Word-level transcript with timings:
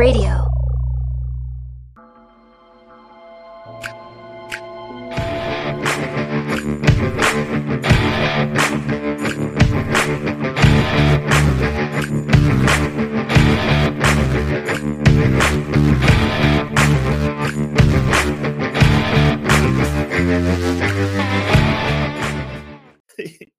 Radio. 0.00 0.16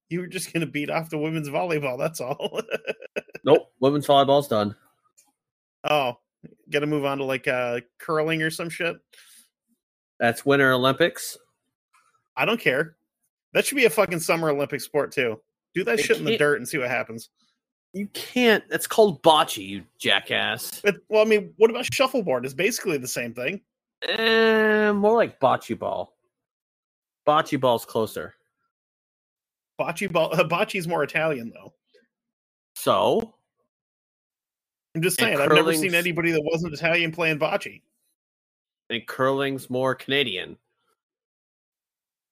you 0.10 0.20
were 0.20 0.26
just 0.26 0.52
going 0.52 0.62
to 0.62 0.66
beat 0.66 0.89
off 0.89 1.12
the 1.12 1.20
women's 1.20 1.50
volleyball. 1.50 2.00
That's 2.00 2.20
all. 2.20 2.62
Nope, 3.44 3.71
women's 3.80 4.08
volleyball's 4.08 4.48
done. 4.48 4.76
oh, 5.83 6.14
to 6.80 6.88
move 6.88 7.06
on 7.06 7.18
to 7.20 7.24
like 7.24 7.48
uh, 7.48 7.82
curling 8.00 8.42
or 8.42 8.50
some 8.50 8.70
shit. 8.70 8.98
That's 10.20 10.46
Winter 10.46 10.71
Olympics. 10.71 11.38
I 12.38 12.46
don't 12.46 12.60
care. 12.60 12.96
That 13.54 13.66
should 13.66 13.75
be 13.75 13.86
a 13.86 13.89
fucking 13.89 14.20
summer 14.20 14.50
Olympic 14.50 14.82
sport 14.82 15.12
too. 15.12 15.39
Do 15.74 15.84
that 15.84 16.00
It 16.00 16.04
shit 16.04 16.18
in 16.18 16.26
the 16.26 16.38
dirt 16.38 16.57
and 16.57 16.68
see 16.68 16.78
what 16.78 16.89
happens. 16.89 17.29
You 17.93 18.07
can't. 18.14 18.64
That's 18.70 18.88
called 18.88 19.21
bocce, 19.21 19.57
you 19.57 19.84
jackass. 20.00 20.82
But, 20.82 20.98
well, 21.10 21.21
I 21.21 21.26
mean, 21.26 21.54
what 21.57 21.70
about 21.70 21.92
shuffleboard? 21.93 22.46
It's 22.46 22.54
basically 22.54 22.98
the 22.98 23.07
same 23.07 23.34
thing. 23.34 23.62
Eh, 24.07 24.92
more 24.93 25.15
like 25.15 25.40
bocce 25.40 25.78
ball. 25.78 26.15
Bocce 27.28 27.60
ball's 27.60 27.86
closer. 27.86 28.34
Bocce 29.79 30.12
ball. 30.12 30.34
Uh, 30.34 30.43
bocce's 30.48 30.88
more 30.88 31.04
Italian 31.04 31.51
though. 31.54 31.74
So 32.76 33.36
I'm 34.95 35.02
just 35.02 35.19
saying. 35.19 35.39
I've 35.39 35.52
never 35.53 35.73
seen 35.73 35.95
anybody 35.95 36.31
that 36.31 36.41
wasn't 36.44 36.73
Italian 36.73 37.11
playing 37.11 37.39
bocce. 37.39 37.81
and 38.89 39.08
curling's 39.08 39.70
more 39.70 39.95
Canadian. 39.95 40.58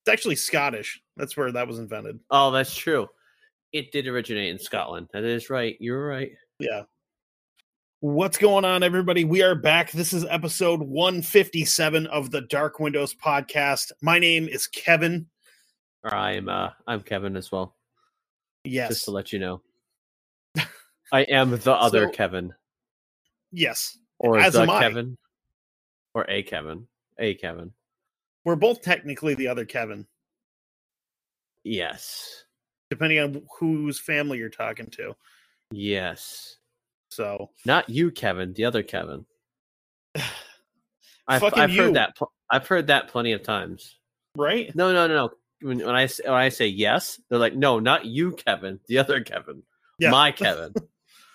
It's 0.06 0.12
actually 0.12 0.36
Scottish. 0.36 1.02
That's 1.18 1.38
where 1.38 1.52
that 1.52 1.68
was 1.68 1.80
invented. 1.80 2.20
Oh, 2.32 2.52
that's 2.52 2.76
true. 2.76 3.08
It 3.72 3.92
did 3.92 4.08
originate 4.08 4.50
in 4.50 4.60
Scotland. 4.60 5.08
That 5.14 5.24
is 5.24 5.50
right. 5.50 5.78
You're 5.80 6.06
right. 6.06 6.32
Yeah. 6.60 6.84
What's 8.02 8.38
going 8.38 8.66
on, 8.66 8.82
everybody? 8.82 9.26
We 9.26 9.42
are 9.42 9.56
back. 9.56 9.92
This 9.92 10.14
is 10.14 10.26
episode 10.26 10.82
157 10.82 12.08
of 12.08 12.32
the 12.32 12.42
Dark 12.42 12.80
Windows 12.80 13.14
podcast. 13.14 13.92
My 14.02 14.20
name 14.20 14.48
is 14.48 14.68
Kevin. 14.68 15.28
I'm 16.06 16.48
uh 16.48 16.70
I'm 16.88 17.02
Kevin 17.02 17.36
as 17.36 17.52
well. 17.52 17.76
Yes. 18.64 18.90
Just 18.90 19.06
to 19.06 19.12
let 19.12 19.34
you 19.34 19.40
know. 19.40 19.62
I 21.12 21.22
am 21.24 21.52
the 21.52 21.72
other 21.74 22.06
So- 22.08 22.12
Kevin. 22.12 22.54
Yes. 23.52 23.98
Or 24.20 24.38
as 24.40 24.54
the. 24.54 24.66
Kevin. 24.66 25.18
Or 26.14 26.26
a 26.30 26.44
Kevin. 26.44 26.88
A 27.18 27.34
Kevin. 27.36 27.72
We're 28.46 28.56
both 28.56 28.82
technically 28.82 29.34
the 29.36 29.48
other 29.48 29.66
Kevin, 29.66 30.08
Yes. 31.64 32.46
depending 32.90 33.20
on 33.20 33.44
whose 33.60 34.00
family 34.00 34.38
you're 34.38 34.50
talking 34.50 34.88
to. 34.92 35.16
Yes. 35.72 36.58
So, 37.10 37.52
Not 37.66 37.90
you, 37.90 38.12
Kevin. 38.12 38.54
The 38.54 38.66
other 38.66 38.84
Kevin. 38.84 39.26
I've, 41.28 41.42
Fucking 41.42 41.60
I've 41.60 41.70
you. 41.72 41.84
heard 41.84 41.94
that. 41.96 42.16
pl- 42.16 42.32
I've 42.50 42.68
heard 42.68 42.88
that 42.88 43.10
plenty 43.10 43.34
of 43.34 43.44
times. 43.44 43.98
right? 44.36 44.74
No, 44.76 44.92
no, 44.94 45.08
no, 45.08 45.16
no. 45.16 45.30
When, 45.62 45.80
when 45.86 45.96
I 45.96 46.06
say, 46.08 46.24
when 46.26 46.34
I 46.34 46.50
say 46.50 46.68
yes, 46.68 47.20
they're 47.30 47.38
like, 47.40 47.56
no, 47.56 47.80
not 47.80 48.06
you, 48.06 48.32
Kevin. 48.34 48.80
The 48.88 49.00
other 49.00 49.22
Kevin. 49.22 49.64
Yeah. 50.00 50.12
My 50.12 50.32
Kevin. 50.34 50.74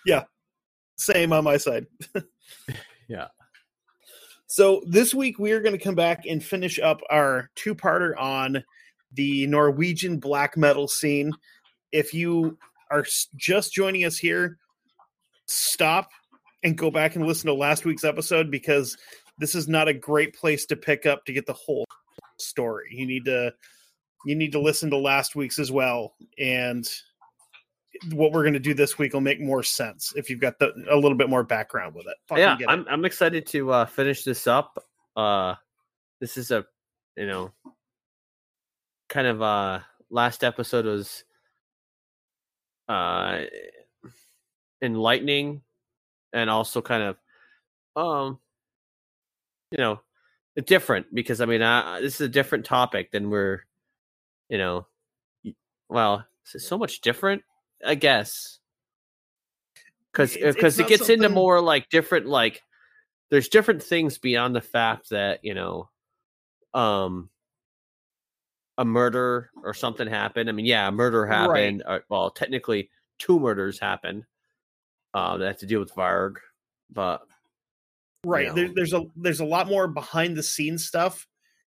Yeah, 0.07 0.25
same 0.97 1.33
on 1.33 1.45
my 1.45 1.57
side. 1.57 1.87
Yeah. 3.09 3.29
So 4.47 4.83
this 4.87 5.15
week 5.15 5.39
we 5.39 5.53
are 5.53 5.61
going 5.61 5.77
to 5.77 5.83
come 5.83 5.95
back 5.95 6.25
and 6.27 6.43
finish 6.43 6.79
up 6.79 7.01
our 7.11 7.51
two-parter 7.57 8.19
on 8.19 8.63
the 9.13 9.47
Norwegian 9.47 10.19
black 10.19 10.57
metal 10.57 10.89
scene. 10.89 11.33
If 11.93 12.15
you 12.15 12.59
are 12.91 13.05
just 13.37 13.73
joining 13.73 14.05
us 14.05 14.17
here, 14.17 14.59
stop 15.47 16.11
and 16.63 16.79
go 16.79 16.91
back 16.91 17.17
and 17.17 17.27
listen 17.27 17.47
to 17.49 17.55
last 17.55 17.85
week's 17.85 18.05
episode 18.05 18.51
because 18.51 18.97
this 19.39 19.55
is 19.55 19.69
not 19.69 19.89
a 19.89 19.95
great 19.95 20.35
place 20.35 20.67
to 20.67 20.77
pick 20.77 21.07
up 21.07 21.25
to 21.25 21.33
get 21.33 21.47
the 21.47 21.53
whole 21.53 21.87
story. 22.39 22.89
You 22.91 23.07
need 23.07 23.25
to 23.27 23.53
you 24.25 24.35
need 24.35 24.53
to 24.53 24.61
listen 24.61 24.89
to 24.91 24.97
last 24.97 25.37
week's 25.37 25.59
as 25.59 25.71
well 25.71 26.15
and 26.39 26.89
what 28.13 28.33
we're 28.33 28.43
going 28.43 28.55
to 28.55 28.61
do 28.61 28.75
this 28.75 28.99
week 28.99 29.13
will 29.13 29.21
make 29.21 29.41
more 29.41 29.63
sense 29.63 30.13
if 30.17 30.29
you've 30.29 30.41
got 30.41 30.59
the, 30.59 30.73
a 30.91 30.97
little 30.97 31.17
bit 31.17 31.29
more 31.29 31.43
background 31.43 31.95
with 31.95 32.07
it. 32.07 32.17
Fucking 32.29 32.43
yeah, 32.43 32.57
it. 32.59 32.67
I'm 32.69 32.87
I'm 32.89 33.05
excited 33.05 33.47
to 33.49 33.73
uh, 33.73 33.87
finish 33.87 34.25
this 34.25 34.47
up. 34.47 34.79
Uh, 35.17 35.55
this 36.21 36.37
is 36.37 36.51
a 36.51 36.65
you 37.17 37.27
know 37.27 37.53
kind 39.09 39.27
of 39.27 39.43
uh 39.43 39.81
last 40.11 40.43
episode 40.43 40.87
was 40.87 41.25
uh 42.89 43.43
enlightening 44.83 45.63
and 46.33 46.51
also 46.51 46.83
kind 46.83 47.03
of 47.03 47.17
um 47.97 48.39
you 49.71 49.79
know 49.79 50.01
different 50.67 51.07
because 51.15 51.41
I 51.41 51.47
mean 51.47 51.63
I, 51.63 52.01
this 52.01 52.15
is 52.15 52.21
a 52.23 52.29
different 52.29 52.65
topic 52.65 53.11
than 53.11 53.31
we're 53.31 53.61
you 54.49 54.59
know 54.59 54.87
well 55.89 56.25
so 56.45 56.79
much 56.79 57.01
different 57.01 57.43
I 57.85 57.95
guess 57.95 58.59
because 60.15 60.37
because 60.37 60.79
it 60.79 60.83
not 60.83 60.89
gets 60.89 61.09
into 61.09 61.29
more 61.29 61.61
like 61.61 61.89
different 61.89 62.27
like 62.27 62.63
there's 63.31 63.49
different 63.49 63.83
things 63.83 64.19
beyond 64.19 64.55
the 64.55 64.61
fact 64.61 65.11
that 65.11 65.41
you 65.43 65.55
know 65.55 65.89
um 66.73 67.29
a 68.79 68.85
murder 68.85 69.51
or 69.63 69.75
something 69.75 70.07
happened 70.07 70.49
i 70.49 70.53
mean 70.53 70.67
yeah 70.67 70.89
a 70.89 70.93
murder 70.93 71.23
Right. 71.23 71.33
happened 71.33 71.83
uh, 71.87 71.99
well 72.09 72.31
technically 72.31 72.91
two 73.19 73.39
murders 73.39 73.79
happened 73.79 74.25
uh, 75.15 75.37
that 75.37 75.47
have 75.47 75.59
to 75.59 75.67
deal 75.67 75.81
with 75.81 75.95
varg 75.95 76.37
but 76.93 77.23
right 78.25 78.49
know. 78.49 78.55
there, 78.55 78.71
there's 78.75 78.93
a 78.93 79.05
there's 79.17 79.41
a 79.41 79.45
lot 79.45 79.69
more 79.69 79.87
behind 79.87 80.37
the 80.37 80.43
scenes 80.43 80.87
stuff 80.87 81.27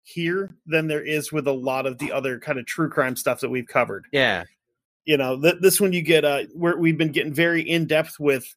here 0.02 0.56
than 0.66 0.86
there 0.86 1.04
is 1.04 1.32
with 1.32 1.46
a 1.46 1.52
lot 1.52 1.86
of 1.86 1.98
the 1.98 2.12
other 2.12 2.38
kind 2.38 2.58
of 2.58 2.66
true 2.66 2.88
crime 2.88 3.16
stuff 3.16 3.40
that 3.40 3.50
we've 3.50 3.66
covered 3.66 4.06
yeah 4.12 4.44
you 5.06 5.16
know 5.16 5.40
th- 5.40 5.56
this 5.60 5.80
one 5.80 5.92
you 5.92 6.02
get 6.02 6.24
uh 6.24 6.42
where 6.52 6.76
we've 6.76 6.98
been 6.98 7.12
getting 7.12 7.32
very 7.32 7.62
in 7.62 7.86
depth 7.86 8.20
with 8.20 8.54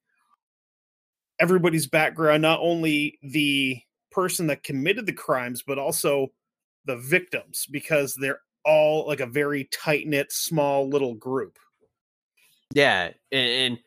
everybody's 1.40 1.88
background 1.88 2.42
not 2.42 2.60
only 2.60 3.18
the 3.24 3.80
person 4.12 4.48
that 4.48 4.64
committed 4.64 5.06
the 5.06 5.14
crimes 5.14 5.64
but 5.66 5.78
also 5.78 6.28
the 6.86 6.98
victims 6.98 7.66
because 7.72 8.16
they're 8.16 8.42
all 8.66 9.08
like 9.08 9.22
a 9.22 9.26
very 9.26 9.70
tight 9.72 10.06
knit 10.08 10.32
small 10.32 10.90
little 10.90 11.16
group. 11.16 11.58
Yeah 12.74 13.12
and, 13.32 13.50
and 13.50 13.80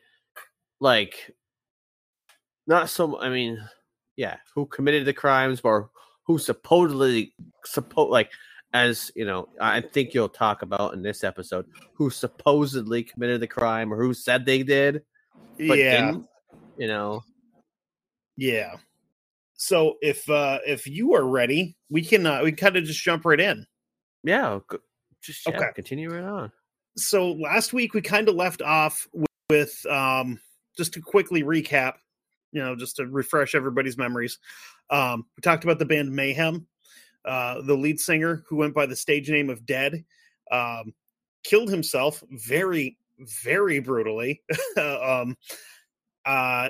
like 0.79 1.31
not 2.65 2.89
so 2.89 3.19
i 3.21 3.29
mean 3.29 3.61
yeah 4.15 4.37
who 4.53 4.65
committed 4.65 5.05
the 5.05 5.13
crimes 5.13 5.61
or 5.63 5.89
who 6.25 6.37
supposedly 6.37 7.33
suppo 7.67 8.09
like 8.09 8.31
as 8.73 9.11
you 9.15 9.23
know 9.23 9.47
i 9.61 9.79
think 9.79 10.13
you'll 10.13 10.27
talk 10.27 10.63
about 10.63 10.93
in 10.93 11.01
this 11.03 11.23
episode 11.23 11.65
who 11.93 12.09
supposedly 12.09 13.03
committed 13.03 13.39
the 13.39 13.47
crime 13.47 13.93
or 13.93 14.01
who 14.01 14.13
said 14.13 14.45
they 14.45 14.63
did 14.63 15.03
but 15.57 15.77
yeah. 15.77 16.07
didn't 16.07 16.25
you 16.77 16.87
know? 16.87 17.23
Yeah. 18.37 18.75
So 19.55 19.95
if 20.01 20.29
uh 20.29 20.59
if 20.65 20.87
you 20.87 21.13
are 21.13 21.25
ready 21.25 21.75
we 21.89 22.03
can 22.03 22.25
uh 22.25 22.41
we 22.43 22.51
kind 22.51 22.75
of 22.75 22.83
just 22.83 23.01
jump 23.01 23.25
right 23.25 23.39
in. 23.39 23.65
Yeah 24.23 24.59
just 25.21 25.47
yeah, 25.47 25.55
Okay. 25.55 25.69
continue 25.73 26.09
right 26.09 26.23
on. 26.23 26.51
So 26.97 27.31
last 27.33 27.73
week 27.73 27.93
we 27.93 28.01
kind 28.01 28.27
of 28.27 28.35
left 28.35 28.61
off 28.61 29.07
with, 29.13 29.27
with 29.49 29.85
um 29.85 30.39
just 30.77 30.93
to 30.93 31.01
quickly 31.01 31.43
recap 31.43 31.93
you 32.51 32.61
know 32.61 32.75
just 32.75 32.97
to 32.97 33.05
refresh 33.05 33.55
everybody's 33.55 33.97
memories 33.97 34.39
um 34.89 35.25
we 35.37 35.41
talked 35.41 35.63
about 35.63 35.79
the 35.79 35.85
band 35.85 36.11
mayhem 36.11 36.67
uh 37.25 37.61
the 37.61 37.75
lead 37.75 37.99
singer 37.99 38.43
who 38.47 38.55
went 38.55 38.73
by 38.73 38.85
the 38.85 38.95
stage 38.95 39.29
name 39.29 39.49
of 39.49 39.65
dead 39.65 40.03
um 40.51 40.93
killed 41.43 41.69
himself 41.69 42.23
very 42.31 42.97
very 43.43 43.79
brutally. 43.79 44.41
Um 44.77 45.37
uh 46.25 46.69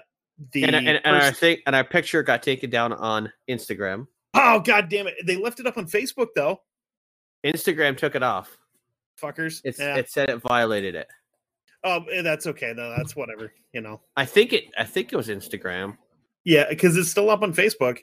the 0.52 0.64
and, 0.64 0.76
and, 0.76 1.00
and 1.04 1.36
think 1.38 1.62
and 1.66 1.76
our 1.76 1.84
picture 1.84 2.24
got 2.24 2.42
taken 2.44 2.70
down 2.70 2.92
on 2.94 3.32
instagram. 3.50 4.08
Oh 4.34 4.60
god 4.60 4.90
damn 4.90 5.08
it. 5.08 5.16
They 5.26 5.38
left 5.38 5.60
it 5.60 5.68
up 5.68 5.78
on 5.78 5.86
facebook 5.86 6.28
though. 6.36 6.62
Instagram 7.46 7.98
took 7.98 8.16
it 8.16 8.24
off. 8.24 8.58
Fuckers. 9.22 9.62
Yeah. 9.64 9.96
it 9.96 10.10
said 10.10 10.30
it 10.30 10.38
violated 10.38 10.96
it. 10.96 11.08
Oh 11.84 12.04
eh, 12.12 12.22
that's 12.22 12.48
okay 12.48 12.74
though. 12.74 12.94
That's 12.98 13.16
whatever 13.16 13.54
you 13.74 13.82
know. 13.82 14.02
I 14.18 14.26
think 14.26 14.54
it 14.54 14.66
i 14.78 14.84
think 14.84 15.14
it 15.14 15.16
was 15.16 15.28
instagram. 15.28 15.98
Yeah 16.44 16.68
because 16.70 16.98
it's 16.98 17.12
still 17.12 17.30
up 17.30 17.44
on 17.44 17.54
facebook 17.54 18.00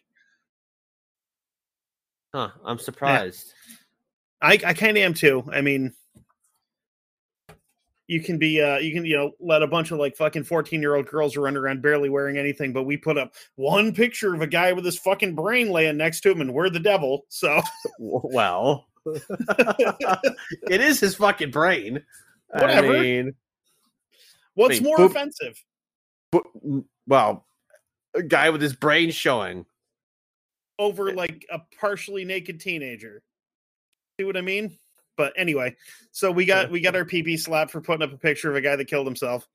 Huh, 2.35 2.51
I'm 2.65 2.79
surprised. 2.79 3.53
I, 4.41 4.59
I 4.65 4.73
kind 4.75 4.97
of 4.97 5.03
am 5.03 5.15
too. 5.15 5.45
I 5.53 5.61
mean, 5.61 5.93
you 8.07 8.21
can 8.21 8.39
be 8.39 8.61
uh 8.61 8.79
you 8.79 8.93
can 8.93 9.05
you 9.05 9.17
know 9.17 9.33
let 9.39 9.63
a 9.63 9.69
bunch 9.69 9.93
of 9.93 9.99
like 9.99 10.17
fucking 10.17 10.43
14 10.43 10.81
year 10.81 10.97
old 10.97 11.07
girls 11.07 11.37
run 11.37 11.57
around 11.57 11.81
barely 11.81 12.09
wearing 12.09 12.39
anything 12.39 12.73
but 12.73 12.83
we 12.83 12.97
put 12.97 13.17
up 13.17 13.33
one 13.55 13.95
picture 13.95 14.35
of 14.35 14.41
a 14.43 14.49
guy 14.49 14.73
with 14.73 14.85
his 14.85 14.99
fucking 14.99 15.37
brain 15.37 15.71
laying 15.71 15.97
next 15.97 16.23
to 16.23 16.31
him 16.33 16.41
and 16.41 16.53
we're 16.53 16.69
the 16.69 16.81
devil 16.81 17.25
so 17.29 17.61
well, 18.01 18.89
it 19.07 20.81
is 20.81 20.99
his 20.99 21.15
fucking 21.15 21.53
brain. 21.53 22.03
Whatever. 22.49 22.97
I 22.97 23.01
mean, 23.01 23.35
what's 24.55 24.81
Wait, 24.81 24.83
more 24.83 24.97
boop. 24.99 25.11
offensive 25.11 25.63
well, 27.07 27.47
a 28.15 28.23
guy 28.23 28.51
with 28.51 28.63
his 28.63 28.75
brain 28.75 29.11
showing. 29.11 29.67
Over 30.81 31.13
like 31.13 31.47
a 31.53 31.61
partially 31.79 32.25
naked 32.25 32.59
teenager 32.59 33.23
see 34.19 34.25
what 34.25 34.37
i 34.37 34.41
mean 34.41 34.77
but 35.17 35.33
anyway 35.37 35.75
so 36.11 36.31
we 36.33 36.45
got 36.45 36.71
we 36.71 36.81
got 36.81 36.97
our 36.97 37.05
pp 37.05 37.39
slap 37.39 37.71
for 37.71 37.81
putting 37.81 38.03
up 38.03 38.13
a 38.13 38.17
picture 38.19 38.51
of 38.51 38.57
a 38.57 38.61
guy 38.61 38.75
that 38.75 38.87
killed 38.87 39.07
himself 39.07 39.47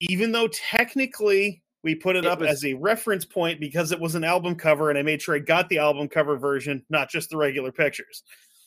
even 0.00 0.32
though 0.32 0.48
technically 0.48 1.62
we 1.84 1.94
put 1.94 2.16
it, 2.16 2.24
It 2.24 2.30
up 2.30 2.40
was- 2.40 2.48
as 2.50 2.64
a 2.64 2.74
reference 2.74 3.24
point 3.24 3.60
because 3.60 3.92
it 3.92 4.00
was 4.00 4.14
an 4.16 4.24
album 4.24 4.56
cover 4.56 4.90
and 4.90 4.98
i 4.98 5.02
made 5.02 5.22
sure 5.22 5.36
i 5.36 5.38
got 5.38 5.68
the 5.68 5.78
album 5.78 6.08
cover 6.08 6.36
version 6.36 6.82
not 6.90 7.08
just 7.10 7.30
the 7.30 7.36
regular 7.36 7.70
pictures 7.70 8.24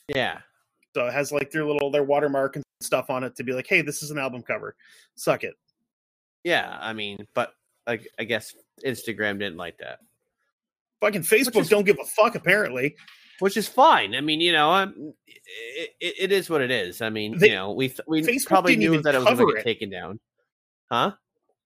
Yeah. 0.08 0.38
So 0.94 1.06
it 1.06 1.12
has 1.14 1.32
like 1.32 1.50
their 1.50 1.64
little 1.64 1.90
their 1.90 2.04
watermark 2.04 2.56
and 2.56 2.64
stuff 2.82 3.08
on 3.08 3.24
it 3.24 3.34
to 3.36 3.44
be 3.44 3.54
like, 3.54 3.66
hey, 3.66 3.80
this 3.80 4.02
is 4.02 4.10
an 4.10 4.18
album 4.18 4.42
cover. 4.42 4.76
Suck 5.14 5.42
it. 5.42 5.54
Yeah. 6.44 6.76
I 6.82 6.92
mean, 6.92 7.16
but 7.32 7.54
I, 7.86 7.98
I 8.18 8.24
guess 8.24 8.54
Instagram 8.84 9.38
didn't 9.38 9.56
like 9.56 9.78
that, 9.78 10.00
Fucking 11.02 11.22
Facebook 11.22 11.60
is- 11.60 11.68
don't 11.68 11.84
give 11.84 11.98
a 12.00 12.04
fuck, 12.06 12.34
apparently. 12.34 12.96
which 13.40 13.56
is 13.58 13.68
fine. 13.68 14.14
I 14.14 14.20
mean, 14.22 14.40
you 14.40 14.52
know, 14.52 14.70
I'm, 14.70 15.12
it, 15.26 15.90
it, 16.00 16.32
is 16.32 16.48
what 16.48 16.60
it 16.62 16.70
is. 16.70 17.02
I 17.02 17.10
mean, 17.10 17.36
They- 17.38 17.48
you 17.48 17.54
know, 17.56 17.72
we 17.72 17.92
we 18.06 18.22
Facebook 18.22 18.46
probably 18.46 18.76
knew 18.76 19.02
that 19.02 19.14
it 19.14 19.18
was 19.18 19.26
going 19.38 19.48
to 19.48 19.54
get 19.56 19.64
taken 19.64 19.90
down. 19.90 20.20
Huh? 20.90 21.12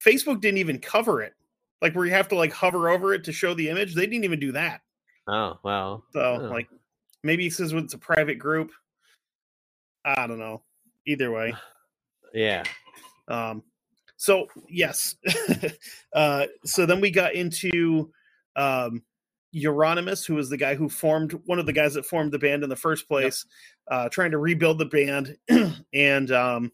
Facebook 0.04 0.40
didn't 0.40 0.58
even 0.58 0.78
cover 0.78 1.22
it. 1.22 1.34
Like 1.82 1.94
where 1.94 2.06
you 2.06 2.12
have 2.12 2.28
to 2.28 2.34
like 2.34 2.52
hover 2.52 2.88
over 2.88 3.12
it 3.12 3.24
to 3.24 3.32
show 3.32 3.52
the 3.54 3.68
image. 3.68 3.94
They 3.94 4.06
didn't 4.06 4.24
even 4.24 4.40
do 4.40 4.52
that. 4.52 4.80
Oh, 5.28 5.58
well. 5.62 6.04
So 6.12 6.20
Oh. 6.20 6.46
like 6.46 6.68
maybe 7.22 7.46
it 7.46 7.52
says 7.52 7.72
it's 7.74 7.92
a 7.94 7.98
private 7.98 8.38
group. 8.38 8.70
I 10.04 10.26
don't 10.26 10.38
know. 10.38 10.62
Either 11.06 11.30
way. 11.30 11.54
Yeah. 12.34 12.64
Um, 13.28 13.62
so 14.18 14.48
yes, 14.68 15.14
uh, 16.12 16.46
so 16.64 16.84
then 16.84 17.00
we 17.00 17.10
got 17.10 17.34
into 17.34 18.10
um, 18.56 19.02
Euronymous, 19.56 20.26
who 20.26 20.34
was 20.34 20.50
the 20.50 20.56
guy 20.56 20.74
who 20.74 20.88
formed 20.88 21.32
one 21.46 21.58
of 21.58 21.66
the 21.66 21.72
guys 21.72 21.94
that 21.94 22.04
formed 22.04 22.32
the 22.32 22.38
band 22.38 22.62
in 22.62 22.68
the 22.68 22.76
first 22.76 23.08
place, 23.08 23.44
uh, 23.90 24.08
trying 24.08 24.30
to 24.30 24.38
rebuild 24.38 24.78
the 24.78 24.84
band, 24.84 25.36
and 25.94 26.30
um, 26.30 26.72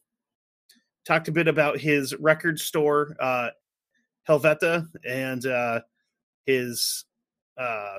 talked 1.04 1.28
a 1.28 1.32
bit 1.32 1.48
about 1.48 1.78
his 1.78 2.14
record 2.16 2.58
store, 2.58 3.16
uh, 3.20 3.50
Helvete, 4.28 4.86
and 5.08 5.46
uh, 5.46 5.80
his 6.46 7.04
uh, 7.56 7.98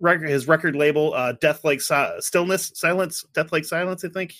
record 0.00 0.28
his 0.28 0.48
record 0.48 0.76
label, 0.76 1.14
uh, 1.14 1.32
Death 1.32 1.64
Like 1.64 1.80
si- 1.80 2.20
Stillness, 2.20 2.72
Silence, 2.74 3.24
Death 3.32 3.52
Like 3.52 3.64
Silence, 3.64 4.04
I 4.04 4.08
think. 4.08 4.34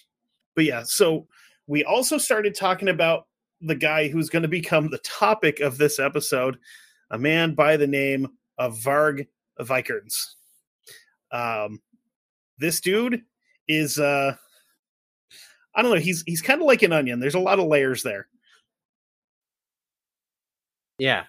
But 0.55 0.65
yeah, 0.65 0.83
so 0.85 1.27
we 1.67 1.85
also 1.85 2.19
started 2.19 2.55
talking 2.55 2.89
about 2.89 3.27
the 3.61 3.75
guy 3.75 4.09
who's 4.09 4.31
going 4.31 4.43
to 4.43 4.49
become 4.49 4.89
the 4.89 4.99
topic 4.99 5.61
of 5.61 5.79
this 5.79 5.99
episode, 5.99 6.59
a 7.11 7.19
man 7.19 7.55
by 7.55 7.77
the 7.77 7.87
name 7.87 8.29
of 8.59 8.79
Varg 8.79 9.27
Vikernes. 9.61 10.15
Um, 11.33 11.81
this 12.59 12.81
dude 12.81 13.23
is 13.69 13.99
uh, 13.99 14.35
I 15.75 15.83
don't 15.83 15.91
know. 15.93 16.01
He's 16.01 16.23
he's 16.27 16.43
kind 16.43 16.61
of 16.61 16.67
like 16.67 16.83
an 16.83 16.93
onion. 16.93 17.21
There's 17.21 17.35
a 17.35 17.41
lot 17.41 17.59
of 17.59 17.67
layers 17.67 18.03
there. 18.03 18.29
Yeah. 20.99 21.25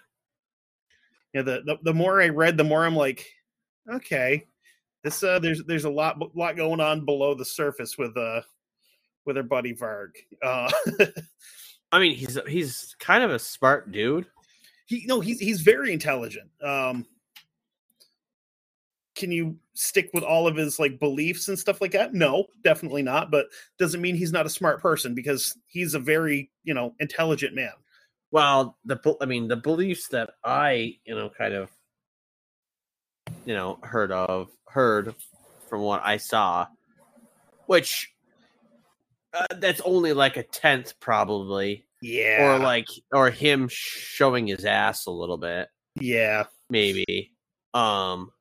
Yeah, 1.33 1.41
the, 1.41 1.61
the 1.65 1.77
the 1.83 1.93
more 1.93 2.21
I 2.21 2.29
read, 2.29 2.57
the 2.57 2.63
more 2.63 2.85
I'm 2.85 2.95
like, 2.95 3.27
okay, 3.91 4.45
this 5.03 5.21
uh, 5.23 5.39
there's 5.39 5.63
there's 5.65 5.85
a 5.85 5.89
lot 5.89 6.17
lot 6.35 6.55
going 6.55 6.79
on 6.79 7.05
below 7.05 7.33
the 7.35 7.45
surface 7.45 7.97
with 7.97 8.15
uh 8.17 8.41
with 9.25 9.35
her 9.35 9.43
buddy 9.43 9.73
Varg. 9.73 10.11
Uh, 10.41 10.71
I 11.91 11.99
mean, 11.99 12.15
he's 12.15 12.39
he's 12.47 12.95
kind 12.99 13.23
of 13.23 13.31
a 13.31 13.39
smart 13.39 13.91
dude. 13.91 14.25
he 14.87 15.03
no 15.05 15.19
he's 15.19 15.39
he's 15.39 15.61
very 15.61 15.91
intelligent 15.91 16.49
um 16.63 17.05
can 19.17 19.31
you 19.31 19.57
stick 19.73 20.09
with 20.13 20.23
all 20.23 20.47
of 20.47 20.55
his 20.55 20.79
like 20.79 20.99
beliefs 20.99 21.47
and 21.47 21.59
stuff 21.59 21.81
like 21.81 21.91
that? 21.91 22.13
No 22.13 22.45
definitely 22.63 23.01
not 23.01 23.31
but 23.31 23.47
doesn't 23.77 24.01
mean 24.01 24.15
he's 24.15 24.31
not 24.31 24.45
a 24.45 24.49
smart 24.49 24.81
person 24.81 25.13
because 25.13 25.57
he's 25.65 25.93
a 25.93 25.99
very 25.99 26.49
you 26.63 26.73
know 26.73 26.93
intelligent 26.99 27.53
man. 27.53 27.73
Well, 28.31 28.77
the 28.83 28.99
I 29.21 29.25
mean, 29.25 29.47
the 29.47 29.55
beliefs 29.55 30.09
that 30.09 30.31
I, 30.43 30.97
you 31.05 31.15
know, 31.15 31.29
kind 31.29 31.53
of, 31.53 31.69
you 33.45 33.53
know, 33.53 33.79
heard 33.81 34.11
of, 34.11 34.49
heard 34.67 35.15
from 35.69 35.81
what 35.81 36.01
I 36.03 36.17
saw, 36.17 36.67
which 37.67 38.11
uh, 39.33 39.45
that's 39.59 39.79
only 39.81 40.11
like 40.11 40.35
a 40.35 40.43
tenth, 40.43 40.99
probably, 40.99 41.85
yeah. 42.01 42.55
or 42.55 42.59
like, 42.59 42.87
or 43.13 43.29
him 43.29 43.69
showing 43.71 44.47
his 44.47 44.65
ass 44.65 45.05
a 45.05 45.11
little 45.11 45.37
bit, 45.37 45.69
yeah. 45.99 46.45
Maybe. 46.69 47.33
Um, 47.73 48.31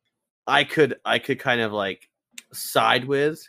I 0.46 0.64
could, 0.64 0.96
I 1.04 1.18
could 1.18 1.38
kind 1.38 1.60
of 1.60 1.72
like 1.72 2.08
side 2.52 3.04
with, 3.06 3.46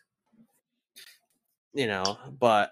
you 1.74 1.88
know, 1.88 2.18
but 2.40 2.72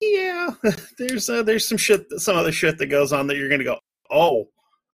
yeah 0.00 0.48
there's 0.98 1.30
uh, 1.30 1.44
there's 1.44 1.68
some 1.68 1.78
shit 1.78 2.04
some 2.16 2.36
other 2.36 2.50
shit 2.50 2.76
that 2.76 2.86
goes 2.86 3.12
on 3.12 3.28
that 3.28 3.36
you're 3.36 3.48
gonna 3.48 3.62
go 3.62 3.78
oh 4.10 4.48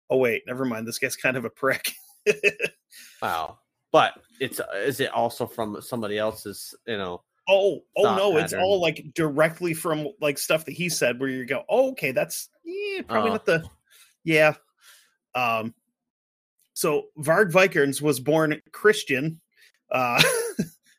oh 0.10 0.18
wait 0.18 0.44
never 0.46 0.66
mind 0.66 0.86
this 0.86 1.00
guy's 1.00 1.16
kind 1.16 1.38
of 1.38 1.46
a 1.46 1.50
prick 1.50 1.94
wow. 3.22 3.60
But 3.92 4.14
it's 4.40 4.60
is 4.76 5.00
it 5.00 5.12
also 5.12 5.46
from 5.48 5.82
somebody 5.82 6.18
else's, 6.18 6.76
you 6.86 6.98
know? 6.98 7.24
Oh, 7.50 7.80
oh 7.96 8.16
no, 8.16 8.38
it's 8.38 8.54
all 8.54 8.82
like 8.82 9.06
directly 9.16 9.74
from 9.74 10.10
like 10.20 10.38
stuff 10.38 10.66
that 10.66 10.74
he 10.74 10.90
said 10.90 11.20
where 11.20 11.30
you 11.30 11.46
go, 11.46 11.64
oh, 11.70 11.92
okay, 11.92 12.12
that's 12.12 12.50
yeah, 12.66 13.02
probably 13.08 13.30
Oh. 13.30 13.34
not 13.34 13.46
the 13.46 13.64
yeah. 14.26 14.54
Um 15.34 15.74
so 16.78 17.06
Varg 17.18 17.52
Vikernes 17.52 18.04
was 18.04 18.20
born 18.20 18.62
Christian. 18.72 19.42
Uh 19.92 20.22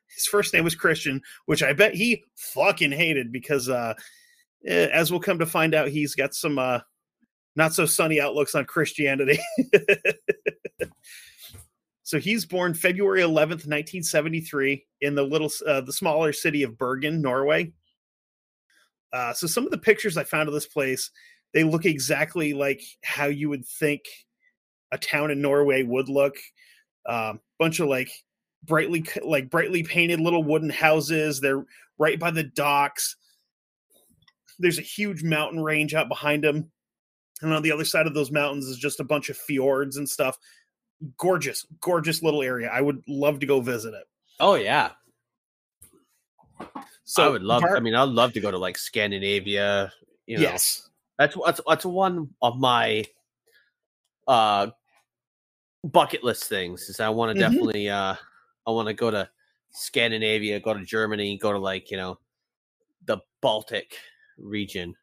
his 0.09 0.27
first 0.29 0.53
name 0.53 0.65
was 0.65 0.75
Christian, 0.75 1.23
which 1.47 1.63
I 1.63 1.73
bet 1.73 1.95
he 1.95 2.25
fucking 2.35 2.91
hated 2.91 3.31
because 3.31 3.69
uh 3.69 3.95
eh, 4.67 4.89
as 4.93 5.13
we'll 5.13 5.21
come 5.21 5.39
to 5.39 5.47
find 5.47 5.77
out, 5.77 5.87
he's 5.87 6.17
got 6.17 6.35
some 6.35 6.59
uh 6.59 6.81
not 7.55 7.75
so 7.75 7.87
sunny 7.87 8.21
outlooks 8.21 8.57
on 8.57 8.65
Christianity. 8.65 9.39
so 12.03 12.19
he's 12.19 12.45
born 12.45 12.75
February 12.75 13.21
11th, 13.21 13.67
1973 13.67 14.85
in 15.03 15.15
the 15.15 15.23
little 15.23 15.53
uh, 15.65 15.83
the 15.83 15.93
smaller 15.93 16.33
city 16.33 16.65
of 16.65 16.77
Bergen, 16.77 17.23
Norway. 17.23 17.73
Uh, 19.13 19.33
so 19.33 19.47
some 19.47 19.65
of 19.65 19.71
the 19.71 19.79
pictures 19.79 20.17
I 20.17 20.25
found 20.25 20.49
of 20.49 20.55
this 20.55 20.67
place, 20.67 21.13
they 21.55 21.63
look 21.63 21.85
exactly 21.85 22.53
like 22.53 22.83
how 23.05 23.27
you 23.27 23.49
would 23.49 23.65
think 23.65 24.03
a 24.93 24.99
town 24.99 25.31
in 25.31 25.41
Norway 25.41 25.83
would 25.83 26.09
look. 26.09 26.37
Um, 27.07 27.41
bunch 27.59 27.81
of 27.81 27.89
like 27.89 28.11
brightly 28.65 29.05
like 29.23 29.51
brightly 29.51 29.83
painted 29.83 30.21
little 30.21 30.43
wooden 30.43 30.71
houses. 30.71 31.41
They're 31.41 31.65
right 31.99 32.19
by 32.19 32.31
the 32.31 32.45
docks. 32.45 33.17
There's 34.59 34.79
a 34.79 34.83
huge 34.83 35.23
mountain 35.23 35.63
range 35.63 35.95
out 35.95 36.09
behind 36.09 36.45
them. 36.45 36.71
And 37.41 37.55
on 37.55 37.63
the 37.63 37.73
other 37.73 37.85
side 37.85 38.07
of 38.07 38.15
those 38.15 38.33
mountains 38.33 38.67
is 38.67 38.79
just 38.79 39.01
a 39.01 39.05
bunch 39.05 39.29
of 39.29 39.37
fjords 39.37 39.97
and 39.97 40.09
stuff. 40.09 40.37
Gorgeous, 41.17 41.65
gorgeous 41.81 42.23
little 42.23 42.43
area. 42.43 42.69
I 42.69 42.81
would 42.81 43.03
love 43.07 43.39
to 43.41 43.47
go 43.47 43.61
visit 43.61 43.95
it. 43.95 44.05
Oh 44.41 44.55
yeah. 44.55 44.91
So 47.05 47.25
I 47.25 47.29
would 47.29 47.43
love. 47.43 47.63
Var- 47.63 47.77
I 47.77 47.81
mean, 47.81 47.95
I'd 47.95 48.09
love 48.09 48.33
to 48.35 48.41
go 48.41 48.51
to 48.51 48.59
like 48.59 48.77
Scandinavia. 48.77 49.93
You 50.27 50.37
know, 50.37 50.43
yes, 50.43 50.91
that's 51.19 51.37
that's 51.45 51.61
that's 51.67 51.87
one 51.87 52.29
of 52.43 52.59
my 52.59 53.05
uh 54.29 54.69
bucket 55.85 56.23
list 56.23 56.45
things. 56.45 56.89
Is 56.89 57.01
I 57.01 57.09
want 57.09 57.37
to 57.37 57.45
Mhm. 57.45 57.51
definitely 57.51 57.89
uh 57.91 58.15
I 58.67 58.71
want 58.71 58.89
to 58.89 58.95
go 58.95 59.11
to 59.11 59.29
Scandinavia, 59.71 60.61
go 60.61 60.75
to 60.75 60.85
Germany, 60.85 61.37
go 61.39 61.53
to 61.53 61.59
like 61.59 61.91
you 61.91 61.97
know 61.97 62.19
the 63.07 63.19
Baltic 63.41 63.97
region. 64.37 64.95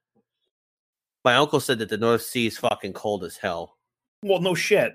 My 1.24 1.36
uncle 1.36 1.60
said 1.60 1.80
that 1.80 1.90
the 1.90 1.98
North 1.98 2.22
Sea 2.22 2.48
is 2.48 2.58
fucking 2.58 2.94
cold 2.94 3.24
as 3.24 3.36
hell. 3.38 3.78
well, 4.22 4.40
no 4.40 4.54
shit. 4.56 4.94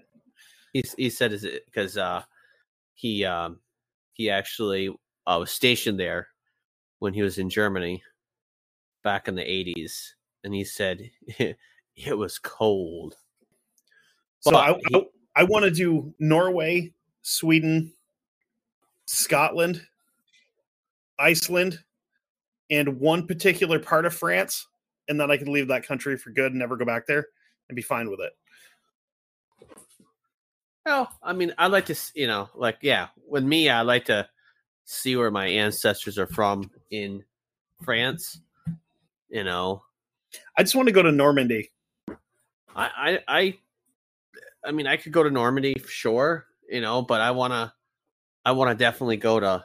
He 0.73 0.85
he 0.97 1.11
said 1.11 1.33
is 1.33 1.45
it 1.45 1.67
because 1.67 1.97
uh 1.97 2.23
he 2.95 3.25
um 3.25 3.61
he 4.13 4.31
actually 4.31 4.89
uh, 5.27 5.37
was 5.41 5.51
stationed 5.51 5.99
there 5.99 6.29
when 7.01 7.15
he 7.15 7.23
was 7.23 7.39
in 7.39 7.49
Germany 7.51 8.03
back 9.03 9.27
in 9.29 9.35
the 9.35 9.43
80s 9.43 10.13
and 10.45 10.55
he 10.55 10.63
said 10.65 11.11
it 11.97 12.19
was 12.19 12.39
cold. 12.39 13.17
So 14.41 14.57
I, 14.57 14.79
I, 14.95 15.07
I 15.37 15.45
want 15.45 15.65
to 15.65 15.71
do 15.71 16.15
Norway, 16.19 16.93
Sweden, 17.23 17.93
Scotland, 19.05 19.87
Iceland, 21.19 21.79
and 22.71 23.01
one 23.01 23.27
particular 23.27 23.79
part 23.79 24.07
of 24.07 24.15
France, 24.15 24.67
and 25.09 25.21
then 25.21 25.31
I 25.31 25.37
can 25.37 25.53
leave 25.53 25.69
that 25.69 25.87
country 25.87 26.17
for 26.17 26.31
good 26.31 26.53
and 26.53 26.59
never 26.59 26.77
go 26.77 26.85
back 26.85 27.07
there 27.07 27.27
and 27.69 27.77
be 27.77 27.83
fine 27.83 28.11
with 28.11 28.21
it. 28.21 28.33
Well, 30.87 31.13
I 31.23 31.33
mean, 31.33 31.55
I 31.59 31.67
like 31.67 31.87
to, 31.87 31.97
you 32.15 32.27
know, 32.27 32.49
like 32.55 32.79
yeah, 32.81 33.09
with 33.29 33.45
me, 33.45 33.69
I 33.69 33.83
like 33.83 34.07
to 34.07 34.29
see 34.85 35.15
where 35.17 35.31
my 35.31 35.47
ancestors 35.47 36.19
are 36.19 36.27
from 36.27 36.71
in 36.91 37.23
France. 37.83 38.41
You 39.29 39.45
know, 39.45 39.83
I 40.57 40.63
just 40.63 40.75
want 40.75 40.89
to 40.89 40.93
go 40.93 41.03
to 41.03 41.13
Normandy. 41.13 41.71
I, 42.75 42.89
I, 42.97 43.19
I, 43.29 43.59
I 44.65 44.73
mean, 44.73 44.87
I 44.87 44.97
could 44.97 45.13
go 45.13 45.23
to 45.23 45.31
Normandy 45.31 45.75
for 45.75 45.89
sure, 45.89 46.47
you 46.69 46.81
know, 46.81 47.03
but 47.03 47.21
I 47.21 47.31
wanna, 47.31 47.75
I 48.45 48.53
wanna 48.53 48.75
definitely 48.75 49.17
go 49.17 49.41
to, 49.41 49.65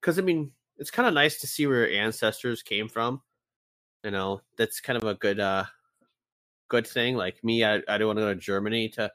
because 0.00 0.18
I 0.18 0.22
mean, 0.22 0.52
it's 0.78 0.90
kind 0.90 1.08
of 1.08 1.14
nice 1.14 1.40
to 1.40 1.46
see 1.46 1.66
where 1.66 1.88
your 1.88 2.00
ancestors 2.02 2.62
came 2.62 2.88
from. 2.88 3.22
You 4.04 4.10
know, 4.10 4.40
that's 4.56 4.80
kind 4.80 4.96
of 4.96 5.04
a 5.04 5.14
good, 5.14 5.40
uh, 5.40 5.64
good 6.68 6.86
thing. 6.86 7.16
Like 7.16 7.42
me, 7.42 7.64
I, 7.64 7.80
I 7.88 7.98
don't 7.98 8.08
want 8.08 8.18
to 8.18 8.22
go 8.22 8.34
to 8.34 8.40
Germany 8.40 8.88
to 8.90 9.10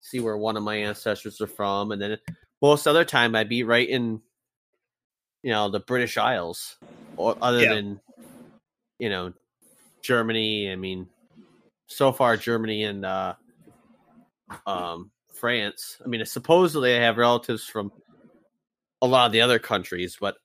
see 0.00 0.20
where 0.20 0.36
one 0.36 0.56
of 0.56 0.62
my 0.62 0.76
ancestors 0.76 1.40
are 1.40 1.46
from, 1.46 1.92
and 1.92 2.00
then 2.00 2.18
most 2.60 2.86
other 2.86 3.04
time 3.04 3.34
I'd 3.34 3.48
be 3.48 3.62
right 3.62 3.88
in, 3.88 4.20
you 5.42 5.50
know, 5.50 5.68
the 5.68 5.80
British 5.80 6.16
Isles, 6.16 6.76
or 7.16 7.36
other 7.40 7.62
Yeah. 7.62 7.74
than, 7.74 8.00
you 8.98 9.08
know, 9.08 9.32
Germany. 10.02 10.70
I 10.72 10.76
mean, 10.76 11.08
so 11.86 12.12
far 12.12 12.36
Germany 12.36 12.84
and 12.84 13.04
uh, 13.04 13.34
um, 14.66 15.10
France. 15.32 15.98
I 16.04 16.08
mean, 16.08 16.24
supposedly 16.24 16.94
I 16.94 17.00
have 17.00 17.16
relatives 17.16 17.64
from 17.64 17.92
a 19.02 19.06
lot 19.06 19.26
of 19.26 19.32
the 19.32 19.40
other 19.40 19.58
countries, 19.58 20.16
but 20.20 20.36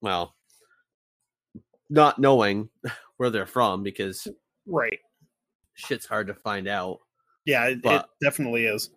well, 0.00 0.34
not 1.90 2.18
knowing 2.18 2.68
where 3.16 3.30
they're 3.30 3.46
from 3.46 3.82
because 3.82 4.26
Right. 4.66 4.98
shit's 5.74 6.06
hard 6.06 6.26
to 6.28 6.34
find 6.34 6.68
out. 6.68 7.00
Yeah, 7.44 7.66
it, 7.66 7.80
it 7.84 8.02
definitely 8.22 8.66
is. 8.66 8.90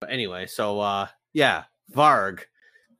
But 0.00 0.10
anyway, 0.10 0.46
so 0.46 0.78
uh, 0.78 1.08
yeah, 1.32 1.64
Varg 1.92 2.40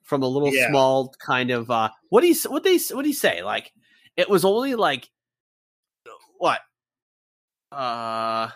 from 0.03 0.23
a 0.23 0.29
little 0.29 0.53
Yeah. 0.53 0.69
small 0.69 1.15
kind 1.19 1.51
of 1.51 1.71
uh, 1.71 1.91
what 2.11 2.23
do 2.23 2.29
you 2.29 2.35
what 2.49 2.65
they 2.65 2.79
what 2.93 3.03
do 3.03 3.09
you 3.09 3.15
say? 3.15 3.43
Like 3.43 3.73
it 4.17 4.29
was 4.29 4.45
only 4.45 4.75
like 4.75 5.09
what? 6.39 6.61
Uh, 7.71 8.49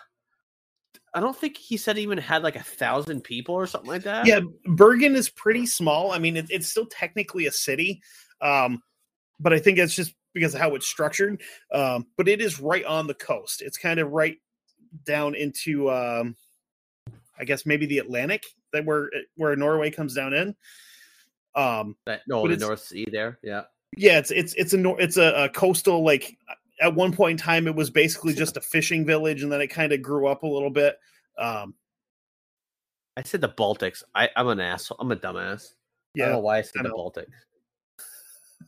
I 1.13 1.19
don't 1.19 1.35
think 1.35 1.57
he 1.57 1.75
said 1.75 1.97
he 1.97 2.03
even 2.03 2.17
had 2.17 2.41
like 2.41 2.55
a 2.55 2.63
thousand 2.63 3.23
people 3.23 3.53
or 3.53 3.67
something 3.67 3.89
like 3.89 4.03
that. 4.03 4.25
Yeah, 4.25 4.39
Bergen 4.65 5.15
is 5.15 5.29
pretty 5.29 5.65
small. 5.65 6.11
I 6.11 6.19
mean, 6.19 6.37
it, 6.37 6.45
it's 6.49 6.69
still 6.69 6.85
technically 6.85 7.47
a 7.47 7.51
city, 7.51 8.01
um, 8.39 8.81
but 9.39 9.51
I 9.51 9.59
think 9.59 9.77
it's 9.77 9.95
just 9.95 10.13
because 10.33 10.53
of 10.55 10.61
how 10.61 10.75
it's 10.75 10.87
structured. 10.87 11.41
Um, 11.73 12.07
but 12.15 12.29
it 12.29 12.39
is 12.39 12.61
right 12.61 12.85
on 12.85 13.07
the 13.07 13.13
coast. 13.13 13.61
It's 13.61 13.77
kind 13.77 13.99
of 13.99 14.11
right 14.11 14.37
down 15.05 15.35
into, 15.35 15.91
um, 15.91 16.35
I 17.37 17.43
guess 17.43 17.65
maybe 17.65 17.85
the 17.85 17.97
Atlantic, 17.97 18.45
that 18.71 18.85
where 18.85 19.09
where 19.35 19.55
Norway 19.57 19.91
comes 19.91 20.13
down 20.13 20.33
in. 20.33 20.55
Um, 21.55 21.97
That, 22.05 22.21
no, 22.25 22.47
the 22.47 22.55
North 22.55 22.85
Sea 22.85 23.07
there. 23.11 23.37
Yeah. 23.43 23.63
yeah, 23.97 24.17
it's 24.17 24.31
it's 24.31 24.53
it's 24.53 24.73
a 24.73 24.95
it's 24.95 25.17
a, 25.17 25.43
a 25.43 25.49
coastal 25.49 26.05
like. 26.05 26.37
At 26.81 26.95
one 26.95 27.13
point 27.13 27.31
in 27.39 27.45
time, 27.45 27.67
it 27.67 27.75
was 27.75 27.89
basically 27.89 28.33
just 28.33 28.57
a 28.57 28.61
fishing 28.61 29.05
village, 29.05 29.43
and 29.43 29.51
then 29.51 29.61
it 29.61 29.67
kind 29.67 29.93
of 29.93 30.01
grew 30.01 30.27
up 30.27 30.43
a 30.43 30.47
little 30.47 30.69
bit. 30.71 30.97
Um, 31.37 31.75
I 33.15 33.23
said 33.23 33.41
the 33.41 33.49
Baltics. 33.49 34.03
I, 34.15 34.29
I'm 34.35 34.47
an 34.47 34.59
asshole. 34.59 34.97
I'm 34.99 35.11
a 35.11 35.15
dumbass. 35.15 35.73
I 36.17 36.19
don't 36.19 36.29
know 36.31 36.35
yeah, 36.35 36.35
why 36.37 36.57
I 36.57 36.61
said 36.61 36.79
I 36.79 36.83
the. 36.83 36.89
Baltics. 36.89 37.27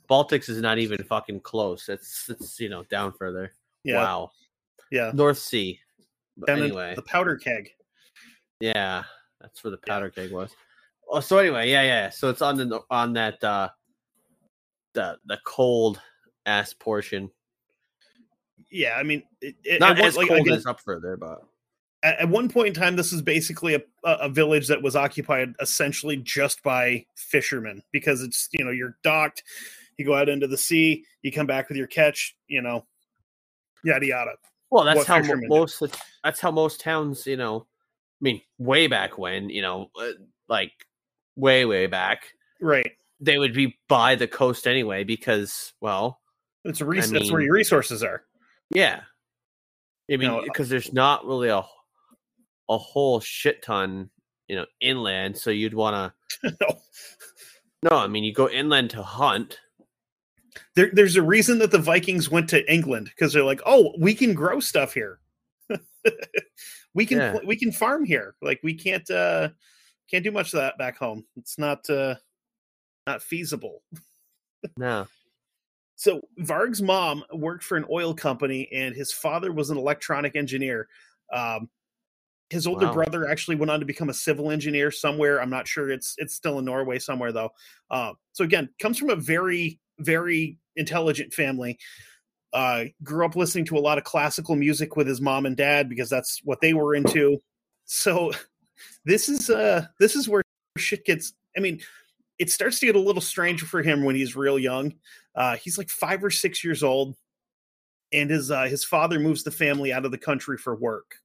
Baltics 0.09 0.49
is 0.49 0.61
not 0.61 0.77
even 0.77 1.03
fucking 1.03 1.41
close. 1.41 1.89
It's 1.89 2.29
it's 2.29 2.59
you 2.59 2.69
know 2.69 2.83
down 2.83 3.13
further. 3.13 3.51
yeah, 3.83 3.97
Wow. 3.97 4.31
yeah. 4.91 5.11
North 5.13 5.37
Sea. 5.37 5.79
But 6.37 6.47
Down 6.47 6.63
anyway, 6.63 6.93
the 6.95 7.03
powder 7.03 7.35
keg. 7.37 7.69
yeah, 8.59 9.03
that's 9.39 9.63
where 9.63 9.71
the 9.71 9.79
Yeah. 9.85 9.93
powder 9.93 10.09
keg 10.09 10.31
was. 10.31 10.51
Oh, 11.09 11.19
so 11.19 11.37
anyway, 11.37 11.69
yeah, 11.69 11.83
yeah. 11.83 12.09
So 12.09 12.29
it's 12.29 12.41
on 12.41 12.57
the 12.57 12.81
on 12.89 13.13
that 13.13 13.43
uh 13.43 13.69
the 14.93 15.17
the 15.25 15.39
cold 15.45 16.01
ass 16.45 16.73
portion. 16.73 17.29
Yeah, 18.73 18.95
I 18.97 19.03
mean, 19.03 19.21
it, 19.39 19.55
it, 19.63 19.79
Not 19.79 19.99
it 19.99 20.03
was, 20.03 20.13
as 20.13 20.17
like, 20.17 20.27
cold 20.29 20.41
again, 20.41 20.53
as 20.55 20.65
up 20.65 20.81
further, 20.81 21.15
but 21.15 21.43
at, 22.01 22.19
at 22.21 22.29
one 22.29 22.49
point 22.49 22.69
in 22.69 22.73
time, 22.73 22.95
this 22.95 23.13
is 23.13 23.21
basically 23.21 23.75
a, 23.75 23.81
a 24.03 24.11
a 24.21 24.29
village 24.29 24.67
that 24.67 24.81
was 24.81 24.95
occupied 24.95 25.53
essentially 25.61 26.17
just 26.17 26.61
by 26.63 27.05
fishermen 27.15 27.83
because 27.91 28.21
it's 28.23 28.49
you 28.51 28.65
know 28.65 28.71
you're 28.71 28.97
docked, 29.03 29.43
you 29.97 30.05
go 30.05 30.15
out 30.15 30.27
into 30.27 30.47
the 30.47 30.57
sea, 30.57 31.03
you 31.21 31.31
come 31.31 31.45
back 31.45 31.69
with 31.69 31.77
your 31.77 31.85
catch, 31.87 32.35
you 32.47 32.61
know, 32.63 32.83
yada 33.83 34.05
yada. 34.07 34.31
well, 34.71 34.83
that's 34.83 34.97
what 34.97 35.07
how 35.07 35.17
mo- 35.17 35.21
fishermen 35.21 35.49
do. 35.49 35.55
most 35.55 35.83
that's 36.23 36.39
how 36.39 36.49
most 36.51 36.81
towns, 36.81 37.27
you 37.27 37.37
know. 37.37 37.67
I 38.19 38.21
mean, 38.23 38.41
way 38.57 38.87
back 38.87 39.17
when, 39.17 39.49
you 39.49 39.61
know, 39.61 39.91
uh, 39.99 40.13
like 40.49 40.71
way 41.35 41.65
way 41.65 41.85
back, 41.87 42.23
Right. 42.59 42.91
they 43.19 43.37
would 43.37 43.53
be 43.53 43.77
by 43.87 44.15
the 44.15 44.27
coast 44.27 44.65
anyway 44.65 45.03
because, 45.03 45.73
well, 45.81 46.21
It's 46.63 46.81
a 46.81 46.85
res- 46.85 47.11
I 47.13 47.19
that's 47.19 47.31
where 47.31 47.41
your 47.41 47.53
resources 47.53 48.01
are. 48.01 48.23
Yeah. 48.73 49.01
I 50.11 50.17
mean, 50.17 50.43
because 50.43 50.69
there's 50.69 50.91
not 50.93 51.25
really 51.25 51.49
a 51.49 51.63
a 52.69 52.77
whole 52.77 53.19
shit 53.19 53.61
ton, 53.61 54.09
you 54.47 54.55
know, 54.55 54.65
inland. 54.81 55.37
So 55.37 55.49
you'd 55.49 55.73
want 55.73 56.13
to. 56.41 56.53
No. 56.61 56.77
No, 57.91 57.97
I 57.97 58.07
mean, 58.07 58.23
you 58.23 58.33
go 58.33 58.49
inland 58.49 58.89
to 58.91 59.03
hunt. 59.03 59.59
There, 60.75 60.89
there's 60.93 61.17
a 61.17 61.21
reason 61.21 61.59
that 61.59 61.71
the 61.71 61.77
Vikings 61.77 62.31
went 62.31 62.49
to 62.49 62.71
England 62.73 63.07
because 63.09 63.33
they're 63.33 63.43
like, 63.43 63.61
oh, 63.65 63.93
we 63.99 64.13
can 64.13 64.33
grow 64.33 64.59
stuff 64.61 64.93
here. 64.93 65.19
we 66.93 67.05
can 67.05 67.17
Yeah. 67.17 67.37
we 67.45 67.57
can 67.57 67.71
farm 67.71 68.05
here. 68.05 68.35
Like 68.41 68.59
we 68.63 68.73
can't 68.73 69.09
uh 69.11 69.49
can't 70.09 70.23
do 70.23 70.31
much 70.31 70.53
of 70.53 70.59
that 70.59 70.77
back 70.77 70.97
home. 70.97 71.25
It's 71.35 71.57
not 71.57 71.89
uh 71.89 72.15
not 73.07 73.21
feasible. 73.21 73.83
No. 74.77 75.07
So 75.95 76.21
Varg's 76.37 76.81
mom 76.81 77.23
worked 77.31 77.63
for 77.63 77.77
an 77.77 77.85
oil 77.89 78.13
company, 78.13 78.67
and 78.73 78.95
his 78.95 79.11
father 79.11 79.51
was 79.51 79.69
an 79.69 79.77
electronic 79.77 80.35
engineer. 80.35 80.87
Um, 81.31 81.69
his 82.49 82.67
older 82.67 82.85
Wow. 82.87 82.93
brother 82.93 83.29
actually 83.29 83.55
went 83.55 83.71
on 83.71 83.79
to 83.79 83.85
become 83.85 84.09
a 84.09 84.13
civil 84.13 84.51
engineer 84.51 84.91
somewhere. 84.91 85.41
I'm 85.41 85.49
not 85.49 85.67
sure. 85.67 85.89
It's 85.91 86.15
it's 86.17 86.35
still 86.35 86.59
in 86.59 86.65
Norway 86.65 86.99
somewhere 86.99 87.31
though. 87.31 87.51
Uh, 87.89 88.13
so 88.31 88.43
again, 88.43 88.69
comes 88.79 88.97
from 88.97 89.09
a 89.09 89.15
very 89.15 89.79
very 89.99 90.57
intelligent 90.75 91.33
family. 91.33 91.79
Uh, 92.51 92.85
grew 93.01 93.25
up 93.25 93.35
listening 93.35 93.65
to 93.65 93.77
a 93.77 93.79
lot 93.79 93.97
of 93.97 94.03
classical 94.03 94.55
music 94.55 94.95
with 94.95 95.07
his 95.07 95.19
mom 95.19 95.47
and 95.47 95.57
dad 95.57 95.89
because 95.89 96.09
that's 96.09 96.41
what 96.43 96.61
they 96.61 96.73
were 96.73 96.93
into. 96.93 97.41
So 97.85 98.31
this 99.05 99.29
is 99.29 99.49
uh 99.49 99.85
this 99.99 100.15
is 100.15 100.29
where 100.29 100.43
shit 100.77 101.05
gets. 101.05 101.33
I 101.57 101.59
mean, 101.59 101.81
it 102.39 102.51
starts 102.51 102.79
to 102.79 102.85
get 102.85 102.95
a 102.95 102.99
little 102.99 103.21
strange 103.21 103.61
for 103.61 103.81
him 103.81 104.03
when 104.03 104.15
he's 104.15 104.35
real 104.35 104.57
young. 104.57 104.93
Uh, 105.35 105.55
he's 105.57 105.77
like 105.77 105.89
five 105.89 106.23
or 106.23 106.29
six 106.29 106.63
years 106.63 106.83
old, 106.83 107.15
and 108.11 108.29
his 108.29 108.51
uh, 108.51 108.63
his 108.63 108.83
father 108.83 109.19
moves 109.19 109.43
the 109.43 109.51
family 109.51 109.93
out 109.93 110.05
of 110.05 110.11
the 110.11 110.17
country 110.17 110.57
for 110.57 110.75
work. 110.75 111.15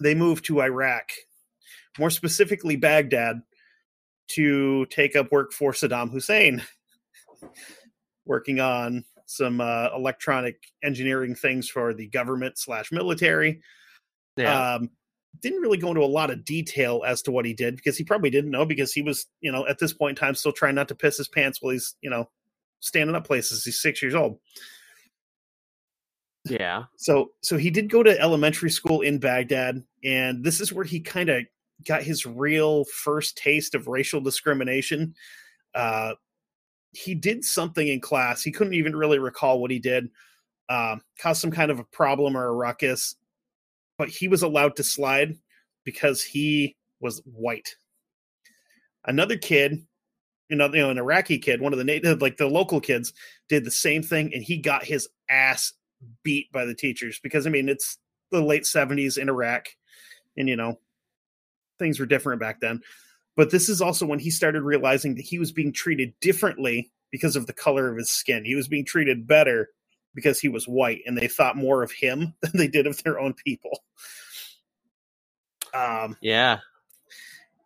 They 0.00 0.14
move 0.14 0.42
to 0.42 0.62
Iraq, 0.62 1.10
more 1.98 2.10
specifically 2.10 2.76
Baghdad, 2.76 3.42
to 4.28 4.86
take 4.86 5.16
up 5.16 5.30
work 5.30 5.52
for 5.52 5.72
Saddam 5.72 6.10
Hussein, 6.10 6.62
working 8.24 8.60
on 8.60 9.04
some 9.26 9.60
uh, 9.60 9.88
electronic 9.94 10.56
engineering 10.84 11.34
things 11.34 11.68
for 11.68 11.94
the 11.94 12.06
government 12.08 12.58
slash 12.58 12.92
military. 12.92 13.62
Yeah. 14.36 14.74
Um, 14.74 14.90
didn't 15.40 15.60
really 15.60 15.78
go 15.78 15.88
into 15.88 16.02
a 16.02 16.06
lot 16.06 16.30
of 16.30 16.44
detail 16.44 17.02
as 17.06 17.22
to 17.22 17.32
what 17.32 17.44
he 17.44 17.54
did 17.54 17.76
because 17.76 17.96
he 17.96 18.04
probably 18.04 18.30
didn't 18.30 18.50
know 18.50 18.64
because 18.64 18.92
he 18.92 19.02
was, 19.02 19.26
you 19.40 19.50
know, 19.50 19.66
at 19.66 19.78
this 19.78 19.92
point 19.92 20.18
in 20.18 20.24
time 20.24 20.34
still 20.34 20.52
trying 20.52 20.74
not 20.74 20.88
to 20.88 20.94
piss 20.94 21.16
his 21.16 21.28
pants 21.28 21.60
while 21.60 21.72
he's, 21.72 21.96
you 22.02 22.10
know, 22.10 22.28
standing 22.80 23.16
up 23.16 23.26
places. 23.26 23.64
He's 23.64 23.80
six 23.80 24.02
years 24.02 24.14
old. 24.14 24.38
yeah. 26.44 26.84
So 26.96 27.30
so 27.42 27.56
he 27.56 27.70
did 27.70 27.90
go 27.90 28.02
to 28.02 28.20
elementary 28.20 28.70
school 28.70 29.00
in 29.00 29.18
Baghdad, 29.18 29.82
and 30.04 30.44
this 30.44 30.60
is 30.60 30.72
where 30.72 30.84
he 30.84 31.00
kind 31.00 31.28
of 31.28 31.44
got 31.86 32.02
his 32.02 32.26
real 32.26 32.84
first 32.84 33.36
taste 33.36 33.74
of 33.74 33.88
racial 33.88 34.20
discrimination. 34.20 35.14
Uh, 35.74 36.12
he 36.92 37.14
did 37.14 37.44
something 37.44 37.88
in 37.88 38.00
class. 38.00 38.42
He 38.42 38.52
couldn't 38.52 38.74
even 38.74 38.94
really 38.94 39.18
recall 39.18 39.60
what 39.60 39.70
he 39.70 39.78
did. 39.78 40.10
Um, 40.68 41.02
caused 41.18 41.40
some 41.40 41.50
kind 41.50 41.70
of 41.70 41.80
a 41.80 41.84
problem 41.84 42.36
or 42.36 42.46
a 42.46 42.52
ruckus, 42.52 43.16
but 43.98 44.08
he 44.08 44.28
was 44.28 44.42
allowed 44.42 44.76
to 44.76 44.82
slide 44.82 45.36
because 45.84 46.22
he 46.22 46.76
was 47.00 47.22
white. 47.24 47.76
Another 49.04 49.36
kid, 49.36 49.84
you 50.48 50.56
know, 50.56 50.66
you 50.66 50.80
know, 50.80 50.90
an 50.90 50.98
Iraqi 50.98 51.38
kid, 51.38 51.60
one 51.60 51.72
of 51.72 51.78
the 51.78 51.84
native, 51.84 52.22
like 52.22 52.36
the 52.36 52.46
local 52.46 52.80
kids, 52.80 53.12
did 53.48 53.64
the 53.64 53.70
same 53.70 54.02
thing, 54.02 54.32
and 54.32 54.42
he 54.42 54.58
got 54.58 54.84
his 54.84 55.08
ass 55.28 55.72
beat 56.22 56.50
by 56.52 56.64
the 56.64 56.74
teachers 56.74 57.20
because 57.22 57.46
I 57.46 57.50
mean 57.50 57.68
it's 57.68 57.98
the 58.30 58.40
late 58.40 58.66
seventies 58.66 59.16
in 59.16 59.28
Iraq, 59.28 59.66
and 60.36 60.48
you 60.48 60.56
know 60.56 60.78
things 61.78 61.98
were 61.98 62.06
different 62.06 62.40
back 62.40 62.60
then. 62.60 62.80
But 63.36 63.50
this 63.50 63.68
is 63.68 63.80
also 63.80 64.06
when 64.06 64.18
he 64.18 64.30
started 64.30 64.62
realizing 64.62 65.14
that 65.14 65.24
he 65.24 65.38
was 65.38 65.52
being 65.52 65.72
treated 65.72 66.12
differently 66.20 66.92
because 67.10 67.34
of 67.34 67.46
the 67.46 67.52
color 67.52 67.88
of 67.90 67.96
his 67.96 68.10
skin. 68.10 68.44
He 68.44 68.54
was 68.54 68.68
being 68.68 68.84
treated 68.84 69.26
better 69.26 69.70
because 70.14 70.40
he 70.40 70.48
was 70.48 70.66
white, 70.68 71.00
and 71.06 71.16
they 71.16 71.28
thought 71.28 71.56
more 71.56 71.82
of 71.82 71.92
him 71.92 72.34
than 72.42 72.52
they 72.54 72.68
did 72.68 72.86
of 72.86 73.02
their 73.02 73.18
own 73.18 73.34
people. 73.34 73.82
Um, 75.74 76.16
Yeah. 76.20 76.58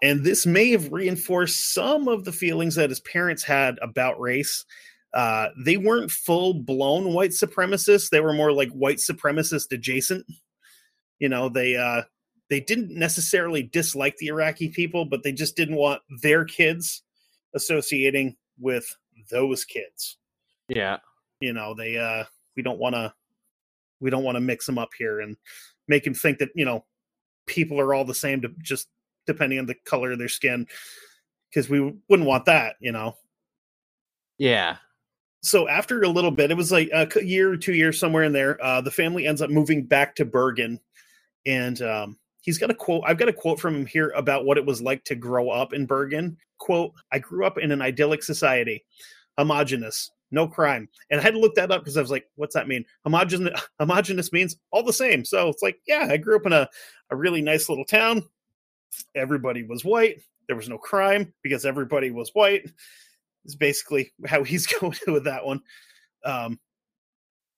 and 0.03 0.25
this 0.25 0.47
may 0.47 0.71
have 0.71 0.93
reinforced 0.93 1.73
some 1.75 2.09
of 2.09 2.25
the 2.25 2.33
feelings 2.33 2.77
that 2.77 2.91
his 2.91 3.01
parents 3.01 3.43
had 3.43 3.79
about 3.83 4.21
race. 4.21 4.65
Uh, 5.13 5.49
they 5.65 5.77
weren't 5.77 6.11
full 6.11 6.55
blown 6.55 7.13
white 7.15 7.31
supremacists; 7.31 8.11
they 8.11 8.21
were 8.21 8.35
more 8.35 8.53
like 8.53 8.71
white 8.71 8.99
supremacist 8.99 9.73
adjacent. 9.73 10.27
You 11.19 11.29
know, 11.31 11.49
they 11.49 11.77
uh, 11.77 12.03
they 12.51 12.61
didn't 12.61 12.91
necessarily 12.91 13.63
dislike 13.63 14.19
the 14.19 14.27
Iraqi 14.29 14.69
people, 14.69 15.05
but 15.07 15.23
they 15.23 15.33
just 15.33 15.57
didn't 15.57 15.77
want 15.77 16.03
their 16.23 16.45
kids 16.45 17.03
associating 17.55 18.37
with 18.59 18.85
those 19.31 19.65
kids. 19.65 20.19
Yeah. 20.69 20.99
You 21.41 21.55
know, 21.55 21.75
they 21.75 21.97
uh, 21.97 22.25
we 22.57 22.63
don't 22.63 22.79
want 22.79 22.95
to 22.95 23.13
we 24.01 24.11
don't 24.11 24.25
want 24.25 24.37
to 24.37 24.41
mix 24.41 24.67
them 24.67 24.79
up 24.79 24.91
here 24.99 25.21
and 25.21 25.37
make 25.89 26.05
them 26.05 26.15
think 26.15 26.39
that 26.39 26.51
you 26.55 26.65
know 26.65 26.85
people 27.47 27.81
are 27.81 27.95
all 27.95 28.05
the 28.05 28.15
same 28.15 28.41
to 28.43 28.51
just 28.63 28.89
depending 29.27 29.59
on 29.59 29.67
the 29.67 29.75
color 29.85 30.13
of 30.13 30.19
their 30.19 30.29
skin 30.29 30.67
because 31.51 31.69
we 31.69 31.81
wouldn't 32.09 32.29
want 32.29 32.45
that 32.45 32.77
you 32.81 32.93
know 32.93 33.17
Yeah. 34.39 34.77
so 35.43 35.69
after 35.69 36.03
a 36.03 36.09
little 36.09 36.31
bit 36.31 36.51
it 36.51 36.57
was 36.57 36.73
like 36.73 36.91
a 36.93 37.09
year 37.25 37.53
or 37.53 37.57
two 37.57 37.75
years 37.75 37.99
somewhere 37.99 38.25
in 38.25 38.33
there 38.33 38.63
uh, 38.63 38.81
the 38.81 38.91
family 38.91 39.27
ends 39.27 39.43
up 39.43 39.51
moving 39.51 39.85
back 39.85 40.15
to 40.17 40.25
bergen 40.25 40.81
and 41.47 41.81
um, 41.83 42.19
he's 42.43 42.59
got 42.59 42.71
a 42.71 42.75
quote 42.75 43.03
i've 43.07 43.19
got 43.19 43.29
a 43.29 43.33
quote 43.33 43.61
from 43.61 43.75
him 43.75 43.87
here 43.87 44.13
about 44.17 44.45
what 44.45 44.59
it 44.59 44.67
was 44.67 44.83
like 44.83 45.05
to 45.05 45.15
grow 45.15 45.49
up 45.51 45.73
in 45.73 45.87
bergen 45.87 46.37
quote 46.59 46.93
i 47.13 47.19
grew 47.19 47.47
up 47.47 47.59
in 47.59 47.71
an 47.73 47.83
idyllic 47.83 48.23
society 48.23 48.85
homogenous 49.39 50.11
no 50.31 50.49
crime. 50.49 50.89
And 51.11 51.21
i 51.21 51.23
had 51.23 51.35
to 51.35 51.41
look 51.41 51.55
that 51.55 51.71
up 51.71 51.83
because 51.83 51.97
i 51.97 52.01
was 52.01 52.11
like 52.11 52.27
what's 52.37 52.55
that 52.55 52.69
mean? 52.69 52.85
Homogenous 53.05 53.61
homogenous 53.81 54.33
means 54.33 54.57
all 54.71 54.83
the 54.83 54.93
same. 54.93 55.25
So 55.25 55.49
it's 55.49 55.63
like 55.63 55.79
yeah 55.87 56.09
i 56.11 56.17
grew 56.17 56.37
up 56.37 56.47
in 56.47 56.53
a, 56.53 56.69
a 57.11 57.17
really 57.17 57.43
nice 57.43 57.69
little 57.69 57.85
town. 57.85 58.25
Everybody 59.15 59.63
was 59.63 59.85
white. 59.85 60.21
There 60.49 60.57
was 60.57 60.69
no 60.69 60.79
crime 60.79 61.33
because 61.43 61.65
everybody 61.65 62.11
was 62.11 62.31
white. 62.33 62.71
Is 63.45 63.57
basically 63.57 64.13
how 64.27 64.43
he's 64.43 64.67
going 64.81 64.99
with 65.07 65.25
that 65.25 65.45
one. 65.45 65.61
Um, 66.25 66.59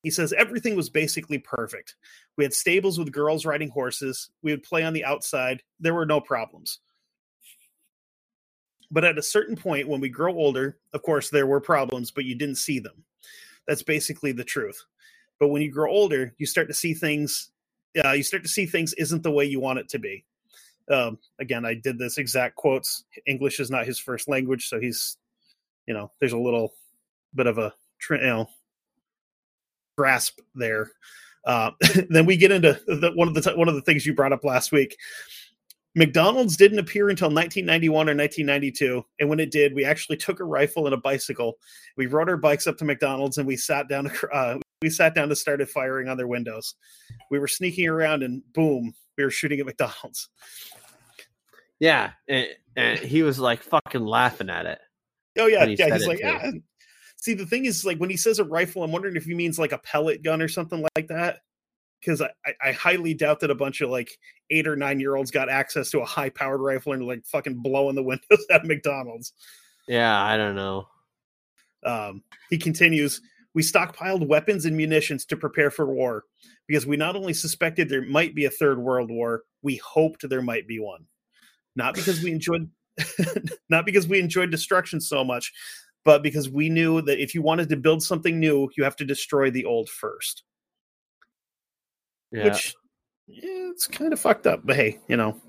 he 0.02 0.10
says 0.10 0.32
everything 0.32 0.76
was 0.76 0.90
basically 0.90 1.38
perfect. 1.38 1.96
We 2.37 2.44
had 2.44 2.54
stables 2.54 2.98
with 2.98 3.12
girls 3.12 3.44
riding 3.44 3.68
horses. 3.68 4.30
We 4.42 4.52
would 4.52 4.62
play 4.62 4.84
on 4.84 4.92
the 4.92 5.04
outside. 5.04 5.62
There 5.80 5.94
were 5.94 6.06
no 6.06 6.20
problems 6.20 6.78
but 8.90 9.04
at 9.04 9.18
a 9.18 9.23
certain 9.23 9.57
point 9.57 9.88
when 9.88 10.00
we 10.00 10.09
grow 10.09 10.35
older 10.35 10.78
of 10.92 11.02
course 11.02 11.30
there 11.30 11.47
were 11.47 11.61
problems 11.61 12.11
but 12.11 12.25
you 12.25 12.35
didn't 12.35 12.57
see 12.57 12.78
them. 12.78 13.04
That's 13.66 13.83
basically 13.83 14.33
the 14.33 14.45
truth. 14.45 14.83
But 15.38 15.49
when 15.49 15.62
you 15.62 15.71
grow 15.71 15.90
older 15.90 16.35
you 16.38 16.47
start 16.47 16.68
to 16.68 16.75
see 16.75 16.95
things 16.95 17.50
uh, 18.04 18.12
you 18.12 18.23
start 18.23 18.42
to 18.42 18.49
see 18.49 18.66
things 18.66 18.92
isn't 18.95 19.23
the 19.23 19.30
way 19.30 19.45
you 19.45 19.61
want 19.61 19.78
it 19.78 19.88
to 19.90 19.99
be. 19.99 20.25
Um, 20.90 21.18
again 21.38 21.66
i 21.66 21.75
did 21.75 21.99
this 21.99 22.18
exact 22.18 22.57
quotes. 22.57 23.04
English 23.26 23.61
is 23.61 23.71
not 23.71 23.87
his 23.87 23.99
first 23.99 24.28
language 24.28 24.68
so 24.68 24.80
he's 24.80 25.18
you 25.87 25.95
know 25.95 26.11
there's 26.21 26.33
a 26.33 26.38
little 26.38 26.73
bit 27.35 27.47
of 27.47 27.59
a 27.59 27.75
you 28.11 28.18
know 28.18 28.49
grasp 29.99 30.38
there. 30.54 30.92
Uh, 31.45 31.73
then 32.09 32.25
we 32.25 32.37
get 32.37 32.52
into 32.52 32.80
the, 32.87 33.11
one 33.14 33.28
of 33.28 33.35
the 33.35 33.52
one 33.57 33.68
of 33.68 33.75
the 33.75 33.83
things 33.83 34.07
you 34.07 34.14
brought 34.14 34.33
up 34.33 34.45
last 34.45 34.71
week 34.71 34.97
McDonald's 35.98 36.56
didn't 36.56 36.78
appear 36.78 37.08
until 37.08 37.26
1991 37.26 37.92
or 38.08 38.14
1992, 38.14 39.04
and 39.18 39.28
when 39.28 39.40
it 39.40 39.50
did, 39.50 39.74
we 39.74 39.84
actually 39.84 40.16
took 40.16 40.38
a 40.38 40.44
rifle 40.44 40.86
and 40.86 40.94
a 40.94 40.98
bicycle. 40.98 41.54
We 41.96 42.06
rode 42.06 42.28
our 42.28 42.36
bikes 42.36 42.68
up 42.68 42.76
to 42.78 42.84
McDonald's 42.84 43.36
and 43.36 43.48
we 43.48 43.56
sat 43.56 43.88
down. 43.88 44.04
To, 44.04 44.28
uh, 44.28 44.58
we 44.80 44.90
sat 44.90 45.16
down 45.16 45.28
to 45.28 45.34
started 45.34 45.68
firing 45.68 46.08
on 46.08 46.16
their 46.16 46.28
windows. 46.28 46.76
We 47.32 47.40
were 47.40 47.48
sneaking 47.48 47.88
around, 47.88 48.22
and 48.22 48.42
boom, 48.52 48.94
we 49.16 49.24
were 49.24 49.30
shooting 49.30 49.58
at 49.58 49.66
McDonald's. 49.66 50.28
Yeah. 51.80 52.12
And, 52.28 52.46
and 52.76 52.98
he 53.00 53.24
was 53.24 53.40
like 53.40 53.64
fucking 53.64 54.04
laughing 54.04 54.50
at 54.50 54.66
it. 54.66 54.78
Oh 55.37 55.46
yeah, 55.46 55.66
he 55.66 55.74
yeah. 55.74 55.94
He's 55.94 56.06
like, 56.06 56.20
yeah. 56.20 56.50
See, 57.16 57.34
the 57.34 57.46
thing 57.46 57.64
is, 57.64 57.84
like, 57.84 57.98
when 57.98 58.11
he 58.11 58.16
says 58.16 58.38
a 58.38 58.44
rifle, 58.44 58.84
I'm 58.84 58.92
wondering 58.92 59.16
if 59.16 59.24
he 59.24 59.34
means 59.34 59.58
like 59.58 59.72
a 59.72 59.78
pellet 59.78 60.22
gun 60.22 60.40
or 60.40 60.46
something 60.46 60.87
like 60.96 61.08
that. 61.08 61.40
Because 62.00 62.22
I, 62.22 62.30
I, 62.62 62.72
highly 62.72 63.12
doubt 63.12 63.40
that 63.40 63.50
a 63.50 63.56
bunch 63.56 63.80
of 63.80 63.90
like 63.90 64.11
eight 64.50 64.66
or 64.68 64.76
nine 64.76 65.00
year 65.00 65.16
olds 65.16 65.30
got 65.30 65.48
access 65.48 65.90
to 65.90 66.00
a 66.00 66.04
high 66.04 66.30
powered 66.30 66.61
rifle 66.61 66.92
and 66.92 67.06
like 67.06 67.26
fucking 67.26 67.56
blowing 67.56 67.96
the 67.96 68.02
windows 68.04 68.46
at 68.50 68.64
McDonald's. 68.64 69.32
Yeah. 69.88 70.22
I 70.22 70.37
don't 70.37 70.54
know. 70.54 70.87
Um, 71.84 72.22
he 72.50 72.58
continues, 72.58 73.20
we 73.54 73.62
stockpiled 73.62 74.26
weapons 74.26 74.64
and 74.64 74.76
munitions 74.76 75.24
to 75.26 75.37
prepare 75.37 75.70
for 75.70 75.87
war 75.87 76.24
because 76.66 76.87
we 76.87 76.96
not 76.96 77.16
only 77.16 77.32
suspected 77.32 77.88
there 77.88 78.02
might 78.02 78.34
be 78.34 78.44
a 78.44 78.50
third 78.50 78.78
world 78.78 79.11
war, 79.11 79.42
we 79.62 79.76
hoped 79.76 80.28
there 80.28 80.42
might 80.42 80.68
be 80.68 80.78
one. 80.78 81.04
Not 81.74 81.94
because 81.94 82.22
we 82.22 82.30
enjoyed 82.32 82.68
not 83.68 83.87
because 83.87 84.08
we 84.08 84.18
enjoyed 84.18 84.50
destruction 84.50 85.00
so 85.00 85.24
much, 85.24 85.52
but 86.04 86.22
because 86.22 86.48
we 86.48 86.68
knew 86.68 87.00
that 87.02 87.22
if 87.22 87.34
you 87.34 87.42
wanted 87.42 87.68
to 87.68 87.76
build 87.76 88.02
something 88.02 88.38
new, 88.38 88.68
you 88.76 88.84
have 88.84 88.96
to 88.96 89.04
destroy 89.04 89.50
the 89.50 89.64
old 89.64 89.88
first. 89.88 90.42
Yeah. 92.32 92.44
Which 92.44 92.74
yeah, 93.26 93.70
it's 93.70 93.86
kind 93.86 94.12
of 94.12 94.20
fucked 94.20 94.46
up, 94.46 94.60
but 94.64 94.76
hey, 94.76 94.98
you 95.08 95.16
know. 95.16 95.40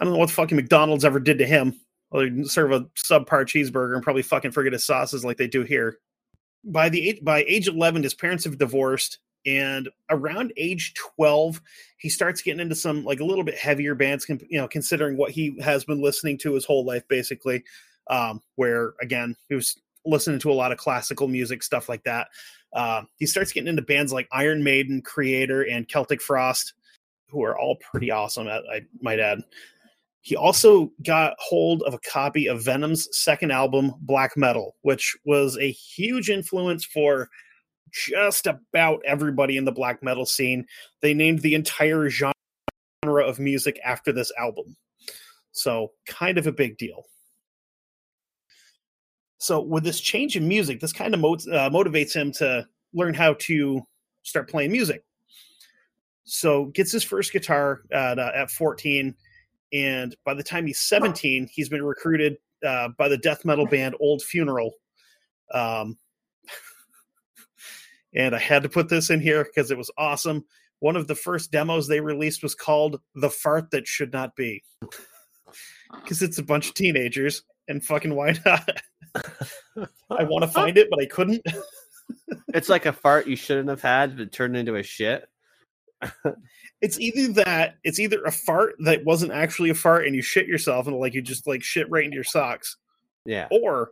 I 0.00 0.04
don't 0.04 0.12
know 0.12 0.18
what 0.18 0.30
fucking 0.30 0.56
McDonald's 0.56 1.04
ever 1.04 1.18
did 1.18 1.38
to 1.38 1.46
him. 1.46 1.78
Than 2.12 2.46
serve 2.46 2.72
a 2.72 2.86
subpar 2.96 3.44
cheeseburger 3.44 3.94
and 3.94 4.02
probably 4.02 4.22
fucking 4.22 4.52
forget 4.52 4.72
his 4.72 4.86
sauces 4.86 5.24
like 5.24 5.36
they 5.36 5.48
do 5.48 5.62
here. 5.62 5.98
By 6.64 6.88
the 6.88 7.10
age, 7.10 7.18
by 7.22 7.44
age 7.46 7.68
eleven, 7.68 8.02
his 8.02 8.14
parents 8.14 8.44
have 8.44 8.56
divorced, 8.56 9.18
and 9.44 9.88
around 10.08 10.52
age 10.56 10.94
twelve, 10.94 11.60
he 11.98 12.08
starts 12.08 12.40
getting 12.40 12.60
into 12.60 12.74
some 12.74 13.04
like 13.04 13.20
a 13.20 13.24
little 13.24 13.44
bit 13.44 13.56
heavier 13.56 13.94
bands. 13.94 14.26
You 14.28 14.58
know, 14.58 14.68
considering 14.68 15.16
what 15.16 15.32
he 15.32 15.58
has 15.60 15.84
been 15.84 16.00
listening 16.00 16.38
to 16.38 16.54
his 16.54 16.64
whole 16.64 16.84
life, 16.84 17.06
basically. 17.08 17.64
Um, 18.08 18.40
where 18.56 18.94
again, 19.02 19.36
he 19.50 19.54
was 19.54 19.78
listening 20.06 20.38
to 20.38 20.50
a 20.50 20.54
lot 20.54 20.72
of 20.72 20.78
classical 20.78 21.28
music, 21.28 21.62
stuff 21.62 21.90
like 21.90 22.04
that. 22.04 22.28
Uh, 22.72 23.02
he 23.16 23.26
starts 23.26 23.52
getting 23.52 23.68
into 23.68 23.82
bands 23.82 24.12
like 24.12 24.28
Iron 24.32 24.62
Maiden, 24.62 25.02
Kreator, 25.02 25.64
and 25.70 25.88
Celtic 25.88 26.20
Frost, 26.20 26.74
who 27.28 27.42
are 27.42 27.58
all 27.58 27.76
pretty 27.76 28.10
awesome, 28.10 28.48
I, 28.48 28.58
I 28.58 28.80
might 29.00 29.20
add. 29.20 29.40
He 30.20 30.36
also 30.36 30.92
got 31.04 31.36
hold 31.38 31.82
of 31.84 31.94
a 31.94 32.00
copy 32.00 32.48
of 32.48 32.62
Venom's 32.62 33.08
second 33.16 33.50
album, 33.50 33.94
Black 34.00 34.36
Metal, 34.36 34.76
which 34.82 35.16
was 35.24 35.56
a 35.56 35.70
huge 35.70 36.28
influence 36.28 36.84
for 36.84 37.28
just 37.90 38.46
about 38.46 39.00
everybody 39.06 39.56
in 39.56 39.64
the 39.64 39.72
black 39.72 40.02
metal 40.02 40.26
scene. 40.26 40.66
They 41.00 41.14
named 41.14 41.40
the 41.40 41.54
entire 41.54 42.10
genre 42.10 42.34
of 43.06 43.38
music 43.38 43.80
after 43.84 44.12
this 44.12 44.32
album. 44.38 44.76
So, 45.52 45.92
kind 46.06 46.36
of 46.36 46.46
a 46.46 46.52
big 46.52 46.76
deal. 46.76 47.04
So, 49.38 49.60
with 49.60 49.84
this 49.84 50.00
change 50.00 50.36
in 50.36 50.48
music, 50.48 50.80
this 50.80 50.92
kind 50.92 51.14
of 51.14 51.20
uh, 51.20 51.70
motivates 51.70 52.12
him 52.12 52.32
to 52.32 52.66
learn 52.92 53.14
how 53.14 53.34
to 53.40 53.82
start 54.22 54.50
playing 54.50 54.72
music. 54.72 55.04
So, 56.24 56.66
gets 56.66 56.90
his 56.90 57.04
first 57.04 57.32
guitar 57.32 57.82
at, 57.92 58.18
uh, 58.18 58.32
at 58.34 58.50
14, 58.50 59.14
and 59.72 60.16
by 60.24 60.34
the 60.34 60.42
time 60.42 60.66
he's 60.66 60.80
17, 60.80 61.48
he's 61.52 61.68
been 61.68 61.84
recruited 61.84 62.36
uh, 62.66 62.88
by 62.98 63.08
the 63.08 63.18
death 63.18 63.44
metal 63.44 63.66
band 63.66 63.94
Old 64.00 64.22
Funeral. 64.22 64.72
Um, 65.54 65.98
and 68.14 68.34
I 68.34 68.38
had 68.38 68.64
to 68.64 68.68
put 68.68 68.88
this 68.88 69.10
in 69.10 69.20
here 69.20 69.44
because 69.44 69.70
it 69.70 69.78
was 69.78 69.90
awesome. 69.96 70.44
One 70.80 70.96
of 70.96 71.06
the 71.06 71.14
first 71.14 71.52
demos 71.52 71.86
they 71.86 72.00
released 72.00 72.42
was 72.42 72.54
called 72.54 73.00
"The 73.14 73.30
Fart 73.30 73.70
That 73.70 73.86
Should 73.86 74.12
Not 74.12 74.34
Be," 74.36 74.62
because 76.02 76.22
it's 76.22 76.38
a 76.38 76.42
bunch 76.42 76.68
of 76.68 76.74
teenagers, 76.74 77.42
and 77.68 77.84
fucking 77.84 78.14
why 78.14 78.36
not? 78.46 78.82
I 80.10 80.24
want 80.24 80.42
to 80.42 80.48
find 80.48 80.76
it, 80.78 80.88
but 80.90 81.00
I 81.00 81.06
couldn't. 81.06 81.44
it's 82.54 82.68
like 82.68 82.86
a 82.86 82.92
fart 82.92 83.26
you 83.26 83.36
shouldn't 83.36 83.68
have 83.68 83.82
had, 83.82 84.16
but 84.16 84.32
turned 84.32 84.56
into 84.56 84.76
a 84.76 84.82
shit. 84.82 85.28
It's 86.80 86.98
either 87.00 87.32
that, 87.44 87.76
it's 87.82 87.98
either 87.98 88.22
a 88.24 88.30
fart 88.30 88.76
that 88.80 89.04
wasn't 89.04 89.32
actually 89.32 89.70
a 89.70 89.74
fart, 89.74 90.06
and 90.06 90.14
you 90.14 90.22
shit 90.22 90.46
yourself, 90.46 90.86
and 90.86 90.96
like 90.96 91.14
you 91.14 91.22
just 91.22 91.46
like 91.46 91.62
shit 91.62 91.90
right 91.90 92.04
into 92.04 92.14
your 92.14 92.24
socks, 92.24 92.76
Yeah. 93.24 93.48
or 93.50 93.90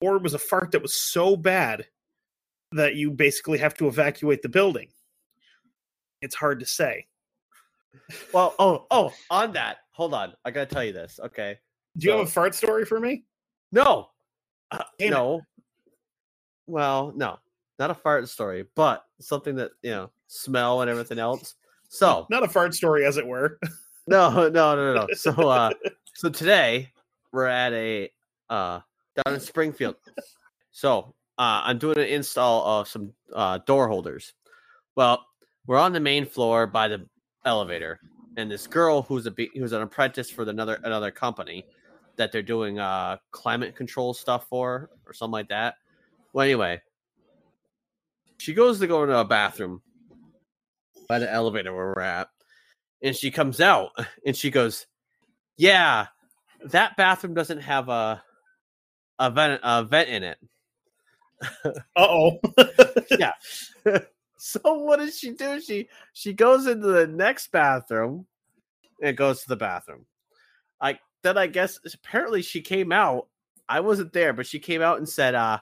or 0.00 0.16
it 0.16 0.22
was 0.22 0.34
a 0.34 0.38
fart 0.38 0.70
that 0.72 0.82
was 0.82 0.94
so 0.94 1.36
bad 1.36 1.86
that 2.72 2.94
you 2.94 3.10
basically 3.10 3.58
have 3.58 3.74
to 3.74 3.88
evacuate 3.88 4.42
the 4.42 4.48
building. 4.48 4.88
It's 6.22 6.34
hard 6.34 6.60
to 6.60 6.66
say. 6.66 7.06
Well, 8.32 8.54
oh, 8.58 8.86
oh, 8.90 9.12
on 9.30 9.52
that. 9.52 9.78
Hold 9.92 10.14
on. 10.14 10.32
I 10.44 10.50
gotta 10.50 10.72
tell 10.72 10.84
you 10.84 10.92
this. 10.92 11.18
Okay. 11.22 11.58
Do 11.96 12.06
you 12.06 12.12
have 12.12 12.20
a 12.20 12.30
fart 12.30 12.54
story 12.54 12.84
for 12.84 13.00
me? 13.00 13.24
No. 13.72 14.10
Uh, 14.70 14.82
Damn 14.98 15.08
it. 15.08 15.10
no. 15.10 15.40
Well, 16.66 17.12
no. 17.16 17.38
Not 17.78 17.90
a 17.90 17.94
fart 17.94 18.28
story, 18.28 18.66
but 18.74 19.04
something 19.20 19.56
that, 19.56 19.70
you 19.82 19.90
know, 19.90 20.10
smell 20.26 20.82
and 20.82 20.90
everything 20.90 21.18
else. 21.18 21.54
So 21.88 22.26
Not 22.30 22.44
a 22.44 22.48
fart 22.48 22.74
story, 22.74 23.04
as 23.04 23.16
it 23.16 23.26
were. 23.26 23.58
no, 24.06 24.30
no, 24.30 24.48
no, 24.48 24.76
no, 24.76 24.94
no. 24.94 25.06
So 25.14 25.32
uh 25.32 25.70
so 26.14 26.28
today 26.28 26.90
we're 27.32 27.46
at 27.46 27.72
a 27.72 28.10
uh, 28.48 28.80
down 29.16 29.34
in 29.34 29.40
Springfield. 29.40 29.96
So 30.72 31.14
uh, 31.38 31.62
I'm 31.64 31.78
doing 31.78 31.98
an 31.98 32.04
install 32.04 32.80
of 32.80 32.88
some 32.88 33.12
uh, 33.34 33.58
door 33.66 33.88
holders. 33.88 34.34
Well, 34.96 35.24
we're 35.66 35.78
on 35.78 35.92
the 35.92 36.00
main 36.00 36.26
floor 36.26 36.66
by 36.66 36.88
the 36.88 37.06
elevator, 37.44 38.00
and 38.36 38.50
this 38.50 38.66
girl 38.66 39.02
who's 39.02 39.26
a 39.26 39.34
who's 39.54 39.72
an 39.72 39.82
apprentice 39.82 40.30
for 40.30 40.42
another 40.42 40.80
another 40.84 41.10
company 41.10 41.64
that 42.20 42.32
they're 42.32 42.42
doing 42.42 42.78
uh 42.78 43.16
climate 43.30 43.74
control 43.74 44.12
stuff 44.12 44.46
for 44.46 44.90
or 45.06 45.14
something 45.14 45.32
like 45.32 45.48
that. 45.48 45.76
Well, 46.34 46.44
anyway, 46.44 46.82
she 48.36 48.52
goes 48.52 48.78
to 48.80 48.86
go 48.86 49.02
into 49.02 49.18
a 49.18 49.24
bathroom 49.24 49.80
by 51.08 51.18
the 51.18 51.32
elevator 51.32 51.74
where 51.74 51.94
we're 51.96 52.02
at, 52.02 52.28
and 53.02 53.16
she 53.16 53.30
comes 53.30 53.58
out 53.58 53.92
and 54.26 54.36
she 54.36 54.50
goes, 54.50 54.86
"Yeah, 55.56 56.08
that 56.66 56.98
bathroom 56.98 57.32
doesn't 57.32 57.60
have 57.60 57.88
a 57.88 58.22
a 59.18 59.30
vent 59.30 59.60
a 59.64 59.84
vent 59.84 60.08
in 60.10 60.22
it." 60.22 60.38
Uh 61.96 62.06
oh. 62.06 62.38
yeah. 63.18 63.32
so 64.36 64.60
what 64.62 64.98
does 64.98 65.18
she 65.18 65.30
do? 65.30 65.58
She 65.58 65.88
she 66.12 66.34
goes 66.34 66.66
into 66.66 66.86
the 66.86 67.06
next 67.06 67.50
bathroom 67.50 68.26
and 69.02 69.16
goes 69.16 69.40
to 69.40 69.48
the 69.48 69.56
bathroom. 69.56 70.04
I 70.82 70.98
then 71.22 71.38
I 71.38 71.46
guess 71.46 71.78
apparently 71.94 72.42
she 72.42 72.60
came 72.60 72.92
out. 72.92 73.28
I 73.68 73.80
wasn't 73.80 74.12
there, 74.12 74.32
but 74.32 74.46
she 74.46 74.58
came 74.58 74.82
out 74.82 74.98
and 74.98 75.08
said, 75.08 75.34
uh, 75.34 75.58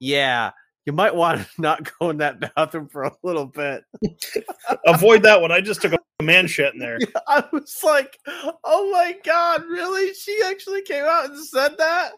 yeah, 0.00 0.50
you 0.86 0.92
might 0.92 1.14
want 1.14 1.40
to 1.40 1.46
not 1.58 1.90
go 1.98 2.10
in 2.10 2.18
that 2.18 2.54
bathroom 2.54 2.88
for 2.88 3.04
a 3.04 3.12
little 3.22 3.46
bit. 3.46 3.84
Avoid 4.86 5.22
that 5.22 5.40
one. 5.40 5.52
I 5.52 5.60
just 5.60 5.82
took 5.82 5.92
a 5.92 6.22
man 6.22 6.46
shit 6.46 6.74
in 6.74 6.80
there. 6.80 6.98
Yeah, 7.14 7.20
I 7.28 7.44
was 7.52 7.80
like, 7.84 8.18
oh 8.64 8.90
my 8.92 9.16
god, 9.24 9.64
really? 9.64 10.12
She 10.14 10.38
actually 10.44 10.82
came 10.82 11.04
out 11.04 11.26
and 11.26 11.38
said 11.46 11.76
that? 11.78 12.12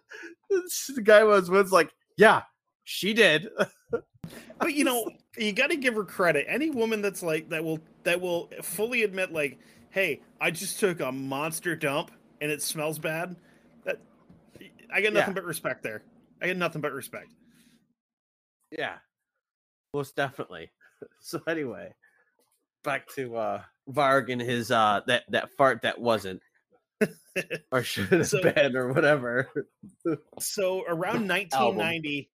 The 0.50 1.02
guy 1.02 1.24
was 1.24 1.50
was 1.50 1.72
like, 1.72 1.90
yeah, 2.16 2.42
she 2.84 3.12
did. 3.14 3.48
but 3.90 4.74
you 4.74 4.84
know, 4.84 5.10
you 5.36 5.52
got 5.52 5.70
to 5.70 5.76
give 5.76 5.94
her 5.94 6.04
credit. 6.04 6.46
Any 6.48 6.70
woman 6.70 7.02
that's 7.02 7.22
like 7.22 7.48
that 7.50 7.64
will 7.64 7.80
that 8.04 8.20
will 8.20 8.50
fully 8.62 9.02
admit 9.02 9.32
like, 9.32 9.58
"Hey, 9.90 10.20
I 10.40 10.50
just 10.50 10.78
took 10.78 11.00
a 11.00 11.10
monster 11.10 11.74
dump 11.74 12.10
and 12.40 12.50
it 12.50 12.62
smells 12.62 12.98
bad." 12.98 13.36
That 13.84 14.00
I 14.92 15.00
get 15.00 15.12
nothing 15.12 15.30
yeah. 15.30 15.34
but 15.34 15.44
respect 15.44 15.82
there. 15.82 16.02
I 16.40 16.46
get 16.46 16.56
nothing 16.56 16.80
but 16.80 16.92
respect. 16.92 17.28
Yeah. 18.70 18.96
Most 19.94 20.16
definitely. 20.16 20.70
So 21.20 21.42
anyway, 21.46 21.92
back 22.82 23.06
to 23.16 23.36
uh 23.36 23.62
Varg 23.86 24.32
and 24.32 24.40
his 24.40 24.70
uh 24.70 25.02
that 25.06 25.24
that 25.28 25.50
fart 25.50 25.82
that 25.82 26.00
wasn't 26.00 26.40
or 27.70 27.82
should 27.82 28.06
have 28.06 28.26
so, 28.26 28.40
been 28.40 28.74
or 28.74 28.94
whatever. 28.94 29.50
so 30.40 30.84
around 30.88 31.28
1990 31.28 32.30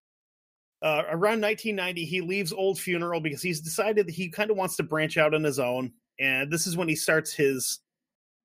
uh, 0.80 1.02
around 1.08 1.40
1990 1.40 2.04
he 2.04 2.20
leaves 2.20 2.52
old 2.52 2.78
funeral 2.78 3.20
because 3.20 3.42
he's 3.42 3.60
decided 3.60 4.06
that 4.06 4.14
he 4.14 4.28
kind 4.28 4.52
of 4.52 4.56
wants 4.56 4.76
to 4.76 4.84
branch 4.84 5.18
out 5.18 5.34
on 5.34 5.42
his 5.42 5.58
own 5.58 5.92
and 6.20 6.48
this 6.52 6.68
is 6.68 6.76
when 6.76 6.86
he 6.86 6.94
starts 6.94 7.32
his 7.32 7.80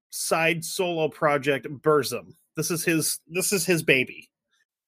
side 0.09 0.63
solo 0.63 1.07
project 1.09 1.67
burzum 1.81 2.33
this 2.55 2.71
is 2.71 2.83
his 2.83 3.19
this 3.27 3.51
is 3.51 3.65
his 3.65 3.83
baby 3.83 4.29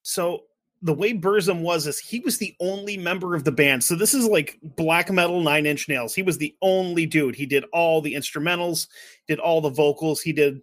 so 0.01 0.43
the 0.81 0.93
way 0.93 1.13
burzum 1.13 1.61
was 1.61 1.87
is 1.87 1.99
he 1.99 2.19
was 2.21 2.37
the 2.37 2.55
only 2.61 2.97
member 2.97 3.35
of 3.35 3.43
the 3.43 3.51
band 3.51 3.83
so 3.83 3.95
this 3.95 4.13
is 4.13 4.25
like 4.25 4.57
black 4.63 5.11
metal 5.11 5.41
nine 5.41 5.65
inch 5.65 5.89
nails 5.89 6.15
he 6.15 6.23
was 6.23 6.37
the 6.37 6.55
only 6.61 7.05
dude 7.05 7.35
he 7.35 7.45
did 7.45 7.65
all 7.73 8.01
the 8.01 8.13
instrumentals 8.13 8.87
did 9.27 9.39
all 9.39 9.59
the 9.61 9.69
vocals 9.69 10.21
he 10.21 10.31
did 10.31 10.61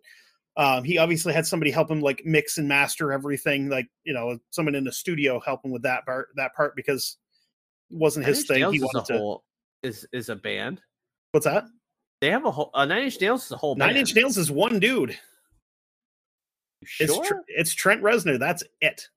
um, 0.56 0.84
he 0.84 0.96
obviously 0.96 1.34
had 1.34 1.46
somebody 1.46 1.70
help 1.70 1.90
him 1.90 2.00
like 2.00 2.22
mix 2.24 2.56
and 2.56 2.66
master 2.66 3.12
everything, 3.12 3.68
like 3.68 3.88
you 4.04 4.14
know, 4.14 4.38
someone 4.50 4.74
in 4.74 4.84
the 4.84 4.92
studio 4.92 5.38
helping 5.38 5.70
with 5.70 5.82
that 5.82 6.06
part. 6.06 6.28
That 6.36 6.54
part 6.54 6.74
because 6.74 7.18
it 7.90 7.98
wasn't 7.98 8.24
his 8.24 8.46
thing. 8.46 8.60
Nails 8.60 8.74
he 8.74 8.80
wanted 8.80 9.04
to. 9.06 9.18
Whole, 9.18 9.44
is 9.82 10.06
is 10.12 10.30
a 10.30 10.36
band. 10.36 10.80
What's 11.32 11.44
that? 11.44 11.64
They 12.20 12.31
have 12.31 12.44
a 12.44 12.50
whole. 12.50 12.70
Uh, 12.72 12.85
Nine 12.85 13.05
Inch 13.05 13.20
Nails 13.20 13.46
is 13.46 13.52
a 13.52 13.57
whole. 13.57 13.76
Nine 13.76 13.88
band. 13.88 13.98
Inch 13.98 14.14
Nails 14.14 14.38
is 14.38 14.50
one 14.50 14.79
dude. 14.79 15.18
Sure? 16.85 17.07
It's, 17.09 17.31
it's 17.48 17.74
Trent 17.74 18.02
Reznor. 18.02 18.38
That's 18.38 18.62
it. 18.81 19.09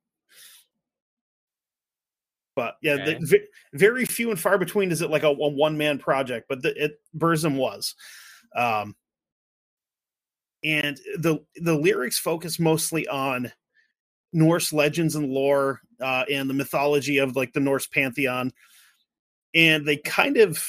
But 2.56 2.76
yeah, 2.82 2.96
okay. 2.96 3.18
the, 3.22 3.42
very 3.74 4.06
few 4.06 4.32
and 4.32 4.40
far 4.40 4.58
between 4.58 4.92
is 4.92 5.02
it 5.02 5.10
like 5.10 5.24
a, 5.24 5.28
a 5.28 5.50
one 5.50 5.78
man 5.78 5.98
project, 5.98 6.48
but 6.50 6.62
the, 6.62 6.74
it 6.84 7.00
Burzum 7.18 7.56
was. 7.56 7.96
Um, 8.56 8.96
and 10.64 11.00
the 11.18 11.40
the 11.56 11.76
lyrics 11.76 12.20
focus 12.20 12.60
mostly 12.60 13.08
on 13.08 13.52
Norse 14.34 14.74
legends 14.74 15.16
and 15.16 15.30
lore 15.30 15.80
uh, 16.02 16.26
and 16.30 16.50
the 16.50 16.54
mythology 16.54 17.20
of 17.20 17.38
like 17.38 17.54
the 17.54 17.62
Norse 17.62 17.88
pantheon, 17.88 18.52
and 19.56 19.88
they 19.88 19.98
kind 19.98 20.36
of 20.36 20.62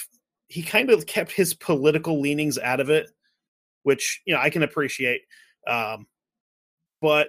he 0.51 0.63
kind 0.63 0.91
of 0.91 1.07
kept 1.07 1.31
his 1.31 1.55
political 1.55 2.21
leanings 2.21 2.59
out 2.59 2.81
of 2.81 2.91
it, 2.91 3.09
which 3.85 4.21
you 4.27 4.35
know 4.35 4.41
I 4.41 4.51
can 4.51 4.65
appreciate. 4.65 5.23
Um, 5.67 6.07
but 7.01 7.29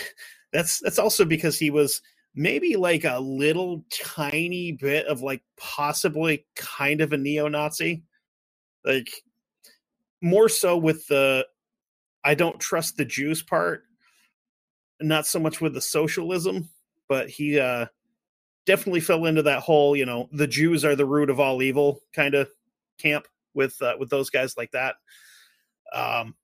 that's 0.52 0.78
that's 0.80 0.98
also 0.98 1.24
because 1.24 1.58
he 1.58 1.70
was 1.70 2.02
maybe 2.34 2.76
like 2.76 3.04
a 3.04 3.18
little 3.18 3.84
tiny 3.90 4.72
bit 4.72 5.06
of 5.06 5.22
like 5.22 5.42
possibly 5.56 6.46
kind 6.56 7.00
of 7.00 7.14
a 7.14 7.16
neo-Nazi, 7.16 8.04
like 8.84 9.08
more 10.20 10.50
so 10.50 10.76
with 10.76 11.06
the 11.06 11.46
I 12.22 12.34
don't 12.34 12.60
trust 12.60 12.98
the 12.98 13.04
Jews 13.06 13.42
part, 13.42 13.84
not 15.00 15.26
so 15.26 15.38
much 15.40 15.62
with 15.62 15.72
the 15.72 15.80
socialism, 15.80 16.68
but 17.08 17.30
he 17.30 17.58
uh, 17.58 17.86
definitely 18.66 19.00
fell 19.00 19.24
into 19.24 19.42
that 19.44 19.60
whole, 19.60 19.96
you 19.96 20.04
know, 20.04 20.28
the 20.32 20.46
Jews 20.46 20.84
are 20.84 20.96
the 20.96 21.06
root 21.06 21.30
of 21.30 21.40
all 21.40 21.62
evil 21.62 22.02
kind 22.12 22.34
of 22.34 22.50
camp 22.98 23.26
with 23.54 23.80
uh, 23.82 23.94
with 23.98 24.10
those 24.10 24.30
guys 24.30 24.56
like 24.56 24.70
that. 24.72 24.96
Um, 25.92 26.34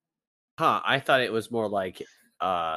huh? 0.58 0.80
I 0.84 1.00
thought 1.00 1.20
it 1.20 1.32
was 1.32 1.50
more 1.50 1.68
like 1.68 2.02
uh, 2.40 2.76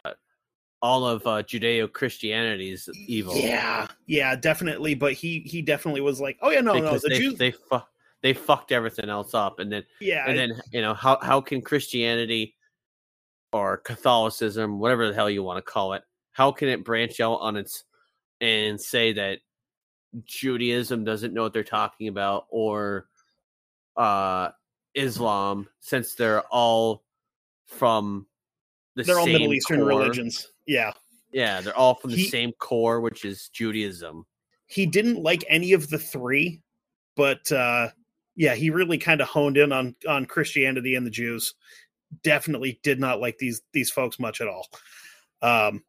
all 0.81 1.05
of 1.05 1.25
uh, 1.25 1.43
Judeo 1.43 1.91
Christianity's 1.91 2.89
evil. 3.07 3.35
Yeah, 3.35 3.87
yeah, 4.05 4.35
definitely. 4.35 4.95
But 4.95 5.13
he 5.13 5.39
he 5.39 5.61
definitely 5.61 6.01
was 6.01 6.19
like, 6.19 6.37
oh 6.41 6.49
yeah, 6.49 6.61
no, 6.61 6.73
because 6.73 7.03
no, 7.03 7.09
the 7.09 7.15
they, 7.15 7.19
Jews 7.19 7.37
they 7.37 7.51
fu- 7.51 7.79
they 8.21 8.33
fucked 8.33 8.71
everything 8.71 9.09
else 9.09 9.33
up, 9.33 9.59
and 9.59 9.71
then 9.71 9.83
yeah, 9.99 10.25
and 10.27 10.37
then 10.37 10.61
you 10.71 10.81
know 10.81 10.93
how 10.93 11.17
how 11.21 11.41
can 11.41 11.61
Christianity 11.61 12.55
or 13.53 13.77
Catholicism, 13.77 14.79
whatever 14.79 15.07
the 15.07 15.13
hell 15.13 15.29
you 15.29 15.41
want 15.41 15.57
to 15.57 15.71
call 15.71 15.93
it, 15.93 16.03
how 16.33 16.51
can 16.51 16.67
it 16.67 16.83
branch 16.83 17.19
out 17.19 17.37
on 17.37 17.55
its 17.55 17.83
and 18.41 18.79
say 18.79 19.13
that 19.13 19.39
Judaism 20.25 21.03
doesn't 21.03 21.33
know 21.33 21.43
what 21.43 21.53
they're 21.53 21.63
talking 21.63 22.07
about 22.07 22.45
or 22.49 23.07
uh 23.97 24.49
Islam 24.95 25.67
since 25.79 26.15
they're 26.15 26.41
all 26.47 27.03
from 27.65 28.27
the 28.95 29.03
they're 29.03 29.19
all 29.19 29.27
Middle 29.27 29.53
Eastern 29.53 29.79
core. 29.79 29.87
religions. 29.87 30.47
Yeah. 30.65 30.91
Yeah, 31.31 31.61
they're 31.61 31.75
all 31.75 31.95
from 31.95 32.11
the 32.11 32.17
he, 32.17 32.29
same 32.29 32.51
core, 32.53 33.01
which 33.01 33.25
is 33.25 33.49
Judaism. 33.49 34.25
He 34.65 34.85
didn't 34.85 35.21
like 35.21 35.43
any 35.49 35.73
of 35.73 35.89
the 35.89 35.99
three, 35.99 36.61
but 37.15 37.51
uh 37.51 37.89
yeah, 38.35 38.53
he 38.53 38.69
really 38.69 38.97
kind 38.97 39.19
of 39.19 39.27
honed 39.27 39.57
in 39.57 39.71
on 39.71 39.95
on 40.07 40.25
Christianity 40.25 40.95
and 40.95 41.05
the 41.05 41.11
Jews 41.11 41.53
definitely 42.23 42.79
did 42.83 42.99
not 42.99 43.19
like 43.19 43.37
these 43.37 43.61
these 43.73 43.91
folks 43.91 44.19
much 44.19 44.41
at 44.41 44.47
all. 44.47 44.67
Um, 45.41 45.83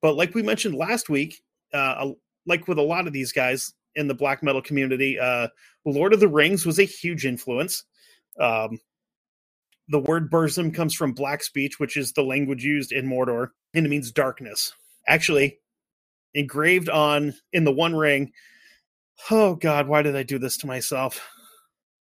but 0.00 0.16
like 0.16 0.34
we 0.34 0.42
mentioned 0.42 0.74
last 0.74 1.08
week, 1.08 1.42
uh, 1.72 2.12
like 2.46 2.68
with 2.68 2.78
a 2.78 2.82
lot 2.82 3.06
of 3.06 3.12
these 3.12 3.32
guys 3.32 3.72
in 3.94 4.08
the 4.08 4.14
black 4.14 4.42
metal 4.42 4.62
community, 4.62 5.18
uh, 5.18 5.48
Lord 5.84 6.12
of 6.12 6.20
the 6.20 6.28
Rings 6.28 6.64
was 6.64 6.78
a 6.78 6.84
huge 6.84 7.26
influence. 7.26 7.84
Um, 8.38 8.80
the 9.88 10.00
word 10.00 10.30
Burzum 10.30 10.74
comes 10.74 10.94
from 10.94 11.12
black 11.12 11.42
speech, 11.42 11.78
which 11.78 11.96
is 11.96 12.12
the 12.12 12.22
language 12.22 12.64
used 12.64 12.92
in 12.92 13.06
Mordor, 13.06 13.48
and 13.74 13.84
it 13.84 13.88
means 13.90 14.10
darkness. 14.10 14.72
Actually, 15.06 15.58
engraved 16.32 16.88
on 16.88 17.34
in 17.52 17.64
the 17.64 17.72
One 17.72 17.94
Ring. 17.94 18.32
Oh 19.30 19.54
God, 19.54 19.86
why 19.86 20.02
did 20.02 20.16
I 20.16 20.22
do 20.22 20.38
this 20.38 20.56
to 20.58 20.66
myself? 20.66 21.20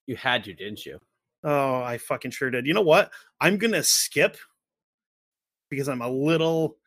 You 0.08 0.16
had 0.16 0.44
to, 0.46 0.54
didn't 0.54 0.86
you? 0.86 1.00
Oh, 1.44 1.82
I 1.82 1.98
fucking 2.00 2.32
sure 2.32 2.50
did. 2.50 2.66
You 2.66 2.74
know 2.74 2.82
what? 2.82 3.12
I'm 3.40 3.58
gonna 3.58 3.84
skip 3.84 4.38
because 5.70 5.88
I'm 5.88 6.02
a 6.02 6.10
little 6.10 6.78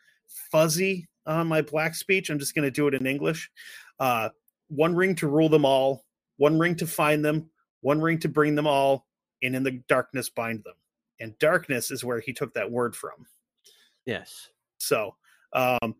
fuzzy 0.51 1.09
on 1.27 1.47
my 1.47 1.62
black 1.62 1.95
speech. 1.95 2.29
I'm 2.29 2.38
just 2.38 2.55
gonna 2.55 2.71
do 2.71 2.88
it 2.88 2.95
in 2.95 3.07
English. 3.07 3.51
Uh, 3.99 4.31
one 4.68 4.95
ring 4.97 5.14
to 5.16 5.29
rule 5.29 5.49
them 5.49 5.64
all, 5.64 6.05
one 6.42 6.59
ring 6.59 6.74
to 6.74 6.88
find 6.88 7.24
them, 7.24 7.48
one 7.83 8.00
ring 8.00 8.18
to 8.18 8.28
bring 8.28 8.57
them 8.57 8.66
all, 8.66 9.07
and 9.44 9.55
in 9.55 9.62
the 9.62 9.81
darkness 9.88 10.28
bind 10.28 10.64
them. 10.64 10.74
And 11.20 11.38
darkness 11.38 11.92
is 11.92 12.02
where 12.02 12.18
he 12.18 12.33
took 12.33 12.52
that 12.55 12.68
word 12.68 12.96
from. 12.96 13.26
Yes. 14.07 14.48
So, 14.78 15.14
um, 15.52 15.94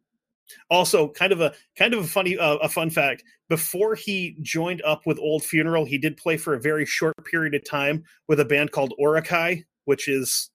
also, 0.69 1.09
kind 1.11 1.33
of 1.33 1.41
a 1.41 1.55
kind 1.79 1.95
of 1.95 2.01
a 2.01 2.09
funny 2.09 2.37
uh, 2.37 2.57
a 2.57 2.69
fun 2.69 2.91
fact. 2.91 3.23
Before 3.49 3.95
he 3.95 4.37
joined 4.43 4.83
up 4.83 5.07
with 5.07 5.21
Old 5.21 5.45
Funeral, 5.45 5.85
he 5.85 5.97
did 5.97 6.17
play 6.17 6.37
for 6.37 6.55
a 6.55 6.61
very 6.61 6.87
short 6.87 7.15
period 7.25 7.55
of 7.55 7.65
time 7.65 8.03
with 8.27 8.41
a 8.41 8.45
band 8.45 8.73
called 8.73 8.95
Uruk-hai, 8.99 9.65
which 9.85 10.09
is 10.09 10.51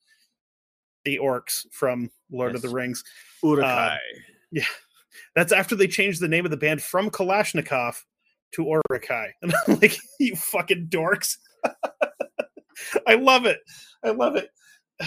the 1.05 1.17
orcs 1.17 1.65
from 1.71 2.11
Lord 2.29 2.51
yes. 2.51 2.55
of 2.57 2.69
the 2.69 2.75
Rings. 2.75 3.05
Uruk-hai. 3.41 3.97
Uh, 4.57 4.61
That's 5.33 5.53
after 5.53 5.77
they 5.77 5.87
changed 5.87 6.19
the 6.19 6.27
name 6.27 6.43
of 6.43 6.51
the 6.51 6.57
band 6.57 6.81
from 6.81 7.09
Kalashnikov 7.09 8.03
to 8.53 8.63
Uruk-hai. 8.89 9.33
And 9.41 9.53
I'm 9.67 9.79
like, 9.79 9.97
you 10.19 10.35
fucking 10.35 10.87
dorks. 10.89 11.37
I 13.07 13.15
love 13.15 13.45
it. 13.45 13.59
I 14.03 14.11
love 14.11 14.35
it. 14.35 14.49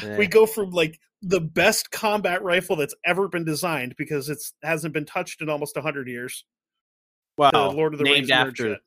Yeah. 0.03 0.19
We 0.19 0.27
go 0.27 0.47
from 0.47 0.71
like 0.71 0.99
the 1.23 1.41
best 1.41 1.91
combat 1.91 2.43
rifle 2.43 2.77
that's 2.77 2.95
ever 3.05 3.29
been 3.29 3.45
designed 3.45 3.95
because 3.97 4.29
it's 4.29 4.53
hasn't 4.63 4.95
been 4.95 5.05
touched 5.05 5.43
in 5.43 5.49
almost 5.49 5.77
100 5.77 6.09
years. 6.09 6.45
Wow. 7.37 7.51
Well, 7.53 7.73
Lord 7.73 7.95
of 7.95 7.99
the 7.99 8.05
named 8.05 8.17
Rings 8.17 8.31
after 8.31 8.79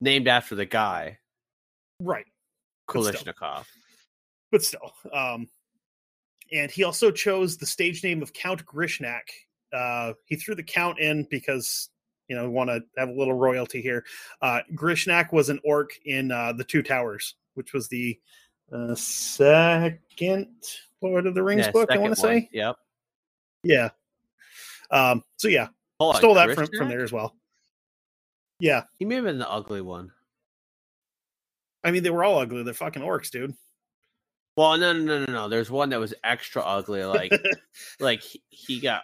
named 0.00 0.28
after 0.28 0.54
the 0.54 0.66
guy 0.66 1.18
Right. 2.00 2.24
But 2.86 3.02
still. 3.02 3.12
Kalashnikov. 3.12 3.64
but 4.50 4.62
still. 4.64 4.92
Um, 5.12 5.46
and 6.52 6.70
he 6.70 6.82
also 6.82 7.12
chose 7.12 7.56
the 7.56 7.66
stage 7.66 8.02
name 8.02 8.22
of 8.22 8.32
Count 8.32 8.64
Grishnak. 8.66 9.20
Uh, 9.72 10.14
he 10.24 10.34
threw 10.34 10.56
the 10.56 10.64
count 10.64 10.98
in 10.98 11.26
because 11.30 11.90
you 12.30 12.36
know 12.36 12.48
want 12.48 12.70
to 12.70 12.80
have 12.96 13.08
a 13.08 13.12
little 13.12 13.34
royalty 13.34 13.82
here. 13.82 14.04
Uh, 14.40 14.60
Grishnak 14.74 15.32
was 15.32 15.50
an 15.50 15.58
orc 15.64 15.90
in 16.06 16.30
uh, 16.30 16.52
the 16.52 16.62
Two 16.62 16.80
Towers, 16.80 17.34
which 17.54 17.72
was 17.72 17.88
the 17.88 18.18
uh, 18.72 18.94
second 18.94 20.46
Lord 21.02 21.26
of 21.26 21.34
the 21.34 21.42
Rings 21.42 21.66
Yeah, 21.66 21.72
book. 21.72 21.90
I 21.90 21.98
want 21.98 22.14
to 22.14 22.20
say, 22.20 22.48
Yep. 22.52 22.76
yeah. 23.64 23.88
Um, 24.92 25.24
so 25.36 25.48
yeah, 25.48 25.68
on, 25.98 26.14
stole 26.14 26.34
that 26.34 26.54
from 26.54 26.68
Grishnak? 26.68 26.76
from 26.78 26.88
there 26.88 27.02
as 27.02 27.10
well. 27.10 27.34
Yeah, 28.60 28.84
He 28.98 29.04
may 29.04 29.16
have 29.16 29.24
been 29.24 29.38
the 29.38 29.50
ugly 29.50 29.80
one. 29.80 30.12
I 31.82 31.90
mean 31.90 32.04
they 32.04 32.10
were 32.10 32.22
all 32.22 32.38
ugly. 32.38 32.62
They're 32.62 32.74
fucking 32.74 33.02
orcs, 33.02 33.30
dude. 33.30 33.54
Well, 34.56 34.76
no, 34.78 34.92
no, 34.92 35.02
no, 35.02 35.24
no, 35.24 35.32
no. 35.32 35.48
There's 35.48 35.70
one 35.70 35.88
that 35.88 35.98
was 35.98 36.14
extra 36.22 36.62
ugly. 36.62 37.04
Like, 37.04 37.32
like 38.00 38.20
he, 38.20 38.42
he 38.50 38.80
got, 38.80 39.02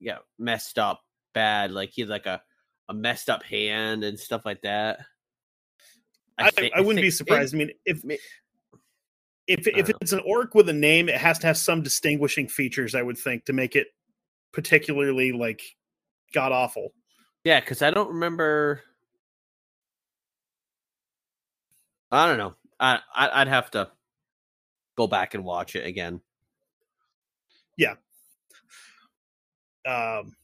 he 0.00 0.06
got 0.06 0.24
messed 0.38 0.78
up 0.78 1.00
bad. 1.36 1.70
Like 1.70 1.90
he 1.92 2.00
had 2.00 2.08
like 2.08 2.26
a, 2.26 2.40
a 2.88 2.94
messed 2.94 3.28
up 3.28 3.42
hand 3.42 4.02
and 4.02 4.18
stuff 4.18 4.46
like 4.46 4.62
that. 4.62 5.00
I, 6.38 6.50
thi- 6.50 6.72
I 6.74 6.80
wouldn't 6.80 7.02
be 7.02 7.10
surprised. 7.10 7.54
I 7.54 7.58
mean, 7.58 7.70
if 7.84 8.02
if 9.46 9.66
if 9.68 9.90
it's 10.00 10.12
an 10.12 10.22
orc 10.26 10.54
with 10.54 10.68
a 10.68 10.72
name, 10.72 11.08
it 11.08 11.16
has 11.16 11.38
to 11.40 11.46
have 11.46 11.56
some 11.56 11.82
distinguishing 11.82 12.48
features. 12.48 12.94
I 12.94 13.02
would 13.02 13.18
think 13.18 13.44
to 13.44 13.52
make 13.52 13.76
it 13.76 13.88
particularly 14.52 15.32
like 15.32 15.62
god 16.32 16.52
awful. 16.52 16.92
Yeah, 17.44 17.60
because 17.60 17.82
I 17.82 17.90
don't 17.90 18.08
remember. 18.14 18.82
I 22.10 22.26
don't 22.26 22.38
know. 22.38 22.54
I, 22.80 23.00
I 23.14 23.42
I'd 23.42 23.48
have 23.48 23.70
to 23.72 23.90
go 24.96 25.06
back 25.06 25.34
and 25.34 25.44
watch 25.44 25.76
it 25.76 25.86
again. 25.86 26.20
Yeah. 27.76 27.94
Um, 29.86 30.34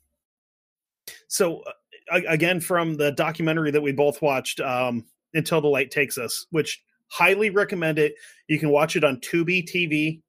so 1.32 1.62
uh, 2.10 2.20
again, 2.28 2.60
from 2.60 2.94
the 2.94 3.10
documentary 3.12 3.70
that 3.70 3.80
we 3.80 3.90
both 3.90 4.20
watched, 4.20 4.60
um, 4.60 5.06
"Until 5.32 5.62
the 5.62 5.68
Light 5.68 5.90
Takes 5.90 6.18
Us," 6.18 6.46
which 6.50 6.82
highly 7.08 7.48
recommend 7.48 7.98
it. 7.98 8.14
You 8.48 8.58
can 8.58 8.68
watch 8.68 8.96
it 8.96 9.04
on 9.04 9.16
Tubi 9.16 9.66
TV. 9.66 10.20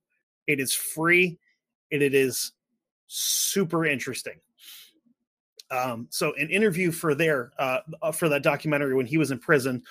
It 0.48 0.62
is 0.62 0.74
free, 0.74 1.38
and 1.92 2.02
it 2.02 2.14
is 2.14 2.54
super 3.08 3.86
interesting. 3.86 4.40
Um, 5.72 6.08
so, 6.10 6.34
an 6.36 6.50
interview 6.50 6.90
for 6.90 7.14
there 7.14 7.52
uh, 7.60 7.80
uh, 8.02 8.14
for 8.14 8.30
that 8.30 8.42
documentary 8.42 8.96
when 8.96 9.06
he 9.06 9.18
was 9.18 9.32
in 9.32 9.40
prison, 9.40 9.84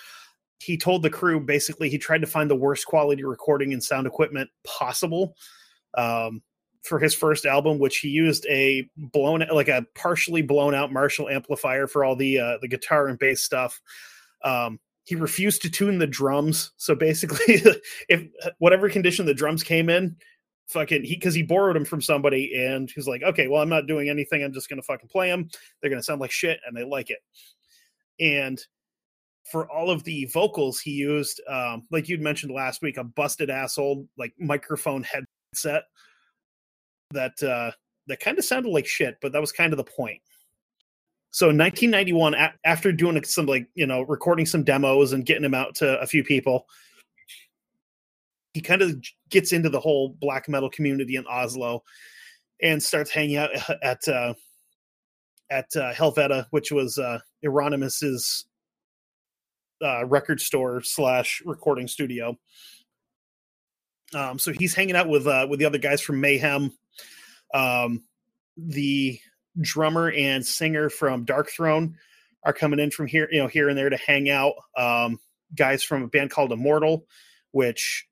he 0.57 0.77
told 0.77 1.03
the 1.03 1.11
crew 1.11 1.39
basically 1.39 1.91
he 1.91 1.99
tried 1.99 2.21
to 2.21 2.27
find 2.27 2.49
the 2.49 2.55
worst 2.55 2.87
quality 2.87 3.23
recording 3.23 3.71
and 3.71 3.83
sound 3.83 4.07
equipment 4.07 4.49
possible. 4.63 5.35
Um, 5.95 6.41
for 6.83 6.99
his 6.99 7.13
first 7.13 7.45
album, 7.45 7.79
which 7.79 7.97
he 7.97 8.09
used 8.09 8.45
a 8.49 8.87
blown 8.97 9.43
like 9.51 9.69
a 9.69 9.85
partially 9.95 10.41
blown 10.41 10.75
out 10.75 10.91
Marshall 10.91 11.29
amplifier 11.29 11.87
for 11.87 12.03
all 12.03 12.15
the 12.15 12.39
uh, 12.39 12.57
the 12.61 12.67
guitar 12.67 13.07
and 13.07 13.17
bass 13.17 13.41
stuff. 13.41 13.81
Um, 14.43 14.79
he 15.05 15.15
refused 15.15 15.61
to 15.63 15.69
tune 15.69 15.97
the 15.97 16.07
drums, 16.07 16.71
so 16.77 16.95
basically, 16.95 17.61
if 18.09 18.27
whatever 18.59 18.89
condition 18.89 19.25
the 19.25 19.33
drums 19.33 19.63
came 19.63 19.89
in, 19.89 20.15
fucking 20.67 21.03
he 21.03 21.15
because 21.15 21.33
he 21.33 21.43
borrowed 21.43 21.75
them 21.75 21.85
from 21.85 22.01
somebody, 22.01 22.53
and 22.55 22.91
he's 22.93 23.07
like, 23.07 23.23
okay, 23.23 23.47
well, 23.47 23.61
I'm 23.61 23.69
not 23.69 23.87
doing 23.87 24.09
anything. 24.09 24.43
I'm 24.43 24.53
just 24.53 24.69
gonna 24.69 24.81
fucking 24.81 25.09
play 25.09 25.29
them. 25.29 25.49
They're 25.81 25.89
gonna 25.89 26.03
sound 26.03 26.21
like 26.21 26.31
shit, 26.31 26.59
and 26.67 26.75
they 26.75 26.83
like 26.83 27.09
it. 27.09 27.19
And 28.19 28.61
for 29.51 29.69
all 29.69 29.89
of 29.89 30.03
the 30.03 30.25
vocals, 30.33 30.79
he 30.79 30.91
used, 30.91 31.41
um, 31.49 31.83
like 31.91 32.07
you'd 32.07 32.21
mentioned 32.21 32.53
last 32.53 32.81
week, 32.81 32.97
a 32.97 33.03
busted 33.03 33.49
asshole 33.49 34.07
like 34.17 34.33
microphone 34.39 35.03
headset 35.03 35.83
that 37.13 37.41
uh 37.41 37.71
that 38.07 38.19
kind 38.19 38.37
of 38.37 38.45
sounded 38.45 38.69
like 38.69 38.85
shit 38.85 39.17
but 39.21 39.31
that 39.31 39.41
was 39.41 39.51
kind 39.51 39.73
of 39.73 39.77
the 39.77 39.83
point. 39.83 40.21
So 41.31 41.49
in 41.49 41.57
1991 41.57 42.35
a- 42.35 42.53
after 42.65 42.91
doing 42.91 43.23
some 43.23 43.45
like 43.45 43.67
you 43.75 43.87
know 43.87 44.01
recording 44.03 44.45
some 44.45 44.63
demos 44.63 45.13
and 45.13 45.25
getting 45.25 45.43
them 45.43 45.53
out 45.53 45.75
to 45.75 45.99
a 45.99 46.05
few 46.05 46.23
people 46.23 46.67
he 48.53 48.61
kind 48.61 48.83
of 48.83 49.03
gets 49.29 49.51
into 49.51 49.67
the 49.67 49.79
whole 49.79 50.09
black 50.09 50.47
metal 50.47 50.69
community 50.69 51.15
in 51.15 51.25
oslo 51.25 51.83
and 52.61 52.81
starts 52.81 53.09
hanging 53.09 53.37
out 53.37 53.49
at 53.83 54.07
uh 54.07 54.33
at 55.49 55.75
uh, 55.75 56.43
which 56.49 56.71
was 56.71 56.97
uh 56.97 57.19
uh 59.83 60.05
record 60.05 60.39
store 60.39 60.81
slash 60.81 61.41
recording 61.45 61.87
studio. 61.87 62.37
Um 64.13 64.39
so 64.39 64.51
he's 64.51 64.73
hanging 64.73 64.95
out 64.95 65.09
with 65.09 65.27
uh 65.27 65.47
with 65.49 65.59
the 65.59 65.65
other 65.65 65.77
guys 65.77 66.01
from 66.01 66.21
mayhem 66.21 66.71
um, 67.53 68.03
the 68.57 69.19
drummer 69.61 70.11
and 70.11 70.45
singer 70.45 70.89
from 70.89 71.25
Darkthrone 71.25 71.93
are 72.43 72.53
coming 72.53 72.79
in 72.79 72.91
from 72.91 73.07
here, 73.07 73.27
you 73.31 73.39
know, 73.39 73.47
here 73.47 73.69
and 73.69 73.77
there 73.77 73.89
to 73.89 73.97
hang 73.97 74.29
out. 74.29 74.53
Um, 74.77 75.19
guys 75.55 75.83
from 75.83 76.03
a 76.03 76.07
band 76.07 76.31
called 76.31 76.51
Immortal, 76.51 77.05
which 77.51 78.05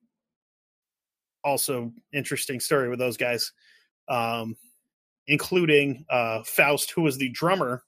also 1.44 1.92
interesting 2.12 2.60
story 2.60 2.88
with 2.88 2.98
those 2.98 3.16
guys, 3.16 3.52
um, 4.08 4.56
including 5.26 6.04
uh, 6.08 6.42
Faust, 6.44 6.92
who 6.92 7.02
was 7.02 7.18
the 7.18 7.30
drummer, 7.30 7.82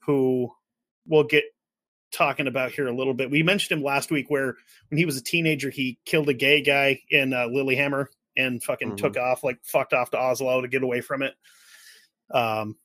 who 0.00 0.50
we'll 1.06 1.24
get 1.24 1.44
talking 2.12 2.46
about 2.46 2.72
here 2.72 2.88
a 2.88 2.94
little 2.94 3.14
bit. 3.14 3.30
We 3.30 3.42
mentioned 3.42 3.78
him 3.78 3.84
last 3.84 4.10
week, 4.10 4.30
where 4.30 4.56
when 4.88 4.98
he 4.98 5.04
was 5.04 5.16
a 5.16 5.22
teenager, 5.22 5.70
he 5.70 5.98
killed 6.04 6.28
a 6.28 6.34
gay 6.34 6.62
guy 6.62 7.00
in 7.10 7.32
uh, 7.32 7.46
Lillehammer 7.46 8.10
and 8.38 8.62
fucking 8.62 8.92
Mhm. 8.92 8.96
took 8.96 9.16
off 9.18 9.44
like 9.44 9.58
fucked 9.62 9.92
off 9.92 10.10
to 10.12 10.18
Oslo 10.18 10.62
to 10.62 10.68
get 10.68 10.82
away 10.82 11.02
from 11.02 11.22
it. 11.22 11.34
Um, 12.30 12.76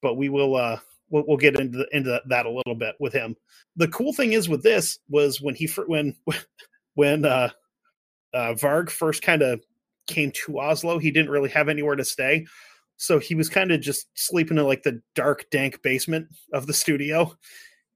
but 0.00 0.14
we 0.14 0.28
will 0.28 0.54
uh 0.56 0.78
we'll, 1.10 1.24
we'll 1.26 1.36
get 1.36 1.58
into 1.58 1.86
into 1.92 2.20
that 2.26 2.46
a 2.46 2.50
little 2.50 2.74
bit 2.74 2.94
with 3.00 3.12
him. 3.12 3.36
The 3.76 3.88
cool 3.88 4.12
thing 4.12 4.32
is 4.34 4.48
with 4.48 4.62
this 4.62 4.98
was 5.08 5.40
when 5.40 5.54
he 5.54 5.66
when 5.86 6.14
when 6.94 7.24
uh, 7.24 7.50
uh 8.34 8.54
Varg 8.54 8.90
first 8.90 9.22
kind 9.22 9.42
of 9.42 9.60
came 10.06 10.32
to 10.32 10.58
Oslo, 10.60 10.98
he 10.98 11.10
didn't 11.10 11.30
really 11.30 11.50
have 11.50 11.68
anywhere 11.68 11.96
to 11.96 12.04
stay. 12.04 12.46
So 12.96 13.18
he 13.18 13.34
was 13.34 13.48
kind 13.48 13.72
of 13.72 13.80
just 13.80 14.06
sleeping 14.14 14.58
in 14.58 14.64
like 14.64 14.82
the 14.82 15.00
dark, 15.14 15.48
dank 15.50 15.82
basement 15.82 16.28
of 16.52 16.66
the 16.66 16.74
studio. 16.74 17.36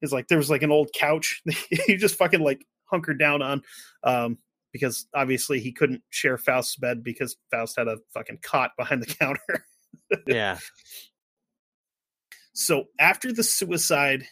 It's 0.02 0.12
like 0.12 0.28
there 0.28 0.38
was 0.38 0.50
like 0.50 0.62
an 0.62 0.70
old 0.72 0.90
couch 0.94 1.42
he 1.86 1.96
just 1.96 2.16
fucking 2.16 2.40
like 2.40 2.64
hunkered 2.84 3.18
down 3.18 3.42
on. 3.42 3.62
Um, 4.04 4.38
because 4.76 5.06
obviously 5.14 5.58
he 5.58 5.72
couldn't 5.72 6.02
share 6.10 6.36
Faust's 6.36 6.76
bed 6.76 7.02
because 7.02 7.36
Faust 7.50 7.76
had 7.78 7.88
a 7.88 7.98
fucking 8.12 8.38
cot 8.42 8.72
behind 8.76 9.02
the 9.02 9.14
counter. 9.20 9.66
Yeah. 10.26 10.58
So 12.52 12.84
after 12.98 13.32
the 13.32 13.42
suicide 13.42 14.24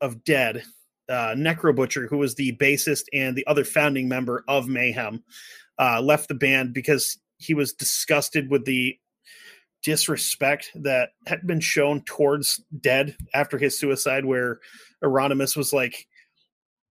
of 0.00 0.24
Dead, 0.24 0.62
uh, 1.08 1.34
Necro 1.36 1.74
Butcher, 1.74 2.06
who 2.06 2.18
was 2.18 2.34
the 2.34 2.56
bassist 2.56 3.04
and 3.12 3.34
the 3.34 3.46
other 3.46 3.64
founding 3.64 4.08
member 4.08 4.44
of 4.46 4.68
Mayhem, 4.68 5.24
uh, 5.78 6.00
left 6.00 6.28
the 6.28 6.34
band 6.34 6.72
because 6.72 7.18
he 7.38 7.54
was 7.54 7.72
disgusted 7.72 8.50
with 8.50 8.64
the 8.64 8.96
disrespect 9.82 10.70
that 10.74 11.10
had 11.26 11.46
been 11.46 11.60
shown 11.60 12.02
towards 12.02 12.60
Dead 12.80 13.16
after 13.32 13.58
his 13.58 13.78
suicide, 13.78 14.24
where 14.24 14.60
Euronymous 15.02 15.56
was 15.56 15.72
like, 15.72 16.06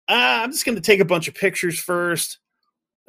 ah, 0.10 0.44
I'm 0.44 0.52
just 0.52 0.66
going 0.66 0.76
to 0.76 0.82
take 0.82 1.00
a 1.00 1.06
bunch 1.06 1.28
of 1.28 1.36
pictures 1.36 1.80
first. 1.80 2.40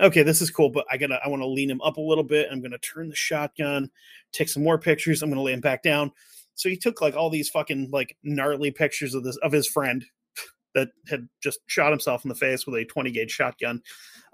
Okay, 0.00 0.22
this 0.22 0.42
is 0.42 0.50
cool, 0.50 0.70
but 0.70 0.86
I 0.90 0.96
gotta 0.96 1.20
I 1.24 1.28
want 1.28 1.42
to 1.42 1.46
lean 1.46 1.70
him 1.70 1.80
up 1.82 1.96
a 1.96 2.00
little 2.00 2.24
bit. 2.24 2.48
I'm 2.50 2.60
gonna 2.60 2.78
turn 2.78 3.08
the 3.08 3.14
shotgun, 3.14 3.90
take 4.32 4.48
some 4.48 4.64
more 4.64 4.78
pictures. 4.78 5.22
I'm 5.22 5.30
gonna 5.30 5.42
lay 5.42 5.52
him 5.52 5.60
back 5.60 5.82
down. 5.82 6.10
So 6.56 6.68
he 6.68 6.76
took 6.76 7.00
like 7.00 7.16
all 7.16 7.30
these 7.30 7.48
fucking 7.48 7.90
like 7.92 8.16
gnarly 8.22 8.70
pictures 8.70 9.14
of 9.14 9.24
this 9.24 9.36
of 9.38 9.52
his 9.52 9.68
friend 9.68 10.04
that 10.74 10.88
had 11.08 11.28
just 11.42 11.60
shot 11.66 11.90
himself 11.90 12.24
in 12.24 12.28
the 12.28 12.34
face 12.34 12.66
with 12.66 12.74
a 12.76 12.84
20 12.84 13.10
gauge 13.12 13.30
shotgun 13.30 13.82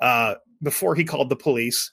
uh, 0.01 0.35
before 0.63 0.95
he 0.95 1.05
called 1.05 1.29
the 1.29 1.37
police. 1.37 1.93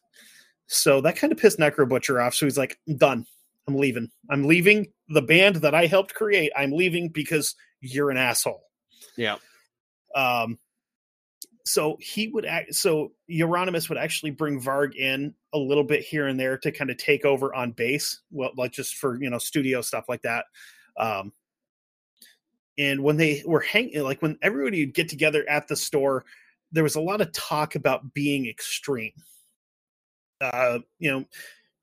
So 0.68 1.02
that 1.02 1.16
kind 1.16 1.32
of 1.32 1.40
pissed 1.40 1.60
Necro 1.60 1.88
Butcher 1.88 2.22
off. 2.22 2.36
So 2.36 2.46
he's 2.46 2.58
like, 2.58 2.78
I'm 2.88 2.98
done. 2.98 3.26
I'm 3.68 3.76
leaving. 3.76 4.10
I'm 4.30 4.46
leaving 4.46 4.88
the 5.10 5.22
band 5.22 5.58
that 5.58 5.76
I 5.76 5.88
helped 5.88 6.14
create. 6.14 6.52
I'm 6.56 6.72
leaving 6.72 7.10
because 7.10 7.56
you're 7.82 8.12
an 8.12 8.18
asshole. 8.18 8.64
Yeah. 9.18 9.38
Um, 10.16 10.58
so 11.68 11.98
he 12.00 12.28
would 12.30 12.46
act 12.46 12.74
so 12.74 13.12
Euronymous 13.30 13.90
would 13.90 13.98
actually 13.98 14.32
bring 14.32 14.62
Varg 14.62 14.96
in 14.96 15.34
a 15.54 15.58
little 15.58 15.84
bit 15.84 16.04
here 16.04 16.28
and 16.28 16.40
there 16.40 16.58
to 16.60 16.72
kind 16.72 16.90
of 16.90 16.98
take 16.98 17.26
over 17.26 17.54
on 17.54 17.72
base, 17.72 18.22
well, 18.32 18.52
like 18.56 18.72
just 18.72 18.96
for 18.96 19.22
you 19.22 19.30
know 19.30 19.38
studio 19.38 19.82
stuff 19.82 20.06
like 20.08 20.22
that. 20.24 20.46
Um, 20.98 21.34
and 22.78 23.02
when 23.02 23.18
they 23.18 23.44
were 23.46 23.60
hanging, 23.60 24.04
like 24.04 24.22
when 24.22 24.38
everybody 24.42 24.86
would 24.86 24.96
get 24.96 25.10
together 25.10 25.48
at 25.50 25.68
the 25.68 25.76
store, 25.76 26.26
there 26.72 26.84
was 26.84 26.96
a 26.96 27.02
lot 27.02 27.22
of 27.22 27.32
talk 27.32 27.76
about 27.76 28.14
being 28.14 28.48
extreme. 28.48 29.14
Uh, 30.40 30.80
you 31.00 31.12
know, 31.12 31.26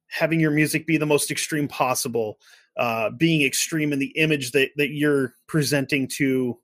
having 0.09 0.40
your 0.40 0.53
music 0.53 0.87
be 0.87 0.97
the 0.97 1.07
most 1.07 1.31
extreme 1.31 1.66
possible, 1.66 2.38
uh, 2.77 3.11
being 3.11 3.42
extreme 3.42 3.92
in 3.92 3.99
the 3.99 4.16
image 4.16 4.53
that 4.53 4.70
that 4.77 4.90
you're 4.90 5.35
presenting 5.47 6.09
to 6.09 6.59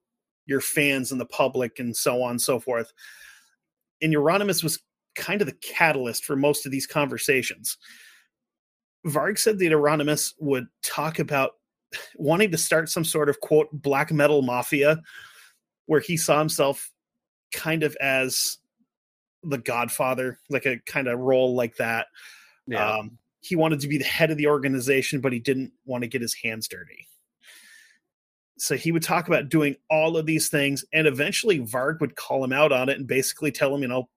your 0.50 0.60
fans 0.60 1.12
and 1.12 1.20
the 1.20 1.26
public 1.26 1.78
and 1.78 1.96
so 1.96 2.22
on 2.22 2.32
and 2.32 2.42
so 2.42 2.60
forth. 2.60 2.92
And 4.02 4.12
Euronymous 4.12 4.62
was 4.62 4.82
kind 5.14 5.40
of 5.40 5.46
the 5.46 5.56
catalyst 5.62 6.24
for 6.24 6.36
most 6.36 6.66
of 6.66 6.72
these 6.72 6.86
conversations. 6.86 7.78
Varg 9.06 9.38
said 9.38 9.58
that 9.58 9.72
Euronymous 9.72 10.34
would 10.38 10.66
talk 10.82 11.18
about 11.18 11.52
wanting 12.16 12.50
to 12.50 12.58
start 12.58 12.90
some 12.90 13.04
sort 13.04 13.28
of 13.28 13.40
quote 13.40 13.68
black 13.72 14.12
metal 14.12 14.42
mafia 14.42 15.00
where 15.86 16.00
he 16.00 16.16
saw 16.16 16.38
himself 16.38 16.90
kind 17.52 17.82
of 17.82 17.96
as 18.00 18.58
the 19.42 19.58
godfather, 19.58 20.38
like 20.50 20.66
a 20.66 20.78
kind 20.86 21.08
of 21.08 21.18
role 21.18 21.54
like 21.54 21.76
that. 21.76 22.06
Yeah. 22.66 22.98
Um, 22.98 23.18
he 23.40 23.56
wanted 23.56 23.80
to 23.80 23.88
be 23.88 23.96
the 23.96 24.04
head 24.04 24.30
of 24.30 24.36
the 24.36 24.48
organization, 24.48 25.20
but 25.20 25.32
he 25.32 25.38
didn't 25.38 25.72
want 25.86 26.02
to 26.02 26.08
get 26.08 26.20
his 26.20 26.34
hands 26.34 26.68
dirty 26.68 27.06
so 28.60 28.76
he 28.76 28.92
would 28.92 29.02
talk 29.02 29.26
about 29.26 29.48
doing 29.48 29.74
all 29.88 30.16
of 30.16 30.26
these 30.26 30.48
things 30.48 30.84
and 30.92 31.06
eventually 31.06 31.60
varg 31.60 32.00
would 32.00 32.16
call 32.16 32.44
him 32.44 32.52
out 32.52 32.72
on 32.72 32.88
it 32.88 32.98
and 32.98 33.06
basically 33.06 33.50
tell 33.50 33.74
him 33.74 33.82
you 33.82 33.88
know 33.88 34.08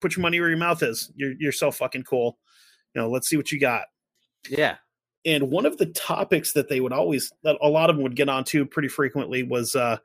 put 0.00 0.16
your 0.16 0.22
money 0.22 0.40
where 0.40 0.48
your 0.48 0.58
mouth 0.58 0.82
is. 0.82 1.10
You're, 1.16 1.32
you're 1.38 1.52
so 1.52 1.70
fucking 1.70 2.04
cool. 2.04 2.38
You 2.94 3.02
know 3.02 3.10
let's 3.10 3.28
see 3.28 3.36
what 3.36 3.52
you 3.52 3.60
got. 3.60 3.84
Yeah. 4.48 4.76
And 5.24 5.50
one 5.50 5.66
of 5.66 5.78
the 5.78 5.86
topics 5.86 6.52
that 6.52 6.68
they 6.68 6.80
would 6.80 6.92
always 6.92 7.32
that 7.42 7.56
a 7.60 7.68
lot 7.68 7.90
of 7.90 7.96
them 7.96 8.02
would 8.02 8.16
get 8.16 8.28
onto 8.28 8.64
pretty 8.64 8.88
frequently 8.88 9.42
was 9.42 9.74
uh 9.74 9.98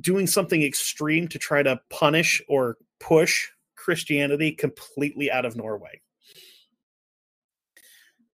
doing 0.00 0.26
something 0.26 0.62
extreme 0.62 1.26
to 1.28 1.38
try 1.38 1.62
to 1.62 1.80
punish 1.90 2.40
or 2.48 2.76
push 3.00 3.48
christianity 3.76 4.52
completely 4.52 5.30
out 5.30 5.44
of 5.44 5.56
norway. 5.56 6.00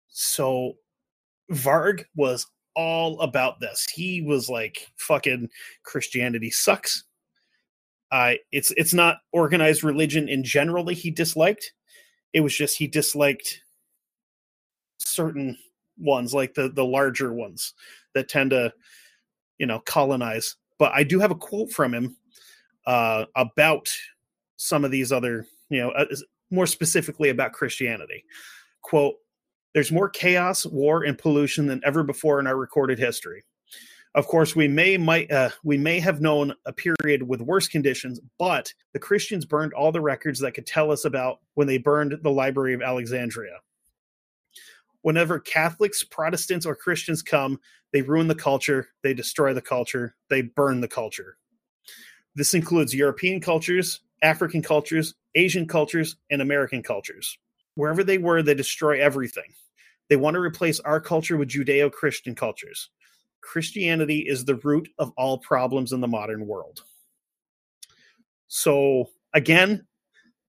So 0.07 0.73
varg 1.51 2.05
was 2.15 2.47
all 2.75 3.19
about 3.21 3.60
this. 3.60 3.88
He 3.93 4.21
was 4.21 4.49
like, 4.49 4.88
"Fucking 4.97 5.49
Christianity 5.84 6.51
sucks." 6.51 7.03
Uh, 8.12 8.34
it's 8.51 8.71
it's 8.75 8.93
not 8.93 9.19
organized 9.31 9.84
religion 9.84 10.27
in 10.27 10.43
general 10.43 10.84
that 10.86 10.93
he 10.93 11.12
disliked. 11.12 11.73
It 12.34 12.41
was 12.41 12.55
just 12.55 12.77
he 12.77 12.88
disliked 12.88 13.62
certain 14.99 15.57
ones, 15.97 16.34
like 16.34 16.53
the 16.53 16.69
the 16.69 16.86
larger 16.86 17.34
ones 17.34 17.73
that 18.13 18.27
tend 18.27 18.51
to, 18.51 18.73
you 19.57 19.65
know, 19.65 19.79
colonize. 19.79 20.55
But 20.77 20.91
I 20.93 21.03
do 21.03 21.19
have 21.19 21.31
a 21.31 21.36
quote 21.36 21.71
from 21.71 21.93
him 21.93 22.17
uh, 22.86 23.25
about 23.36 23.93
some 24.57 24.84
of 24.84 24.91
these 24.91 25.12
other, 25.12 25.45
you 25.69 25.79
know, 25.79 25.91
uh, 25.91 26.05
more 26.49 26.67
specifically 26.67 27.29
about 27.29 27.53
Christianity. 27.53 28.25
Quote: 28.81 29.15
there's 29.73 29.91
more 29.91 30.10
chaos, 30.10 30.65
war, 30.65 31.03
and 31.03 31.17
pollution 31.17 31.67
than 31.67 31.81
ever 31.84 32.03
before 32.03 32.39
in 32.39 32.47
our 32.47 32.57
recorded 32.57 32.99
history. 32.99 33.43
Of 34.13 34.27
course, 34.27 34.55
we 34.55 34.67
may 34.67 34.97
might 34.97 35.31
uh, 35.31 35.51
we 35.63 35.77
may 35.77 35.99
have 36.01 36.19
known 36.19 36.53
a 36.65 36.73
period 36.73 37.23
with 37.23 37.39
worse 37.39 37.69
conditions, 37.69 38.19
but 38.38 38.73
the 38.91 38.99
Christians 38.99 39.45
burned 39.45 39.73
all 39.73 39.93
the 39.93 40.01
records 40.01 40.39
that 40.39 40.51
could 40.51 40.67
tell 40.67 40.91
us 40.91 41.05
about 41.05 41.39
when 41.53 41.67
they 41.67 41.77
burned 41.77 42.17
the 42.21 42.31
Library 42.31 42.73
of 42.73 42.81
Alexandria. 42.81 43.60
Whenever 45.01 45.39
Catholics, 45.39 46.03
Protestants, 46.03 46.65
or 46.65 46.75
Christians 46.75 47.21
come, 47.21 47.60
they 47.93 48.01
ruin 48.01 48.27
the 48.27 48.36
culture, 48.36 48.89
they 49.01 49.13
destroy 49.13 49.53
the 49.53 49.62
culture, 49.62 50.15
they 50.29 50.41
burn 50.41 50.81
the 50.81 50.88
culture. 50.89 51.38
This 52.36 52.53
includes 52.53 52.93
European 52.93 53.39
cultures, 53.39 54.01
African 54.21 54.62
cultures, 54.62 55.15
Asian 55.36 55.67
cultures, 55.67 56.17
and 56.29 56.41
American 56.41 56.84
cultures. 56.84 57.38
Wherever 57.81 58.03
they 58.03 58.19
were, 58.19 58.43
they 58.43 58.53
destroy 58.53 59.01
everything. 59.01 59.55
They 60.07 60.15
want 60.15 60.35
to 60.35 60.39
replace 60.39 60.79
our 60.81 61.01
culture 61.01 61.35
with 61.35 61.49
Judeo 61.49 61.91
Christian 61.91 62.35
cultures. 62.35 62.91
Christianity 63.41 64.19
is 64.19 64.45
the 64.45 64.57
root 64.57 64.87
of 64.99 65.11
all 65.17 65.39
problems 65.39 65.91
in 65.91 65.99
the 65.99 66.07
modern 66.07 66.45
world. 66.45 66.83
So, 68.49 69.09
again, 69.33 69.87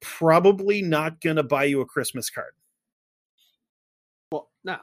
probably 0.03 0.83
not 0.83 1.23
going 1.23 1.37
to 1.37 1.43
buy 1.43 1.65
you 1.65 1.81
a 1.81 1.87
Christmas 1.87 2.29
card. 2.29 2.53
Well, 4.31 4.51
no. 4.63 4.77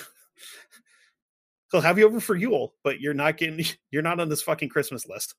He'll 1.70 1.80
have 1.80 1.96
you 1.96 2.06
over 2.06 2.18
for 2.18 2.34
Yule, 2.34 2.74
but 2.82 3.00
you're 3.00 3.14
not 3.14 3.36
getting 3.36 3.64
you're 3.92 4.02
not 4.02 4.18
on 4.18 4.28
this 4.28 4.42
fucking 4.42 4.68
Christmas 4.68 5.06
list. 5.06 5.36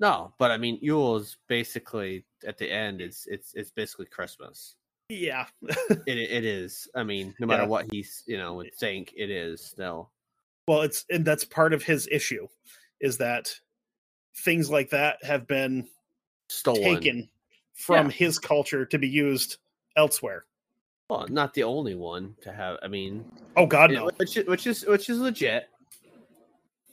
No, 0.00 0.32
but 0.38 0.50
I 0.50 0.56
mean 0.56 0.78
Yule 0.80 1.16
is 1.16 1.36
basically 1.48 2.24
at 2.46 2.56
the 2.56 2.72
end 2.72 3.02
it's 3.02 3.26
it's 3.26 3.52
it's 3.54 3.70
basically 3.70 4.06
Christmas. 4.06 4.76
Yeah, 5.08 5.46
it 5.62 6.06
it 6.06 6.44
is. 6.44 6.88
I 6.94 7.02
mean, 7.02 7.34
no 7.38 7.46
matter 7.46 7.64
yeah. 7.64 7.68
what 7.68 7.86
he's 7.90 8.22
you 8.26 8.38
know 8.38 8.54
would 8.54 8.74
think, 8.74 9.12
it 9.16 9.30
is 9.30 9.62
still. 9.62 10.10
Well, 10.66 10.80
it's 10.80 11.04
and 11.10 11.24
that's 11.24 11.44
part 11.44 11.74
of 11.74 11.82
his 11.82 12.08
issue, 12.10 12.46
is 13.00 13.18
that 13.18 13.54
things 14.36 14.70
like 14.70 14.90
that 14.90 15.22
have 15.22 15.46
been 15.46 15.86
stolen 16.48 16.82
taken 16.82 17.28
from 17.74 18.06
yeah. 18.06 18.12
his 18.12 18.38
culture 18.38 18.86
to 18.86 18.98
be 18.98 19.08
used 19.08 19.58
elsewhere. 19.96 20.46
Well, 21.10 21.26
not 21.28 21.52
the 21.52 21.64
only 21.64 21.94
one 21.94 22.34
to 22.42 22.52
have. 22.52 22.78
I 22.82 22.88
mean, 22.88 23.26
oh 23.56 23.66
god, 23.66 23.90
no. 23.90 24.10
Which, 24.16 24.36
which 24.36 24.66
is 24.66 24.86
which 24.86 25.10
is 25.10 25.18
legit. 25.18 25.68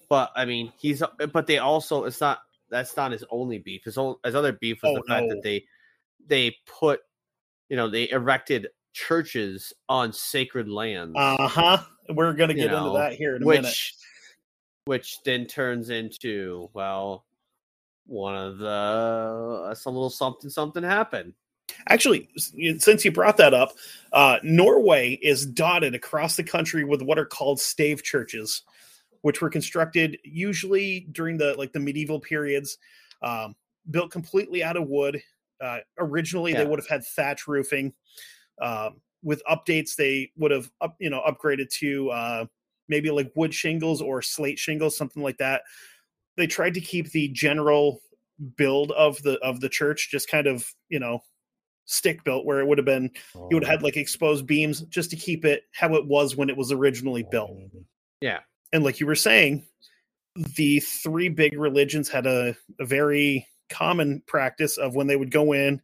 But 0.10 0.32
I 0.36 0.44
mean, 0.44 0.74
he's 0.78 1.02
but 1.32 1.48
they 1.48 1.60
also 1.60 2.04
it's 2.04 2.20
not 2.20 2.40
that's 2.70 2.98
not 2.98 3.14
his 3.14 3.24
only 3.32 3.60
beef. 3.60 3.86
His 3.86 3.98
own 3.98 4.16
his 4.26 4.36
other 4.36 4.52
beef 4.52 4.84
was 4.84 4.92
oh, 4.92 5.02
the 5.02 5.08
fact 5.08 5.28
no. 5.28 5.36
that 5.36 5.44
they 5.44 5.64
they 6.28 6.58
put 6.66 7.00
you 7.72 7.78
know 7.78 7.90
they 7.90 8.10
erected 8.10 8.68
churches 8.92 9.72
on 9.88 10.12
sacred 10.12 10.68
lands. 10.68 11.16
Uh 11.18 11.48
huh. 11.48 11.84
We're 12.10 12.34
gonna 12.34 12.54
get 12.54 12.70
know, 12.70 12.88
into 12.88 12.98
that 13.00 13.14
here 13.14 13.38
in 13.38 13.44
a 13.44 13.46
which, 13.46 13.62
minute. 13.62 13.78
Which 14.86 15.24
then 15.24 15.46
turns 15.46 15.90
into 15.90 16.70
well, 16.74 17.24
one 18.08 18.36
of 18.36 18.58
the 18.58 18.68
uh, 19.70 19.74
some 19.74 19.94
little 19.94 20.10
something 20.10 20.50
something 20.50 20.84
happened. 20.84 21.34
Actually, 21.88 22.28
since 22.80 23.06
you 23.06 23.12
brought 23.14 23.38
that 23.38 23.54
up, 23.54 23.72
uh, 24.12 24.40
Norway 24.44 25.18
is 25.22 25.46
dotted 25.46 25.96
across 25.96 26.36
the 26.36 26.44
country 26.44 26.84
with 26.84 27.02
what 27.02 27.18
are 27.18 27.26
called 27.26 27.62
stave 27.62 28.04
churches, 28.04 28.64
which 29.22 29.40
were 29.40 29.50
constructed 29.50 30.18
usually 30.26 31.08
during 31.14 31.38
the 31.38 31.56
like 31.58 31.72
the 31.72 31.80
medieval 31.80 32.20
periods, 32.20 32.78
um, 33.22 33.56
built 33.90 34.12
completely 34.12 34.62
out 34.62 34.76
of 34.76 34.90
wood 34.90 35.22
uh, 35.62 35.80
originally, 35.98 36.52
yeah. 36.52 36.60
they 36.64 36.70
would 36.70 36.80
have 36.80 36.88
had 36.88 37.06
thatch 37.06 37.48
roofing. 37.48 37.94
Um, 38.62 39.02
with 39.24 39.44
updates, 39.50 39.96
they 39.96 40.32
would 40.38 40.52
have 40.52 40.70
up, 40.82 40.96
you 41.00 41.10
know 41.10 41.22
upgraded 41.28 41.70
to 41.80 42.10
uh, 42.10 42.46
maybe 42.88 43.12
like 43.12 43.32
wood 43.36 43.54
shingles 43.54 44.02
or 44.02 44.22
slate 44.22 44.60
shingles, 44.60 44.98
something 44.98 45.24
like 45.24 45.38
that. 45.38 45.62
They 46.38 46.48
tried 46.48 46.74
to 46.76 46.82
keep 46.82 47.12
the 47.12 47.28
general 47.30 48.02
build 48.58 48.92
of 48.92 49.22
the 49.24 49.38
of 49.40 49.60
the 49.60 49.70
church 49.70 50.10
just 50.12 50.30
kind 50.30 50.48
of 50.48 50.66
you 50.90 51.00
know 51.00 51.20
stick 51.86 52.24
built 52.24 52.46
where 52.46 52.60
it 52.60 52.68
would 52.68 52.78
have 52.78 52.86
been 52.86 53.10
oh. 53.36 53.48
you 53.50 53.56
would 53.56 53.64
have 53.64 53.72
had 53.72 53.84
like 53.84 53.98
exposed 53.98 54.48
beams 54.48 54.82
just 54.82 55.10
to 55.10 55.16
keep 55.16 55.46
it 55.46 55.64
how 55.74 55.94
it 55.94 56.08
was 56.08 56.36
when 56.36 56.50
it 56.50 56.58
was 56.58 56.72
originally 56.72 57.24
built 57.30 57.52
yeah 58.22 58.40
and 58.74 58.84
like 58.84 59.00
you 59.00 59.06
were 59.06 59.16
saying 59.16 59.64
the 60.56 60.80
three 60.80 61.30
big 61.30 61.58
religions 61.60 62.10
had 62.10 62.26
a, 62.26 62.56
a 62.80 62.86
very 62.86 63.46
common 63.72 64.22
practice 64.28 64.78
of 64.78 64.96
when 64.96 65.08
they 65.08 65.16
would 65.16 65.32
go 65.32 65.54
in 65.54 65.82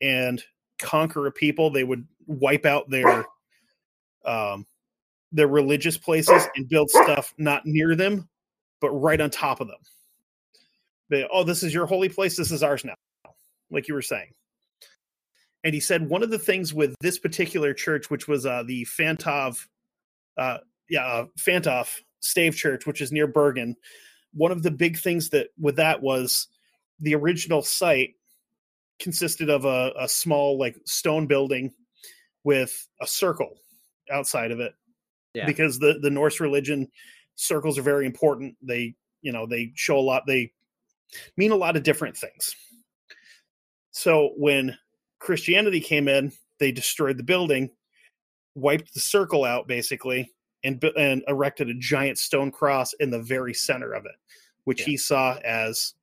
and 0.00 0.42
conquer 0.78 1.26
a 1.26 1.32
people, 1.32 1.70
they 1.70 1.84
would 1.84 2.06
wipe 2.26 2.64
out 2.64 2.88
their 2.88 3.26
um, 4.24 4.66
their 5.32 5.48
religious 5.48 5.98
places 5.98 6.46
and 6.56 6.68
build 6.68 6.88
stuff 6.88 7.34
not 7.38 7.66
near 7.66 7.96
them, 7.96 8.28
but 8.80 8.90
right 8.90 9.20
on 9.20 9.30
top 9.30 9.60
of 9.60 9.66
them. 9.66 9.80
They, 11.10 11.26
oh, 11.30 11.44
this 11.44 11.62
is 11.62 11.74
your 11.74 11.86
holy 11.86 12.08
place. 12.08 12.36
This 12.36 12.52
is 12.52 12.62
ours 12.62 12.84
now, 12.84 12.94
like 13.70 13.88
you 13.88 13.94
were 13.94 14.02
saying. 14.02 14.30
And 15.64 15.74
he 15.74 15.80
said 15.80 16.08
one 16.08 16.22
of 16.22 16.30
the 16.30 16.38
things 16.38 16.72
with 16.72 16.94
this 17.00 17.18
particular 17.18 17.74
church, 17.74 18.10
which 18.10 18.28
was 18.28 18.46
uh, 18.46 18.62
the 18.66 18.84
Fantoft, 18.84 19.66
uh, 20.36 20.58
yeah, 20.88 21.04
uh, 21.04 21.26
Fantoft 21.38 22.00
Stave 22.20 22.54
Church, 22.54 22.86
which 22.86 23.00
is 23.00 23.12
near 23.12 23.26
Bergen. 23.26 23.76
One 24.32 24.52
of 24.52 24.62
the 24.62 24.70
big 24.70 24.98
things 24.98 25.30
that 25.30 25.48
with 25.58 25.76
that 25.76 26.02
was 26.02 26.48
the 27.00 27.14
original 27.14 27.62
site 27.62 28.14
consisted 28.98 29.50
of 29.50 29.64
a, 29.64 29.92
a 29.98 30.08
small 30.08 30.58
like 30.58 30.76
stone 30.84 31.26
building 31.26 31.72
with 32.44 32.86
a 33.00 33.06
circle 33.06 33.56
outside 34.10 34.50
of 34.50 34.60
it 34.60 34.74
yeah. 35.34 35.46
because 35.46 35.78
the 35.78 35.98
the 36.02 36.10
norse 36.10 36.40
religion 36.40 36.88
circles 37.34 37.78
are 37.78 37.82
very 37.82 38.06
important 38.06 38.56
they 38.62 38.94
you 39.22 39.32
know 39.32 39.46
they 39.46 39.72
show 39.74 39.98
a 39.98 40.00
lot 40.00 40.22
they 40.26 40.52
mean 41.36 41.50
a 41.50 41.56
lot 41.56 41.76
of 41.76 41.82
different 41.82 42.16
things 42.16 42.54
So 43.94 44.32
when 44.36 44.76
Christianity 45.20 45.80
came 45.80 46.08
in, 46.08 46.32
they 46.58 46.72
destroyed 46.72 47.16
the 47.16 47.22
building, 47.22 47.70
wiped 48.56 48.92
the 48.92 49.00
circle 49.00 49.44
out 49.44 49.68
basically, 49.68 50.32
and 50.64 50.82
and 50.96 51.22
erected 51.28 51.70
a 51.70 51.74
giant 51.74 52.18
stone 52.18 52.50
cross 52.50 52.92
in 52.94 53.10
the 53.10 53.22
very 53.22 53.54
center 53.54 53.92
of 53.92 54.04
it, 54.04 54.16
which 54.64 54.80
Yeah. 54.80 54.86
he 54.86 54.96
saw 54.96 55.38
as 55.44 55.94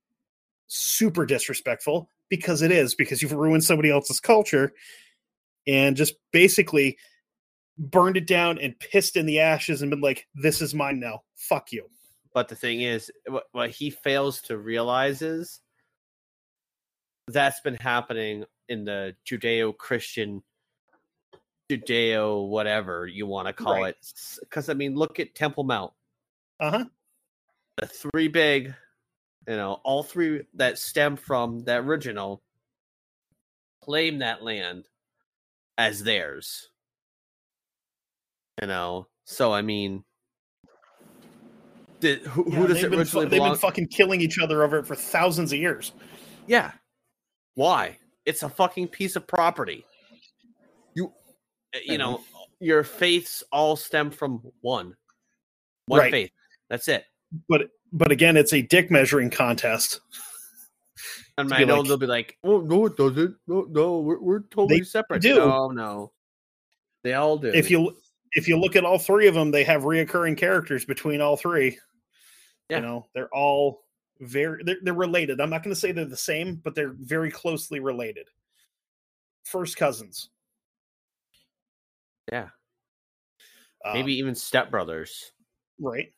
super 0.73 1.25
disrespectful 1.25 2.09
because 2.29 2.61
it 2.61 2.71
is 2.71 2.95
because 2.95 3.21
you've 3.21 3.33
ruined 3.33 3.63
somebody 3.63 3.91
else's 3.91 4.21
culture 4.21 4.71
and 5.67 5.97
just 5.97 6.13
basically 6.31 6.97
burned 7.77 8.15
it 8.15 8.25
down 8.25 8.57
and 8.57 8.79
pissed 8.79 9.17
in 9.17 9.25
the 9.25 9.39
ashes 9.39 9.81
and 9.81 9.91
been 9.91 9.99
like 9.99 10.27
this 10.33 10.61
is 10.61 10.73
mine 10.73 10.97
now 10.99 11.21
fuck 11.35 11.73
you 11.73 11.85
But 12.33 12.47
the 12.47 12.55
thing 12.55 12.81
is, 12.81 13.11
what, 13.27 13.43
what 13.51 13.69
he 13.71 13.89
fails 13.89 14.41
to 14.43 14.57
realize 14.57 15.21
is 15.21 15.59
that's 17.27 17.59
been 17.59 17.75
happening 17.75 18.45
in 18.69 18.85
the 18.85 19.13
Judeo 19.29 19.75
Christian, 19.77 20.41
Judeo 21.69 22.47
whatever 22.47 23.05
you 23.07 23.27
want 23.27 23.47
to 23.47 23.53
call 23.53 23.73
Right. 23.73 23.95
it. 23.95 24.37
Because, 24.39 24.69
I 24.69 24.73
mean, 24.73 24.95
look 24.95 25.19
at 25.19 25.35
Temple 25.35 25.65
Mount. 25.65 25.91
uh-huh 26.61 26.85
The 27.77 27.87
three 27.87 28.29
big, 28.29 28.73
you 29.47 29.55
know, 29.55 29.79
all 29.83 30.03
three 30.03 30.43
that 30.55 30.77
stem 30.77 31.15
from 31.15 31.63
the 31.63 31.75
original 31.77 32.41
claim 33.83 34.19
that 34.19 34.43
land 34.43 34.85
as 35.77 36.03
theirs. 36.03 36.69
You 38.61 38.67
know, 38.67 39.07
so 39.25 39.51
I 39.53 39.61
mean, 39.61 40.03
did, 41.99 42.21
who, 42.23 42.45
Yeah, 42.49 42.55
who 42.57 42.67
does 42.67 42.83
it 42.83 42.89
fu- 42.91 42.97
originally 42.97 43.25
they've 43.27 43.41
been 43.41 43.55
fucking 43.55 43.87
killing 43.87 44.21
each 44.21 44.39
other 44.39 44.63
over 44.63 44.79
it 44.79 44.87
for 44.87 44.95
thousands 44.95 45.53
of 45.53 45.59
years 45.59 45.93
Yeah. 46.47 46.71
Why? 47.55 47.97
It's 48.25 48.43
a 48.43 48.49
fucking 48.49 48.89
piece 48.89 49.15
of 49.15 49.27
property. 49.27 49.85
You 50.93 51.11
uh, 51.75 51.79
you 51.83 51.97
know, 51.97 52.21
your 52.59 52.83
faiths 52.83 53.43
all 53.51 53.75
stem 53.75 54.11
from 54.11 54.41
one. 54.61 54.95
One 55.87 55.99
Right. 55.99 56.11
faith. 56.11 56.31
That's 56.69 56.87
it. 56.87 57.05
but 57.49 57.69
but 57.91 58.11
again 58.11 58.37
it's 58.37 58.53
a 58.53 58.61
dick 58.61 58.89
measuring 58.91 59.29
contest 59.29 59.99
And 61.37 61.51
I 61.53 61.63
like- 61.63 61.87
they'll 61.87 61.97
be 61.97 62.05
like, 62.07 62.37
"Oh 62.43 62.59
no, 62.59 62.85
it 62.85 62.97
doesn't. 62.97 63.35
No, 63.47 63.61
no, 63.69 63.99
we're, 64.01 64.19
we're 64.19 64.39
totally 64.41 64.83
separate." 64.83 65.21
do. 65.21 65.35
No, 65.35 65.69
no, 65.69 66.11
they 67.03 67.13
all 67.13 67.37
do. 67.37 67.47
if 67.47 67.71
you 67.71 67.95
if 68.33 68.47
you 68.49 68.59
look 68.59 68.75
at 68.75 68.83
all 68.83 68.99
three 68.99 69.27
of 69.27 69.33
them 69.33 69.49
they 69.49 69.63
have 69.63 69.83
reoccurring 69.83 70.37
characters 70.37 70.83
between 70.85 71.21
all 71.21 71.37
three 71.37 71.79
Yeah. 72.69 72.77
you 72.77 72.83
know 72.83 73.07
they're 73.15 73.33
all 73.33 73.83
very 74.19 74.61
they're, 74.63 74.77
they're 74.83 74.93
related 74.93 75.41
i'm 75.41 75.49
not 75.49 75.63
going 75.63 75.73
to 75.73 75.79
say 75.79 75.91
they're 75.91 76.05
the 76.05 76.15
same 76.15 76.55
but 76.63 76.75
they're 76.75 76.93
very 76.99 77.31
closely 77.31 77.79
related 77.79 78.27
first 79.43 79.77
cousins 79.77 80.29
yeah, 82.31 82.49
Um, 83.83 83.93
maybe 83.95 84.13
even 84.15 84.33
stepbrothers 84.35 85.09
right 85.79 86.13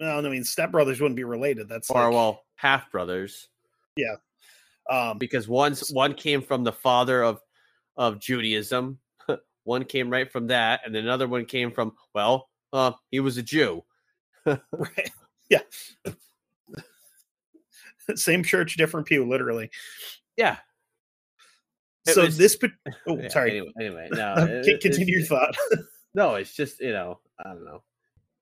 well, 0.00 0.24
i 0.24 0.28
mean 0.28 0.42
stepbrothers 0.42 1.00
wouldn't 1.00 1.16
be 1.16 1.24
related 1.24 1.68
that's 1.68 1.90
or 1.90 2.04
like, 2.04 2.12
well, 2.12 2.42
half 2.56 2.90
brothers, 2.90 3.48
Yeah, 3.96 4.16
um 4.90 5.18
because 5.18 5.48
one's 5.48 5.90
one 5.90 6.14
came 6.14 6.42
from 6.42 6.64
the 6.64 6.72
father 6.72 7.22
of 7.22 7.40
of 7.96 8.18
Judaism, 8.18 8.98
one 9.64 9.84
came 9.84 10.10
right 10.10 10.30
from 10.30 10.48
that, 10.48 10.80
and 10.84 10.96
another 10.96 11.28
one 11.28 11.44
came 11.44 11.70
from 11.70 11.92
well, 12.14 12.48
uh, 12.72 12.92
he 13.10 13.20
was 13.20 13.36
a 13.38 13.42
Jew. 13.42 13.84
right 14.46 15.10
yeah 15.50 15.60
same 18.16 18.42
church 18.42 18.76
different 18.76 19.06
pew 19.06 19.26
literally 19.26 19.70
Yeah. 20.36 20.58
It 22.06 22.14
so 22.14 22.24
was- 22.24 22.36
this 22.36 22.58
oh 23.06 23.18
Yeah, 23.18 23.28
sorry 23.28 23.50
Anyway, 23.52 23.72
anyway 23.80 24.08
no. 24.10 24.34
It- 24.38 24.80
continue 24.82 25.16
your 25.18 25.26
thought 25.26 25.54
No, 26.14 26.34
it's 26.34 26.54
just 26.54 26.80
you 26.80 26.92
know, 26.92 27.20
I 27.38 27.44
don't 27.54 27.64
know. 27.64 27.82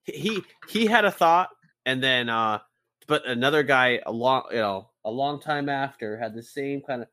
He 0.05 0.42
he 0.68 0.86
had 0.86 1.05
a 1.05 1.11
thought, 1.11 1.50
and 1.86 2.03
then 2.03 2.28
uh, 2.28 2.61
but 3.07 3.26
another 3.26 3.62
guy 3.62 4.00
a 4.05 4.12
long 4.12 4.44
you 4.50 4.59
know 4.59 4.90
a 5.05 5.11
long 5.11 5.40
time 5.40 5.68
after 5.68 6.16
had 6.16 6.34
the 6.34 6.42
same 6.42 6.80
kind 6.80 7.03
of 7.03 7.09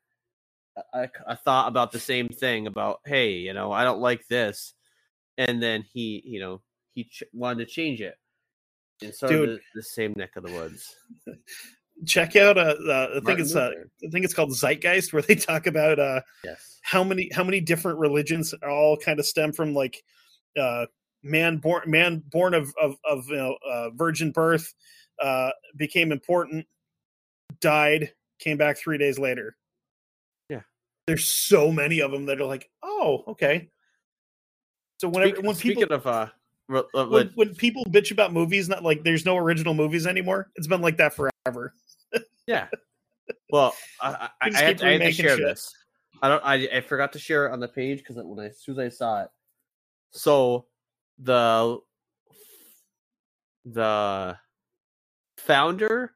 a, 0.94 1.10
a 1.28 1.36
thought 1.36 1.68
about 1.68 1.92
the 1.92 2.00
same 2.00 2.30
thing 2.30 2.68
about 2.68 3.00
hey 3.06 3.34
you 3.34 3.54
know 3.54 3.72
I 3.72 3.84
don't 3.84 4.00
like 4.00 4.28
this, 4.28 4.74
and 5.38 5.62
then 5.62 5.86
he 5.94 6.22
you 6.26 6.40
know 6.40 6.62
he 6.94 7.06
ch- 7.06 7.24
wanted 7.34 7.68
to 7.68 7.72
change 7.72 8.02
it. 8.02 8.16
And 9.02 9.16
sort 9.16 9.32
Dude. 9.32 9.50
the, 9.50 9.60
the 9.76 9.84
same 9.84 10.14
neck 10.18 10.36
of 10.36 10.44
the 10.44 10.52
woods. 10.52 10.96
check 12.06 12.36
out 12.36 12.58
uh, 12.58 12.76
uh 12.88 13.08
i 13.10 13.14
think 13.14 13.24
Martin 13.26 13.42
it's 13.42 13.56
uh 13.56 13.72
i 14.06 14.10
think 14.10 14.24
it's 14.24 14.34
called 14.34 14.52
zeitgeist 14.52 15.12
where 15.12 15.22
they 15.22 15.36
talk 15.36 15.68
about 15.68 16.00
uh 16.00 16.22
yes. 16.46 16.80
how 16.82 17.04
many 17.04 17.30
how 17.34 17.44
many 17.44 17.60
different 17.60 18.00
religions 18.00 18.54
all 18.68 18.96
kind 18.96 19.20
of 19.20 19.26
stem 19.26 19.52
from 19.52 19.74
like 19.74 20.02
uh 20.58 20.86
man 21.24 21.58
born 21.58 21.84
man 21.86 22.24
born 22.30 22.54
of 22.54 22.74
of, 22.82 22.96
of 23.04 23.28
you 23.28 23.36
know 23.36 23.58
uh, 23.70 23.90
virgin 23.92 24.32
birth 24.32 24.74
uh 25.22 25.52
became 25.76 26.12
important 26.12 26.66
died 27.62 28.12
came 28.40 28.58
back 28.58 28.78
three 28.78 28.98
days 28.98 29.20
later 29.20 29.58
Yeah. 30.50 30.62
there's 31.08 31.26
so 31.34 31.72
many 31.72 32.00
of 32.00 32.12
them 32.12 32.26
that 32.28 32.40
are 32.40 32.46
like 32.46 32.70
oh 32.84 33.24
okay 33.28 33.70
so 34.98 35.10
whenever 35.10 35.36
Speak- 35.36 35.46
when 35.46 35.56
people 35.56 35.82
speaking 35.82 35.92
of 35.94 36.08
uh, 36.08 36.28
re- 36.70 36.84
uh, 36.96 37.06
when, 37.08 37.32
when 37.36 37.56
people 37.56 37.84
bitch 37.86 38.12
about 38.12 38.32
movies 38.34 38.70
not 38.70 38.84
like 38.84 39.04
there's 39.04 39.26
no 39.26 39.36
original 39.38 39.74
movies 39.74 40.08
anymore 40.08 40.50
it's 40.56 40.68
been 40.68 40.82
like 40.82 40.98
that 40.98 41.14
forever 41.14 41.74
Yeah. 42.48 42.68
Well, 43.52 43.76
I, 44.02 44.30
I, 44.42 44.50
We 44.50 44.56
I, 44.56 44.60
had, 44.62 44.82
I 44.82 44.92
had 44.94 45.02
to 45.02 45.12
share 45.12 45.38
shit. 45.38 45.46
this. 45.46 45.72
I 46.24 46.28
don't. 46.30 46.44
I, 46.44 46.68
I 46.78 46.82
forgot 46.82 47.14
to 47.14 47.20
share 47.20 47.46
it 47.46 47.52
on 47.52 47.60
the 47.60 47.68
page 47.68 48.00
because 48.00 48.16
when 48.16 48.44
I, 48.44 48.50
as 48.50 48.60
soon 48.60 48.80
as 48.80 48.86
I 48.86 48.90
saw 48.90 49.22
it, 49.22 49.30
so 50.10 50.66
the 51.20 51.80
the 53.66 54.38
founder 55.38 56.14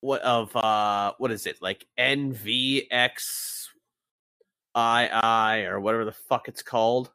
what 0.00 0.22
of 0.22 0.54
uh 0.56 1.12
what 1.18 1.30
is 1.30 1.46
it 1.46 1.60
like 1.60 1.86
NVX 1.98 3.68
II 4.76 5.64
or 5.66 5.80
whatever 5.80 6.04
the 6.04 6.12
fuck 6.12 6.48
it's 6.48 6.62
called? 6.62 7.10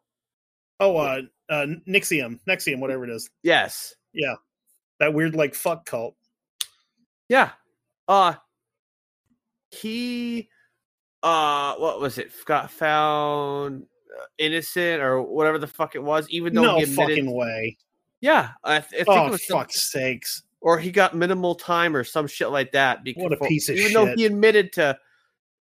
oh 0.79 0.95
uh 0.97 1.21
uh 1.49 1.65
nixium 1.87 2.39
nexium 2.47 2.79
whatever 2.79 3.03
it 3.03 3.09
is 3.09 3.29
Yes. 3.43 3.95
Yeah, 4.13 4.35
that 4.99 5.13
weird 5.13 5.35
like 5.35 5.55
fuck 5.55 5.85
cult 5.85 6.15
Yeah. 7.29 7.51
Uh 8.07 8.35
he 9.71 10.49
uh 11.23 11.75
what 11.75 11.99
was 11.99 12.17
it? 12.19 12.31
Got 12.45 12.71
found 12.71 13.83
uh, 13.83 13.96
innocent 14.37 15.01
or 15.01 15.21
whatever 15.21 15.57
the 15.57 15.67
fuck 15.67 15.95
it 15.95 16.03
was 16.03 16.29
even 16.29 16.53
though 16.53 16.61
no 16.63 16.75
he 16.77 16.83
admitted 16.83 17.09
fucking 17.17 17.31
way 17.31 17.77
Yeah, 18.21 18.49
I, 18.63 18.79
th- 18.79 19.01
I 19.01 19.03
think 19.03 19.07
oh 19.09 19.27
it 19.27 19.31
was 19.31 19.47
some- 19.47 19.57
fuck's 19.59 19.91
sakes 19.91 20.43
or 20.61 20.79
he 20.79 20.91
got 20.91 21.15
minimal 21.15 21.55
time 21.55 21.95
or 21.95 22.03
some 22.03 22.27
shit 22.27 22.49
like 22.49 22.71
that 22.73 23.03
because 23.03 23.23
What 23.23 23.33
a 23.33 23.37
piece 23.37 23.69
of 23.69 23.75
even 23.77 23.93
though 23.93 24.13
he 24.15 24.25
admitted 24.25 24.73
to 24.73 24.97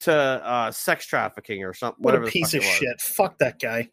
to 0.02 0.14
uh 0.14 0.72
sex 0.72 1.06
trafficking 1.06 1.64
or 1.64 1.74
something 1.74 2.02
what 2.02 2.14
whatever 2.14 2.28
a 2.28 2.32
piece 2.32 2.54
of 2.54 2.64
shit 2.64 3.00
fuck 3.02 3.38
that 3.40 3.60
guy 3.60 3.90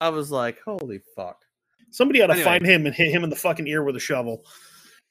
I 0.00 0.08
was 0.10 0.30
like, 0.30 0.58
"Holy 0.66 1.00
fuck." 1.16 1.40
somebody 1.90 2.20
ought 2.20 2.26
to 2.26 2.32
Anyway. 2.32 2.44
find 2.44 2.66
him 2.66 2.86
and 2.86 2.94
hit 2.94 3.10
him 3.12 3.22
in 3.24 3.30
the 3.30 3.36
fucking 3.36 3.66
ear 3.68 3.84
with 3.84 3.96
a 3.96 4.00
shovel 4.00 4.44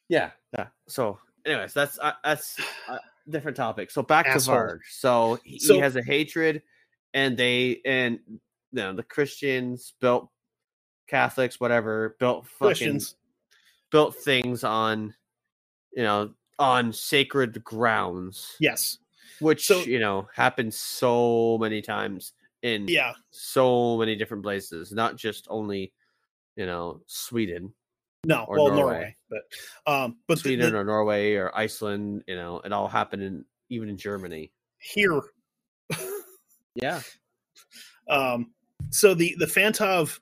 Yeah. 0.09 0.31
Yeah. 0.53 0.67
So, 0.87 1.17
anyways, 1.45 1.73
that's 1.73 1.97
uh, 1.99 2.11
that's 2.23 2.59
a 2.89 2.99
different 3.29 3.55
topic. 3.57 3.89
So 3.89 4.03
back 4.03 4.27
Asshole. 4.27 4.53
to 4.55 4.61
Varg. 4.61 4.79
So 4.89 5.39
he, 5.45 5.57
So- 5.59 5.75
he 5.75 5.79
has 5.79 5.95
a 5.95 6.03
hatred, 6.03 6.61
and 7.13 7.37
they 7.37 7.79
and 7.85 8.19
you 8.73 8.81
know 8.81 8.93
the 8.93 9.03
Christians 9.03 9.93
built 10.01 10.29
Catholics, 11.07 11.59
whatever, 11.59 12.15
built 12.19 12.45
fucking 12.47 12.67
Christians 12.67 13.15
built 13.91 14.15
things 14.15 14.63
on, 14.63 15.13
you 15.95 16.01
know, 16.03 16.33
on 16.59 16.91
sacred 16.91 17.63
grounds, 17.63 18.55
yes 18.59 18.97
which 19.39 19.65
So- 19.67 19.81
you 19.81 19.99
know 19.99 20.27
happens 20.35 20.77
so 20.77 21.57
many 21.59 21.81
times 21.81 22.33
in 22.61 22.87
yeah 22.87 23.13
so 23.31 23.97
many 23.97 24.15
different 24.15 24.43
places, 24.43 24.91
not 24.91 25.15
just 25.17 25.47
only 25.49 25.91
you 26.55 26.65
know 26.65 27.01
Sweden. 27.07 27.73
no 28.25 28.45
well 28.47 28.67
Norway. 28.67 28.77
norway, 28.81 29.15
but 29.29 29.41
um 29.91 30.17
but 30.27 30.35
the- 30.35 30.41
Sweden 30.41 30.71
the- 30.71 30.79
or 30.79 30.83
Norway 30.83 31.33
or 31.33 31.55
Iceland, 31.57 32.23
you 32.27 32.35
know, 32.35 32.59
it 32.59 32.71
all 32.71 32.87
happened 32.87 33.23
in 33.23 33.45
even 33.69 33.89
in 33.89 33.97
Germany. 33.97 34.51
here 34.79 35.21
Yeah. 36.75 37.01
Um, 38.09 38.51
so 38.93 39.13
the 39.13 39.35
the 39.39 39.45
Fantoft 39.45 40.19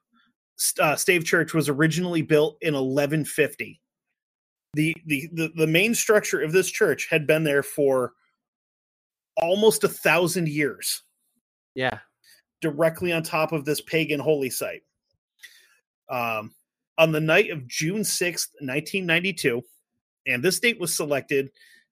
uh, 0.79 0.95
Stave 0.95 1.25
Church 1.25 1.53
was 1.53 1.69
originally 1.69 2.21
built 2.21 2.57
in 2.61 2.73
1150. 2.73 3.81
The, 4.73 4.95
the 5.05 5.29
the 5.33 5.51
the 5.55 5.67
main 5.67 5.93
structure 5.93 6.41
of 6.41 6.51
this 6.53 6.69
church 6.69 7.07
had 7.09 7.27
been 7.27 7.43
there 7.43 7.63
for 7.63 8.13
almost 9.37 9.83
a 9.83 9.89
thousand 9.89 10.47
years, 10.47 11.03
Yeah. 11.75 11.99
directly 12.61 13.11
on 13.11 13.23
top 13.23 13.51
of 13.51 13.65
this 13.65 13.81
pagan 13.81 14.19
holy 14.19 14.49
site. 14.49 14.83
Um, 16.09 16.53
on 16.97 17.11
the 17.11 17.21
night 17.21 17.49
of 17.49 17.67
June 17.67 18.01
6th, 18.01 18.49
1992, 18.59 19.61
and 20.27 20.43
this 20.43 20.59
date 20.59 20.79
was 20.79 20.95
selected 20.95 21.49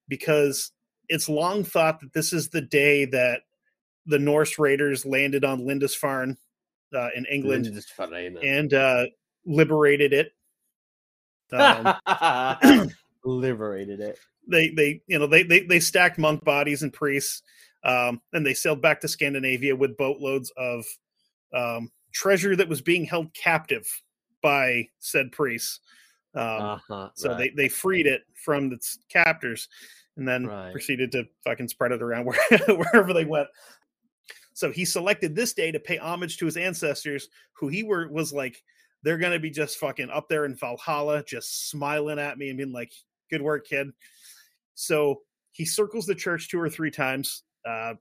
because 0.08 0.72
it's 1.08 1.28
long 1.30 1.64
thought 1.64 2.02
that 2.02 2.14
this 2.14 2.34
is 2.34 2.50
the 2.50 2.62
day 2.62 3.06
that 3.06 3.42
the 4.06 4.20
Norse 4.20 4.60
raiders 4.60 5.06
landed 5.06 5.44
on 5.44 5.66
Lindisfarne 5.66 6.38
uh, 6.94 7.10
in 7.16 7.26
England 7.26 7.66
and 8.44 8.74
uh, 8.74 9.06
liberated 9.46 10.14
it. 10.14 10.32
Um, 11.52 11.94
liberated 13.24 14.00
it. 14.00 14.18
they 14.48 14.70
they 14.70 15.02
you 15.08 15.18
know 15.20 15.28
they 15.28 15.44
they, 15.44 15.62
they 15.62 15.80
stacked 15.80 16.18
monk 16.18 16.44
bodies 16.44 16.84
and 16.84 16.94
priests 16.94 17.42
um, 17.84 18.22
and 18.34 18.46
they 18.46 18.54
sailed 18.54 18.82
back 18.82 19.02
to 19.02 19.08
scandinavia 19.08 19.76
with 19.76 19.98
boatloads 19.98 20.52
of 20.58 20.86
um, 21.54 21.92
treasure 22.14 22.56
that 22.56 22.70
was 22.70 22.82
being 22.82 23.04
held 23.06 23.34
captive 23.34 23.86
by 24.44 24.88
said 25.00 25.32
priests 25.32 25.80
um, 26.36 26.62
Uh-huh, 26.62 27.10
so 27.16 27.30
right. 27.30 27.38
they 27.38 27.50
they 27.64 27.68
freed 27.70 28.06
it 28.06 28.22
from 28.36 28.72
its 28.72 29.00
captors 29.10 29.68
and 30.18 30.28
then 30.28 30.46
Right. 30.46 30.72
proceeded 30.72 31.12
to 31.14 31.26
fucking 31.44 31.68
spread 31.68 31.92
it 31.92 32.02
around 32.04 32.26
where, 32.28 32.38
wherever 32.68 33.12
they 33.14 33.26
went 33.26 33.48
so 34.54 34.72
he 34.72 34.86
selected 34.86 35.36
this 35.36 35.54
day 35.54 35.72
to 35.72 35.80
pay 35.80 35.98
homage 35.98 36.38
to 36.38 36.46
his 36.46 36.58
ancestors 36.58 37.30
who 37.54 37.68
he 37.68 37.84
were 37.84 38.08
was 38.10 38.34
like 38.34 38.62
they're 39.04 39.18
gonna 39.18 39.40
be 39.40 39.50
just 39.50 39.78
fucking 39.78 40.10
up 40.10 40.28
there 40.28 40.46
in 40.46 40.56
valhalla 40.56 41.24
just 41.24 41.70
smiling 41.70 42.20
at 42.20 42.38
me 42.38 42.50
and 42.50 42.58
being 42.58 42.72
like 42.72 42.92
good 43.30 43.42
work 43.42 43.68
kid 43.68 43.90
so 44.76 45.22
he 45.52 45.66
circles 45.66 46.06
the 46.06 46.16
church 46.16 46.50
two 46.50 46.60
or 46.60 46.70
three 46.70 46.92
times 46.92 47.44
uh, 47.66 47.94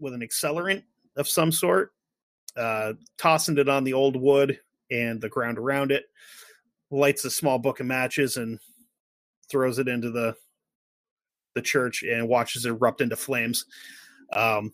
with 0.00 0.14
an 0.14 0.20
accelerant 0.20 0.82
of 1.16 1.28
some 1.28 1.52
sort 1.52 1.92
uh, 2.56 2.92
tossing 3.18 3.58
it 3.58 3.68
on 3.68 3.84
the 3.84 3.92
old 3.92 4.16
wood 4.16 4.58
and 4.90 5.20
the 5.20 5.28
ground 5.28 5.58
around 5.58 5.92
it 5.92 6.04
lights 6.90 7.24
a 7.24 7.30
small 7.30 7.58
book 7.58 7.80
of 7.80 7.86
matches 7.86 8.36
and 8.36 8.58
throws 9.50 9.78
it 9.78 9.88
into 9.88 10.10
the 10.10 10.34
the 11.54 11.62
church 11.62 12.02
and 12.02 12.28
watches 12.28 12.64
it 12.64 12.70
erupt 12.70 13.00
into 13.00 13.16
flames. 13.16 13.64
Um, 14.32 14.72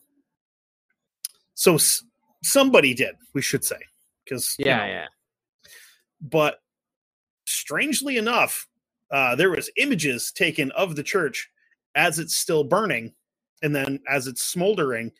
so 1.54 1.74
s- 1.74 2.04
somebody 2.42 2.94
did 2.94 3.14
we 3.34 3.42
should 3.42 3.64
say 3.64 3.78
because 4.24 4.54
yeah, 4.58 4.86
yeah. 4.86 5.06
but 6.20 6.58
strangely 7.46 8.16
enough 8.16 8.66
uh, 9.10 9.34
there 9.34 9.50
was 9.50 9.70
images 9.76 10.32
taken 10.32 10.70
of 10.72 10.96
the 10.96 11.02
church 11.02 11.50
as 11.94 12.18
it's 12.18 12.36
still 12.36 12.64
burning 12.64 13.12
and 13.62 13.74
then 13.74 14.00
as 14.08 14.26
it's 14.26 14.44
smoldering 14.44 15.10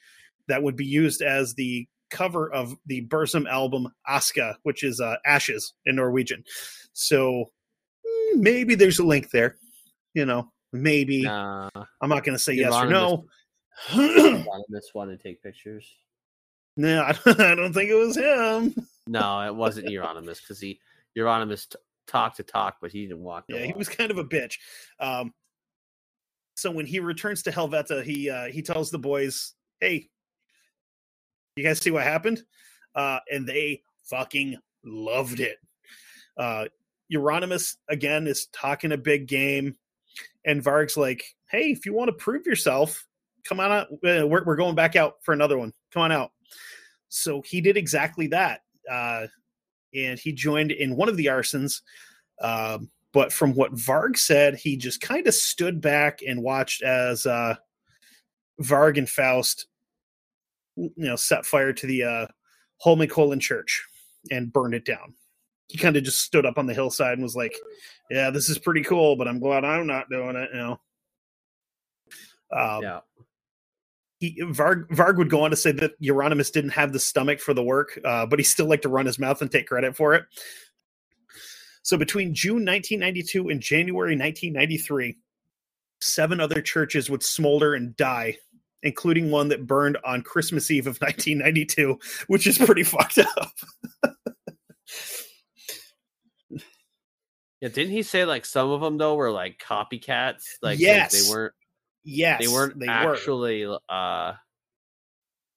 that 0.49 0.63
would 0.63 0.77
be 0.77 0.85
used 0.85 1.23
as 1.23 1.55
the 1.55 1.87
cover 2.11 2.53
of 2.53 2.77
the 2.87 3.07
Burzum 3.09 3.49
album 3.49 3.89
Aske 4.09 4.55
which 4.63 4.83
is 4.83 5.01
uh, 5.01 5.17
ashes 5.27 5.75
in 5.87 5.97
norwegian. 5.97 6.45
So 6.93 7.51
mm, 8.07 8.41
maybe 8.41 8.75
there's 8.75 8.99
a 8.99 9.05
link 9.05 9.31
there 9.31 9.57
you 10.15 10.25
know 10.25 10.51
maybe. 10.73 11.23
Nah, 11.23 11.69
i'm 12.01 12.09
not 12.09 12.25
going 12.25 12.37
to 12.37 12.43
say 12.43 12.55
yes 12.55 12.73
or 12.73 12.87
no. 12.87 13.27
Euronymous 13.91 14.87
wanted 14.95 15.19
to 15.19 15.23
take 15.23 15.43
pictures. 15.43 15.85
No 16.77 17.03
I 17.03 17.13
don't, 17.13 17.41
I 17.41 17.55
don't 17.55 17.73
think 17.73 17.91
it 17.91 17.95
was 17.95 18.17
him 18.17 18.75
No, 19.07 19.41
it 19.41 19.55
wasn't 19.55 19.89
Euronymous 19.89 20.41
because 20.41 20.61
he 20.61 20.81
Euronymous 21.17 21.69
t- 21.69 21.79
talked 22.07 22.37
to 22.37 22.43
talk, 22.43 22.77
but 22.81 22.91
he 22.91 23.03
didn't 23.03 23.23
walk. 23.23 23.45
Yeah, 23.49 23.65
he 23.65 23.73
was 23.73 23.89
kind 23.89 24.11
of 24.11 24.19
a 24.19 24.25
bitch. 24.25 24.59
Um, 24.99 25.33
so 26.57 26.71
when 26.71 26.87
he 26.87 27.01
returns 27.01 27.43
to 27.45 27.51
Helvete, 27.51 28.03
he 28.05 28.31
uh, 28.31 28.47
he 28.47 28.63
tells 28.63 28.91
the 28.91 28.99
boys, 28.99 29.55
"Hey, 29.81 30.09
you 31.57 31.65
guys 31.65 31.81
see 31.81 31.91
what 31.91 32.05
happened?" 32.05 32.43
Uh, 32.95 33.19
and 33.31 33.47
they 33.47 33.83
fucking 34.05 34.57
loved 34.85 35.41
it. 35.41 35.59
Uh, 36.37 36.67
Euronymous 37.13 37.77
again 37.89 38.27
is 38.27 38.47
talking 38.47 38.93
a 38.93 38.97
big 38.97 39.27
game, 39.27 39.77
and 40.45 40.63
Varg's 40.63 40.97
like, 40.97 41.25
"Hey, 41.51 41.71
if 41.71 41.87
you 41.87 41.93
want 41.93 42.09
to 42.09 42.15
prove 42.15 42.47
yourself, 42.47 43.07
come 43.45 43.61
on 43.61 43.73
out. 43.73 43.87
Uh, 43.93 44.27
we're 44.27 44.45
we're 44.45 44.57
going 44.57 44.75
back 44.75 44.97
out 44.97 45.17
for 45.23 45.33
another 45.33 45.59
one. 45.59 45.73
Come 45.93 46.03
on 46.03 46.13
out." 46.13 46.31
So 47.09 47.43
he 47.43 47.61
did 47.61 47.77
exactly 47.77 48.27
that, 48.29 48.63
uh, 48.91 49.27
and 49.95 50.19
he 50.19 50.33
joined 50.33 50.73
in 50.73 50.97
one 50.97 51.09
of 51.09 51.17
the 51.17 51.27
arsons. 51.27 51.83
Um, 52.41 52.91
but 53.13 53.33
from 53.33 53.55
what 53.55 53.75
Varg 53.75 54.17
said, 54.17 54.57
he 54.57 54.77
just 54.77 55.01
kind 55.01 55.27
of 55.29 55.35
stood 55.35 55.81
back 55.81 56.21
and 56.27 56.43
watched 56.43 56.83
as 56.83 57.27
uh, 57.27 57.55
Varg 58.61 58.99
and 58.99 59.09
Faust, 59.09 59.67
you 60.77 60.93
know, 60.97 61.15
set 61.17 61.47
fire 61.47 61.73
to 61.73 61.87
the 61.87 62.03
uh, 62.03 62.27
Holmenkollen 62.85 63.41
church 63.41 63.85
and 64.33 64.53
burned 64.53 64.75
it 64.75 64.85
down. 64.85 65.15
He 65.69 65.79
kind 65.79 65.97
of 65.97 66.03
just 66.03 66.23
stood 66.23 66.45
up 66.45 66.59
on 66.59 66.67
the 66.67 66.75
hillside 66.75 67.13
and 67.13 67.23
was 67.23 67.37
like, 67.37 67.55
"Yeah, 68.11 68.31
this 68.31 68.49
is 68.49 68.59
pretty 68.59 68.83
cool, 68.83 69.17
but 69.17 69.29
I'm 69.29 69.39
glad 69.39 69.65
I'm 69.65 69.87
not 69.87 70.11
doing 70.11 70.37
it." 70.37 70.51
You 70.53 70.59
know. 70.59 70.81
Um, 72.53 72.83
yeah. 72.83 73.01
He, 74.31 74.43
Varg, 74.43 74.89
Varg 74.89 75.17
would 75.19 75.31
go 75.31 75.45
on 75.45 75.51
to 75.51 75.57
say 75.57 75.73
that 75.73 76.01
Euronymous 76.01 76.53
didn't 76.53 76.71
have 76.71 76.93
the 76.93 76.99
stomach 76.99 77.41
for 77.41 77.53
the 77.55 77.63
work, 77.63 77.99
uh, 78.05 78.27
but 78.27 78.39
he 78.39 78.45
still 78.45 78.67
liked 78.67 78.83
to 78.85 78.89
run 78.89 79.07
his 79.07 79.19
mouth 79.19 79.41
and 79.43 79.51
take 79.51 79.67
credit 79.67 79.97
for 79.97 80.15
it. 80.15 80.25
So 81.83 81.97
between 81.97 82.35
June 82.35 82.65
1992 82.65 83.51
and 83.51 83.61
January 83.61 84.17
1993, 84.17 85.19
seven 86.01 86.41
other 86.41 86.63
churches 86.63 87.11
would 87.11 87.23
smolder 87.23 87.75
and 87.75 87.95
die, 87.97 88.39
including 88.83 89.31
one 89.31 89.49
that 89.49 89.67
burned 89.67 89.99
on 90.05 90.23
Christmas 90.23 90.71
Eve 90.71 90.87
of 90.87 90.97
1992, 91.01 91.99
which 92.29 92.47
is 92.47 92.57
pretty 92.59 92.83
fucked 92.85 93.19
up. 93.19 93.53
Yeah, 97.61 97.69
didn't 97.71 97.93
he 97.93 98.03
say 98.03 98.25
like 98.27 98.45
some 98.45 98.71
of 98.71 98.81
them 98.83 98.99
though 98.99 99.15
were 99.15 99.31
like 99.31 99.59
copycats? 99.59 100.43
Like, 100.63 100.79
Yes. 100.79 101.13
they 101.13 101.31
weren't 101.33 101.55
Yes, 102.05 102.41
they 102.41 102.49
weren't 102.49 102.79
They 102.79 102.87
were. 102.87 103.15
actually 103.15 103.65
uh 103.89 104.33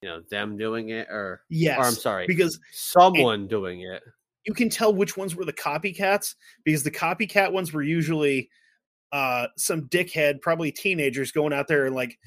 you 0.01 0.09
know 0.09 0.21
them 0.29 0.57
doing 0.57 0.89
it 0.89 1.07
or 1.09 1.41
Yes, 1.49 1.77
or 1.79 1.83
I'm 1.85 1.93
sorry, 1.93 2.27
because 2.27 2.59
someone 2.71 3.47
doing 3.47 3.81
it. 3.81 4.01
you 4.45 4.53
can 4.53 4.69
tell 4.69 4.93
which 4.93 5.17
ones 5.17 5.35
were 5.35 5.45
the 5.45 5.53
copycats 5.53 6.35
because 6.63 6.83
the 6.83 6.91
copycat 6.91 7.51
ones 7.51 7.73
were 7.73 7.83
usually 7.83 8.49
uh 9.11 9.47
some 9.57 9.83
dickhead 9.87 10.41
probably 10.41 10.71
teenagers 10.71 11.31
going 11.31 11.53
out 11.53 11.67
there 11.67 11.85
and 11.85 11.95
like 11.95 12.17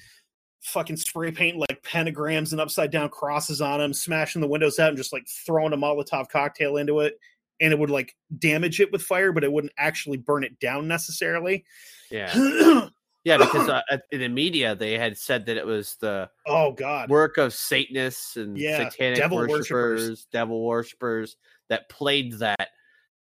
fucking 0.62 0.96
spray 0.96 1.30
paint 1.30 1.56
like 1.56 1.82
pentagrams 1.82 2.52
and 2.52 2.60
upside 2.60 2.90
down 2.90 3.08
crosses 3.08 3.60
on 3.62 3.78
them 3.80 3.92
smashing 3.94 4.40
the 4.42 4.48
windows 4.48 4.78
out 4.78 4.88
and 4.88 4.96
just 4.98 5.12
like 5.12 5.26
throwing 5.46 5.72
a 5.72 5.76
molotov 5.76 6.28
cocktail 6.28 6.76
into 6.76 7.00
it 7.00 7.14
and 7.62 7.72
it 7.72 7.78
would 7.78 7.88
like 7.90 8.14
damage 8.38 8.80
it 8.80 8.90
with 8.92 9.00
fire 9.02 9.32
but 9.32 9.44
it 9.44 9.50
wouldn't 9.52 9.72
actually 9.78 10.16
burn 10.18 10.42
it 10.44 10.58
down 10.60 10.86
necessarily 10.88 11.64
Yeah. 12.10 12.30
Yeah, 13.30 13.38
because 13.52 13.68
uh, 13.68 13.82
in 14.10 14.20
the 14.20 14.28
media 14.28 14.74
they 14.74 14.98
had 14.98 15.16
said 15.16 15.46
that 15.46 15.56
it 15.56 15.64
was 15.66 15.96
the 16.00 16.28
oh 16.46 16.72
god 16.72 17.08
work 17.08 17.38
of 17.38 17.54
Satanists 17.54 18.36
and 18.36 18.58
Yeah, 18.58 18.88
satanic 18.88 19.18
devil 19.18 19.38
worshippers, 19.38 19.60
worshippers. 19.60 20.26
devil 20.32 20.64
worshippers 20.64 21.36
that 21.68 21.88
played 21.88 22.32
that 22.40 22.68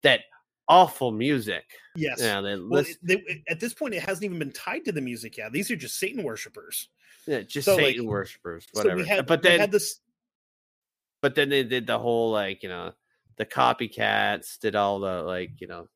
that 0.02 0.20
awful 0.68 1.10
music. 1.10 1.64
yes 1.96 2.20
Yeah, 2.20 2.40
they 2.40 2.54
well, 2.54 2.82
list, 2.82 2.98
it- 3.02 3.24
they, 3.26 3.42
at 3.48 3.58
this 3.60 3.74
point 3.74 3.94
it 3.94 4.02
hasn't 4.02 4.24
even 4.24 4.38
been 4.38 4.52
tied 4.52 4.84
to 4.84 4.92
the 4.92 5.00
music 5.00 5.36
yet 5.38 5.52
these 5.52 5.70
are 5.70 5.76
just 5.76 5.98
satan 5.98 6.22
worshippers 6.22 6.88
yeah, 7.26 7.40
just 7.40 7.64
so, 7.66 7.74
like, 7.76 7.96
Satan 7.96 8.06
worshippers, 8.06 8.66
so 8.72 8.78
whatever. 8.78 8.96
we 9.00 9.06
had 9.06 9.26
but 9.26 9.42
then 9.42 9.58
had 9.58 9.72
this 9.72 10.00
but 11.22 11.34
then 11.34 11.48
they 11.48 11.64
did 11.64 11.86
the 11.86 11.98
whole 11.98 12.30
like 12.30 12.62
you 12.62 12.68
know 12.68 12.92
the 13.36 13.46
copycats 13.46 14.58
did 14.60 14.76
all 14.76 15.00
the 15.00 15.22
like 15.22 15.60
you 15.60 15.66
know 15.66 15.88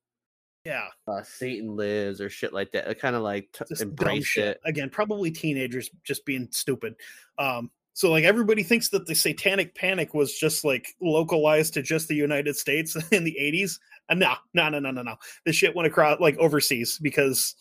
yeah 0.64 0.88
uh, 1.08 1.22
Satan 1.22 1.76
lives 1.76 2.20
or 2.20 2.28
shit 2.28 2.52
like 2.52 2.72
that. 2.72 2.98
Kind 2.98 3.16
of 3.16 3.22
like 3.22 3.48
t- 3.52 3.74
embrace 3.80 4.26
shit. 4.26 4.48
it. 4.48 4.60
again 4.64 4.90
probably 4.90 5.30
teenagers 5.30 5.90
just 6.04 6.24
being 6.24 6.48
stupid 6.50 6.94
um 7.38 7.70
so 7.92 8.10
like 8.10 8.24
everybody 8.24 8.62
thinks 8.62 8.90
that 8.90 9.06
the 9.06 9.14
satanic 9.14 9.74
panic 9.74 10.14
was 10.14 10.34
just 10.34 10.64
like 10.64 10.94
localized 11.00 11.74
to 11.74 11.82
just 11.82 12.08
the 12.08 12.14
united 12.14 12.56
states 12.56 12.96
in 13.10 13.24
the 13.24 13.36
80s 13.40 13.78
and 14.08 14.20
no 14.20 14.34
no 14.54 14.68
no 14.68 14.78
no 14.78 14.90
no 14.90 15.02
no 15.02 15.16
the 15.46 15.52
shit 15.52 15.74
went 15.74 15.86
across 15.86 16.20
like 16.20 16.36
overseas 16.38 16.98
because 17.00 17.54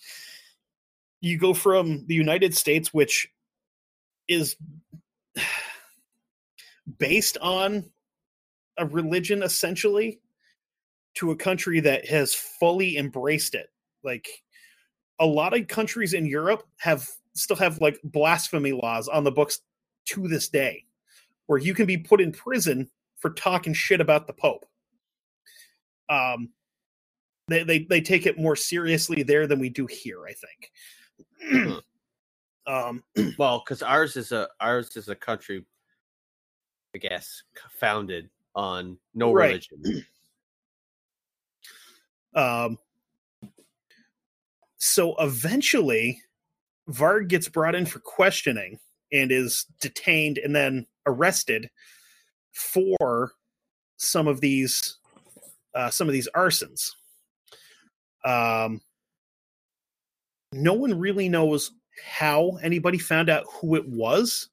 you 1.22 1.38
go 1.38 1.54
from 1.54 2.06
the 2.08 2.16
united 2.16 2.56
states 2.56 2.94
which 2.94 3.30
is 4.28 4.56
based 6.98 7.38
on 7.42 7.90
a 8.78 8.86
religion 8.86 9.44
essentially 9.44 10.20
to 11.16 11.32
a 11.32 11.36
country 11.36 11.80
that 11.80 12.08
has 12.08 12.34
fully 12.34 12.98
embraced 12.98 13.56
it 13.56 13.70
like 14.04 14.28
a 15.20 15.26
lot 15.26 15.58
of 15.58 15.68
countries 15.68 16.14
in 16.14 16.26
Europe 16.26 16.64
have 16.78 17.08
still 17.34 17.58
have 17.58 17.80
like 17.82 18.00
blasphemy 18.04 18.72
laws 18.72 19.08
on 19.08 19.24
the 19.24 19.32
books 19.32 19.60
to 20.06 20.28
this 20.28 20.50
day 20.50 20.86
where 21.48 21.60
you 21.60 21.74
can 21.74 21.86
be 21.86 21.98
put 21.98 22.22
in 22.22 22.32
prison 22.32 22.90
for 23.18 23.32
talking 23.32 23.74
shit 23.74 24.02
about 24.02 24.28
the 24.28 24.34
pope 24.34 24.66
um 26.10 26.50
they 27.48 27.64
they, 27.64 27.80
they 27.80 28.02
take 28.02 28.26
it 28.26 28.40
more 28.40 28.56
seriously 28.56 29.24
there 29.24 29.46
than 29.46 29.60
we 29.60 29.70
do 29.70 29.86
here 29.86 30.26
i 30.26 30.34
think 30.34 31.82
um 32.68 33.04
Well, 33.38 33.64
because 33.64 33.82
ours 33.82 34.18
is 34.18 34.32
a 34.32 34.50
ours 34.60 34.96
is 34.98 35.08
a 35.08 35.16
country, 35.16 35.66
I 36.94 36.98
guess, 36.98 37.44
founded 37.80 38.30
on 38.54 38.98
no 39.14 39.32
Right. 39.32 39.66
religion. 39.72 40.06
Um, 42.36 42.78
so 44.78 45.16
eventually, 45.20 46.22
Varg 46.90 47.28
gets 47.28 47.50
brought 47.50 47.76
in 47.76 47.86
for 47.86 48.00
questioning 48.00 48.80
and 49.12 49.32
is 49.32 49.66
detained 49.82 50.38
and 50.38 50.56
then 50.56 50.86
arrested 51.06 51.70
for 52.54 53.34
some 53.98 54.28
of 54.28 54.42
these 54.42 54.98
uh, 55.76 55.90
some 55.90 56.08
of 56.08 56.14
these 56.14 56.28
arsons. 56.36 56.92
Um, 58.26 58.82
no 60.52 60.74
one 60.74 60.98
really 60.98 61.30
knows 61.30 61.72
how 62.04 62.58
anybody 62.64 62.98
found 62.98 63.30
out 63.30 63.46
who 63.48 63.76
it 63.76 63.88
was, 63.88 64.50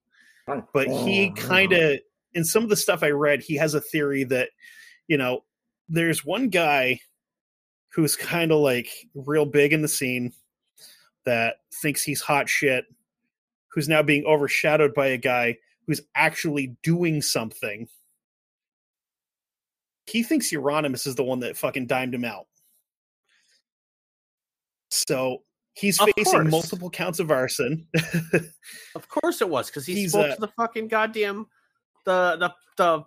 but 0.73 0.89
he 0.89 1.31
kind 1.31 1.73
of, 1.73 1.99
in 2.35 2.45
some 2.45 2.63
of 2.63 2.69
the 2.69 2.77
stuff 2.77 3.03
I 3.03 3.11
read, 3.11 3.41
he 3.43 3.55
has 3.57 3.75
a 3.75 3.81
theory 3.81 4.25
that, 4.25 4.51
you 5.09 5.17
know, 5.17 5.45
there's 5.89 6.25
one 6.25 6.49
guy 6.49 7.01
who's 7.97 8.15
kind 8.15 8.53
of 8.53 8.59
like 8.59 8.89
real 9.15 9.47
big 9.47 9.73
in 9.73 9.81
the 9.81 9.89
scene 9.89 10.31
that 11.25 11.57
thinks 11.81 12.03
he's 12.03 12.21
hot 12.21 12.47
shit, 12.47 12.85
who's 13.73 13.89
now 13.89 14.03
being 14.03 14.23
overshadowed 14.27 14.93
by 14.95 15.07
a 15.07 15.17
guy 15.17 15.57
who's 15.87 16.03
actually 16.15 16.77
doing 16.83 17.23
something. 17.23 17.89
He 20.07 20.23
thinks 20.23 20.53
Euronymous 20.53 21.07
is 21.07 21.15
the 21.15 21.25
one 21.25 21.41
that 21.41 21.57
fucking 21.57 21.87
dimed 21.87 22.15
him 22.15 22.25
out. 22.27 22.47
So 24.91 25.43
he's 25.73 25.99
Of 25.99 26.11
facing 26.17 26.33
course. 26.43 26.51
multiple 26.51 26.91
counts 26.91 27.19
of 27.19 27.31
arson. 27.31 27.87
Of 28.95 29.09
course 29.09 29.41
it 29.41 29.49
was 29.49 29.69
because 29.69 29.87
he 29.87 29.95
He's, 29.95 30.13
spoke 30.13 30.33
uh, 30.33 30.35
to 30.35 30.41
the 30.43 30.49
fucking 30.49 30.89
goddamn 30.89 31.47
the 32.05 32.37
the 32.37 32.53
the 32.77 33.05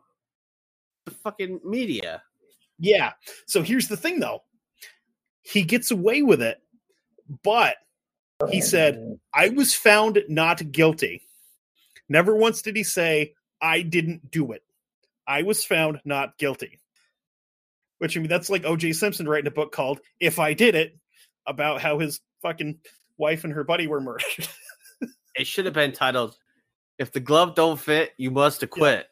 the 1.05 1.11
fucking 1.11 1.59
media. 1.63 2.23
yeah. 2.79 3.13
So 3.45 3.61
here's 3.61 3.87
the 3.87 3.97
thing 3.97 4.19
though. 4.19 4.41
He 5.41 5.63
gets 5.63 5.91
away 5.91 6.21
with 6.21 6.41
it, 6.41 6.61
but 7.43 7.75
he 8.49 8.61
said, 8.61 9.19
I 9.33 9.49
was 9.49 9.73
found 9.73 10.19
not 10.27 10.71
guilty. 10.71 11.21
Never 12.07 12.35
once 12.35 12.61
did 12.61 12.75
he 12.75 12.83
say, 12.83 13.33
I 13.61 13.81
didn't 13.81 14.31
do 14.31 14.51
it. 14.51 14.63
I 15.27 15.43
was 15.43 15.63
found 15.63 16.01
not 16.05 16.37
guilty. 16.37 16.79
Which, 17.99 18.15
I 18.15 18.21
mean, 18.21 18.29
that's 18.29 18.49
like 18.49 18.63
OJ 18.63 18.95
Simpson 18.95 19.27
writing 19.27 19.47
a 19.47 19.51
book 19.51 19.71
called 19.71 19.99
If 20.19 20.39
I 20.39 20.53
Did 20.53 20.75
It 20.75 20.97
about 21.45 21.81
how 21.81 21.99
his 21.99 22.21
fucking 22.41 22.79
wife 23.17 23.43
and 23.43 23.53
her 23.53 23.63
buddy 23.63 23.87
were 23.87 24.01
murdered. 24.01 24.47
It 25.35 25.47
should 25.47 25.63
have 25.65 25.73
been 25.73 25.93
titled 25.93 26.35
"If 26.97 27.13
the 27.13 27.21
glove 27.21 27.55
don't 27.55 27.79
fit, 27.79 28.11
you 28.17 28.29
must 28.29 28.61
acquit." 28.61 29.07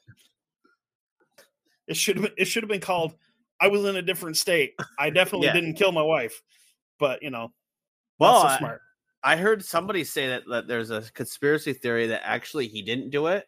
it 1.88 1.96
should 1.96 2.18
have 2.18 2.32
it 2.36 2.46
should 2.46 2.64
have 2.64 2.70
been 2.70 2.82
called 2.82 3.16
I 3.60 3.68
was 3.68 3.86
in 3.86 3.96
a 3.96 4.02
different 4.02 4.38
state. 4.38 4.76
I 5.00 5.10
definitely 5.10 5.48
Yeah. 5.48 5.54
didn't 5.54 5.76
kill 5.76 5.92
my 5.92 6.02
wife. 6.02 6.42
But, 7.00 7.22
you 7.24 7.30
know, 7.30 7.54
Well, 8.20 8.42
so 8.42 8.48
I- 8.48 8.58
smart. 8.58 8.82
I 9.24 9.36
heard 9.36 9.66
somebody 9.66 10.04
say 10.04 10.28
that, 10.28 10.44
that 10.50 10.68
there's 10.68 10.92
a 10.92 11.02
conspiracy 11.14 11.74
theory 11.74 12.08
that 12.08 12.22
actually 12.26 12.68
he 12.68 12.82
didn't 12.82 13.10
do 13.10 13.28
it. 13.28 13.48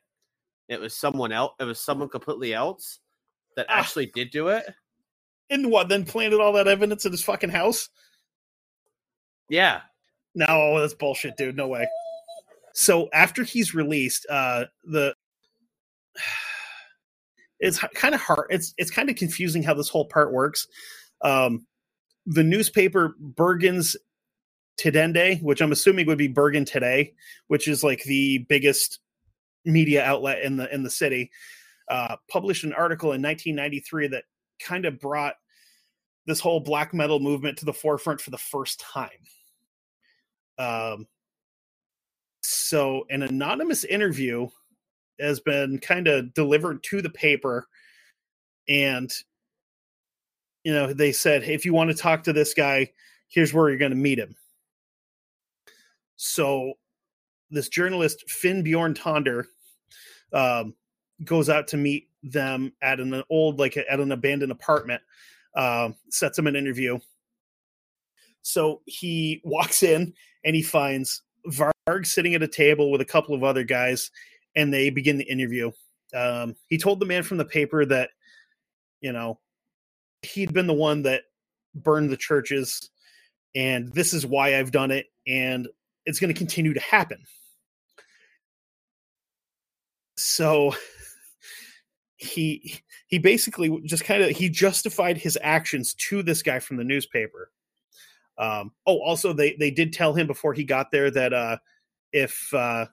It 0.67 0.79
was 0.79 0.95
someone 0.95 1.31
else. 1.31 1.53
It 1.59 1.63
was 1.63 1.79
someone 1.79 2.09
completely 2.09 2.53
else 2.53 2.99
that 3.55 3.67
Ah. 3.69 3.79
actually 3.79 4.07
did 4.07 4.31
do 4.31 4.49
it. 4.49 4.65
And 5.49 5.71
what, 5.71 5.87
then 5.89 6.05
planted 6.05 6.39
all 6.41 6.53
that 6.53 6.67
evidence 6.67 7.05
in 7.05 7.11
his 7.11 7.23
fucking 7.23 7.49
house? 7.49 7.89
Yeah. 9.47 9.81
No, 10.35 10.79
that's 10.79 10.93
bullshit, 10.93 11.37
dude. 11.37 11.55
No 11.55 11.67
way. 11.67 11.87
So 12.73 13.09
after 13.13 13.43
he's 13.43 13.73
released, 13.73 14.25
uh 14.29 14.65
the 14.83 15.15
it's 17.59 17.79
kind 17.95 18.15
of 18.15 18.21
hard. 18.21 18.47
It's 18.49 18.73
it's 18.77 18.91
kind 18.91 19.09
of 19.09 19.15
confusing 19.15 19.63
how 19.63 19.73
this 19.73 19.89
whole 19.89 20.05
part 20.05 20.31
works. 20.33 20.67
Um 21.21 21.65
the 22.25 22.43
newspaper 22.43 23.15
Bergens 23.21 23.95
Tidende, 24.79 25.41
which 25.41 25.61
I'm 25.61 25.71
assuming 25.71 26.07
would 26.07 26.17
be 26.17 26.27
Bergen 26.27 26.65
Today, 26.65 27.13
which 27.47 27.67
is 27.67 27.83
like 27.83 28.03
the 28.03 28.39
biggest 28.49 28.99
media 29.65 30.03
outlet 30.03 30.43
in 30.43 30.57
the 30.57 30.73
in 30.73 30.83
the 30.83 30.89
city, 30.89 31.31
uh, 31.89 32.15
published 32.31 32.63
an 32.63 32.73
article 32.73 33.11
in 33.11 33.21
1993 33.21 34.07
that 34.09 34.23
kind 34.61 34.85
of 34.85 34.99
brought 34.99 35.35
this 36.25 36.39
whole 36.39 36.59
black 36.59 36.93
metal 36.93 37.19
movement 37.19 37.57
to 37.57 37.65
the 37.65 37.73
forefront 37.73 38.21
for 38.21 38.29
the 38.29 38.37
first 38.37 38.79
time. 38.79 39.09
Um, 40.57 41.07
so 42.41 43.05
an 43.09 43.23
anonymous 43.23 43.83
interview 43.83 44.47
has 45.19 45.39
been 45.39 45.79
kind 45.79 46.07
of 46.07 46.33
delivered 46.33 46.83
to 46.83 47.01
the 47.01 47.09
paper, 47.09 47.67
and 48.67 49.11
you 50.63 50.73
know 50.73 50.93
they 50.93 51.11
said, 51.11 51.43
if 51.43 51.65
you 51.65 51.73
want 51.73 51.89
to 51.89 51.97
talk 51.97 52.23
to 52.23 52.33
this 52.33 52.53
guy, 52.53 52.91
here's 53.27 53.53
where 53.53 53.69
you're 53.69 53.77
going 53.77 53.91
to 53.91 53.97
meet 53.97 54.19
him. 54.19 54.35
So 56.15 56.73
this 57.49 57.69
journalist 57.69 58.29
Finn 58.29 58.63
Bjorn 58.63 58.93
Tonder 58.93 59.45
um, 60.33 60.75
goes 61.23 61.49
out 61.49 61.67
to 61.69 61.77
meet 61.77 62.09
them 62.23 62.73
at 62.81 62.99
an 62.99 63.23
old, 63.29 63.59
like 63.59 63.77
at 63.77 63.99
an 63.99 64.11
abandoned 64.11 64.51
apartment, 64.51 65.01
um, 65.55 65.95
sets 66.09 66.37
him 66.37 66.47
an 66.47 66.55
interview. 66.55 66.99
So 68.41 68.81
he 68.85 69.41
walks 69.43 69.83
in 69.83 70.13
and 70.43 70.55
he 70.55 70.61
finds 70.61 71.21
Varg 71.47 72.05
sitting 72.05 72.35
at 72.35 72.43
a 72.43 72.47
table 72.47 72.91
with 72.91 73.01
a 73.01 73.05
couple 73.05 73.35
of 73.35 73.43
other 73.43 73.63
guys, 73.63 74.11
and 74.59 74.73
they 74.73 74.89
begin 74.89 75.17
the 75.17 75.23
interview. 75.23 75.71
Um, 76.13 76.55
he 76.67 76.77
told 76.77 76.99
the 76.99 77.05
man 77.05 77.23
from 77.23 77.37
the 77.37 77.45
paper 77.45 77.85
that, 77.85 78.09
you 78.99 79.13
know, 79.13 79.39
he'd 80.21 80.53
been 80.53 80.67
the 80.67 80.73
one 80.73 81.03
that 81.03 81.21
burned 81.73 82.09
the 82.09 82.17
churches, 82.17 82.89
and 83.55 83.93
this 83.93 84.13
is 84.13 84.25
why 84.25 84.57
I've 84.57 84.71
done 84.71 84.91
it, 84.91 85.05
and 85.25 85.69
it's 86.05 86.19
going 86.19 86.33
to 86.33 86.37
continue 86.37 86.73
to 86.73 86.79
happen. 86.81 87.23
So 90.17 90.75
he 92.17 92.81
he 93.07 93.17
basically 93.17 93.79
just 93.85 94.03
kind 94.03 94.21
of 94.21 94.31
he 94.31 94.49
justified 94.49 95.17
his 95.17 95.37
actions 95.41 95.93
to 96.09 96.21
this 96.21 96.43
guy 96.43 96.59
from 96.59 96.75
the 96.75 96.83
newspaper. 96.83 97.49
Um, 98.37 98.73
oh, 98.85 98.99
also 98.99 99.31
they 99.31 99.55
they 99.57 99.71
did 99.71 99.93
tell 99.93 100.13
him 100.13 100.27
before 100.27 100.53
he 100.53 100.65
got 100.65 100.91
there 100.91 101.09
that 101.11 101.31
uh, 101.31 101.57
if 102.11 102.53
uh, 102.53 102.87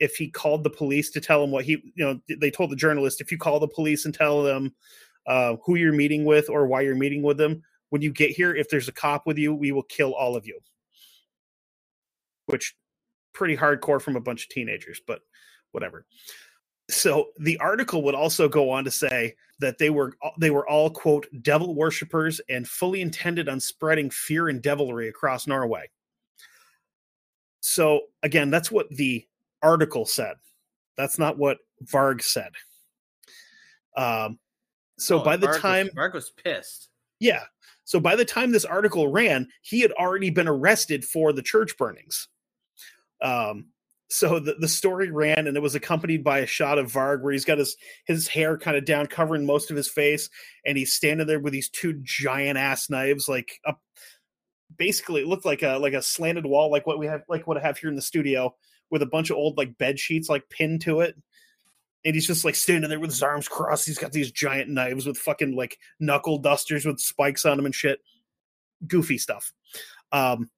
if 0.00 0.16
he 0.16 0.28
called 0.28 0.64
the 0.64 0.70
police 0.70 1.10
to 1.10 1.20
tell 1.20 1.42
him 1.42 1.50
what 1.50 1.64
he 1.64 1.92
you 1.94 2.04
know 2.04 2.18
they 2.40 2.50
told 2.50 2.70
the 2.70 2.76
journalist 2.76 3.20
if 3.20 3.30
you 3.30 3.38
call 3.38 3.60
the 3.60 3.68
police 3.68 4.04
and 4.04 4.14
tell 4.14 4.42
them 4.42 4.74
uh, 5.26 5.56
who 5.64 5.76
you're 5.76 5.92
meeting 5.92 6.24
with 6.24 6.50
or 6.50 6.66
why 6.66 6.80
you're 6.80 6.94
meeting 6.94 7.22
with 7.22 7.36
them 7.36 7.62
when 7.90 8.02
you 8.02 8.12
get 8.12 8.30
here 8.30 8.54
if 8.54 8.68
there's 8.68 8.88
a 8.88 8.92
cop 8.92 9.26
with 9.26 9.38
you 9.38 9.54
we 9.54 9.72
will 9.72 9.84
kill 9.84 10.14
all 10.14 10.36
of 10.36 10.46
you 10.46 10.58
which 12.46 12.74
pretty 13.32 13.56
hardcore 13.56 14.00
from 14.00 14.16
a 14.16 14.20
bunch 14.20 14.44
of 14.44 14.48
teenagers 14.50 15.00
but 15.06 15.20
whatever 15.72 16.04
so 16.90 17.28
the 17.38 17.58
article 17.58 18.02
would 18.02 18.14
also 18.14 18.48
go 18.48 18.70
on 18.70 18.84
to 18.84 18.90
say 18.90 19.34
that 19.60 19.78
they 19.78 19.90
were 19.90 20.12
they 20.38 20.50
were 20.50 20.68
all 20.68 20.90
quote 20.90 21.26
devil 21.40 21.74
worshippers 21.74 22.40
and 22.48 22.68
fully 22.68 23.00
intended 23.00 23.48
on 23.48 23.60
spreading 23.60 24.10
fear 24.10 24.48
and 24.48 24.60
devilry 24.60 25.08
across 25.08 25.46
Norway. 25.46 25.88
So 27.60 28.02
again, 28.22 28.50
that's 28.50 28.70
what 28.70 28.90
the 28.90 29.26
article 29.64 30.06
said. 30.06 30.34
That's 30.96 31.18
not 31.18 31.38
what 31.38 31.58
Varg 31.84 32.22
said. 32.22 32.52
Um, 33.96 34.38
so 34.98 35.20
Oh, 35.20 35.24
by 35.24 35.36
the 35.36 35.46
Varg 35.48 35.52
was- 35.52 35.60
time 35.60 35.88
Varg 35.96 36.14
was 36.14 36.30
pissed. 36.30 36.90
yeah. 37.20 37.44
So 37.86 38.00
by 38.00 38.16
the 38.16 38.24
time 38.24 38.50
this 38.52 38.64
article 38.64 39.08
ran, 39.08 39.48
he 39.62 39.80
had 39.80 39.92
already 39.92 40.30
been 40.30 40.48
arrested 40.48 41.04
for 41.04 41.32
the 41.34 41.42
church 41.42 41.76
burnings. 41.76 42.28
Um, 43.20 43.66
so 44.08 44.38
the, 44.38 44.54
the 44.58 44.68
story 44.68 45.10
ran 45.10 45.46
and 45.46 45.56
it 45.56 45.60
was 45.62 45.74
accompanied 45.74 46.24
by 46.24 46.38
a 46.38 46.46
shot 46.46 46.78
of 46.78 46.90
Varg 46.92 47.22
where 47.22 47.32
he's 47.32 47.44
got 47.44 47.58
his 47.58 47.76
his 48.06 48.28
hair 48.28 48.56
kind 48.56 48.76
of 48.76 48.84
down 48.84 49.06
covering 49.06 49.44
most 49.44 49.70
of 49.70 49.76
his 49.76 49.88
face 49.88 50.30
and 50.64 50.78
he's 50.78 50.94
standing 50.94 51.26
there 51.26 51.40
with 51.40 51.52
these 51.52 51.68
two 51.68 52.00
giant 52.04 52.56
ass 52.58 52.88
knives 52.88 53.28
like 53.28 53.58
up 53.66 53.80
basically 54.76 55.22
it 55.22 55.26
looked 55.28 55.44
like 55.46 55.62
a 55.62 55.78
like 55.78 55.94
a 55.94 56.02
slanted 56.02 56.44
wall 56.46 56.70
like 56.70 56.86
what 56.86 56.98
we 56.98 57.06
have 57.06 57.22
like 57.28 57.46
what 57.46 57.56
I 57.56 57.60
have 57.60 57.78
here 57.78 57.88
in 57.90 57.96
the 57.96 58.02
studio 58.02 58.54
with 58.94 59.02
a 59.02 59.06
bunch 59.06 59.28
of 59.28 59.36
old 59.36 59.58
like 59.58 59.76
bed 59.76 59.98
sheets 59.98 60.30
like 60.30 60.48
pinned 60.48 60.80
to 60.80 61.00
it 61.00 61.16
and 62.04 62.14
he's 62.14 62.26
just 62.26 62.44
like 62.44 62.54
standing 62.54 62.90
there 62.90 63.00
with 63.00 63.10
his 63.10 63.22
arms 63.22 63.48
crossed. 63.48 63.86
He's 63.86 63.98
got 63.98 64.12
these 64.12 64.30
giant 64.30 64.70
knives 64.70 65.06
with 65.06 65.16
fucking 65.16 65.56
like 65.56 65.78
knuckle 65.98 66.38
dusters 66.38 66.84
with 66.84 67.00
spikes 67.00 67.44
on 67.44 67.56
them 67.56 67.66
and 67.66 67.74
shit. 67.74 68.00
Goofy 68.86 69.16
stuff. 69.16 69.52
Um, 70.12 70.50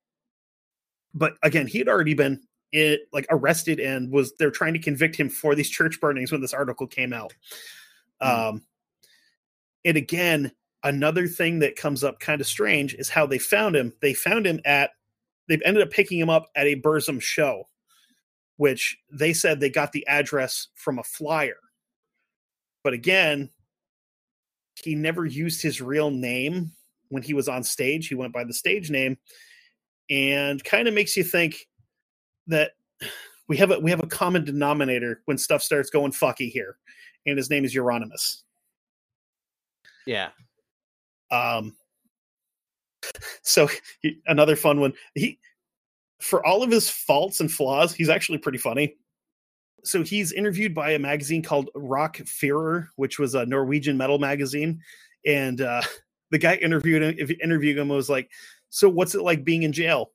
but 1.15 1.35
again, 1.43 1.67
he 1.67 1.79
had 1.79 1.89
already 1.89 2.15
been 2.15 2.43
it 2.73 3.03
like 3.13 3.27
arrested 3.31 3.79
and 3.79 4.11
was 4.11 4.35
they're 4.39 4.51
trying 4.51 4.75
to 4.75 4.81
convict 4.81 5.17
him 5.17 5.29
for 5.29 5.55
these 5.55 5.71
church 5.71 6.01
burnings 6.01 6.33
when 6.33 6.41
this 6.41 6.53
article 6.53 6.87
came 6.87 7.13
out. 7.13 7.33
Um, 8.21 8.63
and 9.85 9.97
again, 9.97 10.51
another 10.83 11.29
thing 11.29 11.61
that 11.61 11.77
comes 11.77 12.03
up 12.03 12.19
kind 12.19 12.41
of 12.41 12.47
strange 12.47 12.95
is 12.95 13.09
how 13.09 13.25
they 13.25 13.39
found 13.39 13.77
him. 13.77 13.93
They 14.03 14.15
found 14.15 14.47
him 14.47 14.61
at 14.65 14.91
they've 15.49 15.63
ended 15.65 15.85
up 15.85 15.91
picking 15.91 16.19
him 16.19 16.29
up 16.29 16.49
at 16.57 16.67
a 16.67 16.81
Burzum 16.81 17.23
show 17.23 17.69
which 18.57 18.97
they 19.13 19.33
said 19.33 19.61
they 19.61 19.71
got 19.71 19.93
the 19.93 20.07
address 20.07 20.69
from 20.75 20.99
a 20.99 21.05
flyer. 21.05 21.57
But 22.83 22.93
again, 22.93 23.51
he 24.83 24.95
never 24.95 25.25
used 25.25 25.63
his 25.63 25.81
real 25.81 26.11
name 26.11 26.73
when 27.09 27.23
he 27.23 27.35
was 27.35 27.49
on 27.49 27.63
stage. 27.63 28.09
He 28.09 28.15
went 28.15 28.33
by 28.33 28.45
the 28.45 28.53
stage 28.53 28.91
name 28.91 29.19
and 30.11 30.63
kind 30.65 30.89
of 30.89 30.95
makes 30.95 31.17
you 31.17 31.25
think 31.25 31.67
that 32.47 32.73
we 33.49 33.57
have 33.57 33.71
a 33.71 33.79
we 33.79 33.91
have 33.91 34.03
a 34.03 34.07
common 34.07 34.45
denominator 34.45 35.23
when 35.25 35.39
stuff 35.39 35.63
starts 35.63 35.91
going 35.91 36.13
fucky 36.13 36.51
here, 36.51 36.77
and 37.27 37.37
his 37.37 37.51
name 37.51 37.65
is 37.65 37.75
Euronymous. 37.75 38.43
Yeah. 40.07 40.31
Um, 41.31 41.77
so 43.43 43.69
he, 44.01 44.19
another 44.27 44.57
fun 44.57 44.81
one. 44.81 44.93
He, 45.15 45.39
for 46.21 46.45
all 46.47 46.63
of 46.63 46.71
his 46.71 46.89
faults 46.89 47.41
and 47.41 47.51
flaws, 47.51 47.95
he's 47.95 48.09
actually 48.09 48.39
pretty 48.39 48.59
funny. 48.59 48.97
So 49.85 50.03
he's 50.03 50.33
interviewed 50.33 50.75
by 50.75 50.93
a 50.93 50.99
magazine 50.99 51.43
called 51.43 51.71
Rock 51.75 52.17
Furore, 52.17 52.91
which 52.97 53.19
was 53.19 53.35
a 53.35 53.47
Norwegian 53.47 53.97
metal 53.97 54.19
magazine, 54.19 54.81
and 55.25 55.61
uh, 55.61 55.83
the 56.31 56.39
guy 56.39 56.57
interviewed 56.57 57.03
him. 57.03 57.37
Interviewed 57.43 57.79
him, 57.79 57.89
was 57.89 58.11
like, 58.11 58.31
"So 58.71 58.89
what's 58.89 59.15
it 59.15 59.23
like 59.23 59.45
being 59.45 59.63
in 59.63 59.73
jail?" 59.73 60.11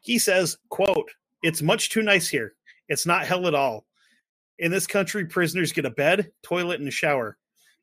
He 0.00 0.18
says, 0.18 0.56
"quote 0.70 1.10
It's 1.42 1.60
much 1.60 1.90
too 1.90 2.02
nice 2.02 2.28
here. 2.28 2.54
It's 2.88 3.06
not 3.06 3.26
hell 3.26 3.46
at 3.46 3.54
all. 3.54 3.84
In 4.58 4.70
this 4.70 4.86
country, 4.86 5.26
prisoners 5.26 5.72
get 5.72 5.84
a 5.84 5.90
bed, 5.90 6.30
toilet, 6.42 6.78
and 6.78 6.88
a 6.88 6.92
shower. 6.92 7.36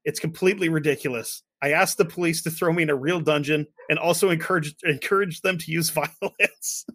It's 0.06 0.20
completely 0.20 0.70
ridiculous. 0.70 1.44
I 1.62 1.72
asked 1.74 1.98
the 1.98 2.06
police 2.06 2.42
to 2.44 2.52
throw 2.52 2.72
me 2.72 2.84
in 2.84 2.90
a 2.90 2.96
real 2.96 3.20
dungeon 3.20 3.68
and 3.90 4.00
also 4.00 4.30
encouraged 4.30 4.84
encouraged 4.84 5.44
them 5.44 5.58
to 5.58 5.72
use 5.72 5.90
violence. 6.22 6.86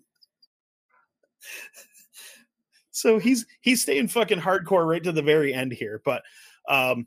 so 2.91 3.19
he's 3.19 3.47
he's 3.61 3.83
staying 3.83 4.09
fucking 4.09 4.41
hardcore 4.41 4.87
right 4.89 5.03
to 5.03 5.13
the 5.13 5.23
very 5.23 5.53
end 5.53 5.73
here. 5.73 6.01
But 6.05 6.23
um 6.69 7.07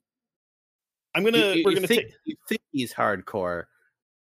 I'm 1.16 1.24
gonna 1.24 1.54
You- 1.56 1.64
we're 1.64 1.72
you 1.72 1.76
gonna 1.78 1.88
think, 1.88 2.04
take 2.04 2.14
you 2.26 2.36
think 2.48 2.62
he's 2.72 2.94
hardcore, 2.94 3.64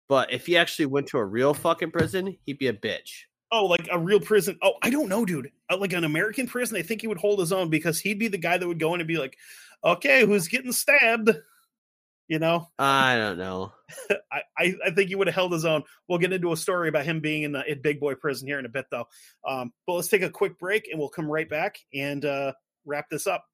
but 0.08 0.32
if 0.32 0.46
he 0.46 0.56
actually 0.58 0.86
went 0.86 1.08
to 1.08 1.18
a 1.18 1.26
real 1.26 1.54
fucking 1.54 1.92
prison, 1.92 2.38
he'd 2.46 2.58
be 2.60 2.68
a 2.68 2.74
bitch. 2.74 3.24
oh 3.52 3.66
like 3.66 3.88
a 3.92 4.00
real 4.00 4.20
prison. 4.20 4.58
Oh, 4.62 4.74
I 4.82 4.90
don't 4.90 5.10
know, 5.10 5.26
dude. 5.26 5.52
Uh, 5.70 5.78
like 5.78 5.94
an 5.94 6.04
American 6.06 6.48
prison, 6.48 6.78
I 6.78 6.84
think 6.84 7.02
he 7.02 7.08
would 7.08 7.18
hold 7.18 7.40
his 7.40 7.52
own 7.52 7.70
because 7.70 8.00
he'd 8.00 8.20
be 8.20 8.28
the 8.30 8.38
guy 8.38 8.58
that 8.58 8.68
would 8.68 8.80
go 8.80 8.94
in 8.94 9.02
and 9.02 9.08
be 9.08 9.18
like, 9.18 9.36
okay, 9.84 10.26
who's 10.26 10.48
getting 10.48 10.72
stabbed? 10.72 11.32
You 12.28 12.40
know, 12.40 12.68
I 12.80 13.18
don't 13.18 13.38
know. 13.38 13.72
I, 14.32 14.42
I, 14.58 14.76
I 14.88 14.92
think 14.92 15.10
he 15.10 15.16
would 15.16 15.28
have 15.28 15.36
held 15.36 15.52
his 15.52 15.64
own. 15.64 15.84
We'll 16.08 16.18
get 16.18 16.34
into 16.34 16.52
a 16.52 16.58
story 16.58 16.90
about 16.90 17.06
him 17.06 17.20
being 17.20 17.44
in 17.44 17.52
the 17.52 17.64
in 17.72 17.82
big 17.82 18.00
boy 18.00 18.16
prison 18.16 18.48
here 18.48 18.58
in 18.58 18.66
a 18.66 18.70
bit, 18.70 18.88
though. 18.90 19.08
Um, 19.48 19.72
but 19.86 19.94
let's 19.94 20.08
take 20.08 20.24
a 20.24 20.30
quick 20.30 20.58
break 20.58 20.88
and 20.90 21.00
we'll 21.00 21.10
come 21.10 21.30
right 21.30 21.48
back 21.48 21.78
and 21.94 22.26
uh, 22.26 22.54
wrap 22.84 23.10
this 23.12 23.28
up. 23.28 23.46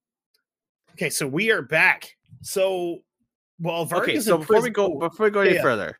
Okay, 0.93 1.09
so 1.09 1.27
we 1.27 1.51
are 1.51 1.61
back. 1.61 2.15
So, 2.41 2.99
well, 3.59 3.85
Varg 3.85 4.03
okay, 4.03 4.15
is 4.15 4.25
so 4.25 4.37
before 4.37 4.61
we 4.61 4.69
go 4.69 4.99
before 4.99 5.25
we 5.25 5.31
go 5.31 5.41
any 5.41 5.55
yeah. 5.55 5.61
further, 5.61 5.99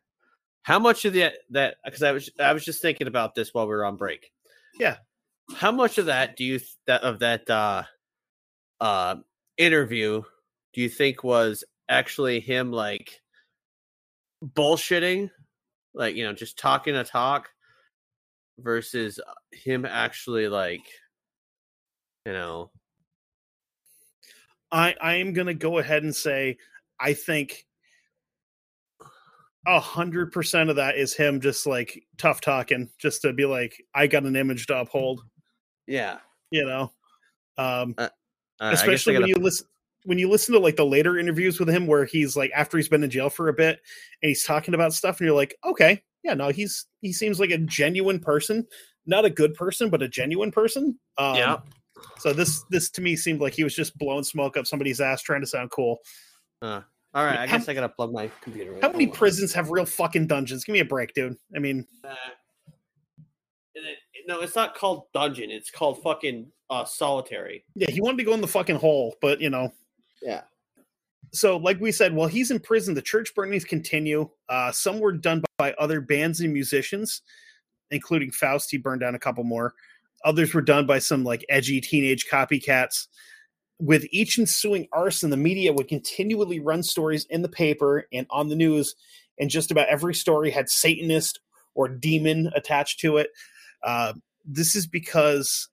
how 0.62 0.78
much 0.78 1.04
of 1.04 1.12
the 1.12 1.32
that 1.50 1.76
because 1.84 2.02
I 2.02 2.12
was 2.12 2.30
I 2.40 2.54
was 2.54 2.64
just 2.64 2.80
thinking 2.80 3.06
about 3.06 3.34
this 3.34 3.52
while 3.52 3.66
we 3.66 3.74
were 3.74 3.84
on 3.84 3.96
break. 3.96 4.30
Yeah. 4.78 4.96
How 5.54 5.72
much 5.72 5.98
of 5.98 6.06
that 6.06 6.36
do 6.36 6.44
you 6.44 6.58
th- 6.58 6.76
that 6.86 7.02
of 7.02 7.18
that 7.18 7.50
uh 7.50 7.82
uh 8.80 9.16
interview 9.58 10.22
do 10.72 10.80
you 10.80 10.88
think 10.88 11.22
was 11.22 11.64
actually 11.92 12.40
him 12.40 12.72
like 12.72 13.20
bullshitting, 14.44 15.30
like 15.94 16.16
you 16.16 16.24
know, 16.24 16.32
just 16.32 16.58
talking 16.58 16.96
a 16.96 17.04
talk 17.04 17.50
versus 18.58 19.18
uh, 19.18 19.32
him 19.52 19.84
actually 19.84 20.46
like 20.48 20.84
you 22.26 22.32
know 22.32 22.70
I 24.70 24.94
I 25.00 25.14
am 25.16 25.32
gonna 25.32 25.54
go 25.54 25.78
ahead 25.78 26.02
and 26.02 26.14
say 26.14 26.56
I 26.98 27.14
think 27.14 27.66
a 29.66 29.78
hundred 29.80 30.32
percent 30.32 30.70
of 30.70 30.76
that 30.76 30.96
is 30.96 31.14
him 31.14 31.40
just 31.40 31.66
like 31.66 32.04
tough 32.18 32.40
talking, 32.40 32.90
just 32.98 33.22
to 33.22 33.32
be 33.32 33.44
like, 33.44 33.80
I 33.94 34.06
got 34.08 34.24
an 34.24 34.34
image 34.34 34.66
to 34.66 34.78
uphold, 34.80 35.22
yeah. 35.86 36.18
you 36.50 36.64
know. 36.66 36.90
Um, 37.58 37.94
Uh, 37.96 38.08
I 38.60 38.72
especially 38.72 39.12
when 39.12 39.22
gotta- 39.22 39.30
you 39.38 39.44
listen 39.44 39.66
when 40.04 40.18
you 40.18 40.28
listen 40.28 40.52
to 40.54 40.58
like 40.60 40.76
the 40.76 40.84
later 40.86 41.18
interviews 41.18 41.58
with 41.60 41.68
him 41.68 41.86
where 41.86 42.04
he's 42.04 42.36
like 42.36 42.50
after 42.54 42.76
he's 42.76 42.88
been 42.88 43.04
in 43.04 43.10
jail 43.10 43.30
for 43.30 43.48
a 43.48 43.52
bit 43.52 43.80
and 44.22 44.28
he's 44.28 44.44
talking 44.44 44.74
about 44.74 44.92
stuff 44.92 45.20
and 45.20 45.26
you're 45.26 45.36
like 45.36 45.54
okay 45.64 46.02
yeah 46.24 46.34
no 46.34 46.48
he's 46.48 46.86
he 47.00 47.12
seems 47.12 47.38
like 47.40 47.50
a 47.50 47.58
genuine 47.58 48.18
person 48.18 48.66
not 49.06 49.24
a 49.24 49.30
good 49.30 49.54
person 49.54 49.90
but 49.90 50.02
a 50.02 50.08
genuine 50.08 50.50
person 50.50 50.98
um 51.18 51.36
yeah. 51.36 51.56
so 52.18 52.32
this 52.32 52.64
this 52.70 52.90
to 52.90 53.00
me 53.00 53.14
seemed 53.16 53.40
like 53.40 53.52
he 53.54 53.64
was 53.64 53.74
just 53.74 53.96
blowing 53.98 54.24
smoke 54.24 54.56
up 54.56 54.66
somebody's 54.66 55.00
ass 55.00 55.22
trying 55.22 55.40
to 55.40 55.46
sound 55.46 55.70
cool 55.70 55.98
Uh, 56.62 56.80
all 57.14 57.24
right, 57.24 57.38
I 57.40 57.46
How- 57.46 57.58
guess 57.58 57.68
I 57.68 57.74
gotta 57.74 57.88
plug 57.88 58.12
my 58.12 58.30
computer. 58.40 58.74
in. 58.76 58.80
how 58.82 58.90
many 58.90 59.06
prisons 59.06 59.52
have 59.52 59.70
real 59.70 59.84
fucking 59.86 60.26
dungeons 60.26 60.64
give 60.64 60.72
me 60.72 60.80
a 60.80 60.84
break 60.84 61.12
dude 61.14 61.36
i 61.54 61.58
mean 61.58 61.86
Uh, 62.04 62.14
it- 63.74 63.98
no, 64.28 64.40
it's 64.40 64.54
not 64.54 64.76
called 64.76 65.06
dungeon. 65.12 65.50
It's 65.50 65.68
called 65.70 66.00
fucking 66.02 66.46
uh, 66.70 66.84
solitary. 66.84 67.64
yeah 67.74 67.90
he 67.90 68.00
wanted 68.00 68.18
to 68.18 68.24
go 68.24 68.32
in 68.34 68.40
the 68.40 68.46
fucking 68.46 68.76
hole 68.76 69.16
but 69.20 69.40
you 69.40 69.50
know 69.50 69.72
Yeah. 70.22 70.42
so 71.32 71.56
like 71.56 71.80
we 71.80 71.92
said 71.92 72.14
while 72.14 72.28
he's 72.28 72.50
in 72.50 72.60
prison 72.60 72.94
the 72.94 73.02
church 73.02 73.34
burnings 73.34 73.64
continue. 73.64 74.30
Uh 74.48 74.70
some 74.72 75.00
were 75.00 75.12
done 75.12 75.42
by 75.58 75.72
other 75.74 76.00
bands 76.00 76.40
and 76.40 76.52
musicians 76.52 77.22
including 77.90 78.30
faust. 78.30 78.70
He 78.70 78.78
burned 78.78 79.00
down 79.00 79.14
a 79.14 79.18
couple 79.18 79.44
more. 79.44 79.74
Others 80.24 80.54
were 80.54 80.62
done 80.62 80.86
by 80.86 80.98
some 80.98 81.24
like 81.24 81.44
edgy 81.48 81.80
teenage 81.80 82.26
copycats. 82.30 83.08
With 83.78 84.06
each 84.10 84.38
ensuing 84.38 84.88
arson 84.92 85.30
the 85.30 85.36
media 85.36 85.72
would 85.72 85.88
continually 85.88 86.60
run 86.60 86.82
stories 86.82 87.26
in 87.28 87.42
the 87.42 87.48
paper 87.48 88.06
and 88.12 88.26
on 88.30 88.48
the 88.48 88.56
news 88.56 88.94
and 89.38 89.50
just 89.50 89.70
about 89.70 89.88
every 89.88 90.14
story 90.14 90.50
had 90.50 90.68
satanist 90.70 91.40
or 91.74 91.88
demon 91.88 92.50
attached 92.54 93.00
to 93.00 93.16
it. 93.16 93.30
Uh, 93.82 94.12
this 94.44 94.76
is 94.76 94.86
because 94.86 95.68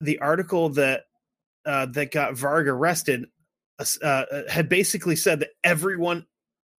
the 0.00 0.18
article 0.20 0.68
that 0.70 1.04
uh, 1.64 1.86
that 1.86 2.10
got 2.10 2.34
Varg 2.34 2.66
arrested 2.66 3.26
uh, 3.78 4.04
uh, 4.04 4.42
had 4.48 4.68
basically 4.68 5.16
said 5.16 5.40
that 5.40 5.50
everyone 5.64 6.26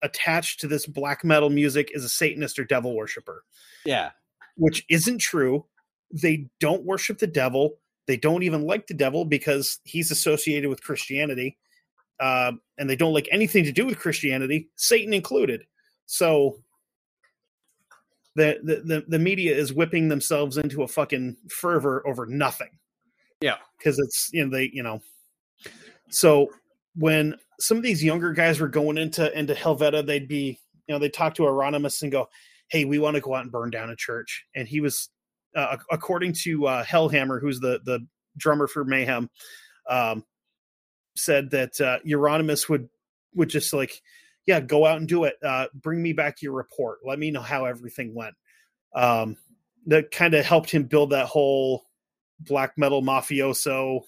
attached 0.01 0.59
to 0.59 0.67
this 0.67 0.85
black 0.85 1.23
metal 1.23 1.49
music 1.49 1.89
is 1.93 2.03
a 2.03 2.09
Satanist 2.09 2.59
or 2.59 2.65
devil 2.65 2.95
worshiper, 2.95 3.43
Yeah. 3.85 4.11
which 4.57 4.85
isn't 4.89 5.19
true. 5.19 5.65
They 6.11 6.47
don't 6.59 6.85
worship 6.85 7.19
the 7.19 7.27
devil. 7.27 7.77
They 8.05 8.17
don't 8.17 8.43
even 8.43 8.65
like 8.65 8.87
the 8.87 8.93
devil 8.93 9.25
because 9.25 9.79
he's 9.83 10.11
associated 10.11 10.69
with 10.69 10.83
Christianity, 10.83 11.57
um, 12.19 12.61
and 12.77 12.89
they 12.89 12.95
don't 12.97 13.13
like 13.13 13.29
anything 13.31 13.63
to 13.63 13.71
do 13.71 13.85
with 13.85 13.99
Christianity, 13.99 14.69
Satan 14.75 15.13
included. 15.13 15.65
So. 16.05 16.59
The, 18.35 18.57
the, 18.63 18.75
the, 18.77 19.05
the 19.09 19.19
media 19.19 19.55
is 19.55 19.73
whipping 19.73 20.07
themselves 20.07 20.57
into 20.57 20.81
a 20.81 20.87
fucking 20.87 21.37
fervor 21.51 22.01
over 22.07 22.25
nothing 22.25 22.71
Yeah. 23.43 23.57
because 23.77 23.99
it's 23.99 24.29
you 24.31 24.45
know 24.45 24.49
they 24.49 24.69
you 24.71 24.83
know. 24.83 25.01
So 26.09 26.49
when 26.95 27.35
some 27.59 27.75
of 27.75 27.83
these 27.83 28.01
younger 28.01 28.31
guys 28.31 28.61
were 28.61 28.69
going 28.69 28.97
into 28.97 29.37
into 29.37 29.53
helvete 29.53 30.05
they'd 30.05 30.29
be 30.29 30.57
you 30.87 30.95
know 30.95 30.99
they 30.99 31.09
talk 31.09 31.35
to 31.35 31.43
Euronymous 31.43 32.01
and 32.03 32.11
go 32.11 32.29
hey 32.69 32.85
we 32.85 32.99
want 32.99 33.15
to 33.15 33.21
go 33.21 33.35
out 33.35 33.43
and 33.43 33.51
burn 33.51 33.69
down 33.69 33.89
a 33.89 33.97
church. 33.97 34.45
And 34.55 34.65
he 34.65 34.79
was 34.79 35.09
uh, 35.57 35.75
according 35.91 36.33
to 36.43 36.67
uh, 36.67 36.83
hellhammer 36.85 37.41
who's 37.41 37.59
the 37.59 37.81
the 37.83 37.99
drummer 38.37 38.65
for 38.65 38.85
mayhem 38.85 39.29
um 39.89 40.23
said 41.17 41.51
that 41.51 41.79
uh 41.81 41.99
Euronymous 42.07 42.69
would 42.69 42.87
would 43.35 43.49
just 43.49 43.73
like 43.73 44.01
yeah 44.45 44.61
go 44.61 44.85
out 44.85 44.99
and 44.99 45.07
do 45.07 45.25
it. 45.25 45.35
Uh 45.43 45.67
bring 45.73 46.01
me 46.01 46.13
back 46.13 46.41
your 46.41 46.53
report. 46.53 46.99
Let 47.05 47.19
me 47.19 47.29
know 47.29 47.41
how 47.41 47.65
everything 47.65 48.15
went. 48.15 48.35
Um 48.95 49.35
that 49.87 50.11
kind 50.11 50.33
of 50.33 50.45
helped 50.45 50.71
him 50.71 50.83
build 50.83 51.09
that 51.09 51.25
whole 51.27 51.83
black 52.45 52.77
metal 52.77 53.01
mafioso 53.01 54.01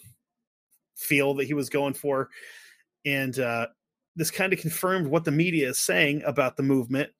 feel 0.95 1.33
that 1.35 1.45
he 1.45 1.53
was 1.53 1.69
going 1.69 1.93
for. 1.93 2.29
And 3.05 3.37
uh 3.39 3.67
this 4.15 4.31
kind 4.31 4.53
of 4.53 4.59
confirmed 4.59 5.07
what 5.07 5.25
the 5.25 5.31
media 5.31 5.69
is 5.69 5.79
saying 5.79 6.23
about 6.25 6.55
the 6.57 6.63
movement. 6.63 7.11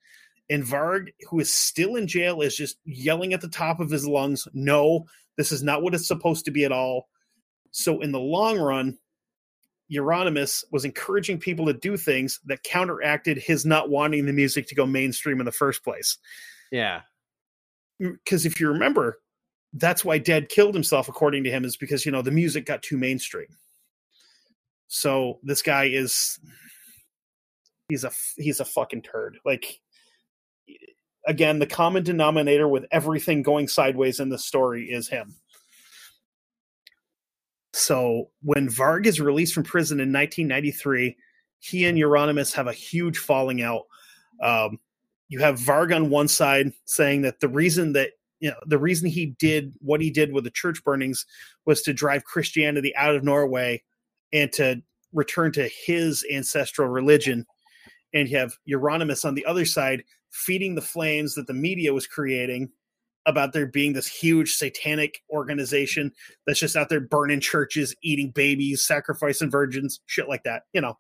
And 0.50 0.64
varg 0.64 1.10
who 1.30 1.40
is 1.40 1.54
still 1.54 1.96
in 1.96 2.08
jail 2.08 2.42
is 2.42 2.56
just 2.56 2.78
yelling 2.86 3.34
at 3.34 3.42
the 3.42 3.50
top 3.50 3.80
of 3.80 3.90
his 3.90 4.08
lungs 4.08 4.48
no 4.54 5.06
this 5.38 5.52
is 5.52 5.64
not 5.64 5.82
what 5.82 5.94
it's 5.94 6.08
supposed 6.08 6.46
to 6.46 6.52
be 6.52 6.64
at 6.64 6.72
all. 6.72 7.10
So 7.72 8.00
in 8.00 8.12
the 8.12 8.20
long 8.20 8.58
run 8.58 8.98
Euronymous 9.92 10.64
was 10.72 10.86
encouraging 10.86 11.40
people 11.40 11.66
to 11.68 11.74
do 11.74 11.98
things 11.98 12.40
that 12.46 12.64
counteracted 12.64 13.38
his 13.38 13.66
not 13.66 13.90
wanting 13.90 14.26
the 14.26 14.34
music 14.34 14.68
to 14.68 14.76
go 14.76 14.86
mainstream 14.86 15.40
in 15.40 15.46
the 15.46 15.52
first 15.52 15.84
place. 15.84 16.18
Yeah. 16.72 17.02
because 18.00 18.46
if 18.46 18.60
you 18.60 18.70
remember, 18.70 19.20
that's 19.76 20.06
why 20.06 20.18
Dead 20.18 20.50
killed 20.50 20.74
himself, 20.74 21.08
according 21.10 21.44
to 21.44 21.52
him, 21.52 21.66
is 21.66 21.78
because 21.78 22.06
you 22.06 22.12
know 22.12 22.22
the 22.22 22.32
music 22.32 22.66
got 22.66 22.82
too 22.82 22.98
mainstream. 22.98 23.48
So 24.88 25.40
this 25.44 25.62
guy 25.62 25.86
is 25.86 26.40
he's 27.90 28.04
a 28.04 28.12
he's 28.38 28.60
a 28.60 28.66
fucking 28.66 29.02
turd. 29.02 29.38
Like 29.46 29.80
again, 31.28 31.60
the 31.60 31.68
common 31.68 32.04
denominator 32.04 32.68
with 32.68 32.86
everything 32.92 33.44
going 33.44 33.68
sideways 33.68 34.20
in 34.20 34.30
the 34.30 34.38
story 34.38 34.86
is 34.86 35.08
him. 35.08 35.36
So 37.74 38.30
when 38.42 38.70
Varg 38.70 39.06
is 39.06 39.20
released 39.20 39.54
from 39.54 39.64
prison 39.64 40.00
in 40.00 40.14
1993, 40.14 41.18
he 41.60 41.86
and 41.86 41.98
Euronymous 41.98 42.54
have 42.54 42.68
a 42.68 42.74
huge 42.74 43.18
falling 43.18 43.62
out. 43.62 43.84
Um, 44.42 44.80
you 45.28 45.40
have 45.40 45.60
Varg 45.60 45.94
on 45.94 46.10
one 46.10 46.30
side 46.30 46.72
saying 46.86 47.24
that 47.24 47.42
the 47.42 47.50
reason 47.50 47.92
that 47.94 48.12
you 48.40 48.50
know 48.50 48.56
the 48.66 48.78
reason 48.78 49.10
he 49.10 49.28
did 49.40 49.74
what 49.80 50.02
he 50.02 50.10
did 50.10 50.34
with 50.34 50.44
the 50.44 50.52
church 50.52 50.84
burnings 50.84 51.26
was 51.66 51.82
to 51.84 51.94
drive 51.94 52.26
Christianity 52.26 52.96
out 52.96 53.16
of 53.16 53.24
Norway 53.24 53.82
and 54.34 54.52
to 54.54 54.82
return 55.14 55.52
to 55.54 55.70
his 55.86 56.26
ancestral 56.32 56.90
religion. 56.90 57.46
And 58.14 58.30
you 58.30 58.38
have 58.38 58.56
Euronymous 58.70 59.26
on 59.26 59.36
the 59.36 59.46
other 59.46 59.66
side 59.66 60.04
feeding 60.32 60.76
the 60.76 60.82
flames 60.82 61.36
that 61.36 61.48
the 61.48 61.54
media 61.54 61.94
was 61.94 62.08
creating 62.08 62.70
about 63.26 63.54
there 63.54 63.66
being 63.66 63.94
this 63.94 64.08
huge 64.08 64.54
satanic 64.54 65.22
organization 65.32 66.12
that's 66.46 66.60
just 66.60 66.76
out 66.76 66.90
there 66.90 67.00
burning 67.00 67.40
churches, 67.40 67.96
eating 68.04 68.30
babies, 68.32 68.86
sacrificing 68.86 69.50
virgins, 69.50 70.00
shit 70.06 70.30
like 70.30 70.44
that. 70.44 70.64
You 70.74 70.82
know, 70.82 70.98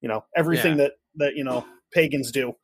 you 0.00 0.08
know 0.08 0.24
everything 0.36 0.72
Yeah. 0.78 0.84
that 0.84 0.92
that 1.16 1.36
you 1.36 1.44
know 1.44 1.66
pagans 1.92 2.30
do, 2.30 2.54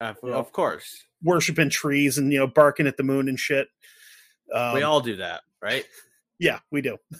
Uh, 0.00 0.14
Yeah. 0.22 0.34
Of 0.34 0.52
course, 0.52 1.02
worshiping 1.22 1.70
trees 1.70 2.18
and 2.18 2.32
you 2.32 2.38
know 2.38 2.46
barking 2.46 2.86
at 2.86 2.96
the 2.96 3.02
moon 3.02 3.28
and 3.28 3.38
shit. 3.38 3.68
Um, 4.52 4.74
we 4.74 4.82
all 4.82 5.00
do 5.00 5.16
that, 5.16 5.42
right? 5.62 5.84
Yeah, 6.38 6.60
we 6.70 6.80
do. 6.82 6.98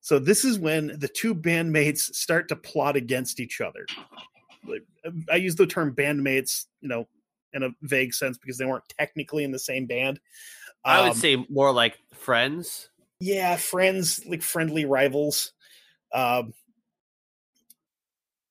So 0.00 0.18
this 0.18 0.42
is 0.42 0.58
when 0.58 0.98
the 0.98 1.08
two 1.08 1.34
bandmates 1.34 1.98
start 2.14 2.48
to 2.48 2.56
plot 2.56 2.96
against 2.96 3.40
each 3.40 3.60
other. 3.60 3.84
I 5.30 5.36
use 5.36 5.54
the 5.54 5.66
term 5.66 5.94
bandmates, 5.94 6.64
you 6.80 6.88
know, 6.88 7.06
in 7.52 7.62
a 7.62 7.70
vague 7.82 8.14
sense 8.14 8.38
because 8.38 8.56
they 8.56 8.64
weren't 8.64 8.88
technically 8.98 9.44
in 9.44 9.52
the 9.52 9.58
same 9.58 9.84
band. 9.84 10.18
I 10.82 11.02
would 11.02 11.10
Um, 11.10 11.16
say 11.16 11.36
more 11.50 11.72
like 11.72 11.98
friends. 12.14 12.88
yeah, 13.20 13.56
friends, 13.56 14.24
like 14.24 14.40
friendly 14.40 14.86
rivals. 14.86 15.52
Um, 16.14 16.54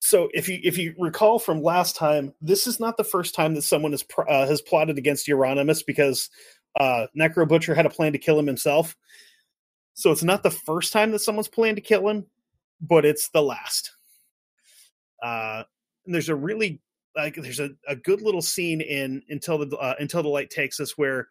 so 0.08 0.30
if 0.34 0.48
you 0.48 0.58
if 0.64 0.78
you 0.78 0.96
recall 0.98 1.38
from 1.38 1.62
last 1.62 1.98
time, 1.98 2.34
this 2.40 2.66
is 2.66 2.80
not 2.80 2.96
the 2.96 3.04
first 3.04 3.36
time 3.36 3.56
that 3.56 3.64
someone 3.64 3.92
has 3.92 4.06
uh, 4.18 4.48
has 4.48 4.62
plotted 4.62 4.98
against 4.98 5.28
Euronymous 5.28 5.86
because 5.86 6.30
uh, 6.80 7.08
Necro 7.18 7.46
Butcher 7.46 7.76
had 7.76 7.86
a 7.86 7.90
plan 7.90 8.14
to 8.14 8.18
kill 8.18 8.40
him 8.40 8.48
himself. 8.48 8.96
So 9.96 10.12
it's 10.12 10.24
not 10.24 10.44
the 10.44 10.50
first 10.52 10.94
time 10.94 11.12
that 11.12 11.20
someone's 11.20 11.50
planned 11.50 11.76
to 11.76 11.82
kill 11.82 12.08
him, 12.08 12.26
but 12.80 13.04
it's 13.04 13.28
the 13.30 13.42
last. 13.42 13.92
Uh, 15.22 15.64
and 16.06 16.16
there's 16.16 16.30
a 16.30 16.36
really 16.36 16.80
like 17.14 17.36
there's 17.36 17.60
a, 17.60 17.72
a 17.86 17.98
good 17.98 18.22
little 18.22 18.42
scene 18.42 18.80
in 18.80 19.24
until 19.28 19.58
the 19.58 19.76
uh, 19.76 19.96
until 20.00 20.24
the 20.24 20.30
light 20.30 20.50
takes 20.50 20.80
us 20.80 20.98
where 20.98 21.28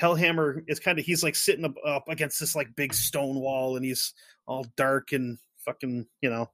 Hellhammer 0.00 0.64
is 0.66 0.80
kind 0.80 0.98
of 0.98 1.04
he's 1.04 1.22
like 1.22 1.36
sitting 1.36 1.64
up, 1.64 1.76
up 1.86 2.08
against 2.08 2.40
this 2.40 2.56
like 2.56 2.74
big 2.74 2.92
stone 2.92 3.36
wall 3.36 3.76
and 3.76 3.84
he's 3.84 4.14
all 4.46 4.66
dark 4.76 5.12
and 5.12 5.38
fucking 5.64 6.08
you 6.20 6.28
know 6.28 6.50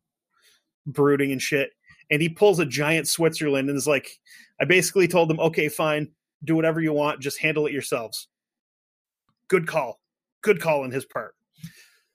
brooding 0.86 1.32
and 1.32 1.42
shit 1.42 1.70
and 2.10 2.22
he 2.22 2.28
pulls 2.28 2.58
a 2.58 2.66
giant 2.66 3.08
Switzerland 3.08 3.68
and 3.68 3.76
is 3.76 3.86
like 3.86 4.18
I 4.60 4.64
basically 4.64 5.08
told 5.08 5.28
them 5.28 5.40
okay 5.40 5.68
fine 5.68 6.08
do 6.44 6.54
whatever 6.54 6.80
you 6.80 6.92
want 6.92 7.20
just 7.20 7.40
handle 7.40 7.66
it 7.66 7.72
yourselves 7.72 8.28
good 9.48 9.66
call 9.66 10.00
good 10.42 10.60
call 10.60 10.84
on 10.84 10.90
his 10.90 11.04
part 11.04 11.34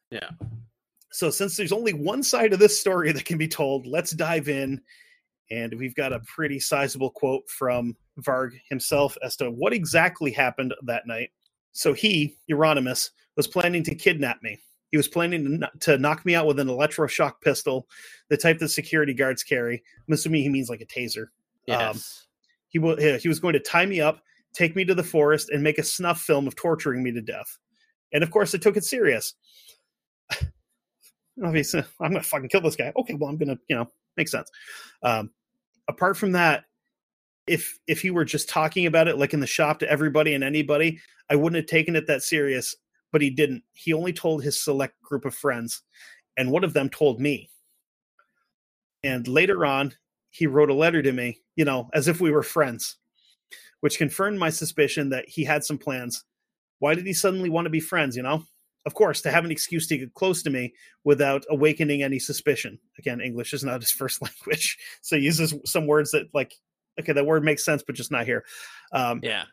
Yeah. 0.09 0.29
so 1.11 1.29
since 1.29 1.57
there's 1.57 1.73
only 1.73 1.93
one 1.93 2.23
side 2.23 2.53
of 2.53 2.59
this 2.59 2.79
story 2.79 3.11
that 3.11 3.25
can 3.25 3.37
be 3.37 3.47
told 3.47 3.85
let's 3.85 4.11
dive 4.11 4.47
in 4.47 4.81
and 5.51 5.73
we've 5.77 5.95
got 5.95 6.13
a 6.13 6.21
pretty 6.21 6.59
sizable 6.59 7.09
quote 7.09 7.47
from 7.49 7.95
Varg 8.21 8.51
himself 8.69 9.17
as 9.21 9.35
to 9.35 9.51
what 9.51 9.73
exactly 9.73 10.31
happened 10.31 10.73
that 10.83 11.05
night. 11.05 11.31
So 11.73 11.93
he, 11.93 12.37
Euronymous, 12.49 13.09
was 13.35 13.47
planning 13.47 13.83
to 13.83 13.95
kidnap 13.95 14.41
me. 14.41 14.59
He 14.91 14.97
was 14.97 15.07
planning 15.07 15.61
to, 15.61 15.71
to 15.79 15.97
knock 15.97 16.25
me 16.25 16.35
out 16.35 16.45
with 16.45 16.59
an 16.59 16.67
electroshock 16.67 17.41
pistol, 17.41 17.87
the 18.29 18.37
type 18.37 18.59
that 18.59 18.69
security 18.69 19.13
guards 19.13 19.41
carry. 19.41 19.81
I'm 20.07 20.13
assuming 20.13 20.43
he 20.43 20.49
means 20.49 20.69
like 20.69 20.81
a 20.81 20.85
taser. 20.85 21.27
Yes. 21.65 22.27
He, 22.69 22.79
wa- 22.79 22.97
he 22.97 23.27
was 23.27 23.39
going 23.39 23.53
to 23.53 23.59
tie 23.59 23.85
me 23.85 24.01
up, 24.01 24.21
take 24.53 24.75
me 24.75 24.83
to 24.85 24.93
the 24.93 25.03
forest, 25.03 25.49
and 25.49 25.63
make 25.63 25.77
a 25.77 25.83
snuff 25.83 26.21
film 26.21 26.45
of 26.47 26.55
torturing 26.55 27.03
me 27.03 27.11
to 27.13 27.21
death. 27.21 27.57
And 28.13 28.23
of 28.23 28.31
course, 28.31 28.53
I 28.53 28.57
took 28.57 28.77
it 28.77 28.83
serious. 28.83 29.33
Obviously, 31.43 31.83
I'm 32.01 32.11
going 32.11 32.21
to 32.21 32.27
fucking 32.27 32.49
kill 32.49 32.61
this 32.61 32.75
guy. 32.75 32.91
Okay, 32.97 33.13
well, 33.13 33.29
I'm 33.29 33.37
going 33.37 33.49
to, 33.49 33.59
you 33.69 33.75
know, 33.75 33.89
makes 34.17 34.31
sense. 34.31 34.49
Um, 35.03 35.31
apart 35.87 36.17
from 36.17 36.33
that, 36.33 36.65
if 37.47 37.79
if 37.87 38.01
he 38.01 38.11
were 38.11 38.25
just 38.25 38.49
talking 38.49 38.85
about 38.85 39.07
it 39.07 39.17
like 39.17 39.33
in 39.33 39.39
the 39.39 39.47
shop 39.47 39.79
to 39.79 39.89
everybody 39.89 40.33
and 40.33 40.43
anybody, 40.43 40.99
I 41.29 41.35
wouldn't 41.35 41.57
have 41.57 41.65
taken 41.65 41.95
it 41.95 42.07
that 42.07 42.23
serious. 42.23 42.75
But 43.11 43.21
he 43.21 43.29
didn't. 43.29 43.63
He 43.73 43.93
only 43.93 44.13
told 44.13 44.43
his 44.43 44.63
select 44.63 45.01
group 45.01 45.25
of 45.25 45.35
friends, 45.35 45.81
and 46.37 46.51
one 46.51 46.63
of 46.63 46.73
them 46.73 46.89
told 46.89 47.19
me. 47.19 47.49
And 49.03 49.27
later 49.27 49.65
on, 49.65 49.93
he 50.29 50.47
wrote 50.47 50.69
a 50.69 50.75
letter 50.75 51.01
to 51.01 51.11
me, 51.11 51.41
you 51.55 51.65
know, 51.65 51.89
as 51.93 52.07
if 52.07 52.21
we 52.21 52.31
were 52.31 52.43
friends, 52.43 52.97
which 53.81 53.97
confirmed 53.97 54.39
my 54.39 54.49
suspicion 54.49 55.09
that 55.09 55.27
he 55.27 55.43
had 55.43 55.63
some 55.63 55.77
plans. 55.77 56.23
Why 56.79 56.95
did 56.95 57.05
he 57.05 57.13
suddenly 57.13 57.49
want 57.49 57.65
to 57.65 57.69
be 57.71 57.79
friends, 57.79 58.15
you 58.15 58.23
know? 58.23 58.43
Of 58.85 58.95
course, 58.95 59.21
to 59.21 59.31
have 59.31 59.45
an 59.45 59.51
excuse 59.51 59.87
to 59.87 59.97
get 59.97 60.13
close 60.15 60.41
to 60.43 60.49
me 60.49 60.73
without 61.03 61.45
awakening 61.49 62.01
any 62.01 62.17
suspicion. 62.17 62.79
Again, 62.97 63.21
English 63.21 63.53
is 63.53 63.63
not 63.63 63.81
his 63.81 63.91
first 63.99 64.21
language. 64.21 64.77
So 65.01 65.17
he 65.17 65.23
uses 65.23 65.53
some 65.65 65.85
words 65.85 66.11
that, 66.11 66.33
like, 66.33 66.53
okay, 66.99 67.13
that 67.13 67.25
word 67.25 67.43
makes 67.43 67.63
sense, 67.63 67.83
but 67.85 67.95
just 67.95 68.11
not 68.11 68.25
here. 68.25 68.43
Um, 68.91 69.19
yeah. 69.21 69.43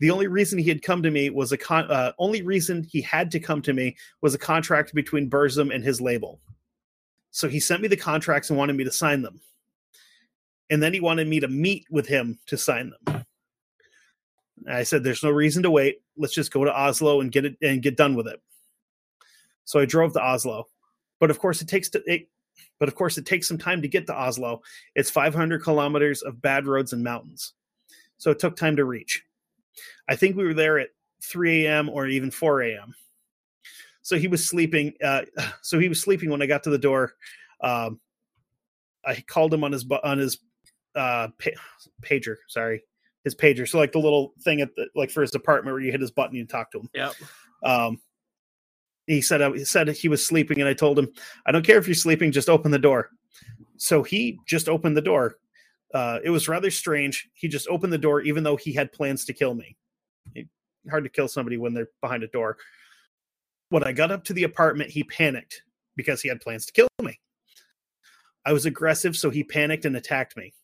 The 0.00 0.10
only 0.10 0.26
reason 0.26 0.58
he 0.58 0.68
had 0.68 0.82
come 0.82 1.02
to 1.02 1.10
me 1.10 1.28
was 1.28 1.52
a 1.52 1.58
con 1.58 1.90
uh, 1.90 2.12
only 2.18 2.42
reason 2.42 2.82
he 2.82 3.02
had 3.02 3.30
to 3.30 3.38
come 3.38 3.60
to 3.62 3.74
me 3.74 3.96
was 4.22 4.34
a 4.34 4.38
contract 4.38 4.94
between 4.94 5.30
Burzum 5.30 5.72
and 5.72 5.84
his 5.84 6.00
label. 6.00 6.40
So 7.30 7.48
he 7.48 7.60
sent 7.60 7.82
me 7.82 7.88
the 7.88 7.96
contracts 7.96 8.48
and 8.50 8.58
wanted 8.58 8.76
me 8.76 8.84
to 8.84 8.90
sign 8.90 9.22
them. 9.22 9.40
And 10.70 10.82
then 10.82 10.94
he 10.94 11.00
wanted 11.00 11.28
me 11.28 11.38
to 11.40 11.48
meet 11.48 11.86
with 11.90 12.06
him 12.06 12.38
to 12.46 12.56
sign 12.56 12.92
them. 13.04 13.24
I 14.68 14.82
said, 14.84 15.04
"There's 15.04 15.22
no 15.22 15.30
reason 15.30 15.62
to 15.64 15.70
wait. 15.70 16.00
Let's 16.16 16.34
just 16.34 16.52
go 16.52 16.64
to 16.64 16.72
Oslo 16.72 17.20
and 17.20 17.30
get 17.30 17.44
it 17.44 17.56
and 17.60 17.82
get 17.82 17.96
done 17.96 18.14
with 18.14 18.26
it." 18.26 18.40
So 19.64 19.80
I 19.80 19.84
drove 19.84 20.14
to 20.14 20.22
Oslo, 20.22 20.68
but 21.18 21.30
of 21.30 21.38
course 21.38 21.60
it 21.60 21.68
takes 21.68 21.90
to 21.90 22.02
it, 22.06 22.28
but 22.78 22.88
of 22.88 22.94
course 22.94 23.18
it 23.18 23.26
takes 23.26 23.46
some 23.48 23.58
time 23.58 23.82
to 23.82 23.88
get 23.88 24.06
to 24.06 24.14
Oslo. 24.14 24.62
It's 24.94 25.10
500 25.10 25.62
kilometers 25.62 26.22
of 26.22 26.40
bad 26.40 26.66
roads 26.66 26.94
and 26.94 27.04
mountains, 27.04 27.52
so 28.16 28.30
it 28.30 28.38
took 28.38 28.56
time 28.56 28.76
to 28.76 28.86
reach. 28.86 29.24
I 30.08 30.16
think 30.16 30.36
we 30.36 30.44
were 30.44 30.54
there 30.54 30.78
at 30.78 30.88
3 31.22 31.66
a.m. 31.66 31.88
or 31.88 32.06
even 32.06 32.30
4 32.30 32.62
a.m. 32.62 32.94
So 34.02 34.18
he 34.18 34.28
was 34.28 34.48
sleeping. 34.48 34.94
Uh, 35.02 35.22
so 35.62 35.78
he 35.78 35.88
was 35.88 36.00
sleeping 36.00 36.30
when 36.30 36.42
I 36.42 36.46
got 36.46 36.64
to 36.64 36.70
the 36.70 36.78
door. 36.78 37.14
Um, 37.62 38.00
I 39.04 39.22
called 39.26 39.54
him 39.54 39.64
on 39.64 39.72
his 39.72 39.84
on 40.02 40.18
his 40.18 40.38
uh, 40.94 41.28
pa- 41.38 41.50
pager. 42.02 42.36
Sorry, 42.48 42.82
his 43.24 43.34
pager. 43.34 43.68
So 43.68 43.78
like 43.78 43.92
the 43.92 43.98
little 43.98 44.34
thing 44.42 44.60
at 44.60 44.74
the 44.76 44.86
like 44.94 45.10
for 45.10 45.22
his 45.22 45.34
apartment 45.34 45.74
where 45.74 45.82
you 45.82 45.92
hit 45.92 46.00
his 46.00 46.10
button 46.10 46.38
and 46.38 46.48
talk 46.48 46.70
to 46.72 46.80
him. 46.80 46.90
Yep. 46.94 47.12
Um, 47.64 48.00
he 49.06 49.20
said 49.20 49.40
he 49.54 49.64
said 49.64 49.88
he 49.88 50.08
was 50.08 50.26
sleeping, 50.26 50.60
and 50.60 50.68
I 50.68 50.74
told 50.74 50.98
him, 50.98 51.08
"I 51.46 51.52
don't 51.52 51.64
care 51.64 51.78
if 51.78 51.86
you're 51.88 51.94
sleeping, 51.94 52.32
just 52.32 52.48
open 52.48 52.70
the 52.70 52.78
door." 52.78 53.10
So 53.76 54.02
he 54.02 54.38
just 54.46 54.68
opened 54.68 54.96
the 54.96 55.02
door. 55.02 55.36
Uh, 55.92 56.18
it 56.22 56.30
was 56.30 56.48
rather 56.48 56.70
strange. 56.70 57.28
He 57.34 57.48
just 57.48 57.68
opened 57.68 57.92
the 57.92 57.98
door, 57.98 58.20
even 58.22 58.44
though 58.44 58.56
he 58.56 58.72
had 58.72 58.92
plans 58.92 59.24
to 59.26 59.32
kill 59.32 59.54
me. 59.54 59.76
It- 60.34 60.48
hard 60.88 61.04
to 61.04 61.10
kill 61.10 61.28
somebody 61.28 61.58
when 61.58 61.74
they're 61.74 61.90
behind 62.00 62.22
a 62.22 62.28
door. 62.28 62.56
When 63.68 63.84
I 63.84 63.92
got 63.92 64.10
up 64.10 64.24
to 64.24 64.32
the 64.32 64.44
apartment, 64.44 64.90
he 64.90 65.04
panicked 65.04 65.62
because 65.96 66.22
he 66.22 66.28
had 66.28 66.40
plans 66.40 66.66
to 66.66 66.72
kill 66.72 66.88
me. 67.02 67.20
I 68.46 68.52
was 68.52 68.66
aggressive, 68.66 69.16
so 69.16 69.30
he 69.30 69.44
panicked 69.44 69.84
and 69.84 69.96
attacked 69.96 70.36
me. 70.36 70.54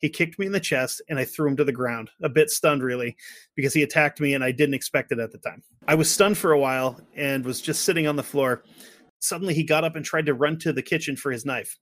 He 0.00 0.08
kicked 0.08 0.38
me 0.38 0.46
in 0.46 0.52
the 0.52 0.60
chest, 0.60 1.02
and 1.08 1.18
I 1.18 1.24
threw 1.24 1.48
him 1.48 1.56
to 1.58 1.64
the 1.64 1.72
ground, 1.72 2.10
a 2.22 2.28
bit 2.28 2.50
stunned, 2.50 2.82
really, 2.82 3.16
because 3.54 3.74
he 3.74 3.82
attacked 3.82 4.18
me 4.18 4.34
and 4.34 4.42
I 4.42 4.50
didn't 4.50 4.74
expect 4.74 5.12
it 5.12 5.18
at 5.18 5.30
the 5.30 5.38
time. 5.38 5.62
I 5.86 5.94
was 5.94 6.10
stunned 6.10 6.38
for 6.38 6.52
a 6.52 6.58
while 6.58 6.98
and 7.14 7.44
was 7.44 7.60
just 7.60 7.84
sitting 7.84 8.06
on 8.06 8.16
the 8.16 8.22
floor. 8.22 8.64
Suddenly, 9.20 9.54
he 9.54 9.62
got 9.62 9.84
up 9.84 9.96
and 9.96 10.04
tried 10.04 10.26
to 10.26 10.34
run 10.34 10.58
to 10.60 10.72
the 10.72 10.82
kitchen 10.82 11.16
for 11.16 11.30
his 11.30 11.44
knife. 11.44 11.78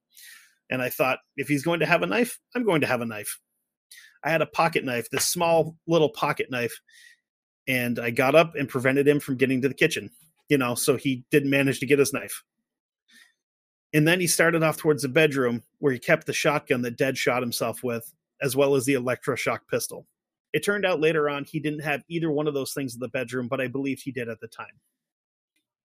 And 0.71 0.83
I 0.83 0.91
thought, 0.91 1.19
if 1.37 1.49
he's 1.49 1.65
going 1.65 1.81
to 1.81 1.87
have 1.87 2.03
a 2.03 2.07
knife, 2.07 2.39
I'm 2.55 2.65
going 2.65 2.83
to 2.83 2.87
have 2.87 3.01
a 3.01 3.07
knife. 3.07 3.39
I 4.23 4.31
had 4.31 4.43
a 4.43 4.47
pocket 4.47 4.85
knife, 4.85 5.09
this 5.11 5.27
small 5.27 5.77
little 5.87 6.11
pocket 6.11 6.51
knife, 6.51 6.81
and 7.67 7.99
I 7.99 8.11
got 8.11 8.35
up 8.35 8.55
and 8.57 8.69
prevented 8.69 9.07
him 9.07 9.21
from 9.21 9.37
getting 9.37 9.63
to 9.63 9.69
the 9.69 9.75
kitchen, 9.75 10.11
you 10.49 10.59
know, 10.59 10.75
so 10.75 10.97
he 10.97 11.25
didn't 11.31 11.51
manage 11.51 11.81
to 11.81 11.87
get 11.87 11.99
his 11.99 12.13
knife. 12.13 12.43
And 13.95 14.07
then 14.07 14.21
he 14.21 14.27
started 14.27 14.63
off 14.63 14.77
towards 14.77 15.03
the 15.03 15.09
bedroom 15.09 15.63
where 15.79 15.93
he 15.93 15.99
kept 15.99 16.27
the 16.27 16.33
shotgun 16.33 16.83
that 16.83 16.99
Dead 16.99 17.17
shot 17.17 17.43
himself 17.43 17.83
with, 17.83 18.13
as 18.43 18.55
well 18.55 18.75
as 18.75 18.85
the 18.85 18.95
electroshock 18.95 19.61
pistol. 19.71 20.07
It 20.53 20.65
turned 20.65 20.85
out 20.85 21.01
later 21.01 21.29
on 21.29 21.45
he 21.45 21.61
didn't 21.61 21.81
have 21.81 22.03
either 22.09 22.31
one 22.31 22.47
of 22.47 22.55
those 22.55 22.73
things 22.73 22.95
in 22.95 23.01
the 23.01 23.09
bedroom, 23.09 23.49
but 23.49 23.61
I 23.61 23.69
believed 23.69 24.03
he 24.03 24.13
did 24.13 24.29
at 24.29 24.41
the 24.41 24.49
time. 24.49 24.67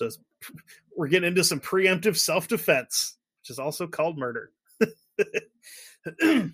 So 0.00 0.08
we're 0.96 1.08
getting 1.08 1.28
into 1.28 1.44
some 1.44 1.60
preemptive 1.60 2.16
self 2.16 2.48
defense, 2.48 3.16
which 3.40 3.50
is 3.50 3.58
also 3.58 3.86
called 3.86 4.18
murder. 4.18 4.50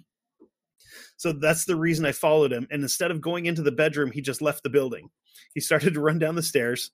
so 1.16 1.32
that's 1.32 1.64
the 1.64 1.76
reason 1.76 2.04
I 2.04 2.12
followed 2.12 2.52
him. 2.52 2.66
And 2.70 2.82
instead 2.82 3.10
of 3.10 3.20
going 3.20 3.46
into 3.46 3.62
the 3.62 3.72
bedroom, 3.72 4.10
he 4.10 4.20
just 4.20 4.42
left 4.42 4.62
the 4.62 4.70
building. 4.70 5.10
He 5.54 5.60
started 5.60 5.94
to 5.94 6.00
run 6.00 6.18
down 6.18 6.34
the 6.34 6.42
stairs. 6.42 6.90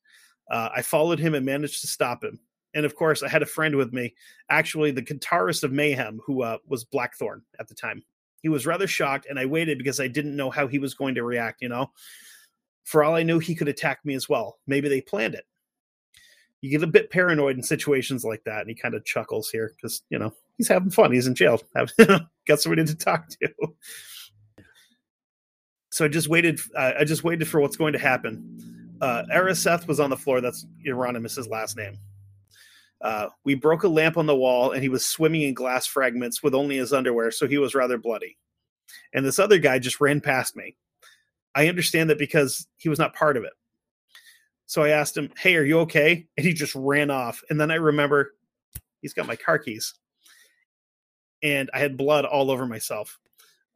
Uh, 0.51 0.69
I 0.75 0.83
followed 0.83 1.19
him 1.19 1.35
and 1.35 1.47
managed 1.47 1.81
to 1.81 1.87
stop 1.87 2.23
him. 2.23 2.39
And 2.75 2.85
of 2.85 2.97
course, 2.97 3.23
I 3.23 3.29
had 3.29 3.43
a 3.43 3.47
friend 3.47 3.77
with 3.77 3.93
me, 3.93 4.15
actually 4.51 4.91
the 4.91 5.03
guitarist 5.03 5.63
of 5.63 5.73
Mayhem, 5.73 6.21
who 6.27 6.43
uh, 6.43 6.59
was 6.67 6.85
Blackthorn 6.85 7.43
at 7.61 7.69
the 7.69 7.75
time. 7.75 8.03
He 8.43 8.49
was 8.49 8.67
rather 8.67 8.87
shocked, 8.87 9.27
and 9.31 9.39
I 9.39 9.47
waited 9.47 9.79
because 9.79 10.01
I 10.01 10.09
didn't 10.09 10.37
know 10.37 10.51
how 10.51 10.67
he 10.67 10.79
was 10.79 10.93
going 10.93 11.15
to 11.15 11.23
react. 11.23 11.63
You 11.63 11.69
know, 11.71 11.93
For 12.83 13.03
all 13.03 13.15
I 13.15 13.23
knew, 13.23 13.39
he 13.39 13.55
could 13.55 13.69
attack 13.69 14.01
me 14.05 14.15
as 14.15 14.29
well. 14.29 14.59
Maybe 14.67 14.89
they 14.89 15.01
planned 15.01 15.35
it. 15.35 15.45
You 16.61 16.71
get 16.71 16.83
a 16.83 16.87
bit 16.87 17.11
paranoid 17.11 17.57
in 17.57 17.63
situations 17.63 18.25
like 18.25 18.43
that, 18.45 18.61
and 18.61 18.69
he 18.69 18.75
kind 18.75 18.95
of 18.95 19.05
chuckles 19.05 19.49
here 19.51 19.73
because 19.77 20.03
you 20.11 20.19
know 20.19 20.35
he's 20.57 20.69
having 20.69 20.91
fun. 20.91 21.13
He's 21.13 21.27
in 21.27 21.35
jail, 21.35 21.61
got 22.47 22.61
somebody 22.61 22.85
to 22.85 22.95
talk 22.95 23.29
to. 23.29 23.49
So 25.91 26.05
I 26.05 26.09
just 26.09 26.29
waited. 26.29 26.59
Uh, 26.77 26.93
I 26.99 27.05
just 27.05 27.23
waited 27.23 27.47
for 27.47 27.61
what's 27.61 27.77
going 27.77 27.93
to 27.93 27.99
happen. 27.99 28.99
Uh, 29.01 29.23
Aarseth 29.33 29.87
was 29.87 30.01
on 30.01 30.11
the 30.11 30.17
floor. 30.17 30.41
That's 30.41 30.67
Euronymous' 30.87 31.49
last 31.49 31.77
name. 31.77 31.99
Uh, 33.01 33.29
we 33.45 33.55
broke 33.55 33.85
a 33.85 33.89
lamp 33.89 34.17
on 34.17 34.27
the 34.27 34.35
wall, 34.35 34.73
and 34.73 34.83
he 34.83 34.89
was 34.89 35.05
swimming 35.05 35.43
in 35.43 35.55
glass 35.55 35.87
fragments 35.87 36.43
with 36.43 36.55
only 36.55 36.79
his 36.79 36.93
underwear, 36.93 37.31
so 37.31 37.47
he 37.47 37.59
was 37.59 37.75
rather 37.75 37.99
bloody. 37.99 38.37
And 39.13 39.25
this 39.25 39.39
other 39.39 39.59
guy 39.59 39.79
just 39.79 40.01
ran 40.01 40.21
past 40.21 40.57
me. 40.57 40.77
I 41.55 41.69
understand 41.69 42.11
that 42.11 42.19
because 42.19 42.67
he 42.77 42.89
was 42.89 42.99
not 42.99 43.15
part 43.15 43.37
of 43.37 43.45
it. 43.45 43.53
So 44.67 44.83
I 44.83 44.89
asked 44.89 45.17
him, 45.17 45.31
Hey, 45.39 45.57
are 45.57 45.65
you 45.65 45.81
okay? 45.81 46.27
And 46.37 46.47
he 46.47 46.53
just 46.53 46.75
ran 46.75 47.11
off. 47.11 47.43
And 47.51 47.61
then 47.61 47.71
I 47.71 47.77
remember 47.77 48.35
he's 49.01 49.15
got 49.15 49.27
my 49.27 49.37
car 49.37 49.59
keys. 49.59 49.95
And 51.45 51.71
I 51.73 51.79
had 51.79 51.97
blood 51.97 52.25
all 52.25 52.51
over 52.51 52.67
myself. 52.67 53.21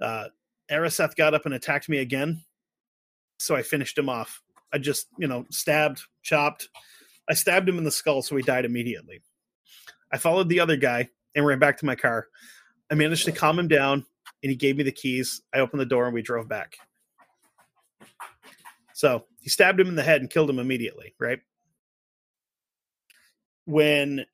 Uh, 0.00 0.24
got 0.68 1.34
up 1.34 1.44
and 1.44 1.54
attacked 1.54 1.88
me 1.88 1.98
again. 1.98 2.42
So 3.38 3.54
I 3.54 3.62
finished 3.62 3.96
him 3.96 4.08
off. 4.08 4.42
I 4.72 4.78
just, 4.78 5.06
you 5.18 5.28
know, 5.28 5.46
stabbed, 5.50 6.02
chopped. 6.22 6.68
I 7.28 7.34
stabbed 7.34 7.68
him 7.68 7.78
in 7.78 7.84
the 7.84 7.90
skull, 7.90 8.22
so 8.22 8.34
he 8.34 8.42
died 8.42 8.64
immediately. 8.64 9.20
I 10.10 10.18
followed 10.18 10.48
the 10.48 10.60
other 10.60 10.76
guy 10.76 11.10
and 11.34 11.46
ran 11.46 11.60
back 11.60 11.76
to 11.78 11.86
my 11.86 11.94
car. 11.94 12.26
I 12.90 12.94
managed 12.94 13.26
to 13.26 13.32
calm 13.32 13.58
him 13.58 13.68
down, 13.68 14.04
and 14.42 14.50
he 14.50 14.56
gave 14.56 14.76
me 14.76 14.82
the 14.82 14.92
keys. 14.92 15.42
I 15.54 15.60
opened 15.60 15.80
the 15.80 15.86
door 15.86 16.06
and 16.06 16.14
we 16.14 16.22
drove 16.22 16.48
back. 16.48 16.78
So 18.94 19.26
he 19.40 19.50
stabbed 19.50 19.78
him 19.78 19.88
in 19.88 19.94
the 19.94 20.02
head 20.02 20.20
and 20.20 20.30
killed 20.30 20.50
him 20.50 20.58
immediately, 20.58 21.14
right? 21.20 21.40
When 23.66 24.24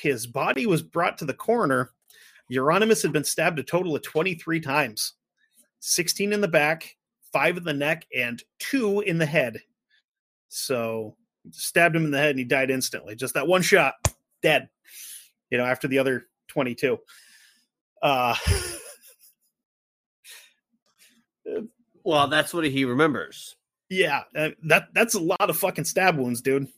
his 0.00 0.26
body 0.26 0.66
was 0.66 0.82
brought 0.82 1.18
to 1.18 1.24
the 1.24 1.34
coroner, 1.34 1.90
Euronymous 2.50 3.02
had 3.02 3.12
been 3.12 3.24
stabbed 3.24 3.58
a 3.58 3.62
total 3.62 3.94
of 3.94 4.02
23 4.02 4.60
times 4.60 5.14
16 5.80 6.32
in 6.32 6.40
the 6.40 6.48
back, 6.48 6.96
five 7.32 7.56
in 7.56 7.64
the 7.64 7.72
neck, 7.72 8.06
and 8.14 8.42
two 8.58 9.00
in 9.00 9.18
the 9.18 9.26
head. 9.26 9.60
So 10.48 11.16
stabbed 11.50 11.96
him 11.96 12.04
in 12.04 12.10
the 12.10 12.18
head 12.18 12.30
and 12.30 12.38
he 12.38 12.44
died 12.44 12.70
instantly. 12.70 13.16
Just 13.16 13.34
that 13.34 13.46
one 13.46 13.62
shot, 13.62 13.94
dead. 14.42 14.68
You 15.50 15.58
know, 15.58 15.64
after 15.64 15.88
the 15.88 15.98
other 15.98 16.28
22. 16.48 16.98
Uh 18.02 18.34
Well, 22.04 22.28
that's 22.28 22.52
what 22.52 22.64
he 22.64 22.84
remembers. 22.84 23.56
Yeah, 23.88 24.22
uh, 24.36 24.50
that 24.64 24.88
that's 24.94 25.14
a 25.14 25.20
lot 25.20 25.50
of 25.50 25.56
fucking 25.56 25.84
stab 25.84 26.16
wounds, 26.16 26.40
dude. 26.40 26.68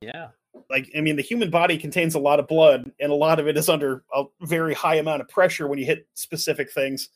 Yeah. 0.00 0.28
Like, 0.70 0.90
I 0.96 1.00
mean, 1.00 1.16
the 1.16 1.22
human 1.22 1.50
body 1.50 1.78
contains 1.78 2.14
a 2.14 2.18
lot 2.18 2.38
of 2.40 2.48
blood, 2.48 2.90
and 3.00 3.10
a 3.12 3.14
lot 3.14 3.38
of 3.40 3.46
it 3.48 3.56
is 3.56 3.68
under 3.68 4.04
a 4.14 4.24
very 4.42 4.74
high 4.74 4.96
amount 4.96 5.20
of 5.22 5.28
pressure 5.28 5.66
when 5.68 5.78
you 5.78 5.86
hit 5.86 6.06
specific 6.14 6.70
things. 6.72 7.08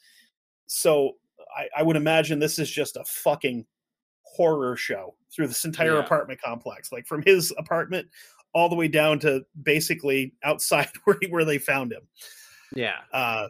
So, 0.67 1.17
I, 1.57 1.69
I 1.79 1.83
would 1.83 1.97
imagine 1.97 2.39
this 2.39 2.59
is 2.59 2.71
just 2.71 2.97
a 2.97 3.05
fucking 3.05 3.67
horror 4.23 4.77
show 4.77 5.15
through 5.35 5.49
this 5.49 5.65
entire 5.65 5.95
Yeah. 5.95 6.01
apartment 6.01 6.41
complex, 6.43 6.91
like 6.93 7.07
from 7.07 7.23
his 7.23 7.53
apartment 7.59 8.09
all 8.55 8.69
the 8.69 8.75
way 8.75 8.89
down 8.89 9.19
to 9.19 9.43
basically 9.63 10.35
outside 10.45 10.89
where 11.05 11.17
he, 11.21 11.29
where 11.29 11.45
they 11.45 11.59
found 11.59 11.93
him. 11.93 12.03
Yeah. 12.75 13.01
Uh, 13.13 13.49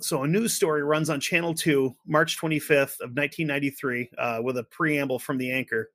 so 0.00 0.22
a 0.24 0.28
news 0.28 0.52
story 0.54 0.82
runs 0.82 1.10
on 1.10 1.20
Channel 1.20 1.54
2, 1.54 1.94
March 2.06 2.38
25th 2.40 3.00
of 3.00 3.10
1993, 3.16 4.10
uh, 4.18 4.40
with 4.42 4.58
a 4.58 4.64
preamble 4.64 5.18
from 5.18 5.38
the 5.38 5.50
anchor. 5.50 5.90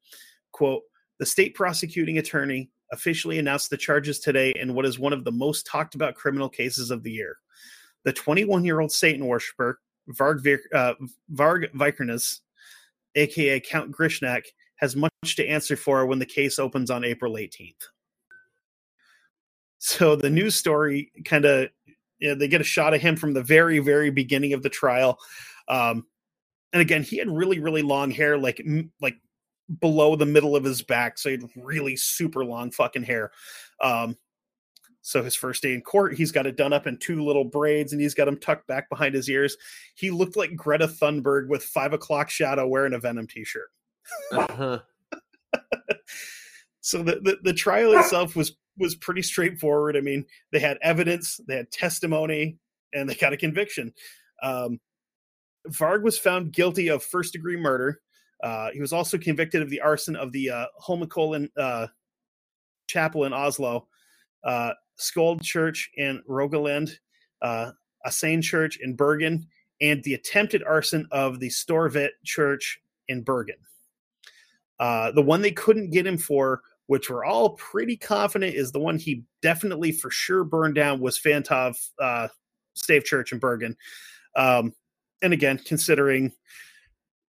Quote, 0.51 0.83
the 1.19 1.25
state 1.25 1.53
prosecuting 1.53 2.17
attorney 2.17 2.69
officially 2.91 3.39
announced 3.39 3.69
the 3.69 3.77
charges 3.77 4.19
today 4.19 4.53
in 4.59 4.73
what 4.73 4.85
is 4.85 4.99
one 4.99 5.13
of 5.13 5.23
the 5.23 5.31
most 5.31 5.65
talked 5.65 5.95
about 5.95 6.15
criminal 6.15 6.49
cases 6.49 6.91
of 6.91 7.03
the 7.03 7.11
year. 7.11 7.37
The 8.03 8.13
21 8.13 8.65
year 8.65 8.79
old 8.79 8.91
Satan 8.91 9.25
worshiper, 9.25 9.79
Varg, 10.17 10.57
uh, 10.73 10.93
Varg 11.33 11.71
Vikernes, 11.73 12.39
aka 13.15 13.59
Count 13.59 13.91
Grishnackh, 13.91 14.45
has 14.77 14.95
much 14.95 15.11
to 15.35 15.45
answer 15.45 15.75
for 15.75 16.05
when 16.05 16.19
the 16.19 16.25
case 16.25 16.57
opens 16.57 16.89
on 16.89 17.03
April 17.03 17.33
18th. 17.33 17.87
So 19.79 20.15
the 20.15 20.29
news 20.29 20.55
story 20.55 21.11
kind 21.25 21.45
of 21.45 21.69
you 22.19 22.29
know, 22.29 22.35
they 22.35 22.47
get 22.47 22.61
a 22.61 22.65
shot 22.65 22.93
of 22.93 23.01
him 23.01 23.15
from 23.15 23.33
the 23.33 23.43
very 23.43 23.79
very 23.79 24.11
beginning 24.11 24.53
of 24.53 24.61
the 24.61 24.69
trial 24.69 25.17
um 25.69 26.05
and 26.73 26.81
again 26.81 27.01
he 27.01 27.17
had 27.17 27.29
really 27.29 27.59
really 27.59 27.81
long 27.81 28.11
hair 28.11 28.37
like 28.37 28.61
like 29.01 29.15
below 29.79 30.15
the 30.15 30.25
middle 30.25 30.55
of 30.55 30.63
his 30.63 30.81
back 30.81 31.17
so 31.17 31.29
he 31.29 31.37
had 31.37 31.49
really 31.55 31.95
super 31.95 32.43
long 32.43 32.71
fucking 32.71 33.03
hair 33.03 33.31
um 33.81 34.15
so 35.01 35.23
his 35.23 35.35
first 35.35 35.61
day 35.61 35.73
in 35.73 35.81
court 35.81 36.15
he's 36.15 36.31
got 36.31 36.47
it 36.47 36.57
done 36.57 36.73
up 36.73 36.87
in 36.87 36.97
two 36.97 37.23
little 37.23 37.45
braids 37.45 37.93
and 37.93 38.01
he's 38.01 38.13
got 38.13 38.25
them 38.25 38.37
tucked 38.37 38.67
back 38.67 38.89
behind 38.89 39.13
his 39.13 39.29
ears 39.29 39.55
he 39.95 40.09
looked 40.11 40.35
like 40.35 40.55
greta 40.55 40.87
thunberg 40.87 41.47
with 41.47 41.63
five 41.63 41.93
o'clock 41.93 42.29
shadow 42.29 42.67
wearing 42.67 42.93
a 42.93 42.99
venom 42.99 43.27
t-shirt 43.27 43.69
Uh-huh. 44.31 44.79
so 46.81 47.03
the, 47.03 47.19
the 47.21 47.37
the 47.43 47.53
trial 47.53 47.97
itself 47.97 48.35
was 48.35 48.55
was 48.77 48.95
pretty 48.95 49.21
straightforward. 49.21 49.97
I 49.97 50.01
mean, 50.01 50.25
they 50.51 50.59
had 50.59 50.77
evidence, 50.81 51.39
they 51.47 51.57
had 51.57 51.71
testimony, 51.71 52.57
and 52.93 53.09
they 53.09 53.15
got 53.15 53.33
a 53.33 53.37
conviction. 53.37 53.93
Um, 54.41 54.79
Varg 55.67 56.01
was 56.01 56.17
found 56.17 56.53
guilty 56.53 56.87
of 56.87 57.03
first 57.03 57.33
degree 57.33 57.57
murder. 57.57 57.99
Uh, 58.43 58.69
he 58.71 58.81
was 58.81 58.93
also 58.93 59.17
convicted 59.17 59.61
of 59.61 59.69
the 59.69 59.81
arson 59.81 60.15
of 60.15 60.31
the 60.31 60.49
uh, 60.49 60.65
Holmenkollen 60.81 61.49
uh, 61.57 61.87
Chapel 62.87 63.25
in 63.25 63.33
Oslo, 63.33 63.87
uh, 64.43 64.71
Skold 64.97 65.41
Church 65.41 65.89
in 65.95 66.21
Rogaland, 66.27 66.91
uh, 67.41 67.71
Asane 68.05 68.41
Church 68.41 68.79
in 68.81 68.95
Bergen, 68.95 69.47
and 69.81 70.03
the 70.03 70.13
attempted 70.13 70.63
arson 70.63 71.07
of 71.11 71.39
the 71.39 71.49
Storvet 71.49 72.09
Church 72.25 72.79
in 73.07 73.21
Bergen. 73.21 73.55
Uh, 74.79 75.11
the 75.11 75.21
one 75.21 75.41
they 75.41 75.51
couldn't 75.51 75.91
get 75.91 76.07
him 76.07 76.17
for, 76.17 76.61
which 76.87 77.09
we're 77.09 77.25
all 77.25 77.51
pretty 77.51 77.97
confident 77.97 78.55
is 78.55 78.71
the 78.71 78.79
one 78.79 78.97
he 78.97 79.23
definitely 79.41 79.91
for 79.91 80.09
sure 80.09 80.43
burned 80.43 80.75
down, 80.75 80.99
was 80.99 81.19
Fantoft 81.19 81.89
uh, 81.99 82.27
Stave 82.73 83.03
Church 83.03 83.31
in 83.31 83.39
Bergen. 83.39 83.75
Um, 84.35 84.73
and 85.21 85.33
again, 85.33 85.59
considering 85.65 86.31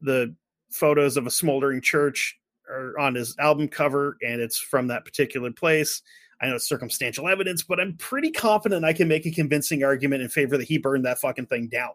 the 0.00 0.34
photos 0.72 1.16
of 1.16 1.26
a 1.26 1.30
smoldering 1.30 1.80
church 1.80 2.38
are 2.68 2.98
on 2.98 3.14
his 3.14 3.36
album 3.38 3.68
cover 3.68 4.16
and 4.22 4.40
it's 4.40 4.58
from 4.58 4.86
that 4.88 5.04
particular 5.04 5.50
place. 5.50 6.02
I 6.40 6.46
know 6.48 6.56
it's 6.56 6.68
circumstantial 6.68 7.28
evidence, 7.28 7.62
but 7.62 7.78
I'm 7.78 7.96
pretty 7.96 8.30
confident 8.30 8.84
I 8.84 8.92
can 8.92 9.06
make 9.06 9.26
a 9.26 9.30
convincing 9.30 9.84
argument 9.84 10.22
in 10.22 10.28
favor 10.28 10.58
that 10.58 10.66
he 10.66 10.78
burned 10.78 11.04
that 11.04 11.20
fucking 11.20 11.46
thing 11.46 11.68
down. 11.68 11.90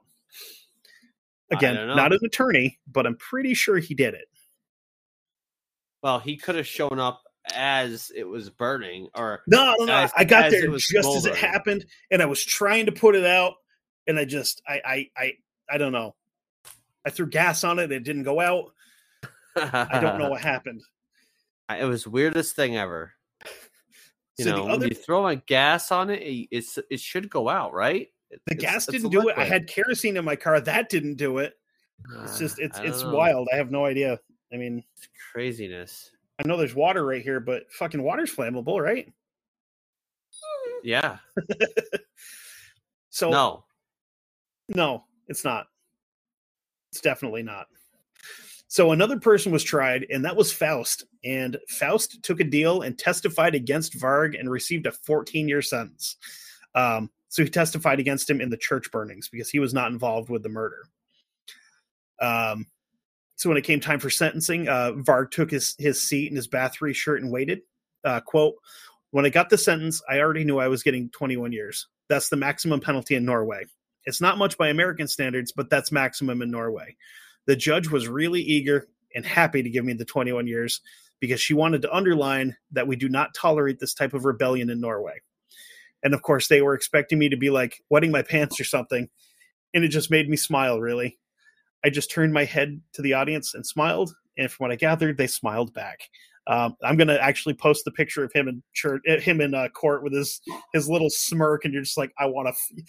Again, 1.52 1.76
don't 1.76 2.14
an 2.14 2.20
attorney, 2.26 2.78
but 2.92 3.06
I'm 3.06 3.16
pretty 3.18 3.54
sure 3.54 3.78
he 3.78 3.94
did 3.94 4.14
it. 4.14 4.28
Well, 6.04 6.20
he 6.20 6.38
could 6.38 6.56
have 6.56 6.68
shown 6.68 7.00
up 7.00 7.24
as 7.54 8.12
it 8.16 8.26
was 8.26 8.50
burning, 8.50 9.08
or 9.16 9.42
No, 9.48 9.74
no, 9.80 9.86
no. 9.86 9.94
As- 9.94 10.12
I 10.16 10.24
got 10.24 10.52
there 10.52 10.68
just 10.78 11.10
as 11.16 11.26
it 11.26 11.36
happened, 11.36 11.86
and 12.12 12.22
I 12.22 12.26
was 12.26 12.44
trying 12.44 12.86
to 12.86 12.92
put 12.92 13.16
it 13.16 13.26
out, 13.26 13.56
and 14.08 14.20
I 14.20 14.26
just, 14.26 14.62
I, 14.68 14.82
I, 14.86 15.10
I, 15.18 15.34
I 15.70 15.78
don't 15.78 15.92
know. 15.92 16.16
I 17.08 17.10
threw 17.10 17.28
gas 17.28 17.64
on 17.64 17.80
it; 17.80 17.92
it 17.92 18.04
didn't 18.04 18.24
go 18.24 18.40
out. 18.42 18.74
I 19.56 20.00
don't 20.02 20.20
know 20.20 20.30
what 20.32 20.42
happened. 20.42 20.82
It 21.70 21.86
was 21.86 22.06
weirdest 22.06 22.56
thing 22.56 22.76
ever. 22.78 23.14
You 24.38 24.44
So 24.44 24.50
the 24.52 24.56
know, 24.58 24.64
when 24.66 24.72
other- 24.74 24.88
you 24.88 24.96
throw 24.96 25.26
a 25.28 25.38
gas 25.38 25.92
on 25.92 26.10
it, 26.10 26.22
it- 26.22 26.48
it's 26.52 26.78
it 26.92 27.00
should 27.00 27.30
go 27.30 27.48
out, 27.50 27.74
right? 27.74 28.08
It- 28.30 28.42
The 28.46 28.56
it's- 28.56 28.72
gas 28.74 28.86
didn't 28.86 29.10
do 29.12 29.30
it. 29.30 29.38
I 29.38 29.46
had 29.46 29.68
kerosene 29.68 30.18
in 30.18 30.26
my 30.26 30.36
car. 30.36 30.60
That 30.60 30.90
didn't 30.90 31.16
do 31.16 31.38
it. 31.40 31.54
It's 32.24 32.36
ah, 32.36 32.38
just, 32.38 32.60
it's, 32.60 32.78
it's 32.80 33.02
know. 33.02 33.16
wild. 33.16 33.48
I 33.52 33.56
have 33.56 33.72
no 33.72 33.86
idea. 33.86 34.20
I 34.54 34.58
mean, 34.58 34.84
It's 34.98 35.08
craziness. 35.32 36.12
I 36.38 36.48
know 36.48 36.56
there's 36.58 36.76
water 36.76 37.04
right 37.04 37.24
here, 37.24 37.40
but 37.40 37.72
fucking 37.72 38.04
water's 38.04 38.34
flammable, 38.36 38.80
right? 38.84 39.12
Yeah. 40.84 41.18
So 43.10 43.32
no. 43.32 43.66
No, 44.70 45.06
it's 45.28 45.44
not. 45.44 45.68
It's 46.92 47.02
definitely 47.02 47.44
not. 47.44 47.68
So 48.70 48.92
another 48.92 49.20
person 49.20 49.52
was 49.52 49.64
tried, 49.64 50.06
and 50.10 50.26
that 50.26 50.36
was 50.36 50.52
Faust. 50.52 51.06
And 51.24 51.58
Faust 51.70 52.22
took 52.24 52.40
a 52.40 52.44
deal 52.44 52.82
and 52.82 52.98
testified 52.98 53.56
against 53.56 53.98
Varg 53.98 54.38
and 54.38 54.50
received 54.52 54.86
a 54.86 54.92
14 54.92 55.48
year 55.48 55.62
sentence. 55.62 56.18
Um, 56.76 57.10
so 57.30 57.44
he 57.44 57.50
testified 57.50 58.00
against 58.00 58.30
him 58.30 58.42
in 58.42 58.50
the 58.50 58.58
church 58.58 58.92
burnings 58.92 59.30
because 59.30 59.50
he 59.50 59.60
was 59.60 59.74
not 59.74 59.92
involved 59.92 60.30
with 60.30 60.44
the 60.44 60.50
murder. 60.50 60.84
Um, 62.20 62.66
so 63.36 63.50
when 63.50 63.58
it 63.58 63.64
came 63.64 63.80
time 63.80 64.00
for 64.00 64.10
sentencing, 64.10 64.68
uh, 64.68 64.94
Varg 64.94 65.32
took 65.32 65.52
his, 65.52 65.76
his 65.78 66.02
seat 66.02 66.30
in 66.30 66.36
his 66.36 66.48
bathory 66.48 66.96
shirt 66.96 67.22
and 67.22 67.32
waited. 67.32 67.62
Uh, 68.04 68.20
quote, 68.20 68.56
when 69.12 69.26
I 69.26 69.30
got 69.30 69.50
the 69.50 69.58
sentence, 69.58 70.02
I 70.10 70.20
already 70.20 70.44
knew 70.44 70.58
I 70.58 70.68
was 70.68 70.84
getting 70.84 71.10
21 71.12 71.52
years. 71.52 71.88
That's 72.10 72.30
the 72.30 72.36
maximum 72.36 72.80
penalty 72.80 73.16
in 73.16 73.26
Norway. 73.26 73.66
It's 74.08 74.22
not 74.22 74.38
much 74.38 74.58
by 74.58 74.70
American 74.70 75.08
standards, 75.08 75.52
but 75.52 75.70
that's 75.70 75.92
maximum 75.92 76.42
in 76.42 76.50
Norway. 76.50 76.96
The 77.46 77.58
judge 77.58 77.90
was 77.90 78.08
really 78.08 78.42
eager 78.42 78.88
and 79.14 79.26
happy 79.26 79.62
to 79.62 79.70
give 79.70 79.84
me 79.84 79.94
the 79.94 80.06
21 80.06 80.48
years 80.48 80.82
because 81.20 81.42
she 81.42 81.54
wanted 81.54 81.82
to 81.82 81.94
underline 81.94 82.56
that 82.72 82.88
we 82.88 82.96
do 82.96 83.10
not 83.10 83.34
tolerate 83.34 83.80
this 83.80 83.94
type 83.94 84.14
of 84.14 84.24
rebellion 84.24 84.70
in 84.70 84.80
Norway. 84.80 85.20
And 86.04 86.14
of 86.14 86.22
course, 86.22 86.48
they 86.48 86.62
were 86.62 86.74
expecting 86.74 87.20
me 87.20 87.28
to 87.28 87.36
be 87.36 87.50
like 87.50 87.84
wetting 87.90 88.12
my 88.12 88.22
pants 88.22 88.60
or 88.62 88.64
something. 88.64 89.10
And 89.74 89.84
it 89.84 89.90
just 89.90 90.10
made 90.10 90.30
me 90.30 90.38
smile, 90.38 90.80
really. 90.80 91.18
I 91.84 91.90
just 91.90 92.10
turned 92.10 92.34
my 92.34 92.46
head 92.46 92.80
to 92.94 93.02
the 93.02 93.14
audience 93.14 93.54
and 93.54 93.66
smiled. 93.66 94.16
And 94.38 94.50
from 94.50 94.66
what 94.66 94.72
I 94.72 94.78
gathered, 94.78 95.18
they 95.18 95.28
smiled 95.28 95.74
back. 95.74 96.00
Um, 96.48 96.78
I'm 96.82 96.96
gonna 96.96 97.18
actually 97.20 97.56
post 97.56 97.84
the 97.84 97.92
picture 97.92 98.24
of 98.24 98.32
him 98.32 98.48
in 98.48 98.64
church, 98.74 99.02
him 99.06 99.42
in 99.42 99.54
uh, 99.54 99.68
court 99.70 100.02
with 100.02 100.14
his 100.14 100.40
his 100.74 100.88
little 100.88 101.10
smirk, 101.10 101.66
and 101.66 101.74
you're 101.74 101.84
just 101.84 101.98
like, 101.98 102.14
I 102.18 102.26
want 102.28 102.48
to. 102.48 102.52
F-. 102.52 102.88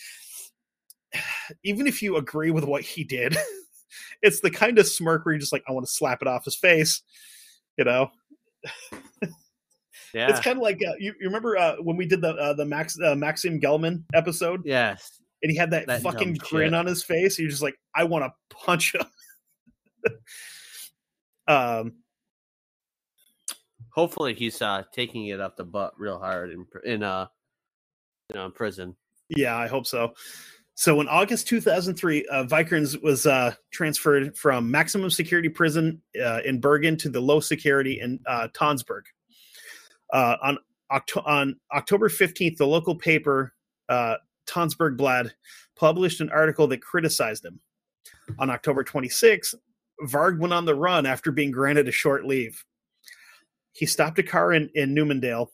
Even 1.64 1.86
if 1.86 2.02
you 2.02 2.16
agree 2.16 2.50
with 2.50 2.64
what 2.64 2.82
he 2.82 3.04
did, 3.04 3.36
it's 4.22 4.40
the 4.40 4.50
kind 4.50 4.78
of 4.78 4.86
smirk 4.86 5.24
where 5.24 5.34
you're 5.34 5.40
just 5.40 5.52
like, 5.52 5.64
I 5.68 5.72
want 5.72 5.86
to 5.86 5.92
slap 5.92 6.22
it 6.22 6.28
off 6.28 6.44
his 6.44 6.56
face, 6.56 7.02
you 7.76 7.84
know. 7.84 8.10
Yeah. 10.14 10.30
It's 10.30 10.40
kind 10.40 10.56
of 10.56 10.62
like 10.62 10.80
uh, 10.86 10.94
you, 10.98 11.12
you 11.20 11.26
remember 11.26 11.56
uh, 11.56 11.76
when 11.82 11.96
we 11.96 12.06
did 12.06 12.22
the 12.22 12.30
uh, 12.30 12.54
the 12.54 12.64
Max 12.64 12.98
uh, 13.00 13.14
Maxim 13.14 13.60
Gelman 13.60 14.04
episode, 14.14 14.62
yes. 14.64 15.20
and 15.42 15.50
he 15.52 15.56
had 15.56 15.70
that, 15.72 15.86
That 15.86 16.02
fucking 16.02 16.34
grin 16.34 16.68
shit. 16.68 16.74
on 16.74 16.86
his 16.86 17.02
face. 17.04 17.38
You're 17.38 17.50
just 17.50 17.62
like, 17.62 17.76
I 17.94 18.04
want 18.04 18.24
to 18.24 18.32
punch 18.56 18.94
him. 18.94 20.14
um, 21.48 21.92
Hopefully 23.90 24.34
he's 24.34 24.62
uh 24.62 24.84
taking 24.92 25.26
it 25.26 25.40
up 25.40 25.56
the 25.56 25.64
butt 25.64 25.92
real 25.98 26.18
hard 26.18 26.52
in 26.52 26.66
in 26.84 27.02
uh 27.02 27.26
you 28.30 28.36
know 28.36 28.46
in 28.46 28.52
prison. 28.52 28.96
Yeah, 29.28 29.56
I 29.56 29.66
hope 29.66 29.86
so. 29.86 30.14
So 30.78 31.00
in 31.00 31.08
August 31.08 31.48
2003, 31.48 32.24
uh, 32.26 32.44
Vikernes 32.44 33.02
was 33.02 33.26
uh, 33.26 33.52
transferred 33.72 34.38
from 34.38 34.70
maximum 34.70 35.10
security 35.10 35.48
prison 35.48 36.00
uh, 36.24 36.38
in 36.44 36.60
Bergen 36.60 36.96
to 36.98 37.08
the 37.08 37.20
low 37.20 37.40
security 37.40 37.98
in 37.98 38.20
uh, 38.28 38.46
Tonsberg. 38.54 39.00
Uh, 40.12 40.36
on, 40.40 40.58
on 41.26 41.56
October 41.74 42.08
15th, 42.08 42.58
the 42.58 42.66
local 42.66 42.94
paper, 42.94 43.52
uh, 43.88 44.18
Tonsberg 44.48 44.96
Blad, 44.96 45.34
published 45.74 46.20
an 46.20 46.30
article 46.30 46.68
that 46.68 46.80
criticized 46.80 47.44
him. 47.44 47.58
On 48.38 48.48
October 48.48 48.84
26th, 48.84 49.56
Varg 50.04 50.38
went 50.38 50.52
on 50.52 50.64
the 50.64 50.76
run 50.76 51.06
after 51.06 51.32
being 51.32 51.50
granted 51.50 51.88
a 51.88 51.92
short 51.92 52.24
leave. 52.24 52.64
He 53.72 53.84
stopped 53.84 54.20
a 54.20 54.22
car 54.22 54.52
in, 54.52 54.70
in 54.76 54.94
Numedal. 54.94 55.48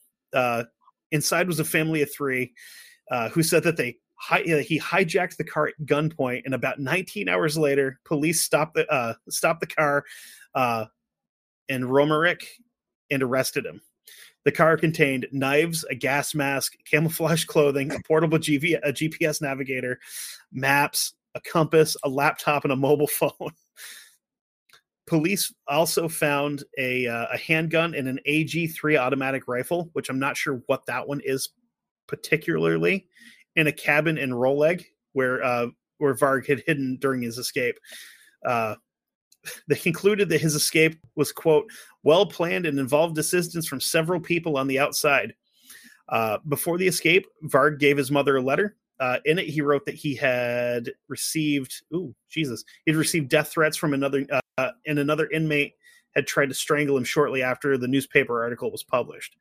Inside 1.13 1.47
was 1.47 1.61
a 1.61 1.65
family 1.65 2.03
of 2.03 2.13
three 2.13 2.53
who 3.33 3.43
said 3.43 3.63
that 3.63 3.79
they 3.79 3.97
hi- 4.25 4.43
uh, 4.43 4.59
he 4.59 4.81
hijacked 4.81 5.37
the 5.37 5.45
car 5.45 5.69
at 5.69 5.87
gunpoint, 5.87 6.43
and 6.45 6.55
about 6.55 6.81
19 6.81 7.29
hours 7.29 7.59
later, 7.59 8.01
police 8.05 8.41
stopped 8.41 8.75
the 8.75 8.91
uh, 8.91 9.15
stopped 9.29 9.61
the 9.61 9.67
car 9.67 10.05
uh, 10.55 10.87
in 11.69 11.85
Romerike 11.85 12.47
and 13.11 13.23
arrested 13.23 13.67
him. 13.67 13.81
The 14.45 14.53
car 14.53 14.77
contained 14.77 15.27
knives, 15.33 15.85
a 15.85 15.95
gas 15.95 16.35
mask, 16.35 16.75
camouflage 16.91 17.45
clothing, 17.45 17.93
a 17.93 18.01
portable 18.01 18.39
GV- 18.39 18.81
a 18.83 18.93
GPS 18.93 19.41
navigator, 19.41 19.99
maps, 20.53 21.15
a 21.35 21.41
compass, 21.41 21.97
a 22.05 22.09
laptop, 22.09 22.65
and 22.65 22.73
a 22.73 22.77
mobile 22.77 23.07
phone. 23.21 23.53
Police 25.07 25.53
also 25.69 26.09
found 26.09 26.65
a 26.79 27.07
uh, 27.07 27.27
a 27.33 27.37
handgun 27.37 27.95
and 27.95 28.09
an 28.09 28.21
AG3 28.27 28.99
automatic 28.99 29.47
rifle, 29.47 29.91
which 29.93 30.09
I'm 30.09 30.19
not 30.19 30.37
sure 30.37 30.63
what 30.67 30.87
that 30.87 31.07
one 31.07 31.21
is 31.25 31.51
particularly, 32.07 33.07
in 33.57 33.67
a 33.67 33.73
cabin 33.73 34.19
in 34.19 34.31
Rollag 34.31 34.85
where 35.13 35.43
uh, 35.43 35.69
where 35.99 36.15
Varg 36.15 36.47
had 36.47 36.63
hidden 36.67 36.97
during 37.01 37.23
his 37.23 37.39
escape. 37.39 37.79
Uh, 38.45 38.75
they 39.69 39.77
concluded 39.77 40.29
that 40.29 40.41
his 40.41 40.55
escape 40.55 40.99
was 41.17 41.33
quote 41.33 41.71
well 42.03 42.27
planned 42.27 42.67
and 42.67 42.79
involved 42.79 43.19
assistance 43.19 43.67
from 43.67 43.81
several 43.81 44.21
people 44.21 44.57
on 44.57 44.67
the 44.67 44.79
outside. 44.79 45.35
Uh, 46.09 46.39
before 46.49 46.77
the 46.77 46.87
escape, 46.87 47.27
Varg 47.45 47.79
gave 47.79 47.97
his 47.97 48.11
mother 48.11 48.37
a 48.37 48.43
letter. 48.43 48.77
Uh, 49.01 49.19
in 49.25 49.39
it, 49.39 49.47
he 49.47 49.61
wrote 49.61 49.85
that 49.87 49.95
he 49.95 50.15
had 50.15 50.91
received, 51.09 51.83
ooh, 51.95 52.15
Jesus, 52.29 52.65
he'd 52.87 52.95
received 52.95 53.29
death 53.29 53.49
threats 53.49 53.77
from 53.77 53.93
another, 53.93 54.25
uh, 54.59 54.71
and 54.87 54.99
another 54.99 55.29
inmate 55.31 55.75
had 56.15 56.27
tried 56.27 56.49
to 56.49 56.55
strangle 56.55 56.97
him 56.97 57.05
shortly 57.05 57.43
after 57.43 57.77
the 57.77 57.89
newspaper 57.89 58.43
article 58.43 58.71
was 58.71 58.85
published. 58.85 59.37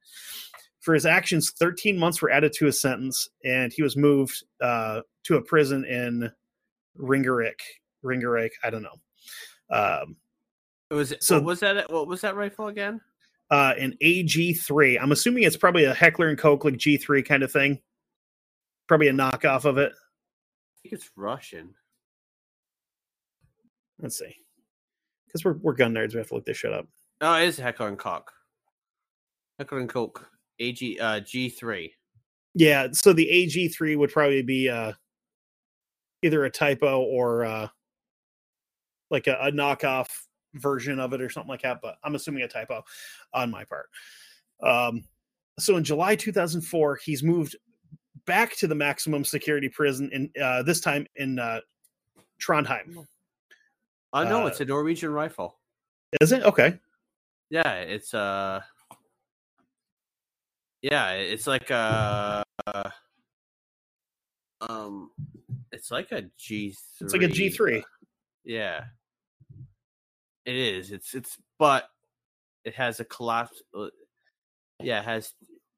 For 0.83 0.93
his 0.93 1.05
actions, 1.05 1.51
13 1.51 1.97
months 1.97 2.21
were 2.21 2.29
added 2.29 2.51
to 2.57 2.65
his 2.65 2.79
sentence, 2.81 3.29
and 3.45 3.71
he 3.71 3.81
was 3.81 3.95
moved 3.95 4.43
uh, 4.61 5.01
to 5.23 5.37
a 5.37 5.41
prison 5.41 5.85
in 5.85 6.29
Ringerike. 6.99 7.61
Ringerike, 8.03 8.51
I 8.65 8.69
don't 8.69 8.83
know. 8.83 8.99
Um, 9.71 10.17
Was 10.91 11.13
it, 11.13 11.23
So- 11.23 11.35
what 11.37 11.45
was 11.45 11.59
that? 11.61 11.89
What 11.89 12.07
was 12.07 12.21
that 12.21 12.35
rifle 12.35 12.67
again? 12.67 12.99
uh, 13.49 13.73
an 13.79 13.95
AG3. 14.01 14.99
I'm 14.99 15.11
assuming 15.11 15.43
it's 15.43 15.55
probably 15.57 15.83
a 15.85 15.93
Heckler 15.93 16.27
and 16.27 16.37
Koch 16.37 16.63
like 16.65 16.73
G3 16.75 17.23
kind 17.25 17.43
of 17.43 17.51
thing. 17.51 17.79
Probably 18.87 19.07
a 19.09 19.13
knockoff 19.13 19.65
of 19.65 19.77
it. 19.77 19.91
I 19.93 20.75
think 20.81 20.93
it's 20.93 21.11
Russian. 21.15 21.75
Let's 24.01 24.17
see. 24.17 24.35
Because 25.27 25.45
we're, 25.45 25.53
we're 25.53 25.73
gun 25.73 25.93
nerds, 25.93 26.13
we 26.13 26.17
have 26.17 26.27
to 26.29 26.35
look 26.35 26.45
this 26.45 26.57
shit 26.57 26.73
up. 26.73 26.87
Oh, 27.21 27.35
it 27.37 27.45
is 27.47 27.57
Heckler 27.57 27.87
and 27.89 27.97
Koch. 27.99 28.31
Heckler 29.59 29.79
and 29.79 29.89
Koch. 29.89 30.25
AG 30.59 30.99
uh 30.99 31.19
G 31.21 31.49
three. 31.49 31.93
Yeah, 32.55 32.89
so 32.91 33.13
the 33.13 33.27
AG3 33.27 33.97
would 33.97 34.11
probably 34.11 34.43
be 34.43 34.69
uh, 34.69 34.93
either 36.21 36.45
a 36.45 36.51
typo 36.51 37.01
or 37.01 37.45
uh, 37.45 37.67
like 39.09 39.25
a, 39.25 39.35
a 39.41 39.51
knockoff 39.51 40.07
version 40.53 40.99
of 40.99 41.13
it 41.13 41.21
or 41.21 41.31
something 41.31 41.49
like 41.49 41.63
that. 41.63 41.79
But 41.81 41.95
I'm 42.03 42.13
assuming 42.13 42.43
a 42.43 42.47
typo 42.47 42.83
on 43.33 43.49
my 43.49 43.63
part. 43.63 43.89
Um, 44.61 45.03
so 45.57 45.77
in 45.77 45.83
July 45.83 46.15
2004, 46.15 46.99
he's 47.03 47.23
moved 47.23 47.55
back 48.25 48.55
to 48.57 48.67
the 48.67 48.75
maximum 48.75 49.25
security 49.25 49.67
prison 49.67 50.09
in 50.13 50.29
uh, 50.41 50.61
this 50.61 50.79
time 50.79 51.07
in 51.15 51.39
uh, 51.39 51.59
Trondheim. 52.39 53.05
Oh 54.13 54.23
no, 54.23 54.43
Uh, 54.43 54.47
it's 54.47 54.61
a 54.61 54.65
Norwegian 54.65 55.11
rifle. 55.11 55.57
Is 56.21 56.31
it 56.31 56.43
okay? 56.43 56.79
Yeah, 57.49 57.73
it's 57.77 58.13
uh 58.13 58.61
Yeah, 60.83 61.11
it's 61.11 61.47
like 61.47 61.69
a 61.69 62.43
um 64.59 65.11
it's 65.71 65.89
like 65.89 66.11
a 66.11 66.23
G3. 66.39 66.75
It's 67.01 67.13
like 67.13 67.23
a 67.23 67.29
G3. 67.29 67.81
Yeah. 68.43 68.83
It 70.45 70.55
is. 70.55 70.91
It's 70.91 71.15
it's 71.15 71.37
but 71.57 71.87
it 72.65 72.75
has 72.75 72.99
a 72.99 73.05
collapse 73.05 73.63
uh, 73.73 73.87
yeah, 74.81 74.99
it 74.99 75.05
has 75.05 75.33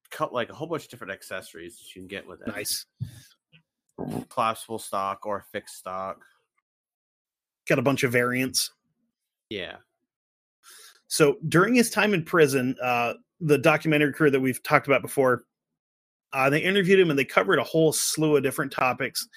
cut 0.10 0.34
like 0.34 0.50
a 0.50 0.56
whole 0.56 0.68
bunch 0.68 0.86
of 0.86 0.90
different 0.90 1.14
accessories 1.14 1.78
that 1.78 1.96
you 1.96 2.02
can 2.02 2.08
get 2.08 2.28
with 2.28 2.42
it. 2.42 2.48
Nice. 2.48 2.88
Collapsible 4.30 4.80
stock 4.80 5.28
or 5.28 5.46
fixed 5.52 5.78
stock. 5.78 6.24
Got 7.68 7.78
a 7.78 7.84
bunch 7.84 8.04
of 8.04 8.12
variants. 8.12 8.72
Yeah. 9.50 9.76
So 11.08 11.38
during 11.48 11.76
his 11.76 11.92
time 11.92 12.16
in 12.16 12.24
prison, 12.24 12.76
uh, 12.82 13.14
the 13.40 13.58
documentary 13.58 14.14
crew 14.14 14.32
that 14.32 14.40
we've 14.40 14.62
talked 14.64 14.88
about 14.88 15.02
before, 15.02 15.44
uh, 16.34 16.50
they 16.50 16.60
interviewed 16.60 17.00
him 17.00 17.10
and 17.10 17.18
they 17.20 17.26
covered 17.26 17.60
a 17.60 17.64
whole 17.64 17.94
slew 17.94 18.36
of 18.36 18.44
different 18.44 18.72
topics. 18.72 19.28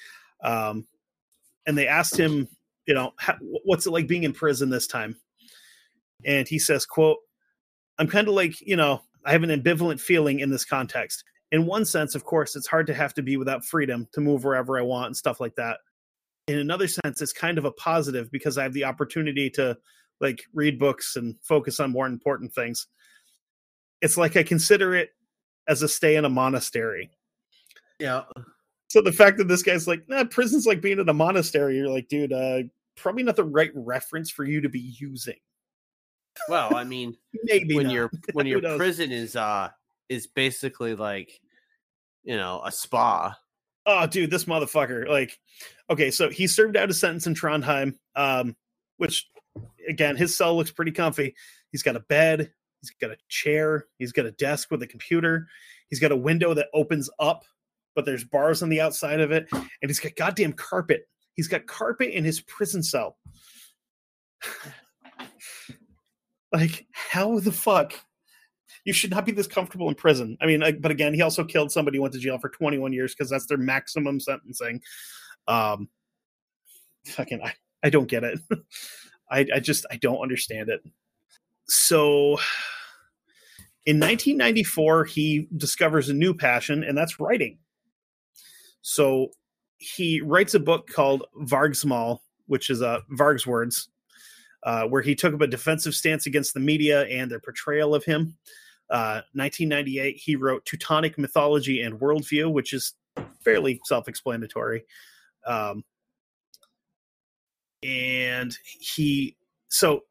Um, 0.43 0.87
and 1.66 1.77
they 1.77 1.89
asked 1.89 2.19
him, 2.19 2.49
you 2.87 2.95
know, 2.95 3.12
how, 3.19 3.37
what's 3.65 3.87
it 3.87 3.91
like 3.91 4.07
being 4.07 4.25
in 4.25 4.33
prison 4.33 4.70
this 4.70 4.87
time? 4.87 5.16
And 6.25 6.49
he 6.49 6.59
says, 6.59 6.87
"quote 6.87 7.19
I'm 7.99 8.09
kind 8.09 8.29
of 8.29 8.35
like, 8.35 8.61
you 8.61 8.77
know, 8.77 9.03
I 9.25 9.33
have 9.33 9.43
an 9.43 9.51
ambivalent 9.51 10.01
feeling 10.01 10.41
in 10.41 10.51
this 10.51 10.65
context. 10.65 11.25
In 11.51 11.66
one 11.66 11.85
sense, 11.85 12.15
of 12.15 12.25
course, 12.25 12.55
it's 12.57 12.66
hard 12.66 12.87
to 12.87 12.95
have 12.95 13.15
to 13.15 13.23
be 13.23 13.37
without 13.37 13.65
freedom 13.65 14.07
to 14.12 14.20
move 14.20 14.45
wherever 14.45 14.79
I 14.79 14.83
want 14.83 15.07
and 15.07 15.16
stuff 15.16 15.41
like 15.41 15.57
that. 15.57 15.79
In 16.47 16.59
another 16.59 16.89
sense, 16.89 17.20
it's 17.20 17.33
kind 17.33 17.59
of 17.59 17.65
a 17.65 17.73
positive 17.73 18.31
because 18.31 18.57
I 18.57 18.62
have 18.62 18.73
the 18.73 18.85
opportunity 18.85 19.51
to 19.51 19.77
like 20.20 20.43
read 20.55 20.79
books 20.79 21.16
and 21.16 21.37
focus 21.43 21.81
on 21.81 21.93
more 21.93 22.07
important 22.07 22.53
things. 22.53 22.87
It's 24.01 24.16
like 24.16 24.37
I 24.37 24.43
consider 24.43 24.95
it 24.95 25.11
as 25.66 25.83
a 25.83 25.89
stay 25.89 26.16
in 26.16 26.25
a 26.25 26.29
monastery. 26.29 27.11
Yeah. 27.99 28.23
So 28.89 29.03
the 29.03 29.12
fact 29.12 29.39
that 29.39 29.49
this 29.49 29.62
guy's 29.62 29.87
like, 29.87 30.09
nah, 30.09 30.25
prison's 30.25 30.66
like 30.66 30.81
being 30.81 30.99
in 30.99 31.09
a 31.09 31.15
monastery, 31.15 31.77
you're 31.77 31.91
like, 31.91 32.09
dude, 32.09 32.33
uh, 32.33 32.61
probably 32.97 33.23
not 33.23 33.37
the 33.37 33.45
right 33.45 33.70
reference 33.75 34.31
for 34.31 34.45
you 34.45 34.61
to 34.62 34.69
be 34.69 34.95
using. 34.99 35.37
Well, 36.49 36.75
I 36.75 36.85
mean, 36.85 37.16
Maybe 37.45 37.75
when 37.75 37.87
not. 37.87 37.93
your 37.95 38.11
when 38.33 38.47
your 38.47 38.61
prison 38.77 39.12
is 39.12 39.37
uh 39.37 39.70
is 40.09 40.27
basically 40.27 40.95
like 40.95 41.41
you 42.25 42.37
know 42.37 42.62
a 42.65 42.73
spa 42.73 43.37
oh 43.87 44.07
dude 44.07 44.31
this 44.31 44.45
motherfucker 44.45 45.09
like 45.09 45.39
okay 45.91 46.11
so 46.11 46.29
he 46.29 46.47
served 46.47 46.77
out 46.77 46.91
a 46.91 46.95
sentence 46.95 47.27
in 47.27 47.35
trondheim 47.35 47.95
um 48.16 48.57
which 48.97 49.29
again 49.89 50.16
his 50.16 50.37
cell 50.37 50.57
looks 50.57 50.70
pretty 50.70 50.93
comfy 50.93 51.35
he's 51.70 51.83
got 51.83 51.97
a 51.97 52.01
bed 52.01 52.51
he's 52.81 52.91
got 53.01 53.11
a 53.11 53.17
chair 53.29 53.87
he's 53.99 54.13
got 54.13 54.27
a 54.27 54.33
desk 54.33 54.71
with 54.71 54.83
a 54.83 54.87
computer 54.87 55.47
he's 55.89 56.01
got 56.01 56.13
a 56.13 56.17
window 56.17 56.55
that 56.55 56.69
opens 56.75 57.11
up 57.19 57.45
but 57.95 58.05
there's 58.05 58.25
bars 58.25 58.63
on 58.63 58.69
the 58.69 58.81
outside 58.81 59.21
of 59.21 59.31
it 59.31 59.47
and 59.53 59.67
he's 59.83 60.01
got 60.01 60.15
goddamn 60.17 60.53
carpet 60.53 61.09
he's 61.35 61.49
got 61.49 61.67
carpet 61.67 62.11
in 62.11 62.25
his 62.25 62.41
prison 62.43 62.83
cell 62.83 63.17
Like, 66.53 66.87
how 66.93 67.39
the 67.41 67.53
fuck? 67.53 67.93
You 68.85 68.93
should 68.93 69.11
not 69.11 69.27
be 69.27 69.33
this 69.33 69.47
comfortable 69.47 69.89
in 69.89 69.95
prison. 69.95 70.37
I 70.41 70.47
mean, 70.47 70.63
but 70.81 70.91
again, 70.91 71.13
he 71.13 71.21
also 71.21 71.45
killed 71.45 71.71
somebody, 71.71 71.99
went 71.99 72.15
to 72.15 72.21
jail 72.21 72.39
for 72.39 72.49
21 72.49 72.93
years 72.93 73.15
because 73.15 73.29
that's 73.29 73.47
their 73.47 73.59
maximum 73.59 74.19
sentencing. 74.19 74.81
Um, 75.47 75.89
fucking, 77.07 77.43
I, 77.43 77.55
I 77.83 77.91
don't 77.91 78.09
get 78.09 78.25
it. 78.25 78.39
I, 79.31 79.47
I 79.55 79.61
just, 79.61 79.85
I 79.91 79.97
don't 79.97 80.23
understand 80.23 80.71
it. 80.71 80.81
So, 81.69 82.39
in 83.85 84.01
1994, 84.01 85.05
he 85.05 85.49
discovers 85.57 86.09
a 86.09 86.15
new 86.15 86.35
passion, 86.35 86.82
and 86.82 86.97
that's 86.97 87.20
writing. 87.20 87.59
So, 88.81 89.28
he 89.77 90.20
writes 90.20 90.55
a 90.55 90.61
book 90.61 90.89
called 90.89 91.24
Vargsmal, 91.43 92.19
which 92.47 92.70
is 92.70 92.82
uh, 92.82 93.01
Varg's 93.11 93.47
words, 93.47 93.89
uh, 94.65 94.85
where 94.85 95.03
he 95.03 95.15
took 95.15 95.35
up 95.35 95.40
a 95.40 95.47
defensive 95.47 95.95
stance 95.95 96.27
against 96.27 96.55
the 96.55 96.61
media 96.61 97.03
and 97.05 97.31
their 97.31 97.40
portrayal 97.40 97.95
of 97.95 98.05
him. 98.05 98.36
Uh, 98.90 99.20
1998, 99.35 100.16
he 100.16 100.36
wrote 100.36 100.65
Teutonic 100.65 101.19
Mythology 101.19 101.82
and 101.82 102.01
Worldview, 102.01 102.51
which 102.51 102.73
is 102.73 102.95
fairly 103.45 103.81
self 103.85 104.09
explanatory. 104.09 104.85
Um, 105.47 105.85
and 107.82 108.57
he, 108.81 109.36
so, 109.69 110.05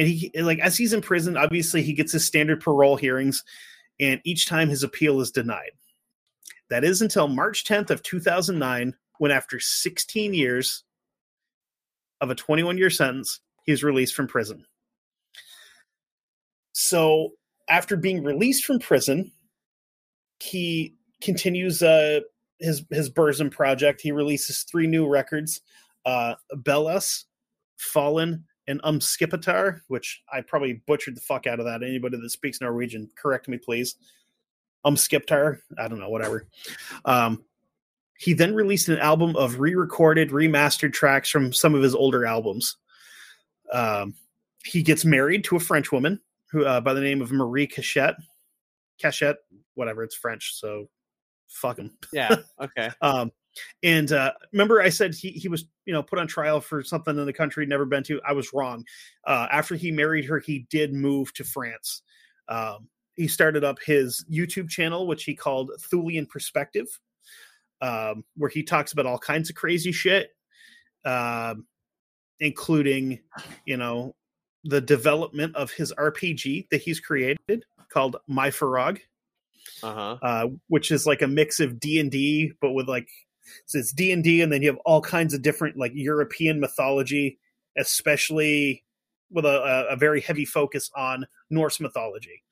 and 0.00 0.08
he, 0.08 0.32
like, 0.40 0.60
as 0.60 0.78
he's 0.78 0.94
in 0.94 1.02
prison, 1.02 1.36
obviously 1.36 1.82
he 1.82 1.92
gets 1.92 2.12
his 2.12 2.24
standard 2.24 2.62
parole 2.62 2.96
hearings, 2.96 3.44
and 4.00 4.18
each 4.24 4.46
time 4.46 4.70
his 4.70 4.82
appeal 4.82 5.20
is 5.20 5.30
denied. 5.30 5.72
That 6.70 6.84
is 6.84 7.02
until 7.02 7.28
March 7.28 7.66
10th 7.66 7.90
of 7.90 8.02
2009, 8.02 8.94
when 9.18 9.30
after 9.30 9.60
16 9.60 10.32
years 10.32 10.84
of 12.22 12.30
a 12.30 12.34
21 12.34 12.78
year 12.78 12.88
sentence, 12.88 13.40
he's 13.66 13.84
released 13.84 14.14
from 14.14 14.26
prison. 14.26 14.64
So 16.72 17.32
after 17.68 17.94
being 17.94 18.24
released 18.24 18.64
from 18.64 18.78
prison, 18.78 19.30
he 20.38 20.94
continues 21.22 21.82
uh, 21.82 22.20
his 22.58 22.86
his 22.90 23.10
Burzum 23.10 23.50
project. 23.50 24.00
He 24.00 24.12
releases 24.12 24.62
three 24.62 24.86
new 24.86 25.06
records: 25.06 25.60
uh, 26.06 26.36
Belus, 26.54 27.24
Fallen, 27.76 28.46
and 28.70 28.80
Umskipatar, 28.82 29.80
which 29.88 30.22
I 30.32 30.40
probably 30.40 30.82
butchered 30.86 31.16
the 31.16 31.20
fuck 31.20 31.46
out 31.46 31.58
of 31.58 31.66
that. 31.66 31.82
Anybody 31.82 32.18
that 32.18 32.30
speaks 32.30 32.60
Norwegian, 32.60 33.10
correct 33.16 33.48
me, 33.48 33.58
please. 33.58 33.96
Umskiptar, 34.86 35.58
I 35.78 35.88
don't 35.88 35.98
know, 35.98 36.08
whatever. 36.08 36.46
Um, 37.04 37.44
he 38.16 38.32
then 38.32 38.54
released 38.54 38.88
an 38.88 38.98
album 38.98 39.34
of 39.36 39.60
re-recorded, 39.60 40.30
remastered 40.30 40.92
tracks 40.92 41.28
from 41.28 41.52
some 41.52 41.74
of 41.74 41.82
his 41.82 41.94
older 41.94 42.24
albums. 42.24 42.76
Um, 43.72 44.14
he 44.64 44.82
gets 44.82 45.04
married 45.04 45.44
to 45.44 45.56
a 45.56 45.60
French 45.60 45.90
woman 45.90 46.20
who 46.50 46.64
uh, 46.64 46.80
by 46.80 46.94
the 46.94 47.00
name 47.00 47.22
of 47.22 47.32
Marie 47.32 47.66
Cachette. 47.66 48.16
Cachette, 49.00 49.38
whatever, 49.74 50.02
it's 50.02 50.14
French, 50.14 50.54
so 50.54 50.88
fuck 51.48 51.78
him. 51.78 51.96
Yeah. 52.12 52.36
Okay. 52.60 52.90
um, 53.00 53.32
and 53.82 54.10
uh, 54.12 54.32
remember, 54.52 54.80
I 54.80 54.88
said 54.90 55.14
he 55.14 55.30
he 55.30 55.48
was 55.48 55.64
you 55.86 55.92
know 55.92 56.02
put 56.02 56.18
on 56.18 56.26
trial 56.26 56.60
for 56.60 56.82
something 56.82 57.16
in 57.18 57.26
the 57.26 57.32
country 57.32 57.66
never 57.66 57.84
been 57.86 58.02
to. 58.04 58.20
I 58.26 58.32
was 58.32 58.52
wrong. 58.52 58.84
Uh, 59.26 59.46
after 59.50 59.74
he 59.76 59.90
married 59.90 60.24
her, 60.26 60.38
he 60.38 60.66
did 60.70 60.92
move 60.92 61.32
to 61.34 61.44
France. 61.44 62.02
Um, 62.48 62.88
he 63.14 63.28
started 63.28 63.64
up 63.64 63.78
his 63.84 64.24
YouTube 64.30 64.68
channel, 64.68 65.06
which 65.06 65.24
he 65.24 65.34
called 65.34 65.70
Thulian 65.80 66.26
Perspective, 66.28 66.86
um, 67.80 68.24
where 68.36 68.50
he 68.50 68.62
talks 68.62 68.92
about 68.92 69.06
all 69.06 69.18
kinds 69.18 69.50
of 69.50 69.56
crazy 69.56 69.92
shit, 69.92 70.30
um, 71.04 71.66
including 72.40 73.20
you 73.66 73.76
know 73.76 74.14
the 74.64 74.80
development 74.80 75.56
of 75.56 75.70
his 75.70 75.92
RPG 75.98 76.68
that 76.70 76.82
he's 76.82 77.00
created 77.00 77.64
called 77.90 78.16
MYFAROG, 78.28 79.00
Uh-huh. 79.82 80.16
uh, 80.22 80.46
which 80.68 80.90
is 80.90 81.06
like 81.06 81.22
a 81.22 81.26
mix 81.26 81.60
of 81.60 81.80
D 81.80 81.98
and 81.98 82.10
D, 82.10 82.52
but 82.60 82.72
with 82.72 82.88
like 82.88 83.08
so 83.66 83.78
it's 83.78 83.92
D 83.92 84.12
and 84.12 84.22
D, 84.24 84.42
and 84.42 84.52
then 84.52 84.62
you 84.62 84.68
have 84.68 84.78
all 84.84 85.00
kinds 85.00 85.34
of 85.34 85.42
different 85.42 85.76
like 85.76 85.92
European 85.94 86.60
mythology, 86.60 87.38
especially 87.76 88.84
with 89.30 89.44
a, 89.44 89.86
a 89.90 89.96
very 89.96 90.20
heavy 90.20 90.44
focus 90.44 90.90
on 90.96 91.26
Norse 91.50 91.80
mythology. 91.80 92.42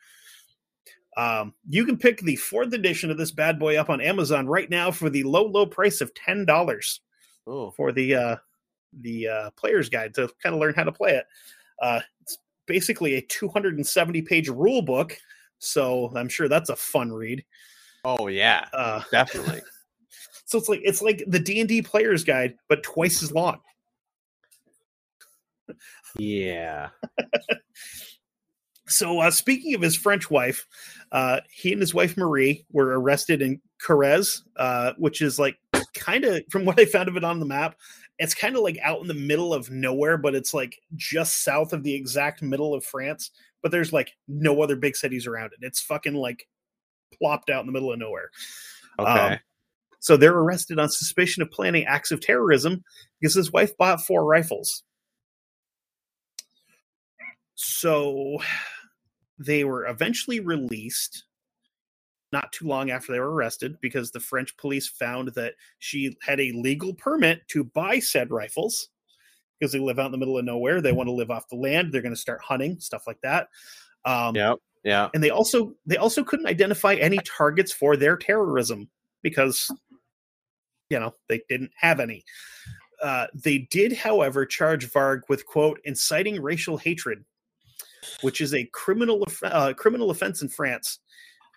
Um, 1.16 1.55
you 1.69 1.85
can 1.85 1.97
pick 1.98 2.20
the 2.20 2.36
fourth 2.36 2.73
edition 2.73 3.10
of 3.10 3.19
this 3.19 3.32
bad 3.32 3.59
boy 3.59 3.77
up 3.77 3.90
on 3.90 4.01
Amazon 4.01 4.47
right 4.47 4.70
now 4.70 4.90
for 4.93 5.10
the 5.10 5.24
low, 5.24 5.44
low 5.47 5.66
price 5.66 6.01
of 6.01 6.15
ten 6.15 6.44
dollars 6.44 7.01
Oh. 7.47 7.70
for 7.70 7.93
the 7.93 8.15
uh, 8.15 8.36
the 9.01 9.28
uh, 9.28 9.51
player's 9.56 9.89
guide 9.89 10.15
to 10.15 10.28
kind 10.43 10.55
of 10.55 10.60
learn 10.60 10.74
how 10.74 10.85
to 10.85 10.93
play 10.93 11.12
it. 11.16 11.24
Uh, 11.81 12.01
it's 12.20 12.39
basically 12.66 13.15
a 13.15 13.23
270 13.23 14.23
page 14.23 14.48
rule 14.48 14.82
book, 14.82 15.16
so 15.59 16.12
I'm 16.15 16.28
sure 16.28 16.48
that's 16.48 16.69
a 16.70 16.77
fun 16.77 17.10
read. 17.12 17.44
Oh 18.05 18.28
yeah. 18.28 18.66
Uh, 18.73 19.02
Definitely. 19.10 19.62
so 20.49 20.57
it's 20.57 20.69
like 20.70 20.81
it's 20.83 21.03
like 21.03 21.23
the 21.27 21.39
D 21.39 21.61
and 21.61 21.69
D 21.69 21.83
player's 21.83 22.25
guide, 22.25 22.55
but 22.70 22.83
twice 22.83 23.23
as 23.23 23.31
long. 23.33 23.61
yeah. 26.19 26.89
So 28.91 29.20
uh, 29.20 29.31
speaking 29.31 29.75
of 29.75 29.83
his 29.83 29.95
French 29.95 30.31
wife, 30.31 30.66
uh, 31.12 31.41
he 31.51 31.73
and 31.73 31.81
his 31.83 31.93
wife 31.93 32.16
Marie 32.16 32.65
were 32.73 32.99
arrested 32.99 33.43
in 33.43 33.61
Corrèze, 33.87 34.41
uh, 34.57 34.95
which 34.97 35.20
is 35.20 35.39
like 35.39 35.59
kind 35.93 36.25
of 36.25 36.41
from 36.51 36.65
what 36.65 36.81
I 36.81 36.87
found 36.87 37.07
of 37.07 37.16
it 37.19 37.23
on 37.23 37.39
the 37.39 37.45
map. 37.45 37.77
It's 38.19 38.33
kind 38.33 38.57
of 38.57 38.62
like 38.62 38.79
out 38.83 39.03
in 39.03 39.07
the 39.07 39.12
middle 39.12 39.53
of 39.53 39.70
nowhere, 39.70 40.16
but 40.16 40.35
it's 40.35 40.55
like 40.55 40.81
just 40.97 41.45
south 41.45 41.75
of 41.75 41.83
the 41.83 41.93
exact 41.93 42.41
middle 42.41 42.73
of 42.73 42.83
France. 42.83 43.31
But 43.62 43.73
there's 43.73 43.93
like 43.93 44.16
no 44.27 44.62
other 44.62 44.75
big 44.77 44.97
cities 44.97 45.27
around 45.27 45.53
it. 45.53 45.59
It's 45.61 45.83
fucking 45.83 46.15
like 46.15 46.49
plopped 47.19 47.51
out 47.51 47.61
in 47.61 47.66
the 47.66 47.73
middle 47.73 47.93
of 47.93 47.99
nowhere. 47.99 48.31
Okay. 48.99 49.11
Um, 49.11 49.39
So 50.01 50.16
they're 50.16 50.37
arrested 50.37 50.79
on 50.79 50.89
suspicion 50.89 51.43
of 51.43 51.51
planning 51.51 51.85
acts 51.85 52.11
of 52.11 52.20
terrorism 52.20 52.85
because 53.20 53.35
his 53.35 53.53
wife 53.53 53.77
bought 53.77 54.01
four 54.01 54.25
rifles. 54.25 54.85
So 57.55 58.39
they 59.39 59.65
were 59.65 59.87
eventually 59.87 60.41
released 60.41 61.25
not 62.31 62.53
too 62.53 62.66
long 62.66 62.91
after 62.91 63.12
they 63.12 63.20
were 63.20 63.33
arrested 63.33 63.79
because 63.81 64.11
the 64.11 64.20
French 64.20 64.57
police 64.57 64.87
found 64.87 65.29
that 65.35 65.55
she 65.79 66.16
had 66.23 66.41
a 66.41 66.53
legal 66.53 66.95
permit 66.95 67.47
to 67.49 67.65
buy 67.65 67.99
said 67.99 68.31
rifles 68.31 68.89
because 69.59 69.73
they 69.73 69.79
live 69.79 69.99
out 69.99 70.07
in 70.07 70.12
the 70.12 70.19
middle 70.19 70.39
of 70.39 70.45
nowhere. 70.45 70.81
They 70.81 70.93
want 70.93 71.09
to 71.09 71.12
live 71.12 71.31
off 71.31 71.49
the 71.49 71.57
land. 71.57 71.93
They're 71.93 72.03
going 72.03 72.15
to 72.15 72.20
start 72.20 72.41
hunting, 72.43 72.79
stuff 72.81 73.07
like 73.07 73.20
that. 73.23 73.49
Um, 74.05 74.37
yep. 74.37 74.59
Yeah. 74.85 75.09
and 75.12 75.23
they 75.23 75.31
also 75.31 75.75
they 75.87 75.97
also 75.97 76.23
couldn't 76.23 76.47
identify 76.47 76.95
any 76.95 77.19
targets 77.25 77.73
for 77.73 77.97
their 77.97 78.16
terrorism 78.16 78.89
because 79.23 79.70
you 80.90 80.98
know 80.98 81.12
they 81.28 81.40
didn't 81.48 81.70
have 81.77 82.01
any 82.01 82.24
uh, 83.02 83.27
they 83.35 83.59
did 83.70 83.93
however 83.93 84.44
charge 84.44 84.90
varg 84.90 85.20
with 85.28 85.47
quote 85.47 85.81
inciting 85.85 86.40
racial 86.40 86.77
hatred 86.77 87.24
which 88.23 88.40
is 88.40 88.55
a 88.55 88.65
criminal 88.73 89.24
uh, 89.44 89.73
criminal 89.77 90.10
offense 90.10 90.43
in 90.43 90.48
france 90.48 90.98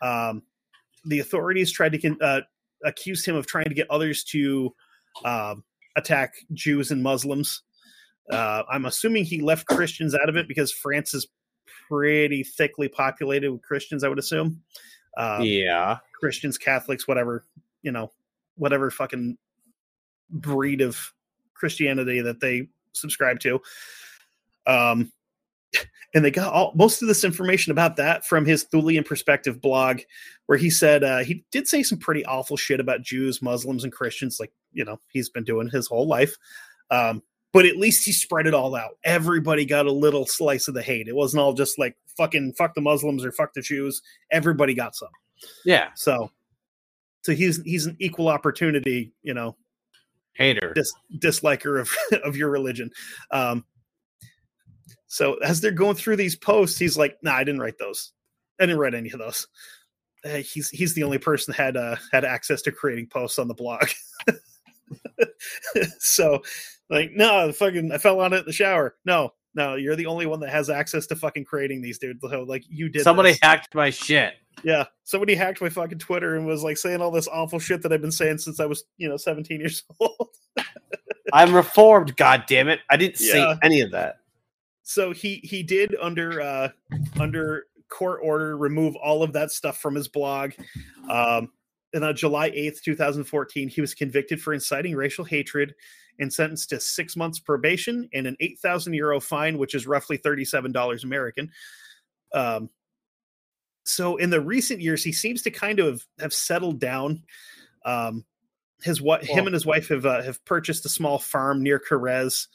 um, 0.01 0.41
the 1.05 1.19
authorities 1.19 1.71
tried 1.71 1.91
to 1.91 1.97
con- 1.97 2.21
uh, 2.21 2.41
accuse 2.83 3.25
him 3.25 3.35
of 3.35 3.45
trying 3.47 3.65
to 3.65 3.73
get 3.73 3.89
others 3.89 4.23
to 4.23 4.73
um, 5.25 5.63
attack 5.95 6.33
jews 6.53 6.91
and 6.91 7.01
muslims 7.01 7.63
uh, 8.31 8.63
i'm 8.69 8.85
assuming 8.85 9.23
he 9.23 9.41
left 9.41 9.65
christians 9.67 10.15
out 10.15 10.29
of 10.29 10.35
it 10.35 10.47
because 10.47 10.71
france 10.71 11.13
is 11.13 11.27
pretty 11.91 12.43
thickly 12.43 12.87
populated 12.87 13.51
with 13.51 13.61
Christians, 13.61 14.03
I 14.03 14.07
would 14.07 14.19
assume. 14.19 14.61
Um, 15.17 15.41
yeah. 15.41 15.97
Christians, 16.19 16.57
Catholics, 16.57 17.07
whatever, 17.07 17.43
you 17.81 17.91
know, 17.91 18.11
whatever 18.55 18.91
fucking 18.91 19.37
breed 20.29 20.81
of 20.81 20.97
Christianity 21.53 22.21
that 22.21 22.39
they 22.39 22.67
subscribe 22.93 23.39
to. 23.41 23.61
Um, 24.67 25.11
and 26.13 26.25
they 26.25 26.31
got 26.31 26.53
all 26.53 26.73
most 26.75 27.01
of 27.01 27.07
this 27.07 27.23
information 27.23 27.71
about 27.71 27.95
that 27.97 28.25
from 28.25 28.45
his 28.45 28.63
Thulian 28.65 29.03
Perspective 29.03 29.61
blog, 29.61 30.01
where 30.47 30.57
he 30.57 30.69
said 30.69 31.03
uh, 31.03 31.19
he 31.19 31.45
did 31.51 31.67
say 31.67 31.83
some 31.83 31.97
pretty 31.97 32.25
awful 32.25 32.57
shit 32.57 32.79
about 32.79 33.01
Jews, 33.01 33.41
Muslims, 33.41 33.83
and 33.83 33.93
Christians, 33.93 34.39
like 34.39 34.51
you 34.73 34.83
know 34.83 34.99
he's 35.11 35.29
been 35.29 35.43
doing 35.43 35.69
his 35.69 35.87
whole 35.87 36.07
life. 36.07 36.35
Um, 36.89 37.23
but 37.53 37.65
at 37.65 37.77
least 37.77 38.05
he 38.05 38.11
spread 38.11 38.47
it 38.47 38.53
all 38.53 38.75
out. 38.75 38.97
Everybody 39.03 39.65
got 39.65 39.85
a 39.85 39.91
little 39.91 40.25
slice 40.25 40.67
of 40.67 40.73
the 40.73 40.81
hate. 40.81 41.07
It 41.07 41.15
wasn't 41.15 41.41
all 41.41 41.53
just 41.53 41.77
like 41.77 41.97
fucking 42.17 42.53
fuck 42.53 42.73
the 42.75 42.81
Muslims 42.81 43.25
or 43.25 43.31
fuck 43.31 43.53
the 43.53 43.61
Jews. 43.61 44.01
Everybody 44.31 44.73
got 44.73 44.95
some. 44.95 45.09
Yeah. 45.65 45.89
So, 45.95 46.31
so 47.21 47.33
he's 47.33 47.61
he's 47.63 47.85
an 47.85 47.95
equal 47.99 48.27
opportunity, 48.27 49.13
you 49.21 49.33
know, 49.33 49.55
Hater. 50.33 50.73
dis- 50.73 50.93
disliker 51.17 51.79
of 51.79 51.91
of 52.23 52.35
your 52.35 52.49
religion. 52.49 52.91
Um, 53.31 53.65
so 55.07 55.35
as 55.35 55.61
they're 55.61 55.71
going 55.71 55.95
through 55.95 56.15
these 56.15 56.35
posts, 56.35 56.77
he's 56.79 56.97
like, 56.97 57.17
"Nah, 57.21 57.35
I 57.35 57.43
didn't 57.43 57.61
write 57.61 57.77
those. 57.77 58.11
I 58.59 58.65
didn't 58.65 58.79
write 58.79 58.95
any 58.95 59.11
of 59.11 59.19
those." 59.19 59.47
Uh, 60.23 60.37
he's 60.37 60.69
he's 60.69 60.93
the 60.93 61.03
only 61.03 61.17
person 61.17 61.51
that 61.51 61.61
had 61.61 61.77
uh, 61.77 61.95
had 62.11 62.25
access 62.25 62.61
to 62.63 62.71
creating 62.71 63.07
posts 63.07 63.39
on 63.39 63.47
the 63.47 63.53
blog. 63.53 63.87
so, 65.99 66.41
like, 66.89 67.11
no, 67.13 67.51
fucking, 67.51 67.91
I 67.91 67.97
fell 67.97 68.19
on 68.19 68.33
it 68.33 68.39
in 68.39 68.45
the 68.45 68.53
shower. 68.53 68.95
No, 69.05 69.31
no, 69.53 69.75
you're 69.75 69.95
the 69.95 70.05
only 70.05 70.25
one 70.25 70.39
that 70.41 70.49
has 70.49 70.69
access 70.69 71.07
to 71.07 71.15
fucking 71.15 71.45
creating 71.45 71.81
these, 71.81 71.97
dude. 71.97 72.19
So, 72.21 72.43
like 72.43 72.63
you 72.69 72.89
did. 72.89 73.03
Somebody 73.03 73.31
this. 73.31 73.39
hacked 73.41 73.75
my 73.75 73.89
shit. 73.89 74.35
Yeah, 74.63 74.85
somebody 75.03 75.33
hacked 75.33 75.61
my 75.61 75.69
fucking 75.69 75.99
Twitter 75.99 76.35
and 76.35 76.45
was 76.45 76.63
like 76.63 76.77
saying 76.77 77.01
all 77.01 77.09
this 77.11 77.27
awful 77.27 77.57
shit 77.59 77.81
that 77.81 77.91
I've 77.91 78.01
been 78.01 78.11
saying 78.11 78.37
since 78.39 78.59
I 78.59 78.65
was, 78.65 78.83
you 78.97 79.09
know, 79.09 79.17
17 79.17 79.59
years 79.59 79.83
old. 79.99 80.29
I'm 81.33 81.53
reformed. 81.53 82.15
God 82.17 82.43
damn 82.47 82.67
it! 82.67 82.79
I 82.89 82.97
didn't 82.97 83.19
Yeah. 83.19 83.31
say 83.31 83.55
any 83.63 83.81
of 83.81 83.91
that. 83.91 84.17
so 84.83 85.11
he 85.11 85.35
he 85.43 85.63
did 85.63 85.95
under 86.01 86.41
uh 86.41 86.69
under 87.19 87.65
court 87.89 88.19
order 88.23 88.57
remove 88.57 88.95
all 88.97 89.23
of 89.23 89.33
that 89.33 89.51
stuff 89.51 89.77
from 89.79 89.95
his 89.95 90.07
blog. 90.07 90.51
Um, 91.09 91.51
and 91.93 92.05
on 92.05 92.15
July 92.15 92.49
8th, 92.51 92.81
2014, 92.83 93.67
he 93.67 93.81
was 93.81 93.93
convicted 93.93 94.41
for 94.41 94.53
inciting 94.53 94.95
racial 94.95 95.25
hatred 95.25 95.75
and 96.19 96.31
sentenced 96.31 96.69
to 96.69 96.79
six 96.79 97.17
months 97.17 97.37
probation 97.39 98.07
and 98.13 98.27
an 98.27 98.37
8,000 98.39 98.93
euro 98.93 99.19
fine, 99.19 99.57
which 99.57 99.75
is 99.75 99.87
roughly 99.87 100.17
$37 100.17 101.03
American. 101.03 101.51
Um, 102.33 102.69
so 103.91 104.15
in 104.17 104.29
the 104.29 104.41
recent 104.41 104.81
years, 104.81 105.03
he 105.03 105.11
seems 105.11 105.41
to 105.43 105.51
kind 105.51 105.79
of 105.79 106.05
have 106.19 106.33
settled 106.33 106.79
down. 106.79 107.23
Um, 107.85 108.25
his 108.81 109.01
what 109.01 109.23
him 109.23 109.45
and 109.45 109.53
his 109.53 109.65
wife 109.65 109.89
have 109.89 110.05
uh, 110.05 110.23
have 110.23 110.43
purchased 110.45 110.85
a 110.85 110.89
small 110.89 111.19
farm 111.19 111.61
near 111.61 111.79
Jerez. 111.87 112.47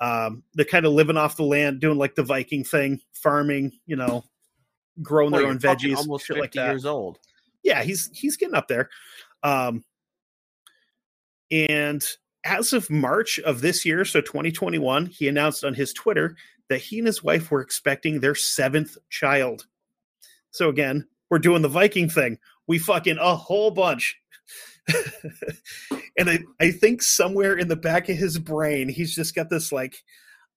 Um, 0.00 0.42
they're 0.54 0.64
kind 0.64 0.86
of 0.86 0.92
living 0.92 1.16
off 1.16 1.36
the 1.36 1.44
land, 1.44 1.80
doing 1.80 1.98
like 1.98 2.14
the 2.14 2.22
Viking 2.22 2.64
thing, 2.64 3.00
farming, 3.12 3.72
you 3.86 3.96
know, 3.96 4.24
growing 5.02 5.32
Well, 5.32 5.42
their 5.42 5.50
own 5.50 5.58
veggies, 5.58 5.96
almost 5.96 6.26
shit 6.26 6.36
50 6.36 6.40
like 6.40 6.52
that 6.52 6.70
years 6.70 6.86
old. 6.86 7.18
yeah, 7.62 7.82
he's 7.82 8.10
he's 8.14 8.36
getting 8.36 8.54
up 8.54 8.68
there. 8.68 8.88
Um, 9.42 9.84
and 11.50 12.04
as 12.44 12.72
of 12.72 12.88
March 12.90 13.38
of 13.40 13.60
this 13.60 13.84
year, 13.84 14.04
so 14.04 14.20
2021, 14.20 15.06
he 15.06 15.28
announced 15.28 15.64
on 15.64 15.74
his 15.74 15.92
Twitter 15.92 16.36
that 16.68 16.78
he 16.78 16.98
and 16.98 17.06
his 17.06 17.22
wife 17.22 17.50
were 17.50 17.60
expecting 17.60 18.20
their 18.20 18.34
seventh 18.34 18.96
child. 19.10 19.66
So 20.56 20.70
again, 20.70 21.06
we're 21.28 21.38
doing 21.38 21.60
the 21.60 21.68
Viking 21.68 22.08
thing. 22.08 22.38
We 22.66 22.78
fucking 22.78 23.18
a 23.18 23.36
whole 23.36 23.70
bunch. 23.70 24.16
and 26.18 26.30
I, 26.30 26.38
I 26.58 26.70
think 26.70 27.02
somewhere 27.02 27.54
in 27.58 27.68
the 27.68 27.76
back 27.76 28.08
of 28.08 28.16
his 28.16 28.38
brain, 28.38 28.88
he's 28.88 29.14
just 29.14 29.34
got 29.34 29.50
this 29.50 29.70
like, 29.70 29.96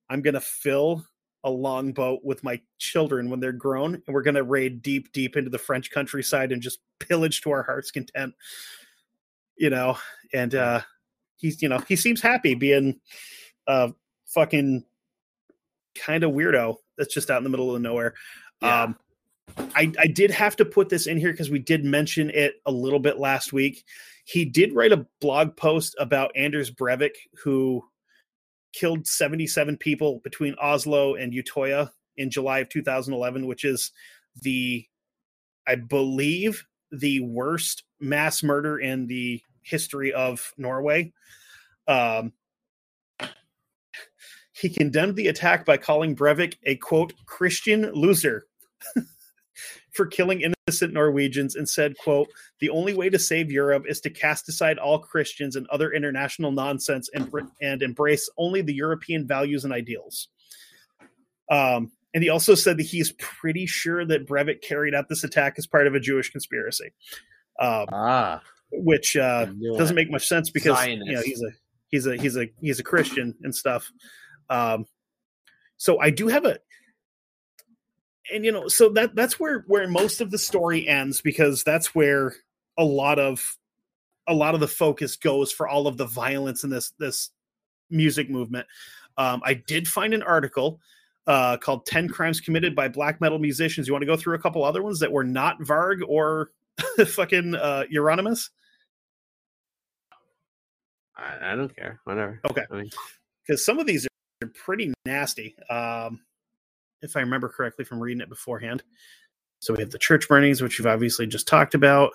I'm 0.09 0.21
gonna 0.21 0.39
fill 0.39 1.05
a 1.43 1.49
longboat 1.49 2.21
with 2.23 2.45
my 2.45 2.61
children 2.77 3.29
when 3.29 3.41
they're 3.41 3.51
grown, 3.51 3.95
and 3.95 4.13
we're 4.13 4.23
gonna 4.23 4.43
raid 4.43 4.81
deep, 4.81 5.11
deep 5.11 5.35
into 5.35 5.49
the 5.49 5.57
French 5.57 5.91
countryside 5.91 6.53
and 6.53 6.61
just 6.61 6.79
pillage 6.99 7.41
to 7.41 7.51
our 7.51 7.63
heart's 7.63 7.91
content. 7.91 8.33
You 9.57 9.69
know, 9.69 9.97
and 10.33 10.55
uh 10.55 10.81
he's 11.35 11.61
you 11.61 11.67
know, 11.67 11.79
he 11.79 11.97
seems 11.97 12.21
happy 12.21 12.55
being 12.55 13.01
a 13.67 13.91
fucking 14.27 14.85
kind 15.93 16.23
of 16.23 16.31
weirdo 16.31 16.75
that's 16.97 17.13
just 17.13 17.29
out 17.29 17.39
in 17.39 17.43
the 17.43 17.49
middle 17.49 17.75
of 17.75 17.81
nowhere. 17.81 18.13
Yeah. 18.61 18.83
Um 18.83 18.95
I, 19.75 19.91
I 19.99 20.07
did 20.07 20.31
have 20.31 20.55
to 20.57 20.65
put 20.65 20.89
this 20.89 21.07
in 21.07 21.17
here 21.17 21.31
because 21.31 21.49
we 21.49 21.59
did 21.59 21.85
mention 21.85 22.29
it 22.29 22.55
a 22.65 22.71
little 22.71 22.99
bit 22.99 23.19
last 23.19 23.53
week. 23.53 23.85
He 24.25 24.45
did 24.45 24.73
write 24.73 24.91
a 24.91 25.05
blog 25.21 25.55
post 25.55 25.95
about 25.99 26.35
Anders 26.35 26.71
Breivik, 26.71 27.15
who 27.43 27.83
killed 28.73 29.07
77 29.07 29.77
people 29.77 30.19
between 30.23 30.55
Oslo 30.61 31.15
and 31.15 31.33
Utoya 31.33 31.91
in 32.17 32.29
July 32.29 32.59
of 32.59 32.69
2011, 32.69 33.47
which 33.47 33.65
is 33.65 33.91
the, 34.41 34.85
I 35.67 35.75
believe, 35.75 36.65
the 36.91 37.21
worst 37.21 37.83
mass 37.99 38.43
murder 38.43 38.79
in 38.79 39.07
the 39.07 39.41
history 39.61 40.13
of 40.13 40.53
Norway. 40.57 41.13
Um, 41.87 42.33
he 44.53 44.69
condemned 44.69 45.15
the 45.15 45.27
attack 45.27 45.65
by 45.65 45.77
calling 45.77 46.15
Breivik 46.15 46.55
a 46.63 46.75
quote 46.75 47.13
Christian 47.25 47.91
loser 47.93 48.45
for 49.99 50.05
killing 50.05 50.39
innocent 50.39 50.93
Norwegians 50.93 51.57
and 51.57 51.67
said, 51.67 51.97
quote, 51.97 52.29
the 52.61 52.69
only 52.69 52.93
way 52.93 53.09
to 53.09 53.19
save 53.19 53.51
Europe 53.51 53.83
is 53.85 53.99
to 53.99 54.09
cast 54.09 54.47
aside 54.47 54.77
all 54.77 54.97
Christians 54.97 55.57
and 55.57 55.67
other 55.67 55.91
international 55.91 56.53
nonsense 56.53 57.09
and, 57.13 57.29
and 57.61 57.83
embrace 57.83 58.29
only 58.37 58.61
the 58.61 58.73
European 58.73 59.27
values 59.27 59.65
and 59.65 59.73
ideals. 59.73 60.29
Um, 61.51 61.91
and 62.13 62.23
he 62.23 62.29
also 62.29 62.55
said 62.55 62.77
that 62.77 62.85
he's 62.85 63.11
pretty 63.11 63.65
sure 63.65 64.05
that 64.05 64.25
Breivik 64.25 64.61
carried 64.61 64.95
out 64.95 65.09
this 65.09 65.25
attack 65.25 65.55
as 65.57 65.67
part 65.67 65.85
of 65.85 65.95
a 65.95 65.99
Jewish 65.99 66.29
conspiracy, 66.29 66.93
um, 67.59 67.87
Ah, 67.91 68.41
which 68.71 69.17
uh, 69.17 69.47
doesn't 69.77 69.97
make 69.97 70.09
much 70.09 70.29
sense 70.29 70.49
because 70.49 70.87
you 70.87 70.97
know 71.13 71.21
he's 71.21 71.43
a 71.43 71.51
he's 71.89 72.07
a 72.07 72.15
he's 72.15 72.37
a 72.37 72.45
he's 72.61 72.79
a 72.79 72.83
Christian 72.83 73.35
and 73.43 73.53
stuff. 73.53 73.91
Um, 74.49 74.85
so 75.75 75.99
I 75.99 76.09
do 76.09 76.29
have 76.29 76.45
a, 76.45 76.59
and 78.33 78.45
you 78.45 78.51
know, 78.51 78.67
so 78.67 78.89
that 78.89 79.15
that's 79.15 79.39
where 79.39 79.63
where 79.67 79.87
most 79.87 80.21
of 80.21 80.31
the 80.31 80.37
story 80.37 80.87
ends 80.87 81.21
because 81.21 81.63
that's 81.63 81.93
where 81.95 82.33
a 82.77 82.83
lot 82.83 83.19
of 83.19 83.57
a 84.27 84.33
lot 84.33 84.53
of 84.53 84.59
the 84.59 84.67
focus 84.67 85.15
goes 85.15 85.51
for 85.51 85.67
all 85.67 85.87
of 85.87 85.97
the 85.97 86.05
violence 86.05 86.63
in 86.63 86.69
this 86.69 86.91
this 86.99 87.31
music 87.89 88.29
movement. 88.29 88.67
Um, 89.17 89.41
I 89.43 89.55
did 89.55 89.87
find 89.87 90.13
an 90.13 90.23
article 90.23 90.79
uh, 91.27 91.57
called 91.57 91.85
10 91.85 92.09
Crimes 92.09 92.39
Committed 92.39 92.75
by 92.75 92.87
Black 92.87 93.19
Metal 93.19 93.39
Musicians. 93.39 93.87
You 93.87 93.93
want 93.93 94.03
to 94.03 94.07
go 94.07 94.15
through 94.15 94.35
a 94.35 94.39
couple 94.39 94.63
other 94.63 94.81
ones 94.81 94.99
that 94.99 95.11
were 95.11 95.23
not 95.23 95.59
Varg 95.59 96.01
or 96.07 96.51
fucking 97.05 97.55
uh, 97.55 97.83
Euronymous? 97.93 98.49
I, 101.17 101.51
I 101.51 101.55
don't 101.55 101.75
care. 101.75 101.99
Whatever. 102.05 102.39
Okay. 102.49 102.63
I 102.71 102.75
mean, 102.75 102.89
because 103.45 103.65
some 103.65 103.79
of 103.79 103.85
these 103.85 104.07
are 104.41 104.47
pretty 104.47 104.93
nasty. 105.05 105.55
Um, 105.69 106.21
if 107.01 107.15
I 107.15 107.21
remember 107.21 107.49
correctly 107.49 107.85
from 107.85 107.99
reading 107.99 108.21
it 108.21 108.29
beforehand. 108.29 108.83
So 109.59 109.73
we 109.73 109.81
have 109.81 109.91
the 109.91 109.99
church 109.99 110.27
burnings, 110.27 110.61
which 110.61 110.79
you've 110.79 110.87
obviously 110.87 111.27
just 111.27 111.47
talked 111.47 111.75
about. 111.75 112.11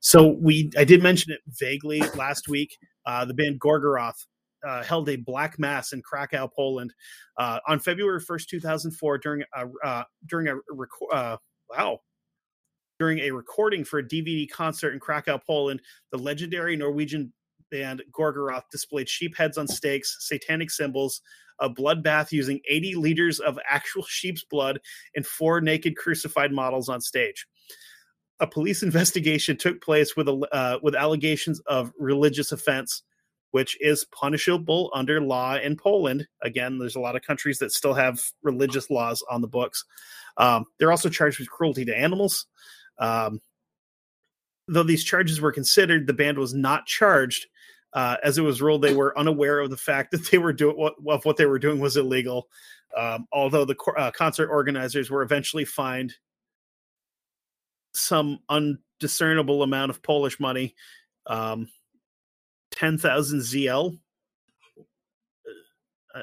So 0.00 0.36
we, 0.40 0.70
I 0.76 0.84
did 0.84 1.02
mention 1.02 1.32
it 1.32 1.40
vaguely 1.48 2.00
last 2.14 2.48
week. 2.48 2.76
Uh, 3.06 3.24
the 3.24 3.34
band 3.34 3.60
Gorgoroth 3.60 4.26
uh, 4.66 4.82
held 4.82 5.08
a 5.08 5.16
black 5.16 5.58
mass 5.58 5.92
in 5.92 6.02
Krakow, 6.02 6.48
Poland, 6.54 6.92
uh, 7.38 7.60
on 7.66 7.78
February 7.78 8.20
first, 8.20 8.48
two 8.48 8.60
thousand 8.60 8.92
four, 8.92 9.18
during 9.18 9.42
a 9.54 9.86
uh, 9.86 10.04
during 10.26 10.48
a 10.48 10.54
reco- 10.72 11.12
uh, 11.12 11.36
wow. 11.70 12.00
During 12.98 13.18
a 13.18 13.30
recording 13.30 13.84
for 13.84 13.98
a 13.98 14.02
DVD 14.02 14.48
concert 14.50 14.94
in 14.94 15.00
Krakow, 15.00 15.38
Poland, 15.46 15.82
the 16.12 16.18
legendary 16.18 16.76
Norwegian 16.76 17.30
band 17.70 18.02
Gorgoroth 18.10 18.62
displayed 18.72 19.08
sheep 19.08 19.36
heads 19.36 19.58
on 19.58 19.68
stakes, 19.68 20.16
satanic 20.20 20.70
symbols, 20.70 21.20
a 21.58 21.70
bloodbath 21.70 22.32
using 22.32 22.60
80 22.68 22.94
liters 22.96 23.40
of 23.40 23.58
actual 23.68 24.04
sheep's 24.04 24.44
blood, 24.44 24.80
and 25.14 25.26
four 25.26 25.60
naked 25.60 25.96
crucified 25.96 26.52
models 26.52 26.88
on 26.88 27.00
stage. 27.00 27.46
A 28.40 28.46
police 28.46 28.82
investigation 28.82 29.56
took 29.56 29.80
place 29.80 30.16
with 30.16 30.28
uh, 30.28 30.78
with 30.82 30.94
allegations 30.94 31.60
of 31.60 31.92
religious 31.98 32.52
offense, 32.52 33.02
which 33.50 33.76
is 33.80 34.04
punishable 34.06 34.90
under 34.94 35.20
law 35.20 35.56
in 35.56 35.76
Poland. 35.76 36.26
Again, 36.42 36.78
there's 36.78 36.96
a 36.96 37.00
lot 37.00 37.16
of 37.16 37.22
countries 37.22 37.58
that 37.58 37.72
still 37.72 37.94
have 37.94 38.20
religious 38.42 38.90
laws 38.90 39.24
on 39.30 39.40
the 39.40 39.48
books. 39.48 39.84
Um, 40.36 40.66
they're 40.78 40.90
also 40.90 41.08
charged 41.08 41.38
with 41.38 41.50
cruelty 41.50 41.84
to 41.86 41.96
animals. 41.96 42.46
Um, 42.98 43.40
though 44.68 44.82
these 44.82 45.04
charges 45.04 45.40
were 45.40 45.52
considered, 45.52 46.06
the 46.06 46.12
band 46.12 46.38
was 46.38 46.52
not 46.52 46.86
charged 46.86 47.46
uh, 47.96 48.18
as 48.22 48.36
it 48.36 48.42
was 48.42 48.60
ruled 48.60 48.82
they 48.82 48.94
were 48.94 49.18
unaware 49.18 49.58
of 49.58 49.70
the 49.70 49.76
fact 49.76 50.10
that 50.10 50.30
they 50.30 50.36
were 50.38 50.52
doing 50.52 50.76
what 50.76 50.94
of 51.08 51.24
what 51.24 51.38
they 51.38 51.46
were 51.46 51.58
doing 51.58 51.80
was 51.80 51.96
illegal. 51.96 52.46
Um, 52.96 53.26
although 53.32 53.64
the 53.64 53.76
uh, 53.96 54.10
concert 54.12 54.48
organizers 54.50 55.10
were 55.10 55.22
eventually 55.22 55.64
fined 55.64 56.14
some 57.94 58.38
undiscernible 58.50 59.62
amount 59.62 59.90
of 59.90 60.02
Polish 60.02 60.38
money, 60.38 60.74
um, 61.26 61.68
ten 62.70 62.98
thousand 62.98 63.40
ZL. 63.40 63.98
Uh, 66.14 66.20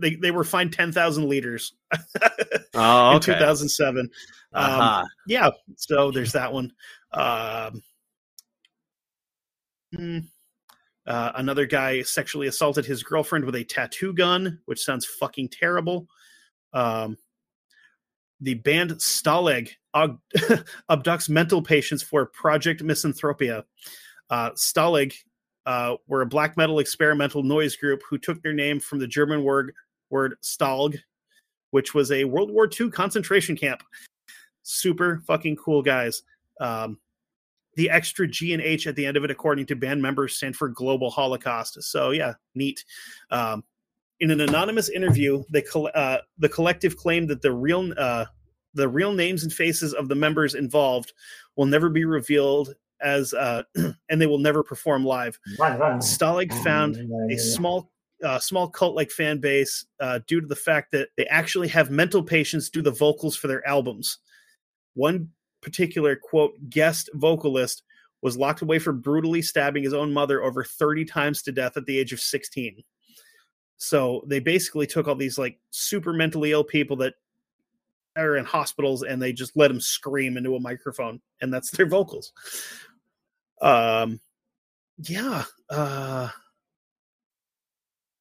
they 0.00 0.14
they 0.16 0.30
were 0.30 0.44
fined 0.44 0.72
ten 0.72 0.92
thousand 0.92 1.28
liters 1.28 1.74
oh, 2.74 3.14
in 3.14 3.20
two 3.20 3.34
thousand 3.34 3.68
seven. 3.68 4.08
Um, 4.54 4.64
Uh-huh. 4.64 5.04
yeah 5.26 5.50
so 5.76 6.10
there's 6.10 6.32
that 6.32 6.50
one 6.50 6.72
um 7.12 7.82
hmm, 9.94 10.18
uh, 11.06 11.32
another 11.36 11.66
guy 11.66 12.02
sexually 12.02 12.46
assaulted 12.46 12.84
his 12.84 13.02
girlfriend 13.02 13.44
with 13.44 13.54
a 13.54 13.64
tattoo 13.64 14.12
gun 14.12 14.58
which 14.66 14.82
sounds 14.82 15.06
fucking 15.06 15.48
terrible. 15.48 16.06
Um 16.72 17.16
the 18.40 18.54
band 18.54 18.90
Stalaggh 18.92 19.70
ab- 19.94 20.20
abducts 20.90 21.28
mental 21.28 21.62
patients 21.62 22.02
for 22.02 22.26
project 22.26 22.82
misanthropia. 22.82 23.64
Uh 24.28 24.50
Stalaggh 24.50 25.14
uh, 25.64 25.96
were 26.06 26.22
a 26.22 26.26
black 26.26 26.56
metal 26.56 26.78
experimental 26.78 27.42
noise 27.42 27.74
group 27.74 28.00
who 28.08 28.18
took 28.18 28.40
their 28.42 28.52
name 28.52 28.78
from 28.78 29.00
the 29.00 29.06
german 29.08 29.42
word 29.42 29.72
word 30.10 30.36
stalg 30.40 30.96
which 31.70 31.94
was 31.94 32.10
a 32.10 32.24
world 32.24 32.50
war 32.50 32.68
ii 32.80 32.90
concentration 32.90 33.56
camp. 33.56 33.82
Super 34.62 35.22
fucking 35.26 35.56
cool 35.56 35.82
guys. 35.82 36.22
Um, 36.60 36.98
the 37.76 37.88
extra 37.90 38.26
G 38.26 38.52
and 38.52 38.62
H 38.62 38.86
at 38.86 38.96
the 38.96 39.06
end 39.06 39.16
of 39.16 39.24
it, 39.24 39.30
according 39.30 39.66
to 39.66 39.76
band 39.76 40.02
members, 40.02 40.36
stand 40.36 40.56
for 40.56 40.68
Global 40.68 41.10
Holocaust. 41.10 41.82
So 41.82 42.10
yeah, 42.10 42.34
neat. 42.54 42.84
Um, 43.30 43.64
In 44.18 44.30
an 44.30 44.40
anonymous 44.40 44.88
interview, 44.88 45.44
they 45.50 45.62
uh, 45.94 46.18
the 46.38 46.48
collective 46.48 46.96
claimed 46.96 47.28
that 47.28 47.42
the 47.42 47.52
real 47.52 47.92
uh, 47.96 48.24
the 48.74 48.88
real 48.88 49.12
names 49.12 49.42
and 49.42 49.52
faces 49.52 49.94
of 49.94 50.08
the 50.08 50.14
members 50.14 50.54
involved 50.54 51.12
will 51.56 51.66
never 51.66 51.88
be 51.88 52.04
revealed 52.04 52.74
as 53.00 53.34
uh, 53.34 53.62
and 54.08 54.20
they 54.20 54.26
will 54.26 54.38
never 54.38 54.62
perform 54.62 55.04
live. 55.04 55.38
Stalaggh 55.98 56.52
found 56.64 56.96
a 57.30 57.36
small 57.36 57.90
uh, 58.24 58.38
small 58.38 58.68
cult 58.68 58.94
like 58.94 59.10
fan 59.10 59.38
base 59.38 59.84
uh, 60.00 60.20
due 60.26 60.40
to 60.40 60.46
the 60.46 60.56
fact 60.56 60.92
that 60.92 61.08
they 61.18 61.26
actually 61.26 61.68
have 61.68 61.90
mental 61.90 62.22
patients 62.22 62.70
do 62.70 62.80
the 62.80 62.90
vocals 62.90 63.36
for 63.36 63.48
their 63.48 63.66
albums. 63.68 64.18
One 64.94 65.30
particular 65.62 66.16
quote 66.16 66.54
guest 66.68 67.10
vocalist 67.14 67.82
was 68.22 68.36
locked 68.36 68.62
away 68.62 68.78
for 68.78 68.92
brutally 68.92 69.42
stabbing 69.42 69.82
his 69.82 69.94
own 69.94 70.12
mother 70.12 70.42
over 70.42 70.64
30 70.64 71.04
times 71.04 71.42
to 71.42 71.52
death 71.52 71.76
at 71.76 71.86
the 71.86 71.98
age 71.98 72.12
of 72.12 72.20
16. 72.20 72.82
So 73.76 74.22
they 74.26 74.40
basically 74.40 74.86
took 74.86 75.06
all 75.06 75.14
these 75.14 75.38
like 75.38 75.58
super 75.70 76.12
mentally 76.12 76.52
ill 76.52 76.64
people 76.64 76.96
that 76.96 77.14
are 78.16 78.36
in 78.36 78.44
hospitals 78.46 79.02
and 79.02 79.20
they 79.20 79.32
just 79.32 79.56
let 79.56 79.68
them 79.68 79.80
scream 79.80 80.36
into 80.36 80.56
a 80.56 80.60
microphone 80.60 81.20
and 81.40 81.52
that's 81.52 81.70
their 81.70 81.86
vocals. 81.86 82.32
Um 83.60 84.20
yeah, 84.98 85.44
uh 85.68 86.30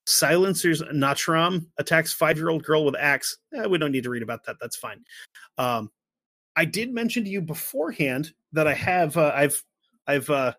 Silencers 0.06 0.82
Nattramn 0.84 1.66
attacks 1.78 2.14
five 2.14 2.38
year 2.38 2.50
old 2.50 2.64
girl 2.64 2.86
with 2.86 2.96
axe. 2.96 3.38
Eh, 3.56 3.66
we 3.66 3.78
don't 3.78 3.92
need 3.92 4.04
to 4.04 4.10
read 4.10 4.24
about 4.24 4.46
that. 4.46 4.58
That's 4.62 4.76
fine. 4.76 5.04
Um, 5.58 5.90
I 6.56 6.66
did 6.66 6.94
mention 6.94 7.24
to 7.24 7.30
you 7.30 7.42
beforehand 7.42 8.34
that 8.54 8.68
I 8.68 8.74
have 8.74 9.18
uh, 9.18 9.32
I've 9.36 9.64
I've 10.08 10.30
uh, 10.30 10.54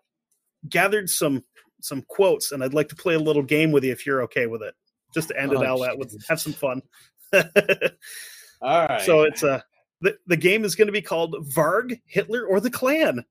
gathered 0.69 1.09
some 1.09 1.43
some 1.81 2.03
quotes, 2.07 2.51
and 2.51 2.63
I'd 2.63 2.73
like 2.73 2.89
to 2.89 2.95
play 2.95 3.13
a 3.15 3.19
little 3.19 3.43
game 3.43 3.71
with 3.71 3.83
you 3.83 3.91
if 3.91 4.05
you're 4.05 4.23
okay 4.23 4.47
with 4.47 4.61
it, 4.61 4.75
just 5.13 5.29
to 5.29 5.39
end 5.39 5.53
it 5.53 5.57
Oh, 5.57 5.65
all 5.65 5.83
out 5.83 5.97
with 5.97 6.15
have 6.27 6.39
some 6.39 6.53
fun. 6.53 6.81
All 8.61 8.87
right. 8.87 9.01
so 9.01 9.21
it's 9.23 9.43
uh, 9.43 9.61
the 10.01 10.17
the 10.27 10.37
game 10.37 10.63
is 10.65 10.75
going 10.75 10.87
to 10.87 10.91
be 10.91 11.01
called 11.01 11.35
Varg, 11.55 11.99
Hitler, 12.05 12.45
or 12.45 12.59
the 12.59 12.71
Klan. 12.71 13.25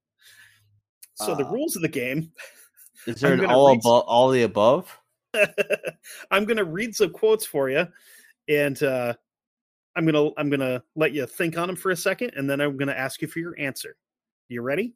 So 1.15 1.35
the 1.35 1.45
Ah. 1.45 1.51
rules 1.51 1.77
of 1.77 1.83
the 1.83 1.89
game 1.89 2.31
is 3.07 3.21
there 3.21 3.33
an 3.35 3.45
all 3.47 3.73
above 3.73 4.05
all 4.07 4.29
the 4.31 4.43
above? 4.43 4.99
I'm 6.31 6.45
going 6.45 6.57
to 6.57 6.65
read 6.65 6.95
some 6.95 7.11
quotes 7.11 7.45
for 7.47 7.69
you, 7.71 7.87
and 8.49 8.81
uh, 8.83 9.15
I'm 9.97 10.05
gonna 10.05 10.31
I'm 10.37 10.51
gonna 10.51 10.83
let 10.95 11.13
you 11.13 11.27
think 11.27 11.57
on 11.57 11.69
them 11.69 11.77
for 11.77 11.91
a 11.91 11.97
second, 11.97 12.33
and 12.37 12.49
then 12.49 12.61
I'm 12.61 12.77
going 12.77 12.89
to 12.89 12.99
ask 12.99 13.23
you 13.23 13.29
for 13.29 13.39
your 13.39 13.59
answer. 13.59 13.97
You 14.49 14.63
ready? 14.63 14.95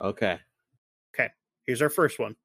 Okay. 0.00 0.38
Okay. 1.14 1.30
Here's 1.66 1.82
our 1.82 1.90
first 1.90 2.18
one. 2.18 2.36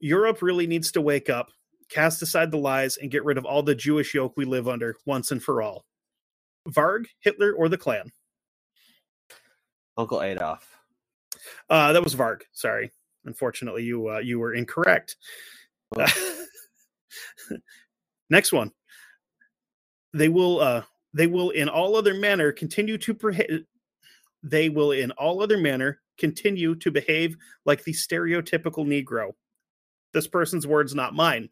Europe 0.00 0.40
really 0.40 0.66
needs 0.66 0.90
to 0.92 1.02
wake 1.02 1.28
up, 1.28 1.50
cast 1.90 2.22
aside 2.22 2.50
the 2.50 2.56
lies, 2.56 2.96
and 2.96 3.10
get 3.10 3.24
rid 3.24 3.36
of 3.36 3.44
all 3.44 3.62
the 3.62 3.74
Jewish 3.74 4.14
yoke 4.14 4.32
we 4.36 4.46
live 4.46 4.66
under 4.66 4.96
once 5.04 5.30
and 5.30 5.42
for 5.42 5.60
all. 5.60 5.84
Varg, 6.68 7.06
Hitler, 7.20 7.52
or 7.52 7.68
the 7.68 7.78
Klan? 7.78 8.10
Uncle 9.98 10.22
Adolf. 10.22 10.66
Uh, 11.68 11.92
that 11.92 12.02
was 12.02 12.14
Varg. 12.14 12.40
Sorry. 12.52 12.90
Unfortunately, 13.26 13.84
you 13.84 14.08
uh, 14.08 14.18
you 14.18 14.38
were 14.38 14.54
incorrect. 14.54 15.16
Next 18.30 18.52
one. 18.52 18.72
They 20.14 20.28
will 20.28 20.60
uh, 20.60 20.82
they 21.12 21.26
will 21.26 21.50
in 21.50 21.68
all 21.68 21.96
other 21.96 22.14
manner 22.14 22.52
continue 22.52 22.98
to 22.98 23.64
they 24.42 24.68
will 24.68 24.92
in 24.92 25.10
all 25.12 25.42
other 25.42 25.58
manner 25.58 26.00
continue 26.18 26.74
to 26.76 26.90
behave 26.90 27.36
like 27.64 27.84
the 27.84 27.92
stereotypical 27.92 28.86
Negro. 28.86 29.32
This 30.12 30.26
person's 30.26 30.66
words, 30.66 30.94
not 30.94 31.14
mine. 31.14 31.48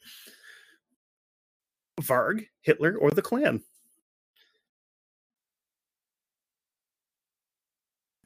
Varg, 2.01 2.47
Hitler, 2.63 2.97
or 2.97 3.11
the 3.11 3.23
Klan? 3.23 3.63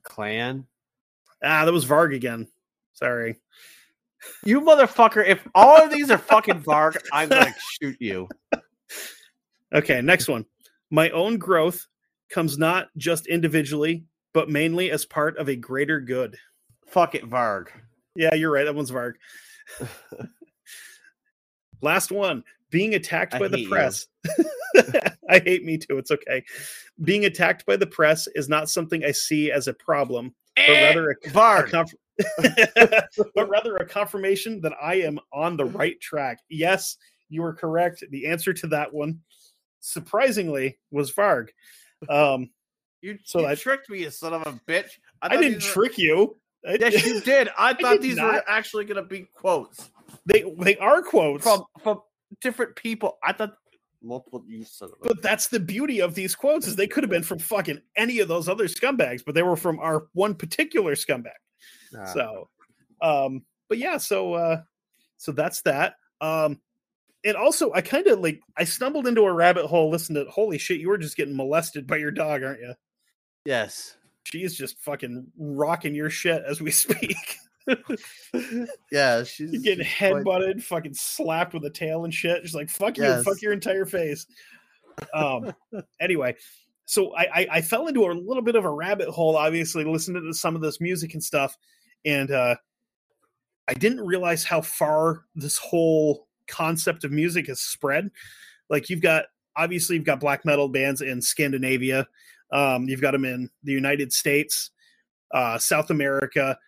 Clan. 0.03 0.67
Ah, 1.43 1.65
that 1.65 1.73
was 1.73 1.87
Varg 1.87 2.15
again. 2.15 2.49
Sorry. 2.93 3.37
You 4.45 4.61
motherfucker! 4.61 5.27
If 5.27 5.47
all 5.55 5.83
of 5.83 5.91
these 5.91 6.11
are 6.11 6.19
fucking 6.19 6.63
Varg, 6.63 6.97
I'm 7.13 7.29
gonna 7.29 7.55
shoot 7.81 7.97
you. 8.01 8.29
Okay, 9.75 10.03
next 10.03 10.29
one. 10.29 10.45
My 10.93 11.09
own 11.11 11.39
growth 11.39 11.87
comes 12.29 12.59
not 12.59 12.89
just 12.99 13.27
individually, 13.27 14.05
but 14.35 14.51
mainly 14.51 14.91
as 14.91 15.07
part 15.07 15.39
of 15.39 15.49
a 15.49 15.57
greater 15.57 15.99
good. 16.01 16.37
Fuck 16.87 17.15
it, 17.15 17.29
Varg. 17.29 17.69
Yeah, 18.15 18.35
you're 18.35 18.53
right. 18.53 18.65
That 18.65 18.75
one's 18.75 18.91
Varg. 18.91 19.15
Last 21.81 22.13
one. 22.13 22.45
Being 22.69 22.95
attacked 22.95 23.35
I 23.35 23.39
by 23.39 23.49
the 23.49 23.67
press. 23.69 24.07
I 25.31 25.39
hate 25.39 25.65
me 25.65 25.79
too. 25.79 25.97
It's 25.97 26.11
okay. 26.11 26.45
Being 27.03 27.25
attacked 27.25 27.65
by 27.65 27.77
the 27.77 27.87
press 27.87 28.29
is 28.35 28.51
not 28.51 28.69
something 28.69 29.03
I 29.03 29.13
see 29.13 29.51
as 29.51 29.69
a 29.69 29.75
problem, 29.75 30.35
but 30.57 30.69
eh! 30.69 30.89
rather 30.89 31.11
a, 31.11 31.15
a 31.15 31.31
Varg. 31.31 31.71
conf- 31.71 31.95
but 33.35 33.49
rather 33.49 33.77
a 33.77 33.87
confirmation 33.87 34.61
that 34.61 34.75
I 34.81 34.97
am 34.97 35.19
on 35.33 35.57
the 35.57 35.65
right 35.65 35.99
track. 36.03 36.41
Yes, 36.51 36.99
you 37.31 37.43
are 37.45 37.55
correct. 37.55 38.05
The 38.11 38.27
answer 38.27 38.53
to 38.53 38.67
that 38.69 38.93
one, 38.93 39.21
surprisingly, 39.83 40.79
was 40.91 41.13
Varg. 41.13 41.49
Um, 42.09 42.51
You, 43.05 43.19
So 43.25 43.41
you 43.41 43.47
I- 43.49 43.55
tricked 43.57 43.91
me, 43.91 44.03
you 44.03 44.11
son 44.11 44.33
of 44.33 44.43
a 44.47 44.53
bitch. 44.71 44.91
I, 45.21 45.29
thought 45.29 45.41
didn't 45.41 45.55
were- 45.57 45.61
trick 45.61 45.99
you. 45.99 46.37
I- 46.65 46.77
Yes, 46.79 47.05
you 47.05 47.21
did. 47.25 47.49
I 47.59 47.75
thought 47.75 47.95
did 47.95 48.03
these 48.03 48.17
not. 48.17 48.33
were 48.35 48.45
actually 48.47 48.85
gonna 48.85 49.03
be 49.03 49.27
quotes 49.35 49.91
they 50.25 50.45
they 50.61 50.77
are 50.77 51.03
quotes. 51.03 51.43
from 51.43 51.65
from 51.83 52.01
different 52.41 52.77
people. 52.77 53.19
I 53.25 53.33
thought 53.33 53.55
multiple. 54.05 54.45
You 54.47 54.65
a. 54.81 54.87
But 55.03 55.21
that's 55.21 55.49
the 55.49 55.59
beauty 55.59 56.01
of 56.01 56.15
these 56.15 56.37
quotes 56.37 56.69
is 56.69 56.77
they 56.77 56.87
could 56.87 57.03
have 57.03 57.11
been 57.11 57.25
from 57.25 57.41
fucking 57.41 57.81
any 57.97 58.21
of 58.21 58.29
those 58.29 58.49
other 58.49 58.69
scumbags, 58.69 59.23
but 59.27 59.35
they 59.35 59.43
were 59.43 59.57
from 59.57 59.81
our 59.81 60.07
one 60.13 60.37
particular 60.37 60.95
scumbag. 60.95 61.33
Nah. 61.93 62.05
So, 62.05 62.49
um, 63.01 63.45
but 63.69 63.79
yeah, 63.79 63.97
so 63.97 64.35
uh, 64.35 64.63
so 65.17 65.33
that's 65.33 65.63
that. 65.63 65.95
Um, 66.21 66.61
and 67.25 67.37
also, 67.37 67.73
I 67.73 67.81
kind 67.81 68.07
of 68.07 68.21
like 68.21 68.41
I 68.57 68.65
stumbled 68.65 69.07
into 69.07 69.23
a 69.23 69.33
rabbit 69.33 69.67
hole. 69.67 69.91
Listen 69.91 70.15
to 70.17 70.25
holy 70.31 70.59
shit, 70.59 70.81
you 70.81 70.89
were 70.89 70.99
just 70.99 71.17
getting 71.17 71.37
molested 71.37 71.87
by 71.87 71.97
your 71.99 72.11
dog, 72.11 72.43
aren't 72.43 72.61
you? 72.61 72.75
yes. 73.45 73.97
She's 74.25 74.57
just 74.57 74.79
fucking 74.81 75.27
rocking 75.37 75.97
your 75.97 76.09
shit 76.09 76.45
as 76.47 76.61
we 76.61 76.71
speak. 76.71 77.17
Yeah, 78.93 79.25
she's 79.25 79.53
You're 79.53 79.63
getting 79.63 79.85
she's 79.85 80.23
quite- 80.25 80.63
fucking 80.63 80.95
slapped 80.95 81.55
with 81.55 81.65
a 81.65 81.71
tail 81.71 82.05
and 82.05 82.15
shit. 82.15 82.43
She's 82.43 82.55
like 82.55 82.71
fuck 82.71 82.97
you, 82.99 83.23
fuck 83.25 83.43
your 83.43 83.53
entire 83.53 83.85
face. 83.85 84.27
Um. 85.13 85.53
anyway, 86.01 86.37
so 86.85 87.15
I, 87.17 87.23
I 87.35 87.47
I 87.55 87.61
fell 87.63 87.89
into 87.89 88.05
a 88.05 88.13
little 88.13 88.43
bit 88.43 88.55
of 88.57 88.65
a 88.65 88.71
rabbit 88.71 89.09
hole, 89.09 89.37
obviously, 89.37 89.85
listening 89.85 90.23
to 90.23 90.35
some 90.35 90.55
of 90.55 90.63
this 90.63 90.81
music 90.81 91.15
and 91.15 91.23
stuff, 91.25 91.57
and 92.05 92.31
uh, 92.31 92.55
I 93.69 93.75
didn't 93.75 94.03
realize 94.03 94.45
how 94.45 94.61
far 94.61 95.25
this 95.35 95.57
whole 95.59 96.29
concept 96.47 97.05
of 97.05 97.13
music 97.13 97.47
has 97.49 97.61
spread. 97.61 98.11
Like 98.69 98.91
you've 98.91 99.03
got 99.03 99.27
obviously 99.57 99.97
you've 99.97 100.05
got 100.05 100.21
black 100.21 100.45
metal 100.45 100.69
bands 100.69 101.01
in 101.01 101.21
Scandinavia, 101.21 102.07
um, 102.53 102.89
you've 102.89 103.01
got 103.01 103.13
them 103.13 103.25
in 103.25 103.51
the 103.63 103.73
United 103.73 104.13
States, 104.13 104.71
uh, 105.33 105.59
South 105.59 105.91
America. 105.91 106.59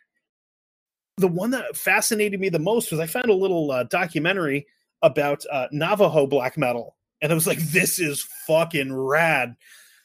The 1.17 1.29
one 1.29 1.51
that 1.53 1.77
fascinated 1.77 2.41
me 2.41 2.49
the 2.49 2.59
most 2.59 2.91
was 2.91 3.01
I 3.01 3.07
found 3.07 3.31
a 3.31 3.35
little 3.35 3.71
uh, 3.71 3.85
documentary 3.85 4.67
about 5.03 5.45
uh, 5.51 5.69
Navajo 5.71 6.27
black 6.27 6.59
metal, 6.59 6.97
and 7.23 7.31
I 7.31 7.35
was 7.35 7.47
like, 7.47 7.59
"This 7.59 7.99
is 7.99 8.27
fucking 8.47 8.93
rad." 8.93 9.55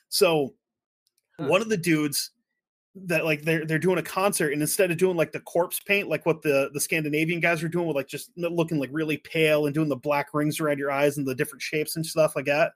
So, 0.09 0.53
Huh. 1.39 1.47
one 1.47 1.61
of 1.61 1.69
the 1.69 1.77
dudes 1.77 2.31
that 3.07 3.25
like 3.25 3.41
they're 3.43 3.65
they're 3.65 3.79
doing 3.79 3.97
a 3.97 4.03
concert, 4.03 4.51
and 4.53 4.61
instead 4.61 4.91
of 4.91 4.97
doing 4.97 5.15
like 5.17 5.31
the 5.31 5.39
corpse 5.41 5.79
paint, 5.79 6.07
like 6.09 6.25
what 6.25 6.41
the 6.41 6.69
the 6.73 6.79
Scandinavian 6.79 7.39
guys 7.39 7.61
were 7.63 7.69
doing, 7.69 7.87
with 7.87 7.95
like 7.95 8.07
just 8.07 8.31
looking 8.37 8.79
like 8.79 8.89
really 8.91 9.17
pale 9.17 9.65
and 9.65 9.73
doing 9.73 9.89
the 9.89 9.95
black 9.95 10.27
rings 10.33 10.59
around 10.59 10.77
your 10.79 10.91
eyes 10.91 11.17
and 11.17 11.27
the 11.27 11.35
different 11.35 11.61
shapes 11.61 11.95
and 11.95 12.05
stuff 12.05 12.35
like 12.35 12.45
that, 12.45 12.73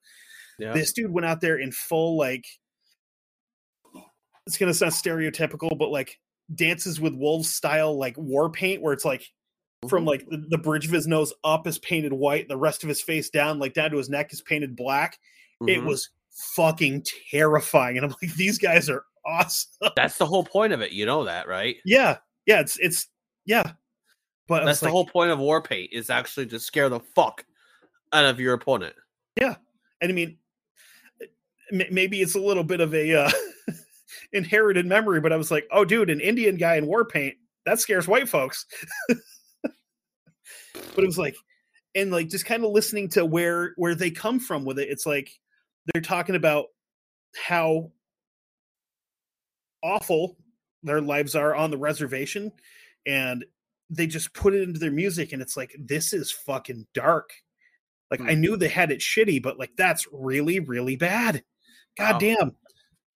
Yeah. 0.59 0.73
this 0.73 0.93
dude 0.93 1.11
went 1.11 1.25
out 1.25 1.41
there 1.41 1.57
in 1.57 1.71
full 1.71 2.17
like 2.17 2.45
it's 4.47 4.57
gonna 4.57 4.73
sound 4.73 4.91
stereotypical, 4.91 5.77
but 5.77 5.89
like 5.89 6.19
dances 6.53 6.99
with 6.99 7.13
wolves 7.15 7.49
style 7.49 7.97
like 7.97 8.17
war 8.17 8.49
paint 8.49 8.81
where 8.81 8.93
it's 8.93 9.05
like 9.05 9.25
from 9.89 10.05
like 10.05 10.25
the, 10.29 10.43
the 10.49 10.57
bridge 10.57 10.85
of 10.85 10.91
his 10.91 11.07
nose 11.07 11.33
up 11.43 11.65
is 11.67 11.79
painted 11.79 12.13
white, 12.13 12.47
the 12.47 12.57
rest 12.57 12.83
of 12.83 12.89
his 12.89 13.01
face 13.01 13.29
down, 13.29 13.59
like 13.59 13.73
down 13.73 13.91
to 13.91 13.97
his 13.97 14.09
neck 14.09 14.31
is 14.33 14.41
painted 14.41 14.75
black. 14.75 15.17
It 15.67 15.79
Mhm. 15.79 15.85
was 15.85 16.09
fucking 16.55 17.05
terrifying. 17.31 17.97
And 17.97 18.05
I'm 18.05 18.15
like, 18.21 18.33
these 18.35 18.57
guys 18.57 18.89
are 18.89 19.05
awesome. 19.25 19.89
That's 19.95 20.17
the 20.17 20.25
whole 20.25 20.43
point 20.43 20.73
of 20.73 20.81
it. 20.81 20.91
You 20.91 21.05
know 21.05 21.25
that, 21.25 21.47
right? 21.47 21.77
yeah. 21.85 22.17
Yeah, 22.45 22.59
it's 22.59 22.77
it's 22.79 23.07
yeah. 23.45 23.71
But 24.47 24.65
That's 24.65 24.81
the 24.81 24.87
like, 24.87 24.91
whole 24.91 25.05
point 25.05 25.31
of 25.31 25.39
war 25.39 25.61
paint 25.61 25.91
is 25.93 26.09
actually 26.09 26.47
to 26.47 26.59
scare 26.59 26.89
the 26.89 26.99
fuck 26.99 27.45
out 28.11 28.25
of 28.25 28.39
your 28.39 28.53
opponent. 28.53 28.95
Yeah. 29.39 29.55
And 30.01 30.11
I 30.11 30.13
mean 30.13 30.37
maybe 31.71 32.21
it's 32.21 32.35
a 32.35 32.39
little 32.39 32.63
bit 32.63 32.81
of 32.81 32.93
a 32.93 33.13
uh 33.15 33.31
inherited 34.33 34.85
memory, 34.85 35.21
but 35.21 35.31
I 35.31 35.37
was 35.37 35.51
like, 35.51 35.65
oh 35.71 35.85
dude, 35.85 36.09
an 36.09 36.19
Indian 36.19 36.57
guy 36.57 36.75
in 36.75 36.85
war 36.85 37.05
paint, 37.05 37.35
that 37.65 37.79
scares 37.79 38.07
white 38.07 38.27
folks. 38.27 38.65
but 40.95 41.03
it 41.03 41.05
was 41.05 41.17
like 41.17 41.35
and 41.95 42.11
like 42.11 42.29
just 42.29 42.45
kind 42.45 42.63
of 42.63 42.71
listening 42.71 43.09
to 43.09 43.25
where 43.25 43.73
where 43.77 43.95
they 43.95 44.11
come 44.11 44.39
from 44.39 44.65
with 44.65 44.79
it 44.79 44.89
it's 44.89 45.05
like 45.05 45.29
they're 45.93 46.01
talking 46.01 46.35
about 46.35 46.65
how 47.35 47.91
awful 49.83 50.37
their 50.83 51.01
lives 51.01 51.35
are 51.35 51.55
on 51.55 51.71
the 51.71 51.77
reservation 51.77 52.51
and 53.05 53.45
they 53.89 54.07
just 54.07 54.33
put 54.33 54.53
it 54.53 54.61
into 54.63 54.79
their 54.79 54.91
music 54.91 55.33
and 55.33 55.41
it's 55.41 55.55
like 55.57 55.75
this 55.79 56.13
is 56.13 56.31
fucking 56.31 56.85
dark 56.93 57.31
like 58.11 58.21
i 58.21 58.33
Hmm. 58.33 58.41
knew 58.41 58.57
they 58.57 58.67
had 58.69 58.91
it 58.91 58.99
shitty 58.99 59.41
but 59.41 59.59
like 59.59 59.71
that's 59.77 60.07
really 60.11 60.59
really 60.59 60.95
bad 60.95 61.43
god 61.97 62.13
Wow. 62.13 62.19
damn 62.19 62.55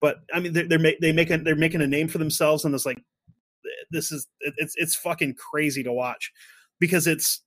but 0.01 0.17
i 0.33 0.39
mean 0.39 0.53
they're, 0.53 0.67
they're 0.67 0.79
ma- 0.79 0.89
they 1.01 1.11
make 1.11 1.29
a, 1.29 1.37
they're 1.37 1.55
making 1.55 1.81
a 1.81 1.87
name 1.87 2.07
for 2.07 2.17
themselves 2.17 2.65
and 2.65 2.73
it's 2.75 2.85
like 2.85 3.01
this 3.91 4.11
is 4.11 4.27
it's 4.41 4.73
it's 4.77 4.95
fucking 4.95 5.35
crazy 5.35 5.83
to 5.83 5.91
watch 5.91 6.31
because 6.79 7.07
it's 7.07 7.41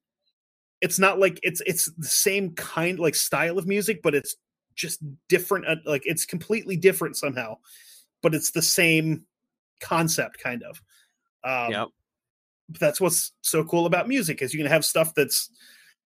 it's 0.80 0.98
not 0.98 1.18
like 1.18 1.38
it's 1.42 1.60
it's 1.66 1.86
the 1.98 2.06
same 2.06 2.55
kind 2.55 2.98
like 2.98 3.14
style 3.14 3.59
of 3.59 3.66
music 3.66 4.01
but 4.02 4.14
it's 4.14 4.36
just 4.74 5.01
different 5.28 5.66
uh, 5.66 5.76
like 5.84 6.02
it's 6.05 6.24
completely 6.24 6.76
different 6.76 7.16
somehow 7.16 7.55
but 8.22 8.34
it's 8.34 8.51
the 8.51 8.62
same 8.62 9.24
concept 9.80 10.38
kind 10.38 10.62
of. 10.62 10.80
Um 11.44 11.72
Yep. 11.72 11.88
that's 12.80 13.01
what's 13.01 13.32
so 13.40 13.64
cool 13.64 13.86
about 13.86 14.09
music 14.09 14.42
is 14.42 14.52
you 14.55 14.60
can 14.60 14.70
have 14.70 14.84
stuff 14.84 15.14
that's 15.14 15.51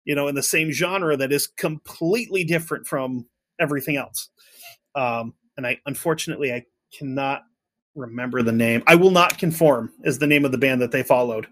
you 0.04 0.14
know 0.14 0.28
in 0.28 0.34
the 0.34 0.42
same 0.42 0.72
genre 0.72 1.16
that 1.16 1.32
is 1.32 1.46
completely 1.46 2.44
different 2.44 2.86
from 2.86 3.26
everything 3.60 3.96
else. 3.96 4.30
Um 4.94 5.34
and 5.56 5.66
i 5.66 5.78
unfortunately 5.86 6.52
i 6.52 6.64
cannot 6.96 7.42
remember 7.94 8.42
the 8.42 8.52
name. 8.52 8.82
I 8.86 8.94
will 8.94 9.10
not 9.10 9.38
conform 9.38 9.92
is 10.04 10.18
the 10.18 10.26
name 10.26 10.44
of 10.44 10.52
the 10.52 10.58
band 10.58 10.80
that 10.82 10.90
they 10.90 11.02
followed. 11.02 11.46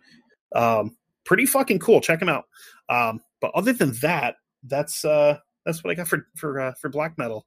Um 0.55 0.97
pretty 1.25 1.47
fucking 1.47 1.79
cool. 1.79 2.01
Check 2.01 2.19
them 2.21 2.29
out. 2.29 2.45
Um 2.89 3.21
but 3.41 3.53
other 3.55 3.73
than 3.73 3.93
that 4.03 4.37
that's 4.65 5.05
uh 5.05 5.39
that's 5.65 5.85
what 5.85 5.91
i 5.91 5.95
got 5.95 6.09
for 6.09 6.27
for 6.37 6.59
uh, 6.61 6.73
for 6.81 6.89
black 6.89 7.17
metal. 7.19 7.47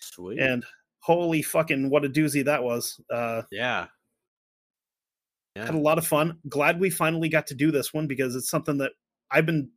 Sweet. 0.00 0.38
and 0.40 0.64
holy 1.08 1.40
fucking 1.40 1.88
what 1.88 2.04
a 2.04 2.08
doozy 2.08 2.44
that 2.44 2.62
was 2.62 3.00
uh 3.10 3.40
yeah. 3.50 3.86
had 5.56 5.74
a 5.74 5.78
lot 5.78 5.96
of 5.96 6.06
fun. 6.06 6.36
Glad 6.50 6.78
we 6.78 6.90
finally 6.90 7.30
got 7.30 7.46
to 7.46 7.54
do 7.54 7.70
this 7.70 7.94
one 7.94 8.06
because 8.06 8.36
it's 8.36 8.50
something 8.50 8.76
that 8.78 8.92
I've 9.30 9.46
been 9.46 9.70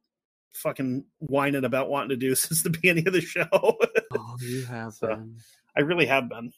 fucking 0.53 1.05
whining 1.19 1.63
about 1.63 1.89
wanting 1.89 2.09
to 2.09 2.17
do 2.17 2.35
since 2.35 2.63
the 2.63 2.69
beginning 2.69 3.07
of 3.07 3.13
the 3.13 3.21
show. 3.21 3.47
Oh, 3.53 4.37
you 4.41 4.65
have 4.65 4.93
So, 4.93 5.07
been. 5.07 5.37
I 5.77 5.81
really 5.81 6.05
have 6.05 6.27
been. 6.27 6.51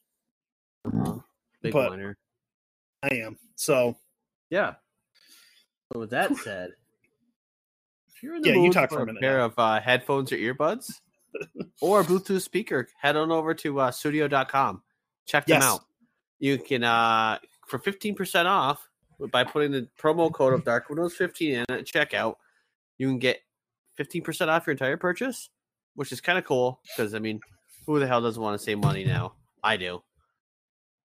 Uh-huh. 0.85 1.19
Big 1.61 1.71
but- 1.71 1.91
winner. 1.91 2.17
I 3.03 3.15
am. 3.15 3.37
So 3.55 3.95
Yeah. 4.49 4.73
So 5.91 5.99
with 5.99 6.09
that 6.09 6.35
said, 6.37 6.71
if 8.07 8.23
you're 8.23 8.35
in 8.35 8.41
the 8.41 8.49
Yeah, 8.49 8.55
you 8.55 8.71
talk 8.71 8.89
for 8.89 9.05
for 9.05 9.11
a 9.11 9.13
a 9.15 9.19
pair 9.19 9.39
of 9.41 9.53
uh, 9.59 9.79
headphones 9.79 10.31
or 10.31 10.37
earbuds 10.37 10.91
or 11.81 12.01
a 12.01 12.03
Bluetooth 12.03 12.41
speaker, 12.41 12.87
head 13.01 13.15
on 13.15 13.31
over 13.31 13.53
to 13.55 13.79
uh, 13.79 13.91
studio.com. 13.91 14.81
Check 15.25 15.45
them 15.45 15.61
Yes. 15.61 15.63
out. 15.63 15.81
You 16.39 16.57
can 16.57 16.83
uh 16.83 17.39
for 17.67 17.79
15% 17.79 18.45
off 18.45 18.87
by 19.31 19.43
putting 19.43 19.71
the 19.71 19.87
promo 19.97 20.31
code 20.31 20.53
of 20.53 20.65
Dark 20.65 20.89
Windows 20.89 21.15
15 21.15 21.53
in 21.53 21.59
at 21.69 21.85
checkout, 21.85 22.35
you 22.97 23.07
can 23.07 23.19
get 23.19 23.39
15% 23.97 24.47
off 24.49 24.67
your 24.67 24.71
entire 24.71 24.97
purchase, 24.97 25.49
which 25.95 26.11
is 26.11 26.19
kind 26.19 26.37
of 26.37 26.43
cool 26.43 26.81
because 26.95 27.13
I 27.15 27.19
mean, 27.19 27.39
who 27.85 27.99
the 27.99 28.07
hell 28.07 28.21
doesn't 28.21 28.41
want 28.41 28.59
to 28.59 28.63
save 28.63 28.79
money 28.79 29.05
now? 29.05 29.33
I 29.63 29.77
do. 29.77 30.03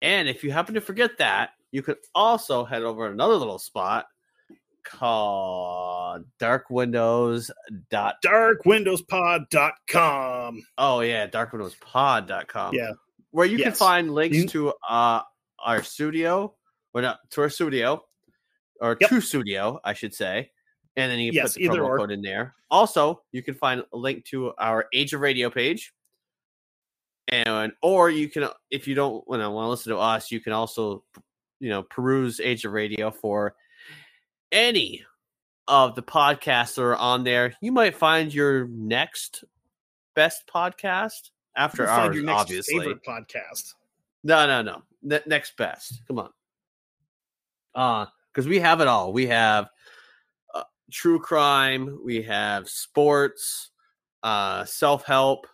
And 0.03 0.29
if 0.29 0.43
you 0.43 0.51
happen 0.51 0.75
to 0.75 0.81
forget 0.81 1.19
that, 1.19 1.51
you 1.71 1.83
could 1.83 1.99
also 2.15 2.65
head 2.65 2.83
over 2.83 3.07
another 3.07 3.35
little 3.35 3.59
spot 3.59 4.07
called 4.89 6.25
Dark 6.39 6.71
Windows 6.71 7.51
dot 7.91 8.15
darkwindowspod.com. 8.25 10.63
oh 10.79 11.01
yeah, 11.01 11.27
darkwindowspod.com. 11.27 12.75
Yeah. 12.75 12.93
Where 13.31 13.47
you 13.47 13.59
can 13.59 13.73
find 13.73 14.15
links 14.15 14.51
to 14.53 14.73
uh 14.89 15.21
our 15.65 15.83
studio, 15.83 16.55
or 16.95 17.03
not 17.03 17.19
to 17.31 17.41
our 17.43 17.51
studio 17.51 18.03
or 18.81 18.97
Yep. 19.01 19.11
to 19.11 19.21
studio, 19.21 19.81
I 19.85 19.93
should 19.93 20.15
say. 20.15 20.51
And 20.97 21.11
then 21.13 21.19
you 21.19 21.33
Yes, 21.33 21.55
put 21.55 21.63
the 21.63 21.69
promo 21.69 21.85
or. 21.85 21.99
code 21.99 22.11
in 22.13 22.23
there. 22.23 22.55
Also, 22.71 23.23
you 23.33 23.43
can 23.43 23.55
find 23.55 23.83
a 23.93 23.97
link 23.97 24.25
to 24.27 24.53
our 24.59 24.87
Age 24.95 25.13
of 25.15 25.21
Radio 25.21 25.51
page. 25.51 25.93
And 27.29 27.73
or 27.83 28.09
you 28.11 28.29
can 28.29 28.49
if 28.71 28.87
you 28.89 28.95
don't 28.95 29.27
want 29.29 29.43
to 29.43 29.51
want 29.51 29.67
to 29.67 29.71
listen 29.71 29.93
to 29.93 29.99
us, 29.99 30.31
you 30.31 30.41
can 30.41 30.53
also 30.55 31.05
you 31.61 31.69
know 31.69 31.83
peruse 31.83 32.41
Age 32.41 32.65
of 32.65 32.73
Radio 32.73 33.11
for 33.11 33.55
any 34.53 35.05
of 35.69 35.95
the 35.95 36.03
podcasts 36.03 36.75
that 36.77 36.83
are 36.83 36.97
on 36.97 37.25
there. 37.25 37.55
You 37.61 37.73
might 37.73 37.95
find 37.95 38.33
your 38.33 38.67
next 38.69 39.45
best 40.15 40.51
podcast 40.53 41.31
after 41.57 41.87
find 41.87 42.09
ours, 42.09 42.17
your 42.17 42.25
next 42.25 42.41
obviously. 42.41 42.79
favorite 42.79 43.05
podcast. 43.05 43.75
No, 44.25 44.47
no, 44.47 44.63
no. 44.63 44.83
Ne- 45.03 45.21
next 45.27 45.57
best. 45.57 46.03
Come 46.09 46.19
on. 46.19 46.31
Uh, 47.75 48.07
because 48.33 48.49
we 48.49 48.59
have 48.61 48.81
it 48.81 48.89
all. 48.89 49.13
We 49.13 49.27
have 49.27 49.69
uh, 50.55 50.63
true 50.91 51.21
crime. 51.21 51.99
We 52.05 52.23
have 52.23 52.69
sports, 52.69 53.71
uh, 54.23 54.65
self 54.65 55.05
help. 55.05 55.47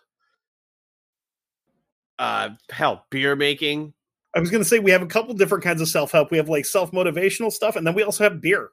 Uh, 2.17 2.51
help 2.69 3.09
beer 3.09 3.35
making. 3.35 3.93
I 4.33 4.39
was 4.39 4.49
going 4.49 4.63
to 4.63 4.67
say 4.67 4.79
we 4.79 4.91
have 4.91 5.01
a 5.01 5.07
couple 5.07 5.33
different 5.33 5.63
kinds 5.63 5.81
of 5.81 5.89
self 5.89 6.11
help. 6.11 6.31
We 6.31 6.37
have 6.37 6.47
like 6.47 6.65
self 6.65 6.91
motivational 6.91 7.51
stuff, 7.51 7.75
and 7.75 7.85
then 7.85 7.93
we 7.93 8.03
also 8.03 8.23
have 8.23 8.39
beer. 8.39 8.69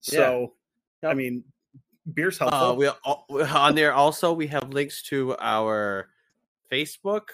So, 0.00 0.54
I 1.02 1.08
Yep. 1.08 1.16
mean, 1.16 1.44
beer's 2.14 2.38
helpful. 2.38 2.58
Uh, 2.60 2.74
we 2.74 2.88
on 3.40 3.74
there 3.74 3.92
also 3.92 4.32
we 4.32 4.46
have 4.48 4.70
links 4.72 5.02
to 5.04 5.36
our 5.38 6.08
Facebook, 6.70 7.28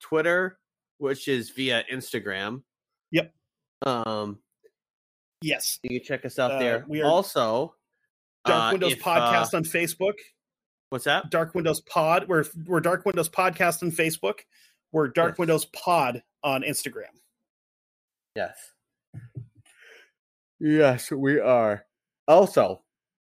Twitter, 0.00 0.58
which 0.98 1.28
is 1.28 1.50
via 1.50 1.84
Instagram. 1.92 2.62
Yep. 3.12 3.32
Um, 3.82 4.38
yes. 5.42 5.78
you 5.82 6.00
can 6.00 6.06
check 6.06 6.24
us 6.24 6.38
out 6.38 6.52
Uh, 6.52 6.58
there. 6.58 6.84
we 6.88 7.02
are 7.02 7.06
also, 7.08 7.74
Dark 8.44 8.70
uh, 8.70 8.72
Windows 8.72 8.92
if, 8.92 9.02
Podcast 9.02 9.54
uh, 9.54 9.58
on 9.58 9.64
Facebook. 9.64 10.14
what's 10.90 11.04
that? 11.04 11.30
Dark 11.30 11.54
Windows 11.54 11.80
Pod. 11.82 12.28
We're 12.28 12.44
we're 12.66 12.80
Dark 12.80 13.04
Windows 13.04 13.28
Podcast 13.28 13.82
on 13.82 13.90
Facebook. 13.90 14.40
We're 14.92 15.08
Dark 15.08 15.32
Yes. 15.32 15.38
Windows 15.38 15.64
Pod 15.66 16.22
on 16.42 16.62
Instagram. 16.62 17.10
Yes. 18.36 18.72
Yes, 20.60 21.10
we 21.10 21.38
are. 21.38 21.84
Also, 22.28 22.82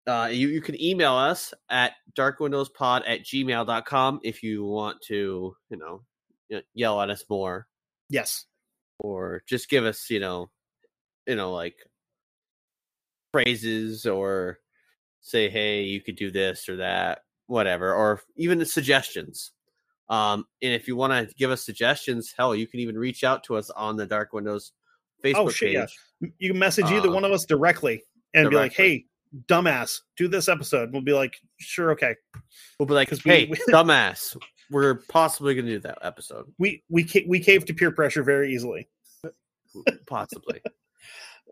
uh, 0.06 0.28
you, 0.30 0.48
you 0.48 0.60
can 0.60 0.80
email 0.80 1.14
us 1.14 1.54
at 1.70 1.92
darkwindowspod 2.16 3.02
at 3.06 3.24
gmail.com 3.24 4.20
if 4.22 4.42
you 4.42 4.64
want 4.64 5.00
to, 5.02 5.56
you 5.70 5.76
know, 5.76 6.02
yell 6.74 7.00
at 7.00 7.10
us 7.10 7.24
more 7.28 7.66
Yes. 8.10 8.44
or 8.98 9.42
just 9.48 9.70
give 9.70 9.84
us, 9.84 10.10
you 10.10 10.20
know, 10.20 10.50
you 11.26 11.36
know, 11.36 11.52
like 11.52 11.76
phrases 13.32 14.06
or 14.06 14.58
say, 15.22 15.48
hey, 15.48 15.82
you 15.82 16.00
could 16.02 16.16
do 16.16 16.30
this 16.30 16.68
or 16.68 16.76
that, 16.76 17.20
whatever, 17.46 17.94
or 17.94 18.20
even 18.36 18.64
suggestions. 18.66 19.52
Um, 20.10 20.44
and 20.60 20.74
if 20.74 20.86
you 20.86 20.96
want 20.96 21.12
to 21.28 21.34
give 21.34 21.50
us 21.50 21.64
suggestions, 21.64 22.34
hell, 22.36 22.54
you 22.54 22.66
can 22.66 22.80
even 22.80 22.98
reach 22.98 23.24
out 23.24 23.42
to 23.44 23.56
us 23.56 23.70
on 23.70 23.96
the 23.96 24.06
Dark 24.06 24.34
Windows 24.34 24.72
Facebook 25.24 25.34
Oh, 25.36 25.48
shit, 25.48 25.74
page. 25.74 25.98
yeah. 26.20 26.28
You 26.38 26.50
can 26.50 26.58
message 26.58 26.86
either 26.86 27.08
Uh, 27.08 27.12
one 27.12 27.24
of 27.24 27.32
us 27.32 27.44
directly 27.44 28.02
and 28.34 28.50
be 28.50 28.56
like, 28.56 28.72
"Hey, 28.72 29.06
dumbass, 29.46 30.00
do 30.16 30.28
this 30.28 30.48
episode." 30.48 30.92
We'll 30.92 31.02
be 31.02 31.12
like, 31.12 31.36
"Sure, 31.58 31.90
okay." 31.92 32.14
We'll 32.78 32.86
be 32.86 32.94
like, 32.94 33.08
hey, 33.10 33.46
we- 33.46 33.56
dumbass, 33.68 34.36
we're 34.70 34.96
possibly 35.08 35.54
going 35.54 35.66
to 35.66 35.72
do 35.72 35.78
that 35.80 35.98
episode. 36.02 36.52
We 36.58 36.82
we 36.88 37.06
we 37.26 37.40
cave 37.40 37.64
to 37.66 37.74
peer 37.74 37.90
pressure 37.90 38.22
very 38.22 38.54
easily. 38.54 38.88
Possibly. 40.06 40.60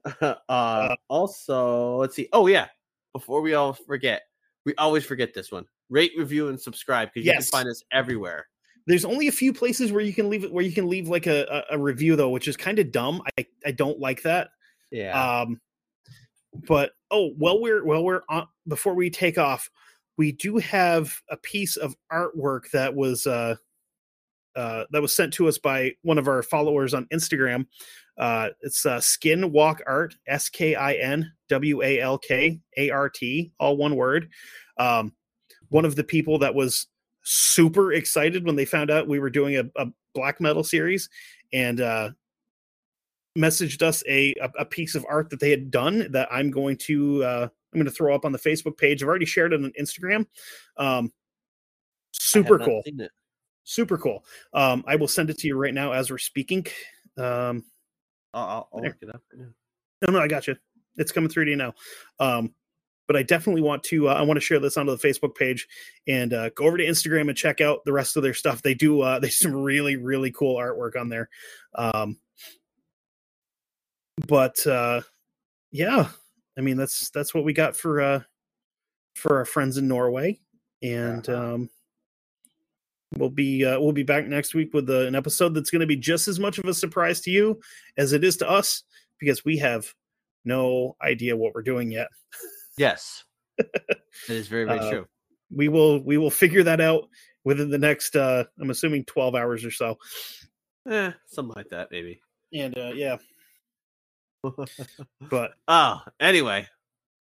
uh, 0.48 0.94
also, 1.08 1.96
let's 1.96 2.14
see. 2.16 2.28
Oh, 2.32 2.46
yeah. 2.46 2.68
Before 3.12 3.40
we 3.40 3.54
all 3.54 3.72
forget, 3.72 4.22
we 4.64 4.74
always 4.76 5.04
forget 5.04 5.34
this 5.34 5.50
one 5.52 5.66
rate, 5.90 6.12
review, 6.16 6.48
and 6.48 6.60
subscribe 6.60 7.08
because 7.12 7.26
you 7.26 7.32
Yes. 7.32 7.50
can 7.50 7.58
find 7.58 7.68
us 7.68 7.82
everywhere. 7.92 8.46
There's 8.86 9.04
only 9.04 9.28
a 9.28 9.32
few 9.32 9.52
places 9.52 9.92
where 9.92 10.02
you 10.02 10.12
can 10.12 10.28
leave 10.28 10.44
it 10.44 10.52
where 10.52 10.64
you 10.64 10.72
can 10.72 10.88
leave 10.88 11.08
like 11.08 11.26
a, 11.26 11.64
a, 11.70 11.76
a 11.76 11.78
review 11.78 12.16
though, 12.16 12.30
which 12.30 12.48
is 12.48 12.56
kind 12.56 12.78
of 12.78 12.92
dumb. 12.92 13.22
I 13.38 13.46
I 13.64 13.70
don't 13.70 14.00
like 14.00 14.22
that. 14.22 14.50
Yeah. 14.90 15.40
Um, 15.40 15.60
but 16.66 16.92
oh, 17.10 17.30
well, 17.38 17.60
we're 17.60 17.84
well, 17.84 18.04
we're 18.04 18.22
on 18.28 18.46
before 18.68 18.94
we 18.94 19.10
take 19.10 19.38
off. 19.38 19.70
We 20.18 20.32
do 20.32 20.58
have 20.58 21.14
a 21.30 21.36
piece 21.36 21.76
of 21.76 21.96
artwork 22.12 22.70
that 22.72 22.94
was 22.94 23.26
uh, 23.26 23.56
uh, 24.54 24.84
that 24.90 25.02
was 25.02 25.14
sent 25.14 25.32
to 25.34 25.48
us 25.48 25.58
by 25.58 25.92
one 26.02 26.18
of 26.18 26.28
our 26.28 26.42
followers 26.42 26.94
on 26.94 27.06
Instagram. 27.06 27.66
Uh, 28.18 28.50
it's 28.60 28.84
uh, 28.84 29.00
Skin 29.00 29.52
Walk 29.52 29.80
Art, 29.86 30.14
S 30.26 30.50
K 30.50 30.74
I 30.74 30.94
N 30.94 31.32
W 31.48 31.82
A 31.82 32.00
L 32.00 32.18
K 32.18 32.60
A 32.76 32.90
R 32.90 33.08
T, 33.08 33.52
all 33.58 33.76
one 33.76 33.96
word. 33.96 34.28
Um, 34.76 35.14
one 35.70 35.86
of 35.86 35.96
the 35.96 36.04
people 36.04 36.40
that 36.40 36.54
was 36.54 36.86
super 37.22 37.92
excited 37.92 38.44
when 38.44 38.56
they 38.56 38.64
found 38.64 38.90
out 38.90 39.08
we 39.08 39.18
were 39.18 39.30
doing 39.30 39.56
a, 39.56 39.64
a 39.76 39.86
black 40.14 40.40
metal 40.40 40.64
series, 40.64 41.08
and 41.52 41.80
uh, 41.80 42.10
messaged 43.36 43.82
us 43.82 44.02
a, 44.08 44.34
a, 44.58 44.64
piece 44.64 44.94
of 44.94 45.06
art 45.08 45.30
that 45.30 45.40
they 45.40 45.50
had 45.50 45.70
done 45.70 46.10
that 46.12 46.28
I'm 46.30 46.50
going 46.50 46.76
to 46.78 47.24
uh, 47.24 47.48
I'm 47.72 47.78
going 47.78 47.86
to 47.86 47.90
throw 47.90 48.14
up 48.14 48.24
on 48.24 48.32
the 48.32 48.38
Facebook 48.38 48.76
page. 48.76 49.02
I've 49.02 49.08
already 49.08 49.26
shared 49.26 49.52
it 49.52 49.62
on 49.62 49.72
Instagram. 49.80 50.26
Um, 50.76 51.12
super 52.12 52.58
cool, 52.58 52.82
super 53.64 53.96
cool. 53.96 54.24
Um, 54.52 54.84
I 54.86 54.96
will 54.96 55.08
send 55.08 55.30
it 55.30 55.38
to 55.38 55.46
you 55.46 55.56
right 55.56 55.74
now 55.74 55.92
as 55.92 56.10
we're 56.10 56.18
speaking. 56.18 56.66
Um, 57.16 57.64
I'll, 58.34 58.68
I'll 58.72 58.82
look 58.82 58.96
it 59.00 59.08
up 59.08 59.22
right. 59.34 59.48
No, 60.02 60.12
no, 60.12 60.18
I 60.18 60.28
got 60.28 60.46
you. 60.46 60.56
It's 60.96 61.12
coming 61.12 61.30
through 61.30 61.46
to 61.46 61.50
you 61.52 61.56
now. 61.56 61.74
Um, 62.18 62.54
but 63.06 63.16
I 63.16 63.22
definitely 63.22 63.62
want 63.62 63.82
to. 63.84 64.08
Uh, 64.08 64.14
I 64.14 64.22
want 64.22 64.36
to 64.36 64.40
share 64.40 64.58
this 64.58 64.76
onto 64.76 64.96
the 64.96 65.08
Facebook 65.08 65.34
page 65.34 65.66
and 66.06 66.32
uh, 66.32 66.50
go 66.50 66.64
over 66.66 66.76
to 66.76 66.84
Instagram 66.86 67.28
and 67.28 67.36
check 67.36 67.60
out 67.60 67.80
the 67.84 67.92
rest 67.92 68.16
of 68.16 68.22
their 68.22 68.34
stuff. 68.34 68.62
They 68.62 68.74
do. 68.74 69.00
Uh, 69.00 69.18
they 69.18 69.28
do 69.28 69.32
some 69.32 69.54
really 69.54 69.96
really 69.96 70.30
cool 70.30 70.56
artwork 70.56 70.98
on 71.00 71.08
there. 71.08 71.28
Um, 71.74 72.18
but 74.26 74.66
uh, 74.66 75.02
yeah, 75.70 76.08
I 76.56 76.60
mean 76.60 76.76
that's 76.76 77.10
that's 77.10 77.34
what 77.34 77.44
we 77.44 77.52
got 77.52 77.76
for 77.76 78.00
uh, 78.00 78.20
for 79.16 79.38
our 79.38 79.44
friends 79.44 79.76
in 79.78 79.88
Norway, 79.88 80.38
and 80.82 81.28
Uh-huh. 81.28 81.54
um, 81.54 81.70
we'll 83.16 83.30
be 83.30 83.64
uh, 83.64 83.78
we'll 83.80 83.92
be 83.92 84.02
back 84.02 84.26
next 84.26 84.54
week 84.54 84.72
with 84.72 84.88
uh, 84.88 85.00
an 85.06 85.14
episode 85.14 85.54
that's 85.54 85.70
going 85.70 85.80
to 85.80 85.86
be 85.86 85.96
just 85.96 86.28
as 86.28 86.38
much 86.38 86.58
of 86.58 86.64
a 86.66 86.74
surprise 86.74 87.20
to 87.22 87.30
you 87.30 87.60
as 87.96 88.12
it 88.12 88.24
is 88.24 88.36
to 88.38 88.48
us 88.48 88.84
because 89.18 89.44
we 89.44 89.58
have 89.58 89.92
no 90.44 90.96
idea 91.02 91.36
what 91.36 91.54
we're 91.54 91.62
doing 91.62 91.90
yet. 91.92 92.08
Yes, 92.76 93.24
that 93.58 93.68
is 94.28 94.48
very 94.48 94.64
very 94.64 94.78
uh, 94.78 94.90
true. 94.90 95.06
We 95.54 95.68
will 95.68 96.02
we 96.02 96.16
will 96.18 96.30
figure 96.30 96.62
that 96.62 96.80
out 96.80 97.08
within 97.44 97.70
the 97.70 97.78
next 97.78 98.16
uh 98.16 98.44
I'm 98.60 98.70
assuming 98.70 99.04
12 99.04 99.34
hours 99.34 99.64
or 99.64 99.70
so. 99.70 99.98
Eh, 100.88 101.12
something 101.26 101.54
like 101.54 101.68
that 101.70 101.88
maybe. 101.90 102.20
And 102.54 102.76
uh 102.76 102.92
yeah. 102.94 103.16
but 105.30 105.52
uh 105.68 105.98
anyway, 106.18 106.66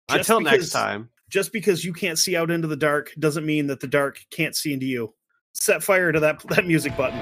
until 0.10 0.40
because, 0.40 0.52
next 0.52 0.70
time. 0.72 1.10
Just 1.30 1.52
because 1.52 1.84
you 1.84 1.94
can't 1.94 2.20
see 2.20 2.36
out 2.36 2.52
into 2.52 2.68
the 2.68 2.78
dark 2.78 3.12
doesn't 3.20 3.46
mean 3.46 3.68
that 3.68 3.80
the 3.80 3.88
dark 3.88 4.20
can't 4.30 4.56
see 4.56 4.74
into 4.74 4.86
you. 4.86 5.14
Set 5.54 5.84
fire 5.84 6.12
to 6.12 6.20
that 6.20 6.40
that 6.50 6.66
music 6.66 6.96
button. 6.96 7.20